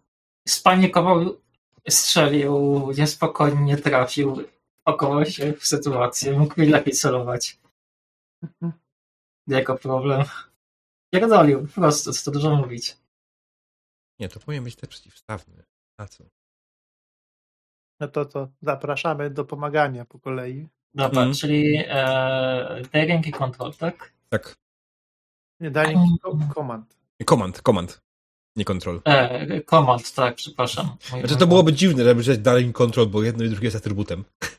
[0.48, 1.40] Spanikował,
[1.88, 2.52] strzelił,
[2.98, 4.48] niespokojnie trafił,
[4.84, 7.58] pakował się w sytuację, mógł mi lepiej celować.
[9.46, 10.24] Jego problem.
[11.12, 12.96] Pierdolił, po prostu, co to dużo mówić.
[14.20, 15.62] Nie, to powinien być te przeciwstawny.
[16.00, 16.24] A co?
[18.00, 20.68] No to to zapraszamy do pomagania po kolei.
[20.94, 21.34] Dobra, Mhm.
[21.34, 24.12] czyli e, daring i control, tak?
[24.28, 24.56] Tak.
[25.60, 26.98] Nie daj ko- komand.
[27.24, 28.00] Komand, komand.
[28.56, 29.02] Nie kontrol.
[29.04, 30.96] E, command, tak, przepraszam.
[31.10, 34.24] Mój Znaczy to byłoby dziwne, żeby wziąć dalej kontrol, bo jedno i drugie jest atrybutem.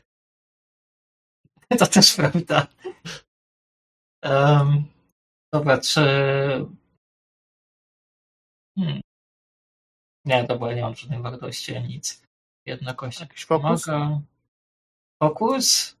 [1.78, 2.66] To też prawda.
[4.24, 4.84] Um,
[5.54, 6.00] dobra, czy...
[8.78, 9.00] Hmm.
[10.24, 12.22] Nie, dobra, nie mam żadnej wartości nic.
[12.66, 13.20] Jedna kość.
[13.20, 13.84] Jakiś fokus?
[13.84, 14.20] Pomaga.
[15.22, 15.96] Fokus?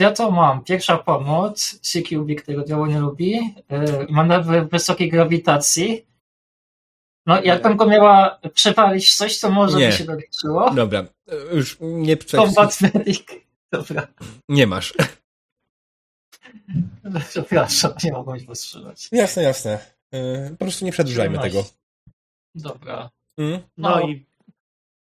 [0.00, 0.64] Ja to mam?
[0.64, 1.78] Pierwsza pomoc.
[1.80, 3.32] CQB, którego diabeł nie lubi.
[3.32, 6.06] Yy, manewry wysokiej grawitacji.
[7.26, 9.86] No, jakbym go miała przepalić coś, co może Nie.
[9.86, 10.70] by się doliczyło.
[10.70, 13.22] Dobra, e, już nie, Combat Medic.
[13.72, 14.06] Dobra,
[14.48, 14.94] nie masz.
[17.28, 19.08] przepraszam, nie mogłem się powstrzymać.
[19.12, 19.78] Jasne, jasne.
[20.12, 21.58] E, Po prostu nie przedłużajmy tego.
[21.58, 21.74] 17.
[22.54, 23.10] Dobra.
[23.38, 23.62] Mm?
[23.76, 24.00] No, No.
[24.08, 24.26] i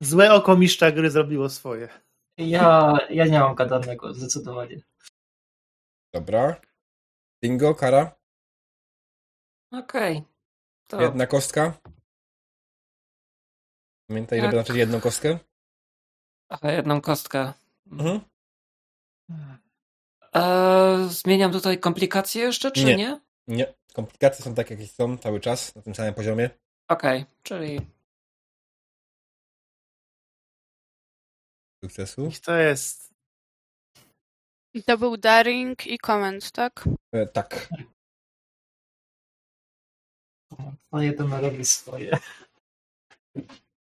[0.02, 1.90] złe oko mistrza gry zrobiło swoje.
[2.38, 4.82] Ja, ja nie mam gadanego, zdecydowanie.
[6.14, 6.62] Dobra.
[7.44, 8.16] Bingo, kara.
[9.72, 10.24] Okej.
[10.88, 11.74] To Jedna kostka.
[14.10, 15.40] Pamiętaj, żeby znaczyć jedną kostkę.
[16.50, 17.54] Aha, jedną kostkę.
[17.92, 18.20] Mhm.
[20.36, 22.96] E, zmieniam tutaj komplikacje jeszcze, czy Nie.
[22.96, 23.22] nie?
[23.48, 23.74] Nie.
[23.94, 26.50] Komplikacje są tak, jakie są cały czas, na tym samym poziomie.
[26.88, 27.82] Okej, czyli
[31.86, 32.28] Sukcesu.
[32.28, 33.14] I to jest
[34.74, 36.84] I to był Daring i Comment, tak?
[37.14, 37.70] E, tak.
[40.92, 42.18] No jeden robi swoje.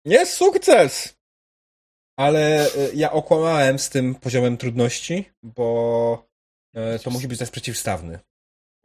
[0.05, 1.17] Jest sukces!
[2.19, 6.29] Ale e, ja okłamałem z tym poziomem trudności, bo
[6.75, 8.19] e, to musi być też przeciwstawny.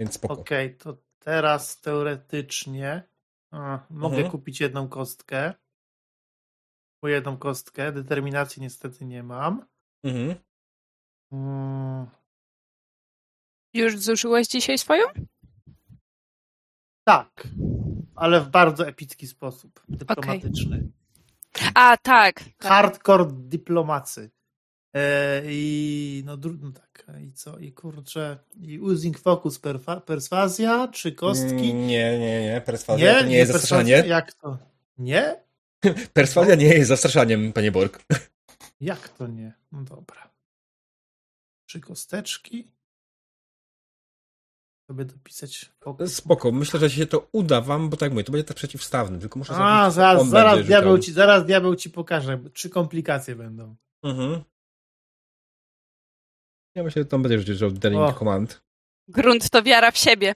[0.00, 0.34] Więc spoko.
[0.34, 3.08] Okej, to teraz teoretycznie
[3.52, 4.30] a, mogę Mhm.
[4.32, 5.54] kupić jedną kostkę.
[7.00, 7.92] Po jedną kostkę.
[7.92, 9.66] Determinacji niestety nie mam.
[10.04, 10.34] Mhm.
[11.32, 12.06] Mm,
[13.74, 15.06] Już zużyłeś dzisiaj swoją?
[17.08, 17.48] tak,
[18.14, 19.82] ale w bardzo epicki sposób.
[19.88, 20.88] Dyplomatyczny.
[21.74, 22.34] A, tak.
[22.58, 22.68] tak.
[22.68, 24.30] Hardcore dyplomacy.
[24.94, 27.58] E, I no, no tak, i co?
[27.58, 31.74] I kurczę, i using focus perfa- perswazja, czy kostki?
[31.74, 32.62] Nie, nie, nie.
[32.66, 34.08] Perswazja to nie, jest perswazja- zastraszanie.
[34.08, 34.58] Jak to?
[34.98, 35.45] Nie?
[36.12, 38.04] Perswazja nie jest zastraszaniem, panie Borg.
[38.80, 39.52] Jak to nie?
[39.72, 40.30] No dobra.
[41.68, 42.72] Trzy kosteczki.
[44.90, 46.14] Sobie dopisać fokus.
[46.14, 49.38] Spoko, myślę, że się to uda wam, bo tak mówię, to będzie tak przeciwstawny, tylko
[49.38, 52.38] muszę A, zaraz, zaraz, diabeł ci, zaraz diabeł ci pokaże.
[52.52, 53.76] Trzy komplikacje będą.
[54.02, 54.44] Mhm.
[56.74, 58.18] Ja myślę, że tam będzie rzucił Daring.
[58.18, 58.62] Command.
[59.08, 60.34] Grunt to wiara w siebie.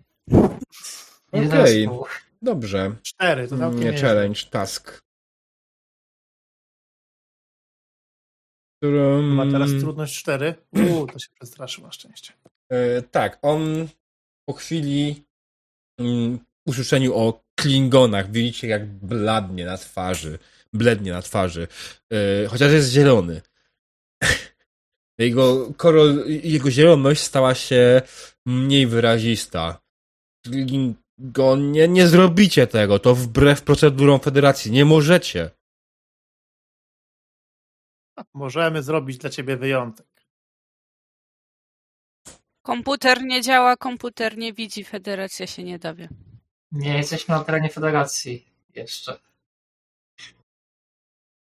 [1.33, 2.07] Okej, zespół.
[2.43, 2.97] dobrze.
[3.02, 5.02] Cztery, to Nie challenge, task.
[8.81, 9.34] Którym...
[9.34, 10.55] Ma teraz trudność cztery.
[10.73, 12.33] Uuu, to się przestraszył na szczęście.
[12.73, 13.89] E, tak, on
[14.49, 15.25] po chwili
[15.99, 20.39] mm, usłyszeniu o Klingonach widzicie jak bladnie na twarzy,
[20.73, 21.68] blednie na twarzy,
[22.12, 23.42] e, chociaż jest zielony.
[25.18, 28.02] Jego, korol, jego zieloność stała się
[28.47, 29.81] mniej wyrazista.
[30.47, 35.50] Klingonie, nie zrobicie tego, to wbrew procedurom Federacji, nie możecie.
[38.34, 40.07] Możemy zrobić dla ciebie wyjątek.
[42.62, 46.08] Komputer nie działa, komputer nie widzi, federacja się nie dowie.
[46.73, 49.20] Nie jesteśmy na terenie federacji jeszcze.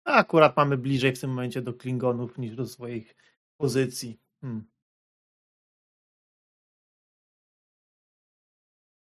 [0.05, 3.15] A akurat mamy bliżej w tym momencie do Klingonów niż do swoich
[3.57, 4.19] pozycji.
[4.41, 4.63] Hmm.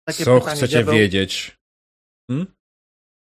[0.04, 1.58] Takie Co pytanie, chcecie diabeł, wiedzieć?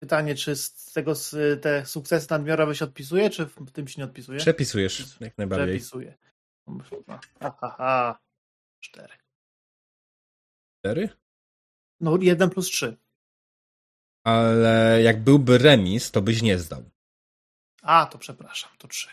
[0.01, 4.05] Pytanie, czy z tego z, te sukcesy nadmiarowe się odpisuje, czy w tym się nie
[4.05, 4.39] odpisuje?
[4.39, 5.67] Przepisujesz jak najbardziej.
[5.67, 6.17] Przepisuje.
[7.41, 8.19] Ha, ha, ha.
[8.81, 9.15] Cztery.
[10.79, 11.09] Cztery?
[12.01, 12.97] No, jeden plus trzy.
[14.25, 16.91] Ale jak byłby remis, to byś nie zdał.
[17.83, 19.09] A, to przepraszam, to trzy.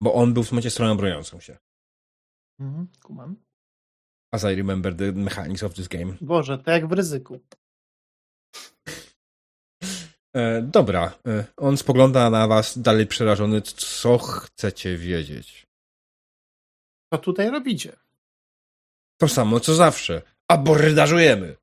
[0.00, 1.58] Bo on był w momencie stroną broniącą się.
[2.60, 3.36] Mhm, kumam.
[4.32, 6.16] As I remember the mechanics of this game.
[6.20, 7.40] Boże, to jak w ryzyku.
[10.36, 13.62] E, dobra, e, on spogląda na was dalej przerażony.
[13.62, 15.66] Co chcecie wiedzieć?
[17.12, 17.96] Co tutaj robicie?
[19.20, 20.22] To samo co zawsze.
[20.48, 21.56] Abordażujemy.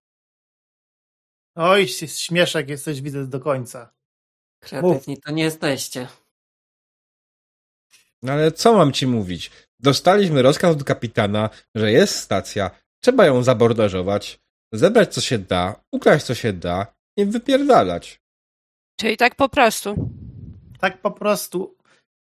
[1.56, 3.94] Oj, jest śmieszek, jesteś widzę do końca.
[4.60, 6.08] kreatywni to nie jesteście.
[8.24, 9.52] No ale co mam ci mówić?
[9.80, 12.72] Dostaliśmy rozkaz od kapitana, że jest stacja,
[13.04, 14.40] trzeba ją zabordażować,
[14.72, 18.23] zebrać co się da, ukraść co się da i wypierdalać.
[18.96, 20.10] Czyli tak po prostu.
[20.80, 21.76] Tak po prostu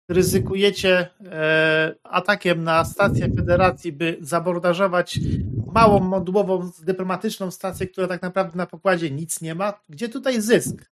[0.08, 5.18] ryzykujecie e, atakiem na stację Federacji, by zabordażować
[5.72, 9.80] małą modułową dyplomatyczną stację, która tak naprawdę na pokładzie nic nie ma.
[9.88, 10.90] Gdzie tutaj zysk?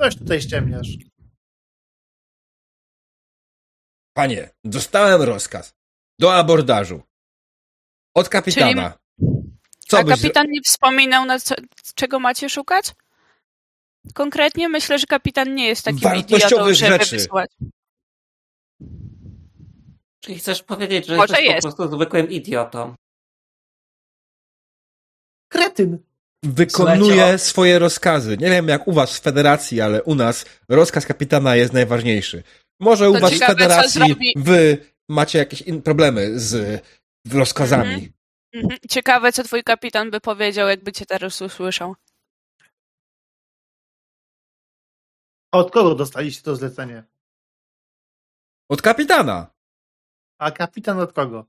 [0.00, 0.88] Coś tutaj ściemniasz.
[4.14, 5.74] Panie, dostałem rozkaz
[6.18, 7.02] do abordażu
[8.14, 8.98] od kapitana.
[9.78, 10.14] Co A byś...
[10.14, 11.54] kapitan nie wspominał, na co,
[11.94, 12.94] czego macie szukać?
[14.14, 17.16] Konkretnie myślę, że kapitan nie jest takim idiotą, żeby rzeczy.
[17.16, 17.50] wysyłać.
[20.20, 21.66] Czyli chcesz powiedzieć, że Może jesteś jest.
[21.66, 22.94] po prostu zwykłym idiotą.
[25.48, 25.98] Kretyn!
[26.44, 28.36] Wykonuje Słuchajcie, o- swoje rozkazy.
[28.40, 32.42] Nie wiem jak u was w federacji, ale u nas rozkaz kapitana jest najważniejszy.
[32.80, 36.82] Może u To was w co federacji zrobi- wy macie jakieś in- problemy z
[37.32, 38.12] rozkazami.
[38.54, 38.78] Mhm.
[38.90, 41.94] Ciekawe, co twój kapitan by powiedział, jakby cię teraz usłyszał.
[45.52, 47.04] A od kogo dostaliście to zlecenie?
[48.68, 49.46] Od kapitana.
[50.38, 51.44] A kapitan od kogo?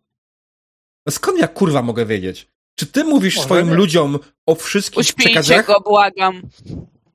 [1.05, 2.47] No skąd ja kurwa mogę wiedzieć?
[2.75, 3.73] Czy ty mówisz Może swoim nie.
[3.75, 5.65] ludziom o wszystkich Uśpijcie przekazach?
[5.67, 6.41] go, błagam.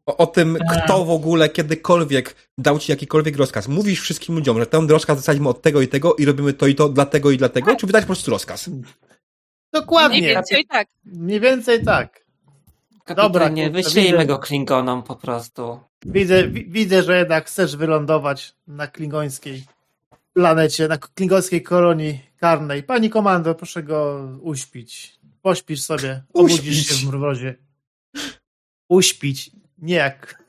[0.06, 0.82] O, o tym, Eee.
[0.84, 3.68] kto w ogóle kiedykolwiek dał ci jakikolwiek rozkaz.
[3.68, 6.74] Mówisz wszystkim ludziom, że ten rozkaz dostaliśmy od tego i tego i robimy to i
[6.74, 8.70] to dlatego i dlatego, czy wydać po prostu rozkaz?
[9.72, 10.18] Dokładnie.
[10.20, 10.88] Mniej więcej tak.
[11.04, 12.24] Mniej więcej tak.
[13.16, 15.80] Dobra, nie kurczę, wyślijmy go Klingonom po prostu.
[16.06, 19.64] Widzę, wi- widzę, że jednak chcesz wylądować na klingońskiej
[20.32, 22.82] planecie, na klingońskiej kolonii karnej.
[22.82, 25.18] Pani komando, proszę go uśpić.
[25.42, 26.86] Pośpisz sobie, obudzisz Uśpić.
[26.88, 27.54] się w mrozie.
[28.88, 29.50] Uśpić.
[29.78, 30.42] Nie jak.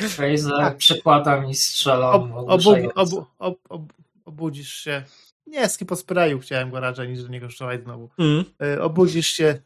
[0.00, 0.76] Fraser Tak.
[0.76, 2.92] przykłada mi strzelam, Ob, obu, ogłuszając.
[2.96, 3.92] obu, ob, ob,
[4.24, 5.02] obudzisz się.
[5.46, 8.10] Nie, skipo sprayu chciałem go raczej niż do niego strzelać znowu.
[8.18, 8.44] Mm.
[8.62, 9.60] E, Obudzisz się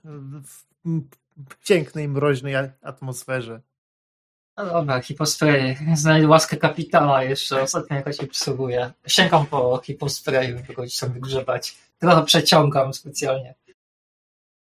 [0.45, 0.65] w
[1.67, 3.61] pięknej, mroźnej atmosferze.
[4.57, 5.77] No dobra, hipospray.
[5.95, 8.93] Znajdę łaskę kapitana jeszcze, ostatnio jakoś się przysługuje.
[9.07, 11.79] Sięgam po hiposprayu, żeby go gdzieś tam wygrzebać.
[11.99, 13.55] Trochę przeciągam specjalnie.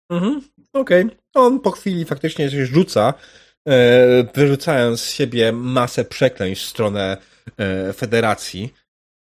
[0.09, 0.41] Mhm.
[0.73, 1.05] Okej.
[1.33, 3.13] On po chwili faktycznie coś rzuca,
[3.67, 7.17] e, wyrzucając z siebie masę przekleństw w stronę
[7.57, 8.73] e, federacji,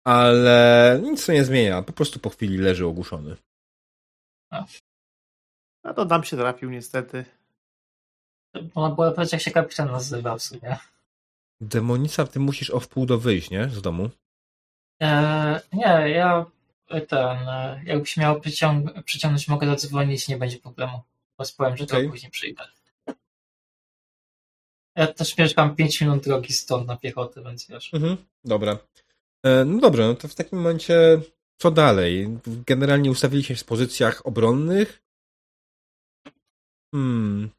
[0.03, 1.81] ale nic to nie zmienia.
[1.81, 3.35] Po prostu po chwili leży ogłuszony.
[5.83, 7.25] A to nam się trafił niestety.
[8.75, 10.77] Można było powiedzieć, jak się kapitan nazywa w sumie.
[11.61, 13.69] Demonica, ty musisz o wpół do wyjść, nie?
[13.69, 14.09] Z domu.
[14.99, 16.45] Eee, nie, ja
[16.89, 21.01] e, ten, e, jakbyś miał przyciąg- przyciągnąć, mogę zadzwonić, nie będzie problemu.
[21.37, 22.09] Bo powiem, że to Okej.
[22.09, 22.63] później przyjdę.
[24.95, 27.93] Ja też mieszkam 5 minut drogi stąd na piechotę, więc wiesz.
[27.93, 28.17] Mhm.
[28.45, 28.77] Dobra.
[29.45, 31.21] E, no dobrze, no to w takim momencie
[31.57, 32.37] co dalej?
[32.47, 35.01] Generalnie ustawili się w pozycjach obronnych?
[36.93, 37.49] Hmm.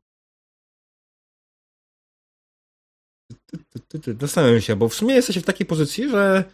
[4.20, 6.44] Zastanawiam się, bo w sumie jesteście w takiej pozycji, że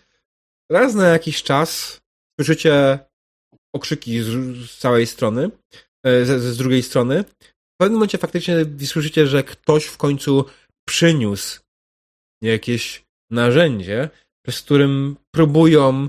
[0.72, 2.00] raz na jakiś czas
[2.40, 2.98] słyszycie
[3.74, 4.26] okrzyki z,
[4.70, 5.50] z całej strony,
[6.06, 7.24] e, z, z drugiej strony.
[7.24, 10.44] W pewnym momencie faktycznie słyszycie, że ktoś w końcu
[10.88, 11.60] przyniósł
[12.42, 14.08] jakieś narzędzie,
[14.46, 16.08] przez którym próbują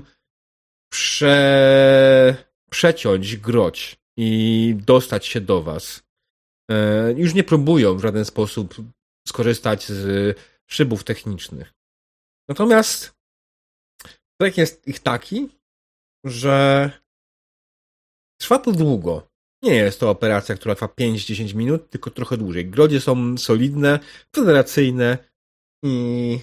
[0.92, 2.36] prze...
[2.70, 6.02] przeciąć groć i dostać się do was.
[6.70, 8.74] E, już nie próbują w żaden sposób
[9.28, 11.74] skorzystać z szybów technicznych.
[12.48, 13.14] Natomiast
[14.40, 15.48] projekt jest ich taki,
[16.24, 16.90] że
[18.40, 19.30] trwa to długo.
[19.62, 22.70] Nie jest to operacja, która trwa 5-10 minut, tylko trochę dłużej.
[22.70, 23.98] Grodzie są solidne,
[24.36, 25.18] federacyjne
[25.84, 26.38] i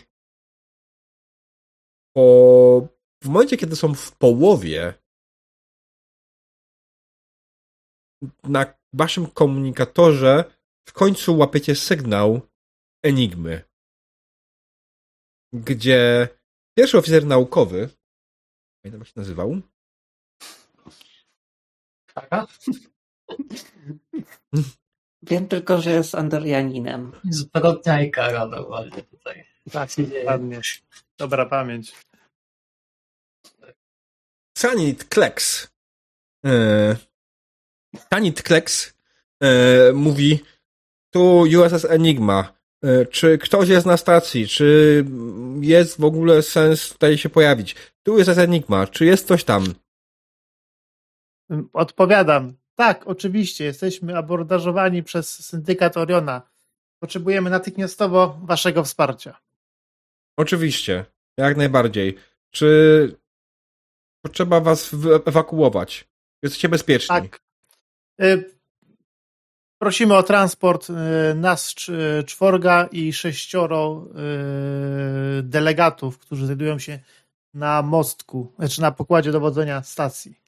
[2.16, 2.88] po,
[3.24, 4.94] w momencie, kiedy są w połowie,
[8.44, 10.43] na waszym komunikatorze
[10.88, 12.41] w końcu łapiecie sygnał
[13.03, 13.61] Enigmy,
[15.53, 16.27] gdzie
[16.77, 17.90] pierwszy oficer naukowy,
[18.82, 19.61] pamiętam jak się nazywał,
[22.14, 22.48] Kara?
[25.22, 27.11] Wiem tylko, że jest Andorianinem.
[27.30, 29.45] Zbrodnia i kara normalnie tutaj.
[29.72, 30.61] Tak, dokładnie.
[31.17, 31.95] Dobra pamięć.
[34.57, 35.67] Sanit Kleks.
[36.45, 36.95] E,
[38.14, 38.93] Sanit Kleks
[39.43, 40.40] e, mówi
[41.14, 42.53] tu USS Enigma.
[42.84, 44.48] E, czy ktoś jest na stacji?
[44.48, 45.06] Czy
[45.61, 47.76] jest w ogóle sens tutaj się pojawić?
[48.03, 48.88] Tu USS Enigma.
[48.88, 49.74] Czy jest coś tam?
[51.74, 52.53] Odpowiadam.
[52.76, 53.66] Tak, oczywiście.
[53.66, 56.42] Jesteśmy abordażowani przez syndykat Oriona.
[57.00, 59.38] Potrzebujemy natychmiastowo waszego wsparcia.
[60.38, 61.06] Oczywiście.
[61.38, 62.17] Jak najbardziej.
[62.51, 63.16] Czy
[64.26, 64.95] potrzeba was
[65.26, 66.08] ewakuować?
[66.43, 67.08] Jesteście bezpieczni.
[67.08, 67.47] Tak.
[68.22, 68.58] Y,
[69.80, 70.94] Prosimy o transport y,
[71.36, 74.08] nas cz- czworga i sześcioro
[75.44, 77.00] delegatów, którzy znajdują się
[77.54, 80.40] na mostku, znaczy na pokładzie dowodzenia stacji.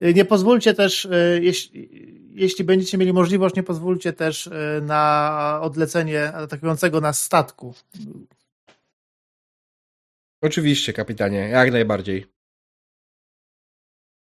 [0.00, 1.08] Nie pozwólcie też,
[1.40, 1.88] jeśli,
[2.34, 4.50] jeśli będziecie mieli możliwość, nie pozwólcie też
[4.82, 7.74] na odlecenie atakującego nas statku.
[10.42, 12.26] Oczywiście, kapitanie, jak najbardziej.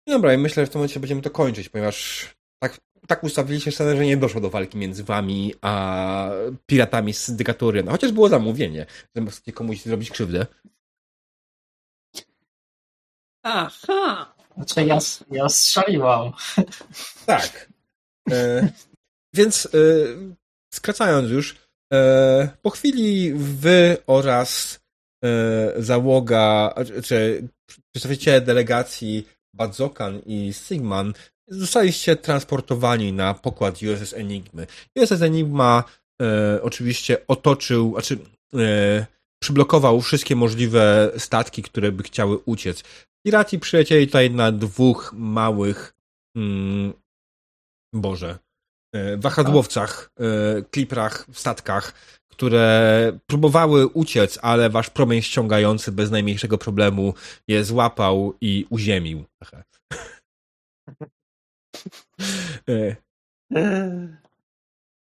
[0.06, 2.26] Dobra, i myślę, że w tym momencie będziemy to kończyć, ponieważ
[2.62, 6.30] tak tak ustawiliście scenę, że nie doszło do walki między wami a
[6.66, 7.92] piratami z syndykatu Oriona.
[7.92, 10.46] Chociaż było zamówienie, że chcecie komuś zrobić krzywdę.
[13.42, 14.34] Aha!
[14.56, 14.98] Znaczy ja,
[15.30, 16.32] ja strzeliłam.
[17.26, 17.68] Tak.
[18.30, 18.68] E,
[19.34, 19.68] więc e,
[20.74, 21.56] skracając już,
[21.92, 24.80] e, po chwili wy oraz
[25.24, 26.74] e, załoga,
[27.04, 27.48] czy
[27.92, 31.12] przedstawiciele delegacji Badzokan i Sigman
[31.48, 34.66] zostaliście transportowani na pokład USS Enigmy.
[34.96, 35.84] USS Enigma
[36.22, 38.18] e, oczywiście otoczył, znaczy
[38.54, 39.06] e,
[39.42, 42.82] przyblokował wszystkie możliwe statki, które by chciały uciec.
[43.26, 45.94] Piraci przylecieli tutaj na dwóch małych
[46.36, 46.92] mm,
[47.94, 48.38] Boże,
[48.94, 51.94] e, wahadłowcach, e, kliprach, statkach,
[52.34, 57.14] które próbowały uciec, ale wasz promień ściągający bez najmniejszego problemu
[57.48, 59.24] je złapał i uziemił.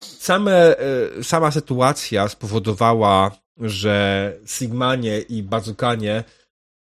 [0.03, 6.23] Same, e, sama sytuacja spowodowała, że Sigmanie i Bazukanie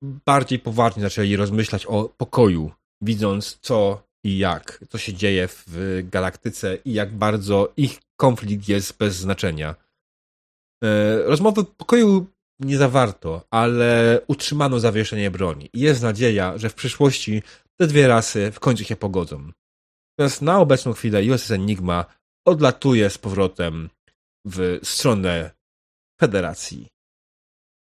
[0.02, 2.70] bardziej poważnie zaczęli rozmyślać o pokoju,
[3.02, 8.98] widząc co i jak, co się dzieje w galaktyce i jak bardzo ich konflikt jest
[8.98, 9.74] bez znaczenia.
[10.84, 12.26] E, Rozmowy pokoju
[12.60, 15.70] nie zawarto, ale utrzymano zawieszenie broni.
[15.72, 17.42] I jest nadzieja, że w przyszłości
[17.76, 19.52] te dwie rasy w końcu się pogodzą.
[20.18, 22.04] Natomiast na obecną chwilę USS Enigma
[22.46, 23.90] odlatuje z powrotem
[24.44, 25.50] w stronę
[26.20, 26.88] Federacji.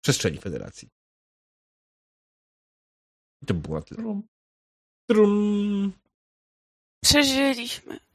[0.04, 0.88] Przestrzeni Federacji.
[3.42, 4.22] I to było tyle.
[5.10, 5.92] Trum.
[7.04, 8.05] Przeżyliśmy.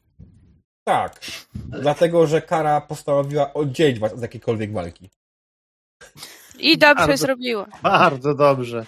[0.92, 1.20] Tak.
[1.56, 5.10] Dlatego, że Kara postanowiła oddzielić was od jakiejkolwiek walki.
[6.60, 7.68] I dobrze Bardzo- zrobiła.
[7.84, 8.86] Bardzo dobrze.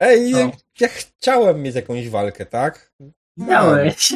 [0.00, 0.50] Ej, No.
[0.80, 2.92] ja chciałem mieć jakąś walkę, tak?
[3.36, 4.12] Miałeś.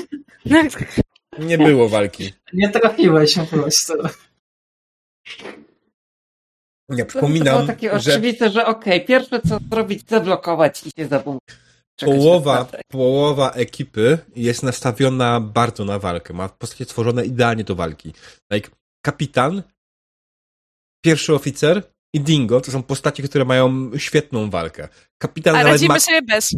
[1.39, 2.33] Nie było walki.
[2.53, 3.93] Nie trafiłeś po prostu.
[6.89, 11.07] Nie, To przypominam, było takie że oczywiste, że okej, pierwsze co zrobić, zablokować i się
[11.09, 11.55] zablokować.
[12.05, 16.35] Połowa, połowa ekipy jest nastawiona bardzo na walkę.
[16.35, 18.13] Ma postacie stworzone idealnie do walki.
[18.53, 18.71] Like,
[19.03, 19.63] kapitan,
[21.05, 21.83] pierwszy oficer
[22.15, 24.89] i Dingo to są postacie, które mają świetną walkę.
[25.19, 26.49] Kapitan A nawet ma, sobie bez.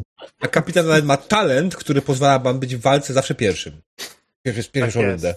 [0.41, 3.81] a kapitan nawet ma talent, który pozwala wam być w walce zawsze pierwszym.
[4.43, 5.35] Pierwszy, pierwszą Tak rundę.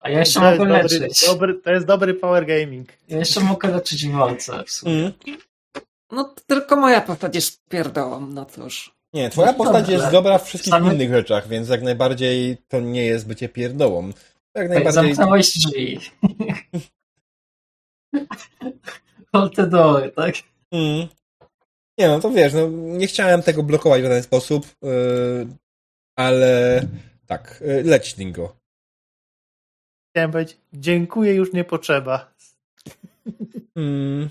[0.00, 1.26] A ja jeszcze To mogę dobry, leczyć.
[1.26, 2.88] dobry, to jest dobry power gaming.
[3.08, 4.92] Ja jeszcze mogę leczyć w walce w sumie.
[4.92, 5.12] Mm.
[6.12, 8.94] No tylko moja postać jest pierdołą, no cóż.
[9.14, 9.92] Nie, twoja No postać dobrze.
[9.92, 14.06] jest dobra w wszystkich Same- innych rzeczach, więc jak najbardziej to nie jest bycie pierdołą.
[14.06, 14.14] Jak
[14.54, 15.14] Tak, najbardziej...
[15.14, 16.00] zamknąłeś drzwi.
[19.32, 20.34] Hold the door, tak?
[20.72, 21.08] Mm.
[21.98, 25.46] Nie no, to wiesz, no, nie chciałem tego blokować w żaden sposób, yy,
[26.16, 26.82] ale
[27.26, 28.56] tak, yy, leć Dingo.
[30.12, 32.34] Chciałem powiedzieć, dziękuję, już nie potrzeba.
[33.76, 34.30] Mm.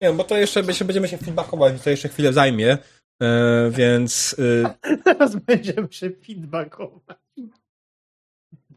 [0.00, 2.78] Nie bo to jeszcze, będziemy się feedbackować, to jeszcze chwilę zajmie,
[3.20, 7.18] yy, więc yy, Teraz będziemy się feedbackować.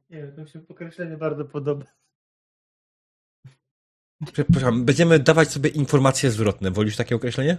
[0.10, 1.85] Nie wiem, to mi się określenie bardzo podoba.
[4.34, 6.72] przepraszam, będziemy dawać sobie informacje zwrotne.
[6.72, 7.58] Wolisz takie określenie?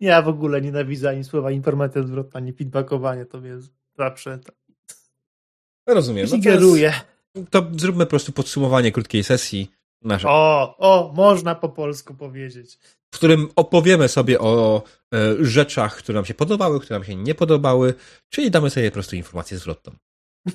[0.00, 4.56] Ja w ogóle nienawidzę ani słowa informacja zwrotna, ani feedbackowanie, to jest zawsze tak.
[5.88, 6.26] Rozumiem.
[6.30, 6.92] No Sugeruję.
[7.50, 9.70] to zróbmy po prostu podsumowanie krótkiej sesji
[10.24, 12.78] O, o, można po polsku powiedzieć.
[13.14, 14.82] w którym opowiemy sobie o
[15.14, 17.94] e, rzeczach, które nam się podobały, które nam się nie podobały,
[18.32, 19.92] czyli damy sobie po prostu informację zwrotną.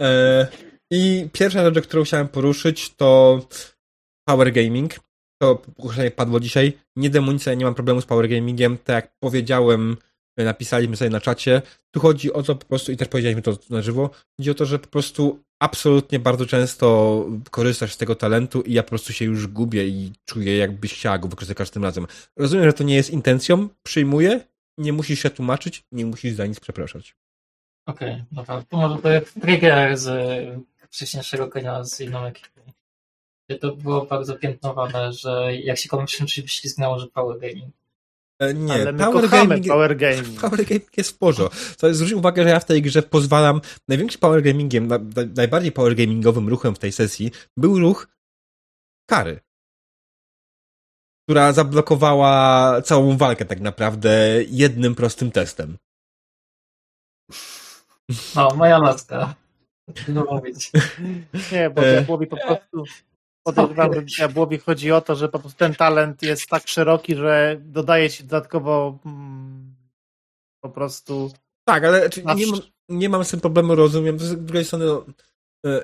[0.00, 0.46] E,
[0.92, 3.40] I pierwsza rzecz, którą chciałem poruszyć, to
[4.28, 4.94] Power Gaming.
[5.42, 6.72] To określenie padło dzisiaj.
[6.96, 8.78] Nie demonica, nie mam problemu z Power Gamingiem.
[8.78, 9.96] Tak jak powiedziałem,
[10.38, 11.62] napisaliśmy sobie na czacie.
[11.90, 14.66] Tu chodzi o to po prostu, i też powiedzieliśmy to na żywo, chodzi o to,
[14.66, 16.86] że po prostu absolutnie bardzo często
[17.50, 21.18] korzystasz z tego talentu i ja po prostu się już gubię i czuję, jakbyś chciała
[21.18, 22.06] go wykorzystać każdym razem.
[22.36, 24.40] Rozumiem, że to nie jest intencją, przyjmuję,
[24.78, 27.14] nie musisz się tłumaczyć, nie musisz za nic przepraszać.
[27.86, 28.62] Okej, dobra.
[28.68, 32.60] To może to jest trigger z y, wcześniejszego konia z inną ekipą.
[33.60, 37.74] To było bardzo piętnowane, że jak się komuś czymś wyślizgnęło, że power gaming.
[38.42, 40.40] E, Nie, Ale my Power kochamy Gaming, power gaming.
[40.40, 41.56] Power Gaming jest w porządku.
[41.78, 45.22] To jest, zwróć uwagę, że ja w tej grze pozwalam, największym Power Gamingiem, na, na,
[45.36, 48.08] najbardziej Power Gamingowym ruchem w tej sesji był ruch
[49.10, 49.40] kary.
[51.28, 55.78] Która zablokowała całą walkę tak naprawdę jednym prostym testem.
[58.36, 59.34] No, moja laska.
[59.94, 60.70] Trudno mówić.
[61.52, 61.92] Nie, bo E.
[61.92, 62.84] diabłowi po prostu
[63.44, 67.56] Podejrzewam, że diabłowi chodzi o to, że po prostu ten talent jest tak szeroki, że
[67.60, 69.74] dodaje ci dodatkowo mm,
[70.60, 71.32] po prostu
[71.64, 74.18] Tak, ale nie, mam, nie mam z tym problemu, rozumiem.
[74.18, 75.04] Z drugiej strony, no,
[75.66, 75.82] e,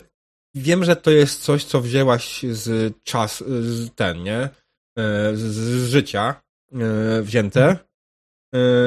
[0.55, 4.39] wiem, że to jest coś, co wzięłaś z czas, z ten, nie?
[4.99, 7.88] E, Z, z życia e, wzięte.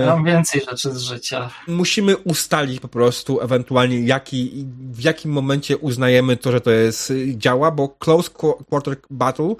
[0.01, 1.51] Ja mam więcej rzeczy z życia.
[1.67, 7.37] musimy ustalić po prostu ewentualnie jaki, w jakim momencie uznajemy to, że to jest y,
[7.37, 9.55] działa, bo close qu- quarter battle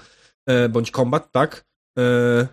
[0.47, 1.65] e, bądź combat, tak?
[1.99, 2.47] E,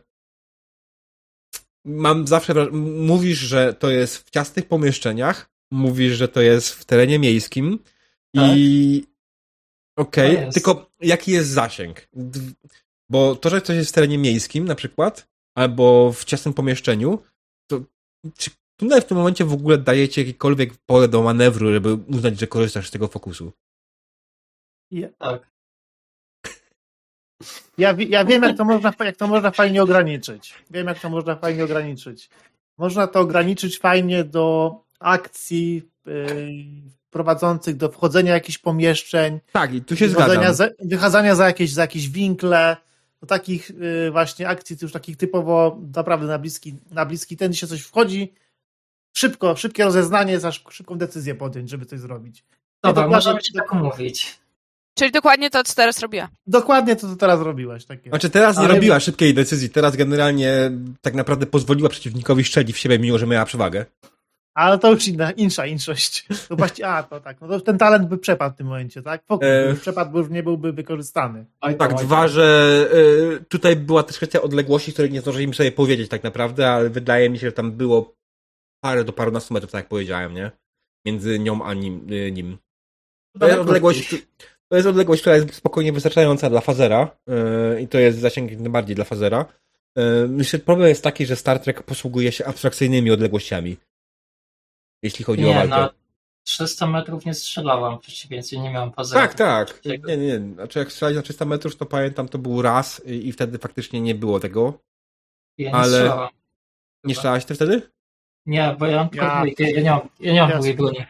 [1.84, 7.18] mam zawsze mówisz, że to jest w ciasnych pomieszczeniach, mówisz, że to jest w terenie
[7.18, 7.78] miejskim
[8.34, 9.04] i
[9.98, 10.54] okej, jest.
[10.54, 12.08] tylko jaki jest zasięg?
[13.10, 17.22] Bo to, że coś jest w terenie miejskim na przykład, albo w ciasnym pomieszczeniu,
[18.36, 22.40] czy tunel w tym momencie w ogóle daje ci jakiekolwiek pole do manewru, żeby uznać,
[22.40, 23.52] że korzystasz z tego fokusu?
[24.90, 25.50] Ja, Tak.
[27.78, 30.54] ja, ja wiem, jak to, można, jak to można fajnie ograniczyć.
[30.70, 32.30] Wiem, jak to można fajnie ograniczyć.
[32.78, 36.64] Można to ograniczyć fajnie do akcji yy,
[37.10, 40.68] prowadzących do wchodzenia jakichś pomieszczeń, Tak, i tu się wychodzenia zgadzam.
[40.78, 42.76] za, wychadzania za jakieś, za jakieś winkle,
[43.20, 47.66] do takich yy, właśnie akcji, już takich typowo naprawdę na bliski, na bliski ten się
[47.66, 48.32] coś wchodzi,
[49.16, 52.44] szybko, szybkie rozeznanie, za sz- szybką decyzję podjąć, żeby coś zrobić.
[52.82, 54.38] Dobra, dokładnie- możemy ci tak umówić.
[54.94, 56.28] Czyli dokładnie to, co teraz robiła.
[56.46, 57.84] Dokładnie to, co teraz robiłeś.
[57.84, 58.10] Takie.
[58.10, 62.78] Znaczy teraz nie Ale- robiła szybkiej decyzji, teraz generalnie tak naprawdę pozwoliła przeciwnikowi strzelić w
[62.78, 63.86] siebie, mimo że miała przewagę.
[64.58, 66.26] Ale to już inna, insza inszość.
[66.48, 67.40] To właśnie, a, to tak.
[67.40, 69.24] No to ten talent by przepadł w tym momencie, tak?
[69.24, 69.74] Fokus E.
[69.74, 71.44] przepadł, bo już nie byłby wykorzystany.
[71.78, 72.88] Tak, dwa, że
[73.40, 77.30] y, tutaj była też kwestia odległości, której nie zdążyliśmy sobie powiedzieć tak naprawdę, ale wydaje
[77.30, 78.14] mi się, że tam było
[78.80, 80.50] parę do parunastu metrów, tak jak powiedziałem, nie?
[81.06, 82.12] Między nią a nim.
[82.12, 82.58] Y, nim.
[83.40, 84.14] To jest odległość,
[84.68, 88.60] to jest odległość, która jest spokojnie wystarczająca dla fazera yy, i to jest zasięg jak
[88.60, 89.44] najbardziej dla fazera.
[90.28, 93.76] Myślę, że problem jest taki, że Star Trek posługuje się abstrakcyjnymi odległościami.
[95.02, 95.68] Jeśli chodzi o Nie, walkę.
[95.68, 95.90] na
[96.44, 99.20] 300 metrów nie strzelałam, w przeciwieństwie nie miałem pazera.
[99.28, 99.84] Tak, tak.
[99.84, 100.54] Nie, nie, nie.
[100.54, 104.00] Znaczy jak strzelać na 300 metrów, to pamiętam, to był raz i, i wtedy faktycznie
[104.00, 104.80] nie było tego.
[105.58, 106.28] Ja nie ale- strzelałam.
[107.04, 107.14] Nie Chyba.
[107.20, 107.90] strzelałaś ty wtedy?
[108.46, 110.74] Nie, bo ja mam tylko Ja- dwójkę, ja nie mam, ja nie mam Ja- drugiej
[110.74, 111.06] broni.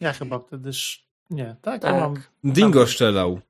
[0.00, 0.68] Ja chyba wtedy.
[0.68, 1.82] sz- Nie, tak?
[1.82, 1.94] Tak.
[1.94, 2.22] Ja mam.
[2.44, 3.40] Dingo strzelał.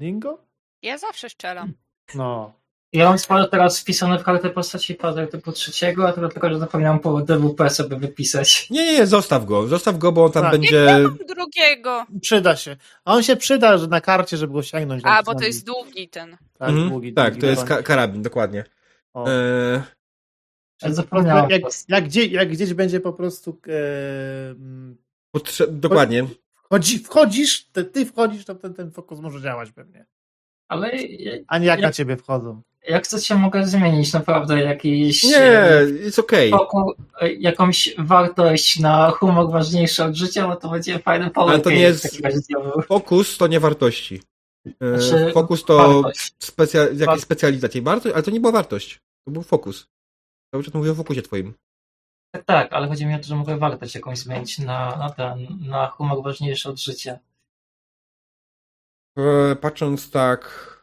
[0.00, 0.38] Dingo?
[0.82, 1.72] Ja zawsze szczelam.
[2.14, 2.52] No.
[2.94, 6.58] Ja mam sporo teraz wpisane w kartę postaci pazer typu trzeciego, a to tylko, że
[6.58, 8.70] zapomniałem po DWP sobie wypisać.
[8.70, 9.66] Nie, nie, nie, zostaw go.
[9.68, 10.52] Zostaw go, bo on tam Tak.
[10.52, 10.86] będzie...
[11.02, 12.06] Mam drugiego.
[12.20, 12.76] Przyda się.
[13.04, 15.02] A on się przyda że na karcie, żeby go sięgnąć.
[15.04, 16.36] A, jak bo to jest długi ten.
[16.58, 18.64] Tak, Mhm, długi, tak, długi to jest ka- karabin, dokładnie.
[19.14, 19.28] O.
[20.82, 21.50] Ja zapomniałem.
[21.50, 23.58] jak, jak, gdzie, jak gdzieś będzie po prostu.
[23.68, 24.96] E, mm,
[25.36, 26.26] potrze- dokładnie.
[26.64, 30.06] wchodzi, wchodzisz, ty, ty wchodzisz, to ten, ten fokus może działać pewnie.
[30.68, 32.62] Ale ja- A nie jak Ja- na ciebie wchodzą.
[32.88, 36.50] Jak chcecie, mogę zmienić naprawdę jakiś Nie, e, jest okej.
[36.50, 41.62] wokół, e, jakąś wartość na humor ważniejszy od życia, bo to będzie fajny power Ale
[41.62, 42.22] to nie jest-.
[42.86, 44.22] Fokus to nie wartości.
[44.66, 46.02] Eee, Znaczy, fokus to
[46.38, 47.82] specja- specjalizacje.
[47.82, 49.00] Wartość, ale to nie była wartość.
[49.26, 49.86] To był fokus.
[50.54, 51.54] Cały czas mówię o fokusie twoim.
[52.34, 55.46] Tak, tak, ale chodzi mi o to, że mogę wartość jakąś zmienić na, na ten,
[55.60, 57.18] na humor ważniejszy od życia.
[59.16, 60.73] Eee, patrząc tak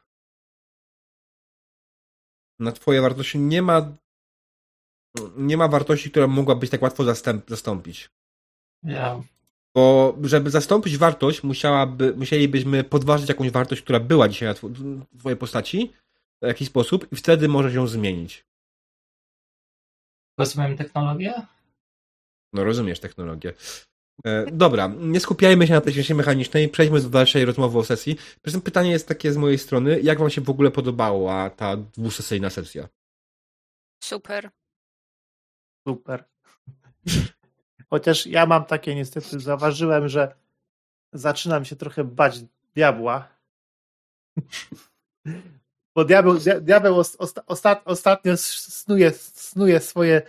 [2.62, 3.98] na twoje wartości, nie ma
[5.38, 8.10] nie ma wartości, która mogła być tak łatwo zastęp, zastąpić.
[8.84, 9.22] Ja,
[9.76, 15.38] Bo żeby zastąpić wartość, musiałaby, musielibyśmy podważyć jakąś wartość, która była dzisiaj na tw- twojej
[15.38, 15.94] postaci
[16.42, 18.46] w jakiś sposób i wtedy możesz ją zmienić.
[20.40, 21.34] rozumiem technologię?
[22.54, 23.54] No rozumiesz technologię.
[24.26, 28.18] E, dobra, nie skupiajmy się na tej części mechanicznej, przejdźmy do dalszej rozmowy o sesji.
[28.64, 32.88] Pytanie jest takie z mojej strony, jak wam się w ogóle podobała ta dwusesyjna sesja?
[34.04, 34.50] Super.
[35.88, 36.24] Super.
[37.90, 40.36] Chociaż ja mam takie niestety, zauważyłem, że
[41.14, 42.40] zaczynam się trochę bać
[42.76, 43.28] diabła.
[45.96, 50.22] Bo diabeł, dia- diabeł os- osta, osta, ostatnio snuje, snuje swoje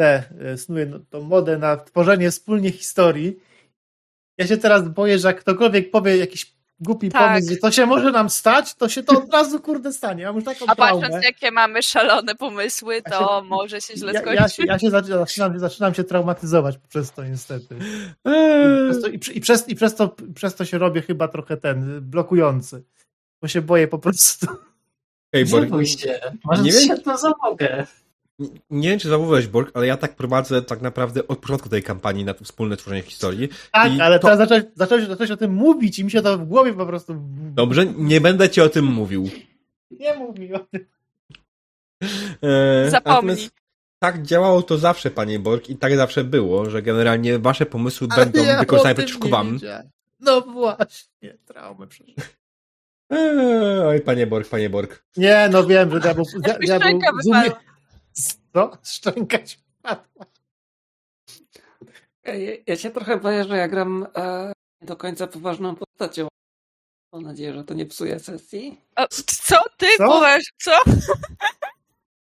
[0.00, 0.22] te,
[0.52, 3.38] e, snuje no, tą modę na tworzenie wspólnie historii.
[4.38, 7.28] Ja się teraz boję, że jak ktokolwiek powie jakiś głupi Tak.
[7.28, 10.22] pomysł, że to się może nam stać, to się to od razu kurde stanie.
[10.22, 11.02] Ja mam taką A traumę.
[11.02, 14.40] patrząc, jakie mamy szalone pomysły, Ja to się- może się źle Ja, skończyć.
[14.40, 17.76] ja, się, ja się zaczynam, zaczynam, się traumatyzować przez to niestety.
[18.24, 21.56] Eee, Przez to, i, i, przez, I przez to, przez to się robię chyba trochę
[21.56, 22.84] ten, blokujący.
[23.42, 24.46] Bo się boję po prostu.
[25.32, 27.86] Ej, Nie Bor- bój się, może nie wiem- się to zamogę.
[28.70, 32.24] Nie wiem, czy zauważyłeś, Borg, ale ja tak prowadzę tak naprawdę od początku tej kampanii
[32.24, 33.48] na to wspólne tworzenie historii.
[33.72, 36.38] Tak, I ale to- teraz zacząłeś, zacząłeś, zacząłeś o tym mówić i mi się to
[36.38, 37.14] w głowie po prostu...
[37.54, 39.30] Dobrze, nie będę ci o tym mówił.
[40.00, 40.86] Nie mów mi o tym.
[42.42, 43.36] E, Zapomnij.
[43.98, 48.26] Tak działało to zawsze, panie Borg, i tak zawsze było, że generalnie wasze pomysły Ale
[48.26, 49.58] będą ja wykorzystane przeciwko wam.
[50.20, 52.20] No właśnie, traumę przeżyłem.
[53.10, 55.04] Eee, oj, panie Borg, panie Borg.
[55.16, 56.24] Nie, no wiem, że diabeł...
[56.44, 57.50] diabeł szczęka zumie...
[58.54, 58.78] Co?
[58.84, 60.26] Szczęka ci wpadła.
[62.24, 62.34] Ja,
[62.66, 66.28] ja się trochę boję, że ja gram e, do końca poważną postacią.
[67.12, 68.80] Mam nadzieję, że to nie psuje sesji.
[68.96, 70.06] O, co ty Co?
[70.08, 70.78] poważ, co?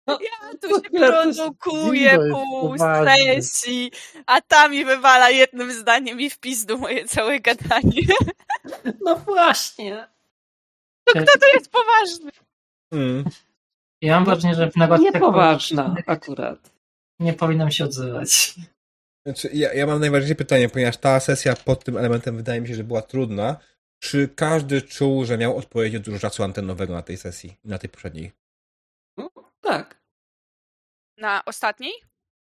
[0.07, 3.91] No, Ja tu co się produkuję pół sesji,
[4.25, 8.01] a ta mi wywala jednym zdaniem i w pizdu moje całe gadanie.
[9.06, 10.07] No właśnie.
[11.14, 12.31] To jest poważny.
[12.91, 13.23] Mm.
[14.01, 16.71] Ja mam wrażenie, że w negocjacjach Niepoważna akurat.
[17.19, 18.55] nie powinnam się odzywać.
[19.25, 22.75] Znaczy, ja, ja mam najważniejsze pytanie, ponieważ ta sesja pod tym elementem wydaje mi się,
[22.75, 23.57] że była trudna.
[23.99, 28.31] Czy każdy czuł, że miał odpowiednio dużo czasu antenowego na tej sesji, na tej poprzedniej?
[29.61, 30.01] Tak.
[31.17, 31.93] Na ostatniej?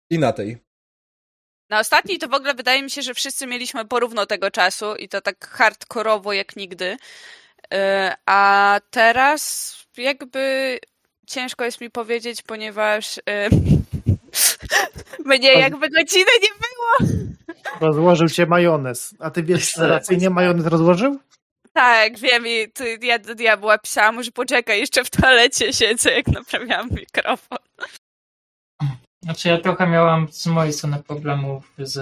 [0.09, 0.57] I na tej.
[1.69, 5.09] Na ostatniej to w ogóle wydaje mi się, że wszyscy mieliśmy porówno tego czasu i
[5.09, 6.97] to tak hardkorowo jak nigdy.
[7.71, 7.77] Yy,
[8.25, 10.79] A teraz jakby
[11.27, 13.49] ciężko jest mi powiedzieć, ponieważ yy,
[15.25, 17.13] mnie jakby godziny nie było.
[17.79, 19.15] Rozłożył cię majonez.
[19.19, 21.19] A ty wiesz, że racyjnie majonez rozłożył?
[21.73, 26.27] Tak, wiem i ty, ja do diabła pisałam, że poczekaj, jeszcze w toalecie siedzę, jak
[26.27, 27.57] naprawiałam mikrofon.
[29.23, 31.99] Znaczy ja trochę miałam z mojej strony problemów z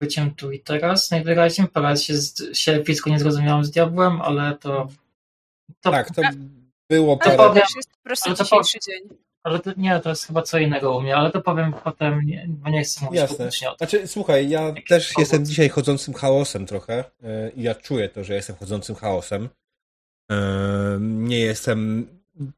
[0.00, 1.68] byciem tu i teraz najwyraźniej.
[1.68, 4.88] Parę się, z- się nie zrozumiałam z diabłem, ale to...
[5.80, 6.22] to Tak, to
[6.96, 7.48] było Ale parę...
[7.48, 9.18] powiem- to jest po prostu ale to dzisiejszy dzień.
[9.44, 12.46] Ale to, nie, to jest chyba co innego u mnie, ale to powiem potem, nie,
[12.48, 13.36] bo nie chcę mówić Jasne.
[13.36, 13.88] publicznie o tym.
[13.88, 18.34] Znaczy, słuchaj, ja też jestem dzisiaj chodzącym chaosem trochę yy, i ja czuję to, że
[18.34, 19.48] jestem chodzącym chaosem.
[20.30, 20.36] Yy,
[21.00, 22.08] Nie jestem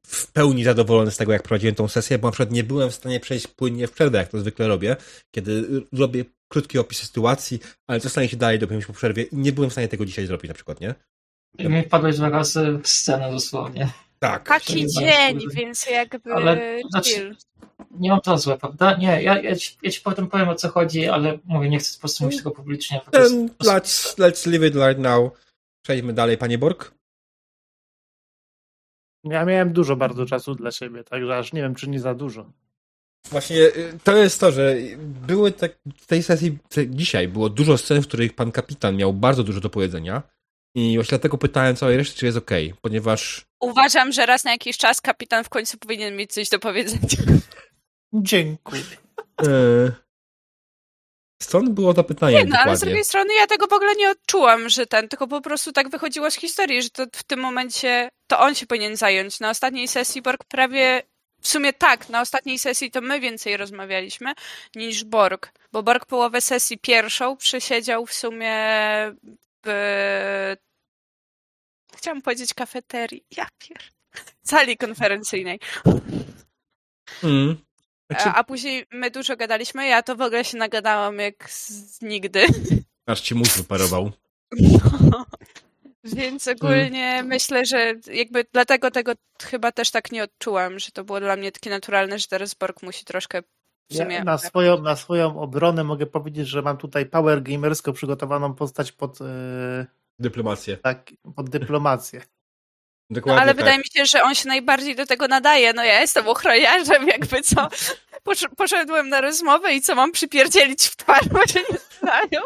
[0.06, 2.94] w pełni zadowolony z tego, jak prowadziłem tą sesję, bo na przykład nie byłem w
[2.94, 4.96] stanie przejść płynnie w przerwę, jak to zwykle robię,
[5.30, 9.52] kiedy robię krótki opis sytuacji, ale co stanie się dalej dopiero po przerwie i nie
[9.52, 10.94] byłem w stanie tego dzisiaj zrobić na przykład, nie?
[11.58, 13.88] I mi wpadłeś dwa razy w scenę dosłownie.
[14.18, 14.48] Tak.
[14.48, 17.36] Taki dzień, jest- więc jakby Ale, znaczy.
[17.90, 18.96] Nie mam to złe, prawda?
[18.96, 21.94] Nie, ja, ja, ci, ja ci potem powiem o co chodzi, ale mówię, nie chcę
[21.94, 23.00] po prostu mówić tego publicznie.
[23.10, 25.32] Then let's, let's leave it right now.
[25.84, 26.94] Przejdźmy dalej, panie Borg.
[29.24, 32.52] Ja miałem dużo bardzo czasu dla siebie, także aż nie wiem, czy nie za dużo.
[33.30, 38.02] Właśnie y, to jest to, że były tak, w tej sesji dzisiaj było dużo scen,
[38.02, 40.22] w których pan kapitan miał bardzo dużo do powiedzenia
[40.74, 44.78] i właśnie dlatego pytałem całej reszty, czy jest okej, ponieważ Uważam, że raz na jakiś
[44.78, 47.08] czas kapitan w końcu powinien mieć coś do powiedzenia.
[48.12, 48.82] Dziękuję.
[49.42, 49.92] e,
[51.42, 54.10] stąd było to pytanie Nie, no ale z drugiej strony ja tego w ogóle nie
[54.10, 58.08] odczułam, że ten, tylko po prostu tak wychodziło z historii, że to w tym momencie
[58.26, 59.40] to on się powinien zająć.
[59.40, 61.02] Na ostatniej sesji Borg prawie,
[61.40, 64.32] w sumie tak, na ostatniej sesji to my więcej rozmawialiśmy
[64.76, 68.56] niż Borg, bo Borg połowę sesji pierwszą przesiedział w sumie.
[71.96, 73.78] Chciałam powiedzieć kafeterii, ja pier...
[74.50, 75.60] sali konferencyjnej.
[77.22, 77.56] Mm.
[78.10, 82.46] Znaczy, A, później my dużo gadaliśmy, ja to w ogóle się nagadałam jak z nigdy.
[83.06, 84.12] aż ci mózg wyparował.
[85.10, 85.26] No.
[86.04, 89.12] Więc ogólnie myślę, że jakby dlatego tego
[89.42, 92.82] chyba też tak nie odczułam, że to było dla mnie takie naturalne, że teraz Borg
[92.82, 93.42] musi troszkę.
[93.90, 98.92] Ja na, swoją, na swoją obronę mogę powiedzieć, że mam tutaj power gamersko przygotowaną postać
[98.92, 99.86] pod, e,
[100.18, 100.76] Dyplomację.
[100.76, 102.20] tak, pod dyplomację.
[103.10, 103.56] No, Dokładnie ale tak.
[103.56, 105.72] wydaje mi się, że on się najbardziej do tego nadaje.
[105.72, 107.68] No ja jestem ochroniarzem, jakby co.
[108.24, 112.42] Posz- Poszedłem na rozmowę i co mam przypierdzielić w twarz, bo się nie znają.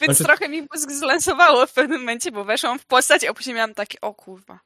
[0.00, 3.56] Więc Znaczy- trochę mi mózg zlansowało w pewnym momencie, bo weszłam w postać, a później
[3.56, 4.60] miałam takie, o kurwa.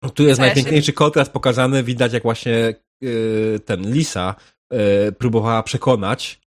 [0.00, 1.82] Tu jest Co ja się- najpiękniejszy kontrast pokazany.
[1.82, 4.44] Widać, jak właśnie yy, ten Lisa yy,
[5.18, 6.40] próbowała przekonać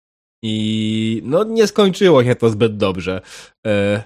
[0.42, 3.20] i no nie skończyło się to zbyt dobrze.
[3.66, 4.02] Yy,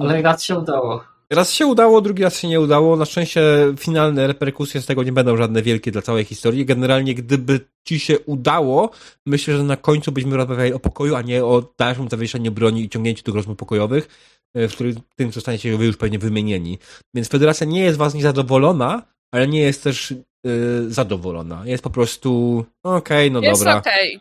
[0.00, 1.04] Ale raz się udało.
[1.32, 2.96] Raz się udało, drugi raz się nie udało.
[2.96, 3.42] Na szczęście
[3.78, 6.64] finalne reperkusje z tego nie będą żadne wielkie dla całej historii.
[6.64, 8.90] Generalnie, gdyby ci się udało,
[9.26, 12.88] myślę, że na końcu byśmy rozmawiali o pokoju, a nie o dalszym zawieszeniu broni i
[12.88, 14.08] ciągnięciu tych rozmów pokojowych,
[14.54, 16.78] e, w których tym zostaniecie wy już pewnie wymienieni.
[17.14, 21.66] Więc Federacja nie jest was niezadowolona, ale nie jest też yy, zadowolona.
[21.66, 23.76] Jest po prostu okej, no Jest dobra.
[23.78, 24.20] okej.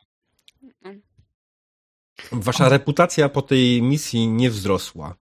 [2.32, 5.16] Wasza reputacja po tej misji nie wzrosła.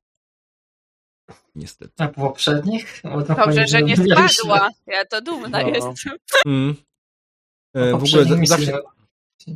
[1.55, 1.93] Niestety.
[1.99, 3.03] A po poprzednich?
[3.37, 4.71] Dobrze, że nie spadła.
[4.87, 5.69] Ja to dumna No.
[5.69, 6.17] jestem.
[6.47, 6.75] Mm.
[7.75, 8.79] E, w ogóle za- zawsze,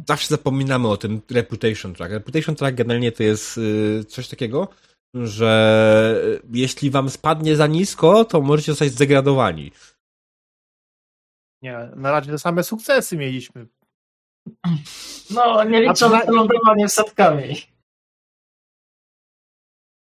[0.09, 2.13] zawsze zapominamy o tym reputation track.
[2.13, 4.69] Reputation track generalnie to jest y, coś takiego,
[5.15, 9.73] że jeśli wam spadnie za nisko, to możecie zostać zdegradowani.
[11.63, 13.67] Nie, na razie te same sukcesy mieliśmy.
[15.31, 17.57] No, nie A licząc przynajmniej- lądowanie setkami.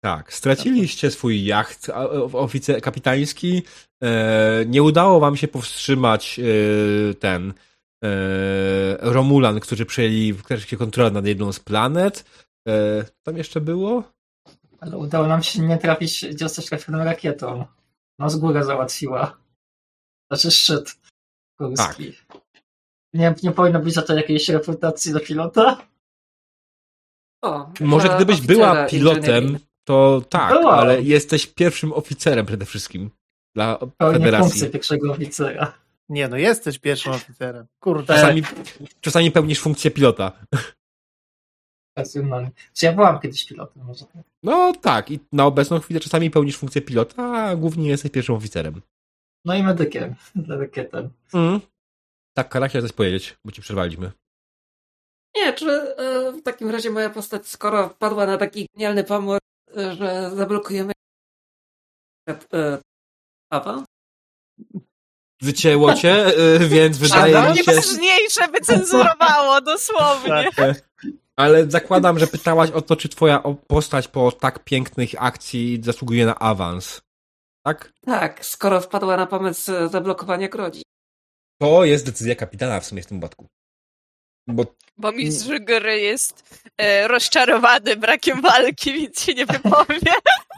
[0.04, 1.90] Tak, straciliście swój jacht
[2.34, 3.64] oficer kapitański.
[4.04, 7.54] E, nie udało wam się powstrzymać e, ten
[8.04, 8.08] e,
[9.02, 12.48] Romulan, którzy przejęli wreszcie kontrolę nad jedną z planet.
[13.24, 14.04] Tam jeszcze było?
[14.80, 17.66] Ale udało nam się nie trafić, gdzie zostać trafioną rakietą.
[18.20, 19.38] No z góry załatwiła.
[20.32, 21.01] Znaczy szczyt.
[21.70, 22.14] Górski.
[23.14, 25.88] Nie, nie powinno być za to jakiejś reputacji do pilota?
[27.44, 30.80] O, Może gdybyś była pilotem, to tak, Byłam.
[30.80, 33.12] ale jesteś pierwszym oficerem przede wszystkim
[33.56, 34.50] dla Pełnię federacji.
[34.50, 35.74] funkcję pierwszego oficera.
[36.10, 37.66] Nie, no jesteś pierwszym oficerem.
[37.80, 38.14] Kurde.
[38.16, 38.44] Czasami,
[39.02, 40.32] czasami pełnisz funkcję pilota.
[41.98, 42.52] Racjonalnie.
[42.74, 44.24] Czy ja byłam kiedyś pilotem, może tak.
[44.44, 48.82] No tak, i na obecną chwilę czasami pełnisz funkcję pilota, a głównie jesteś pierwszym oficerem.
[49.46, 50.16] No i medykiem.
[50.36, 51.10] Dla rakietem.
[51.34, 51.60] Mm.
[52.34, 54.12] Tak, Kara, chciałem coś powiedzieć, bo ci przerwaliśmy.
[55.36, 59.40] Nie, czy e, w takim razie moja postać, skoro wpadła na taki genialny pomysł,
[59.78, 60.94] e, że zablokujemy
[62.30, 62.78] e,
[63.52, 63.86] awans?
[65.42, 66.26] Wycięło cię,
[66.60, 67.64] więc wydaje mi się...
[67.66, 70.50] Najważniejsze wycenzurowało, dosłownie.
[70.58, 70.76] E,
[71.36, 76.36] Ale zakładam, że pytałaś o to, czy twoja postać po tak pięknych akcji zasługuje na
[76.40, 77.02] awans.
[77.64, 77.94] Tak?
[78.06, 80.82] Tak, skoro wpadła na pomysł e, zablokowania grodzi.
[81.62, 83.48] To jest decyzja kapitana w sumie w tym wypadku.
[84.48, 84.66] Bo
[84.98, 90.00] Bo mistrz gry jest e, rozczarowany brakiem walki, więc się nie wypowie.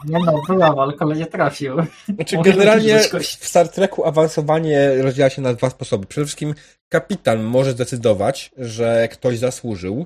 [0.06, 1.75] Nie no, byłam, ale kolej nie trafił.
[2.15, 6.07] Znaczy, generalnie w Star Treku awansowanie rozdziela się na dwa sposoby.
[6.07, 6.56] Przede wszystkim
[6.90, 10.06] kapitan może zdecydować, że ktoś zasłużył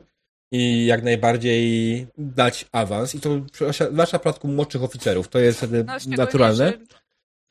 [0.51, 3.15] i jak najbardziej dać awans.
[3.15, 3.29] I to
[3.91, 5.27] zwłaszcza w przypadku młodszych oficerów.
[5.27, 6.73] To jest wtedy No, naturalne.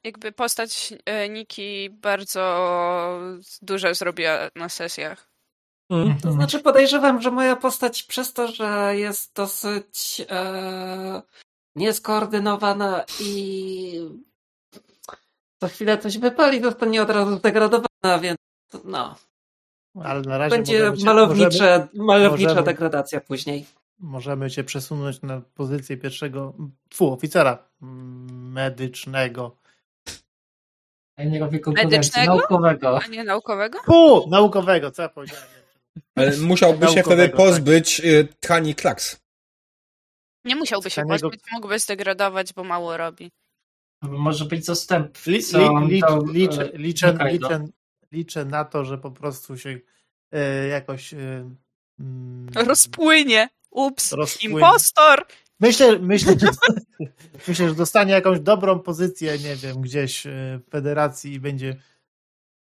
[0.05, 3.21] Jakby postać e, Niki bardzo
[3.63, 5.31] dużo zrobiła na sesjach.
[5.91, 6.21] Mm.
[6.21, 11.23] To znaczy podejrzewam, że moja postać przez to, że jest dosyć e,
[11.77, 14.01] nieskoordynowana i
[15.61, 18.39] co chwilę coś wypali, zostanie od razu zdegradowana, więc
[18.85, 19.15] no,
[20.05, 23.67] Ale na razie będzie możemy cię, malownicze, malownicza możemy- degradacja później.
[23.99, 26.55] możemy cię przesunąć na pozycję pierwszego,
[26.95, 27.59] fu, oficera
[28.31, 29.57] medycznego.
[31.75, 32.35] Medycznego?
[32.37, 33.01] naukowego.
[33.03, 33.79] A nie naukowego?
[33.87, 35.45] Fu, naukowego, co ja powiedziałem?
[36.15, 37.37] Ale musiałby się Naukowego, wtedy tak.
[37.37, 39.21] pozbyć y, tkani klaks.
[40.45, 43.31] Nie musiałby się Tkaniego- pozbyć, mógłby zdegradować, bo mało robi.
[44.03, 45.31] Może być zastępcą.
[45.31, 45.39] Li,
[45.89, 47.67] li, to, liczę, e, liczę, liczę,
[48.17, 49.79] liczę na to, że po prostu się
[50.33, 51.51] e, jakoś e,
[52.01, 53.49] mm, Rozpłynie.
[53.71, 54.13] Ups.
[54.13, 54.55] rozpłynie.
[54.55, 55.27] Impostor!
[55.61, 56.47] Myślę, myślę, że,
[57.49, 60.31] myślę, że dostanie jakąś dobrą pozycję, nie wiem, gdzieś e,
[60.67, 61.77] w federacji i będzie,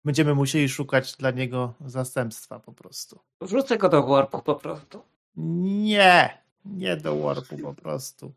[0.05, 3.19] będziemy musieli szukać dla niego zastępstwa po prostu.
[3.41, 5.03] Wrzucę go do warpu po prostu.
[5.37, 8.33] Nie, nie do warpu po prostu.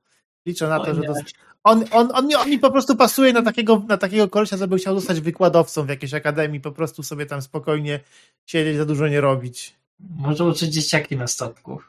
[0.46, 1.18] Liczę na to, że dos-
[1.64, 4.78] on, on, on, mi, on mi po prostu pasuje na takiego, na takiego kolesia, żeby
[4.78, 8.00] chciał zostać wykładowcą w jakiejś akademii, po prostu sobie tam spokojnie
[8.46, 9.76] siedzieć, za dużo nie robić.
[10.00, 11.82] Może uczyć dzieciaki na statku.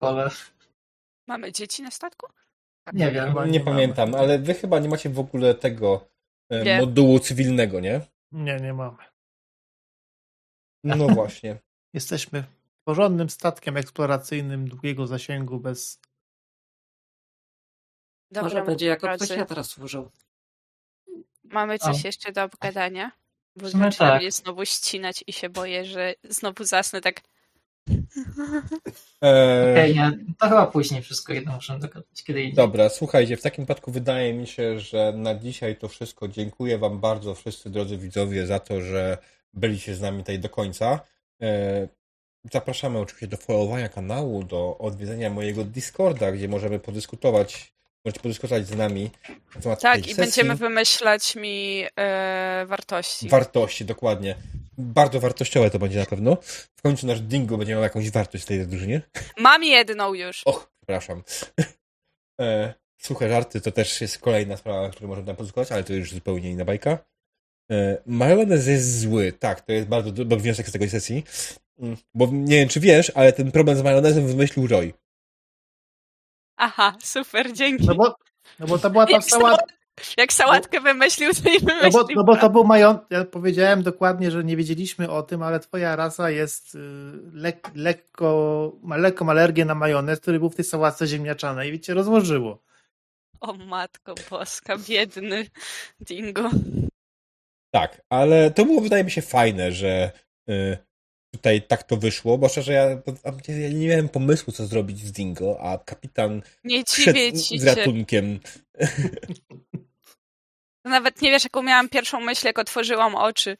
[0.00, 0.30] Ale
[1.26, 2.26] Mamy dzieci na statku?
[2.92, 3.34] nie wiem.
[3.44, 6.08] Nie, nie pamiętam, ale wy chyba nie macie w ogóle tego
[6.50, 6.80] e, Nie.
[6.80, 8.00] modułu cywilnego, nie?
[8.32, 8.96] Nie, nie mamy.
[10.84, 11.56] No właśnie.
[11.94, 12.44] Jesteśmy
[12.84, 16.00] porządnym statkiem eksploracyjnym długiego zasięgu bez
[18.30, 19.24] Dobra, Może będzie jako pracy.
[19.24, 20.10] psychiatra służył.
[21.44, 22.08] Mamy coś O.
[22.08, 23.12] jeszcze do obgadania?
[23.56, 24.20] Bo zaczyna tak.
[24.20, 27.20] mnie znowu ścinać i się boję, że znowu zasnę tak.
[29.24, 32.52] E, Okej, nie, to chyba później wszystko jedno muszę dogadać, kiedy.
[32.54, 36.28] Dobra, słuchajcie, w takim wypadku wydaje mi się, że na dzisiaj to wszystko.
[36.28, 39.18] Dziękuję Wam bardzo, wszyscy drodzy widzowie, za to, że
[39.54, 41.00] byliście z nami tutaj do końca.
[41.42, 41.88] E,
[42.52, 48.76] Zapraszamy oczywiście do followowania kanału, do odwiedzenia mojego Discorda, gdzie możemy podyskutować, możecie podyskutować z
[48.76, 49.10] nami
[49.54, 50.22] na temat Tak, tej i sesji.
[50.22, 53.28] będziemy wymyślać mi e, wartości.
[53.28, 54.34] Wartości, dokładnie.
[54.78, 56.36] Bardzo wartościowe to będzie na pewno.
[56.76, 59.02] W końcu nasz Dingo będzie miał jakąś wartość w tej drużynie.
[59.38, 60.42] Mam jedną już.
[60.44, 61.22] Och, przepraszam.
[62.40, 65.92] E, suche żarty to też jest kolejna sprawa, o której możemy tam podyskutować, ale to
[65.92, 66.98] już zupełnie inna bajka.
[67.70, 69.32] E, majonez jest zły.
[69.32, 71.24] Tak, to jest bardzo dobry wniosek z tej sesji.
[71.80, 74.92] Mm, Bo nie wiem, czy wiesz, ale ten problem z majonezem wymyślił Roy.
[76.56, 77.86] Aha, super, dzięki.
[77.86, 78.14] No bo,
[78.58, 79.56] no bo to była ta Nie, cała,
[80.16, 81.92] Jak sałatkę wymyślił, to i No wymyślił.
[81.92, 85.60] bo, no bo to był majątek, ja powiedziałem dokładnie, że nie wiedzieliśmy o tym, ale
[85.60, 86.78] twoja rasa jest y,
[87.32, 91.94] lek, lekko, ma lekką alergię na majonez, który był w tej sałatce ziemniaczanej i wiecie,
[91.94, 92.62] rozłożyło.
[93.40, 95.46] O matko boska, biedny
[96.00, 96.50] dingo.
[97.74, 100.12] Tak, ale to było wydaje mi się fajne, że
[100.50, 100.78] y,
[101.30, 102.84] tutaj tak to wyszło, bo szczerze ja,
[103.48, 107.02] ja nie miałem pomysłu, co zrobić z Dingo, a kapitan Nie ci
[107.58, 107.74] z się.
[107.74, 108.40] ratunkiem.
[110.84, 113.56] Nawet nie wiesz, jaką miałam pierwszą myśl, jak otworzyłam oczy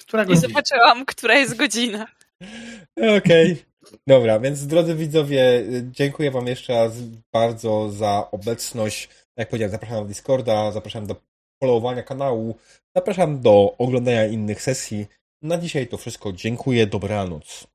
[0.00, 2.06] Która i zobaczyłam, która jest godzina.
[3.18, 3.64] Okej.
[4.06, 6.92] Dobra, więc drodzy widzowie, dziękuję wam jeszcze raz
[7.32, 9.08] bardzo za obecność.
[9.36, 11.16] Jak powiedziałem, zapraszam na Discorda, zapraszam do
[11.62, 12.56] followowania kanału,
[12.96, 15.06] zapraszam do oglądania innych sesji.
[15.42, 16.32] Na dzisiaj to wszystko.
[16.32, 17.71] Dziękuję, dobranoc.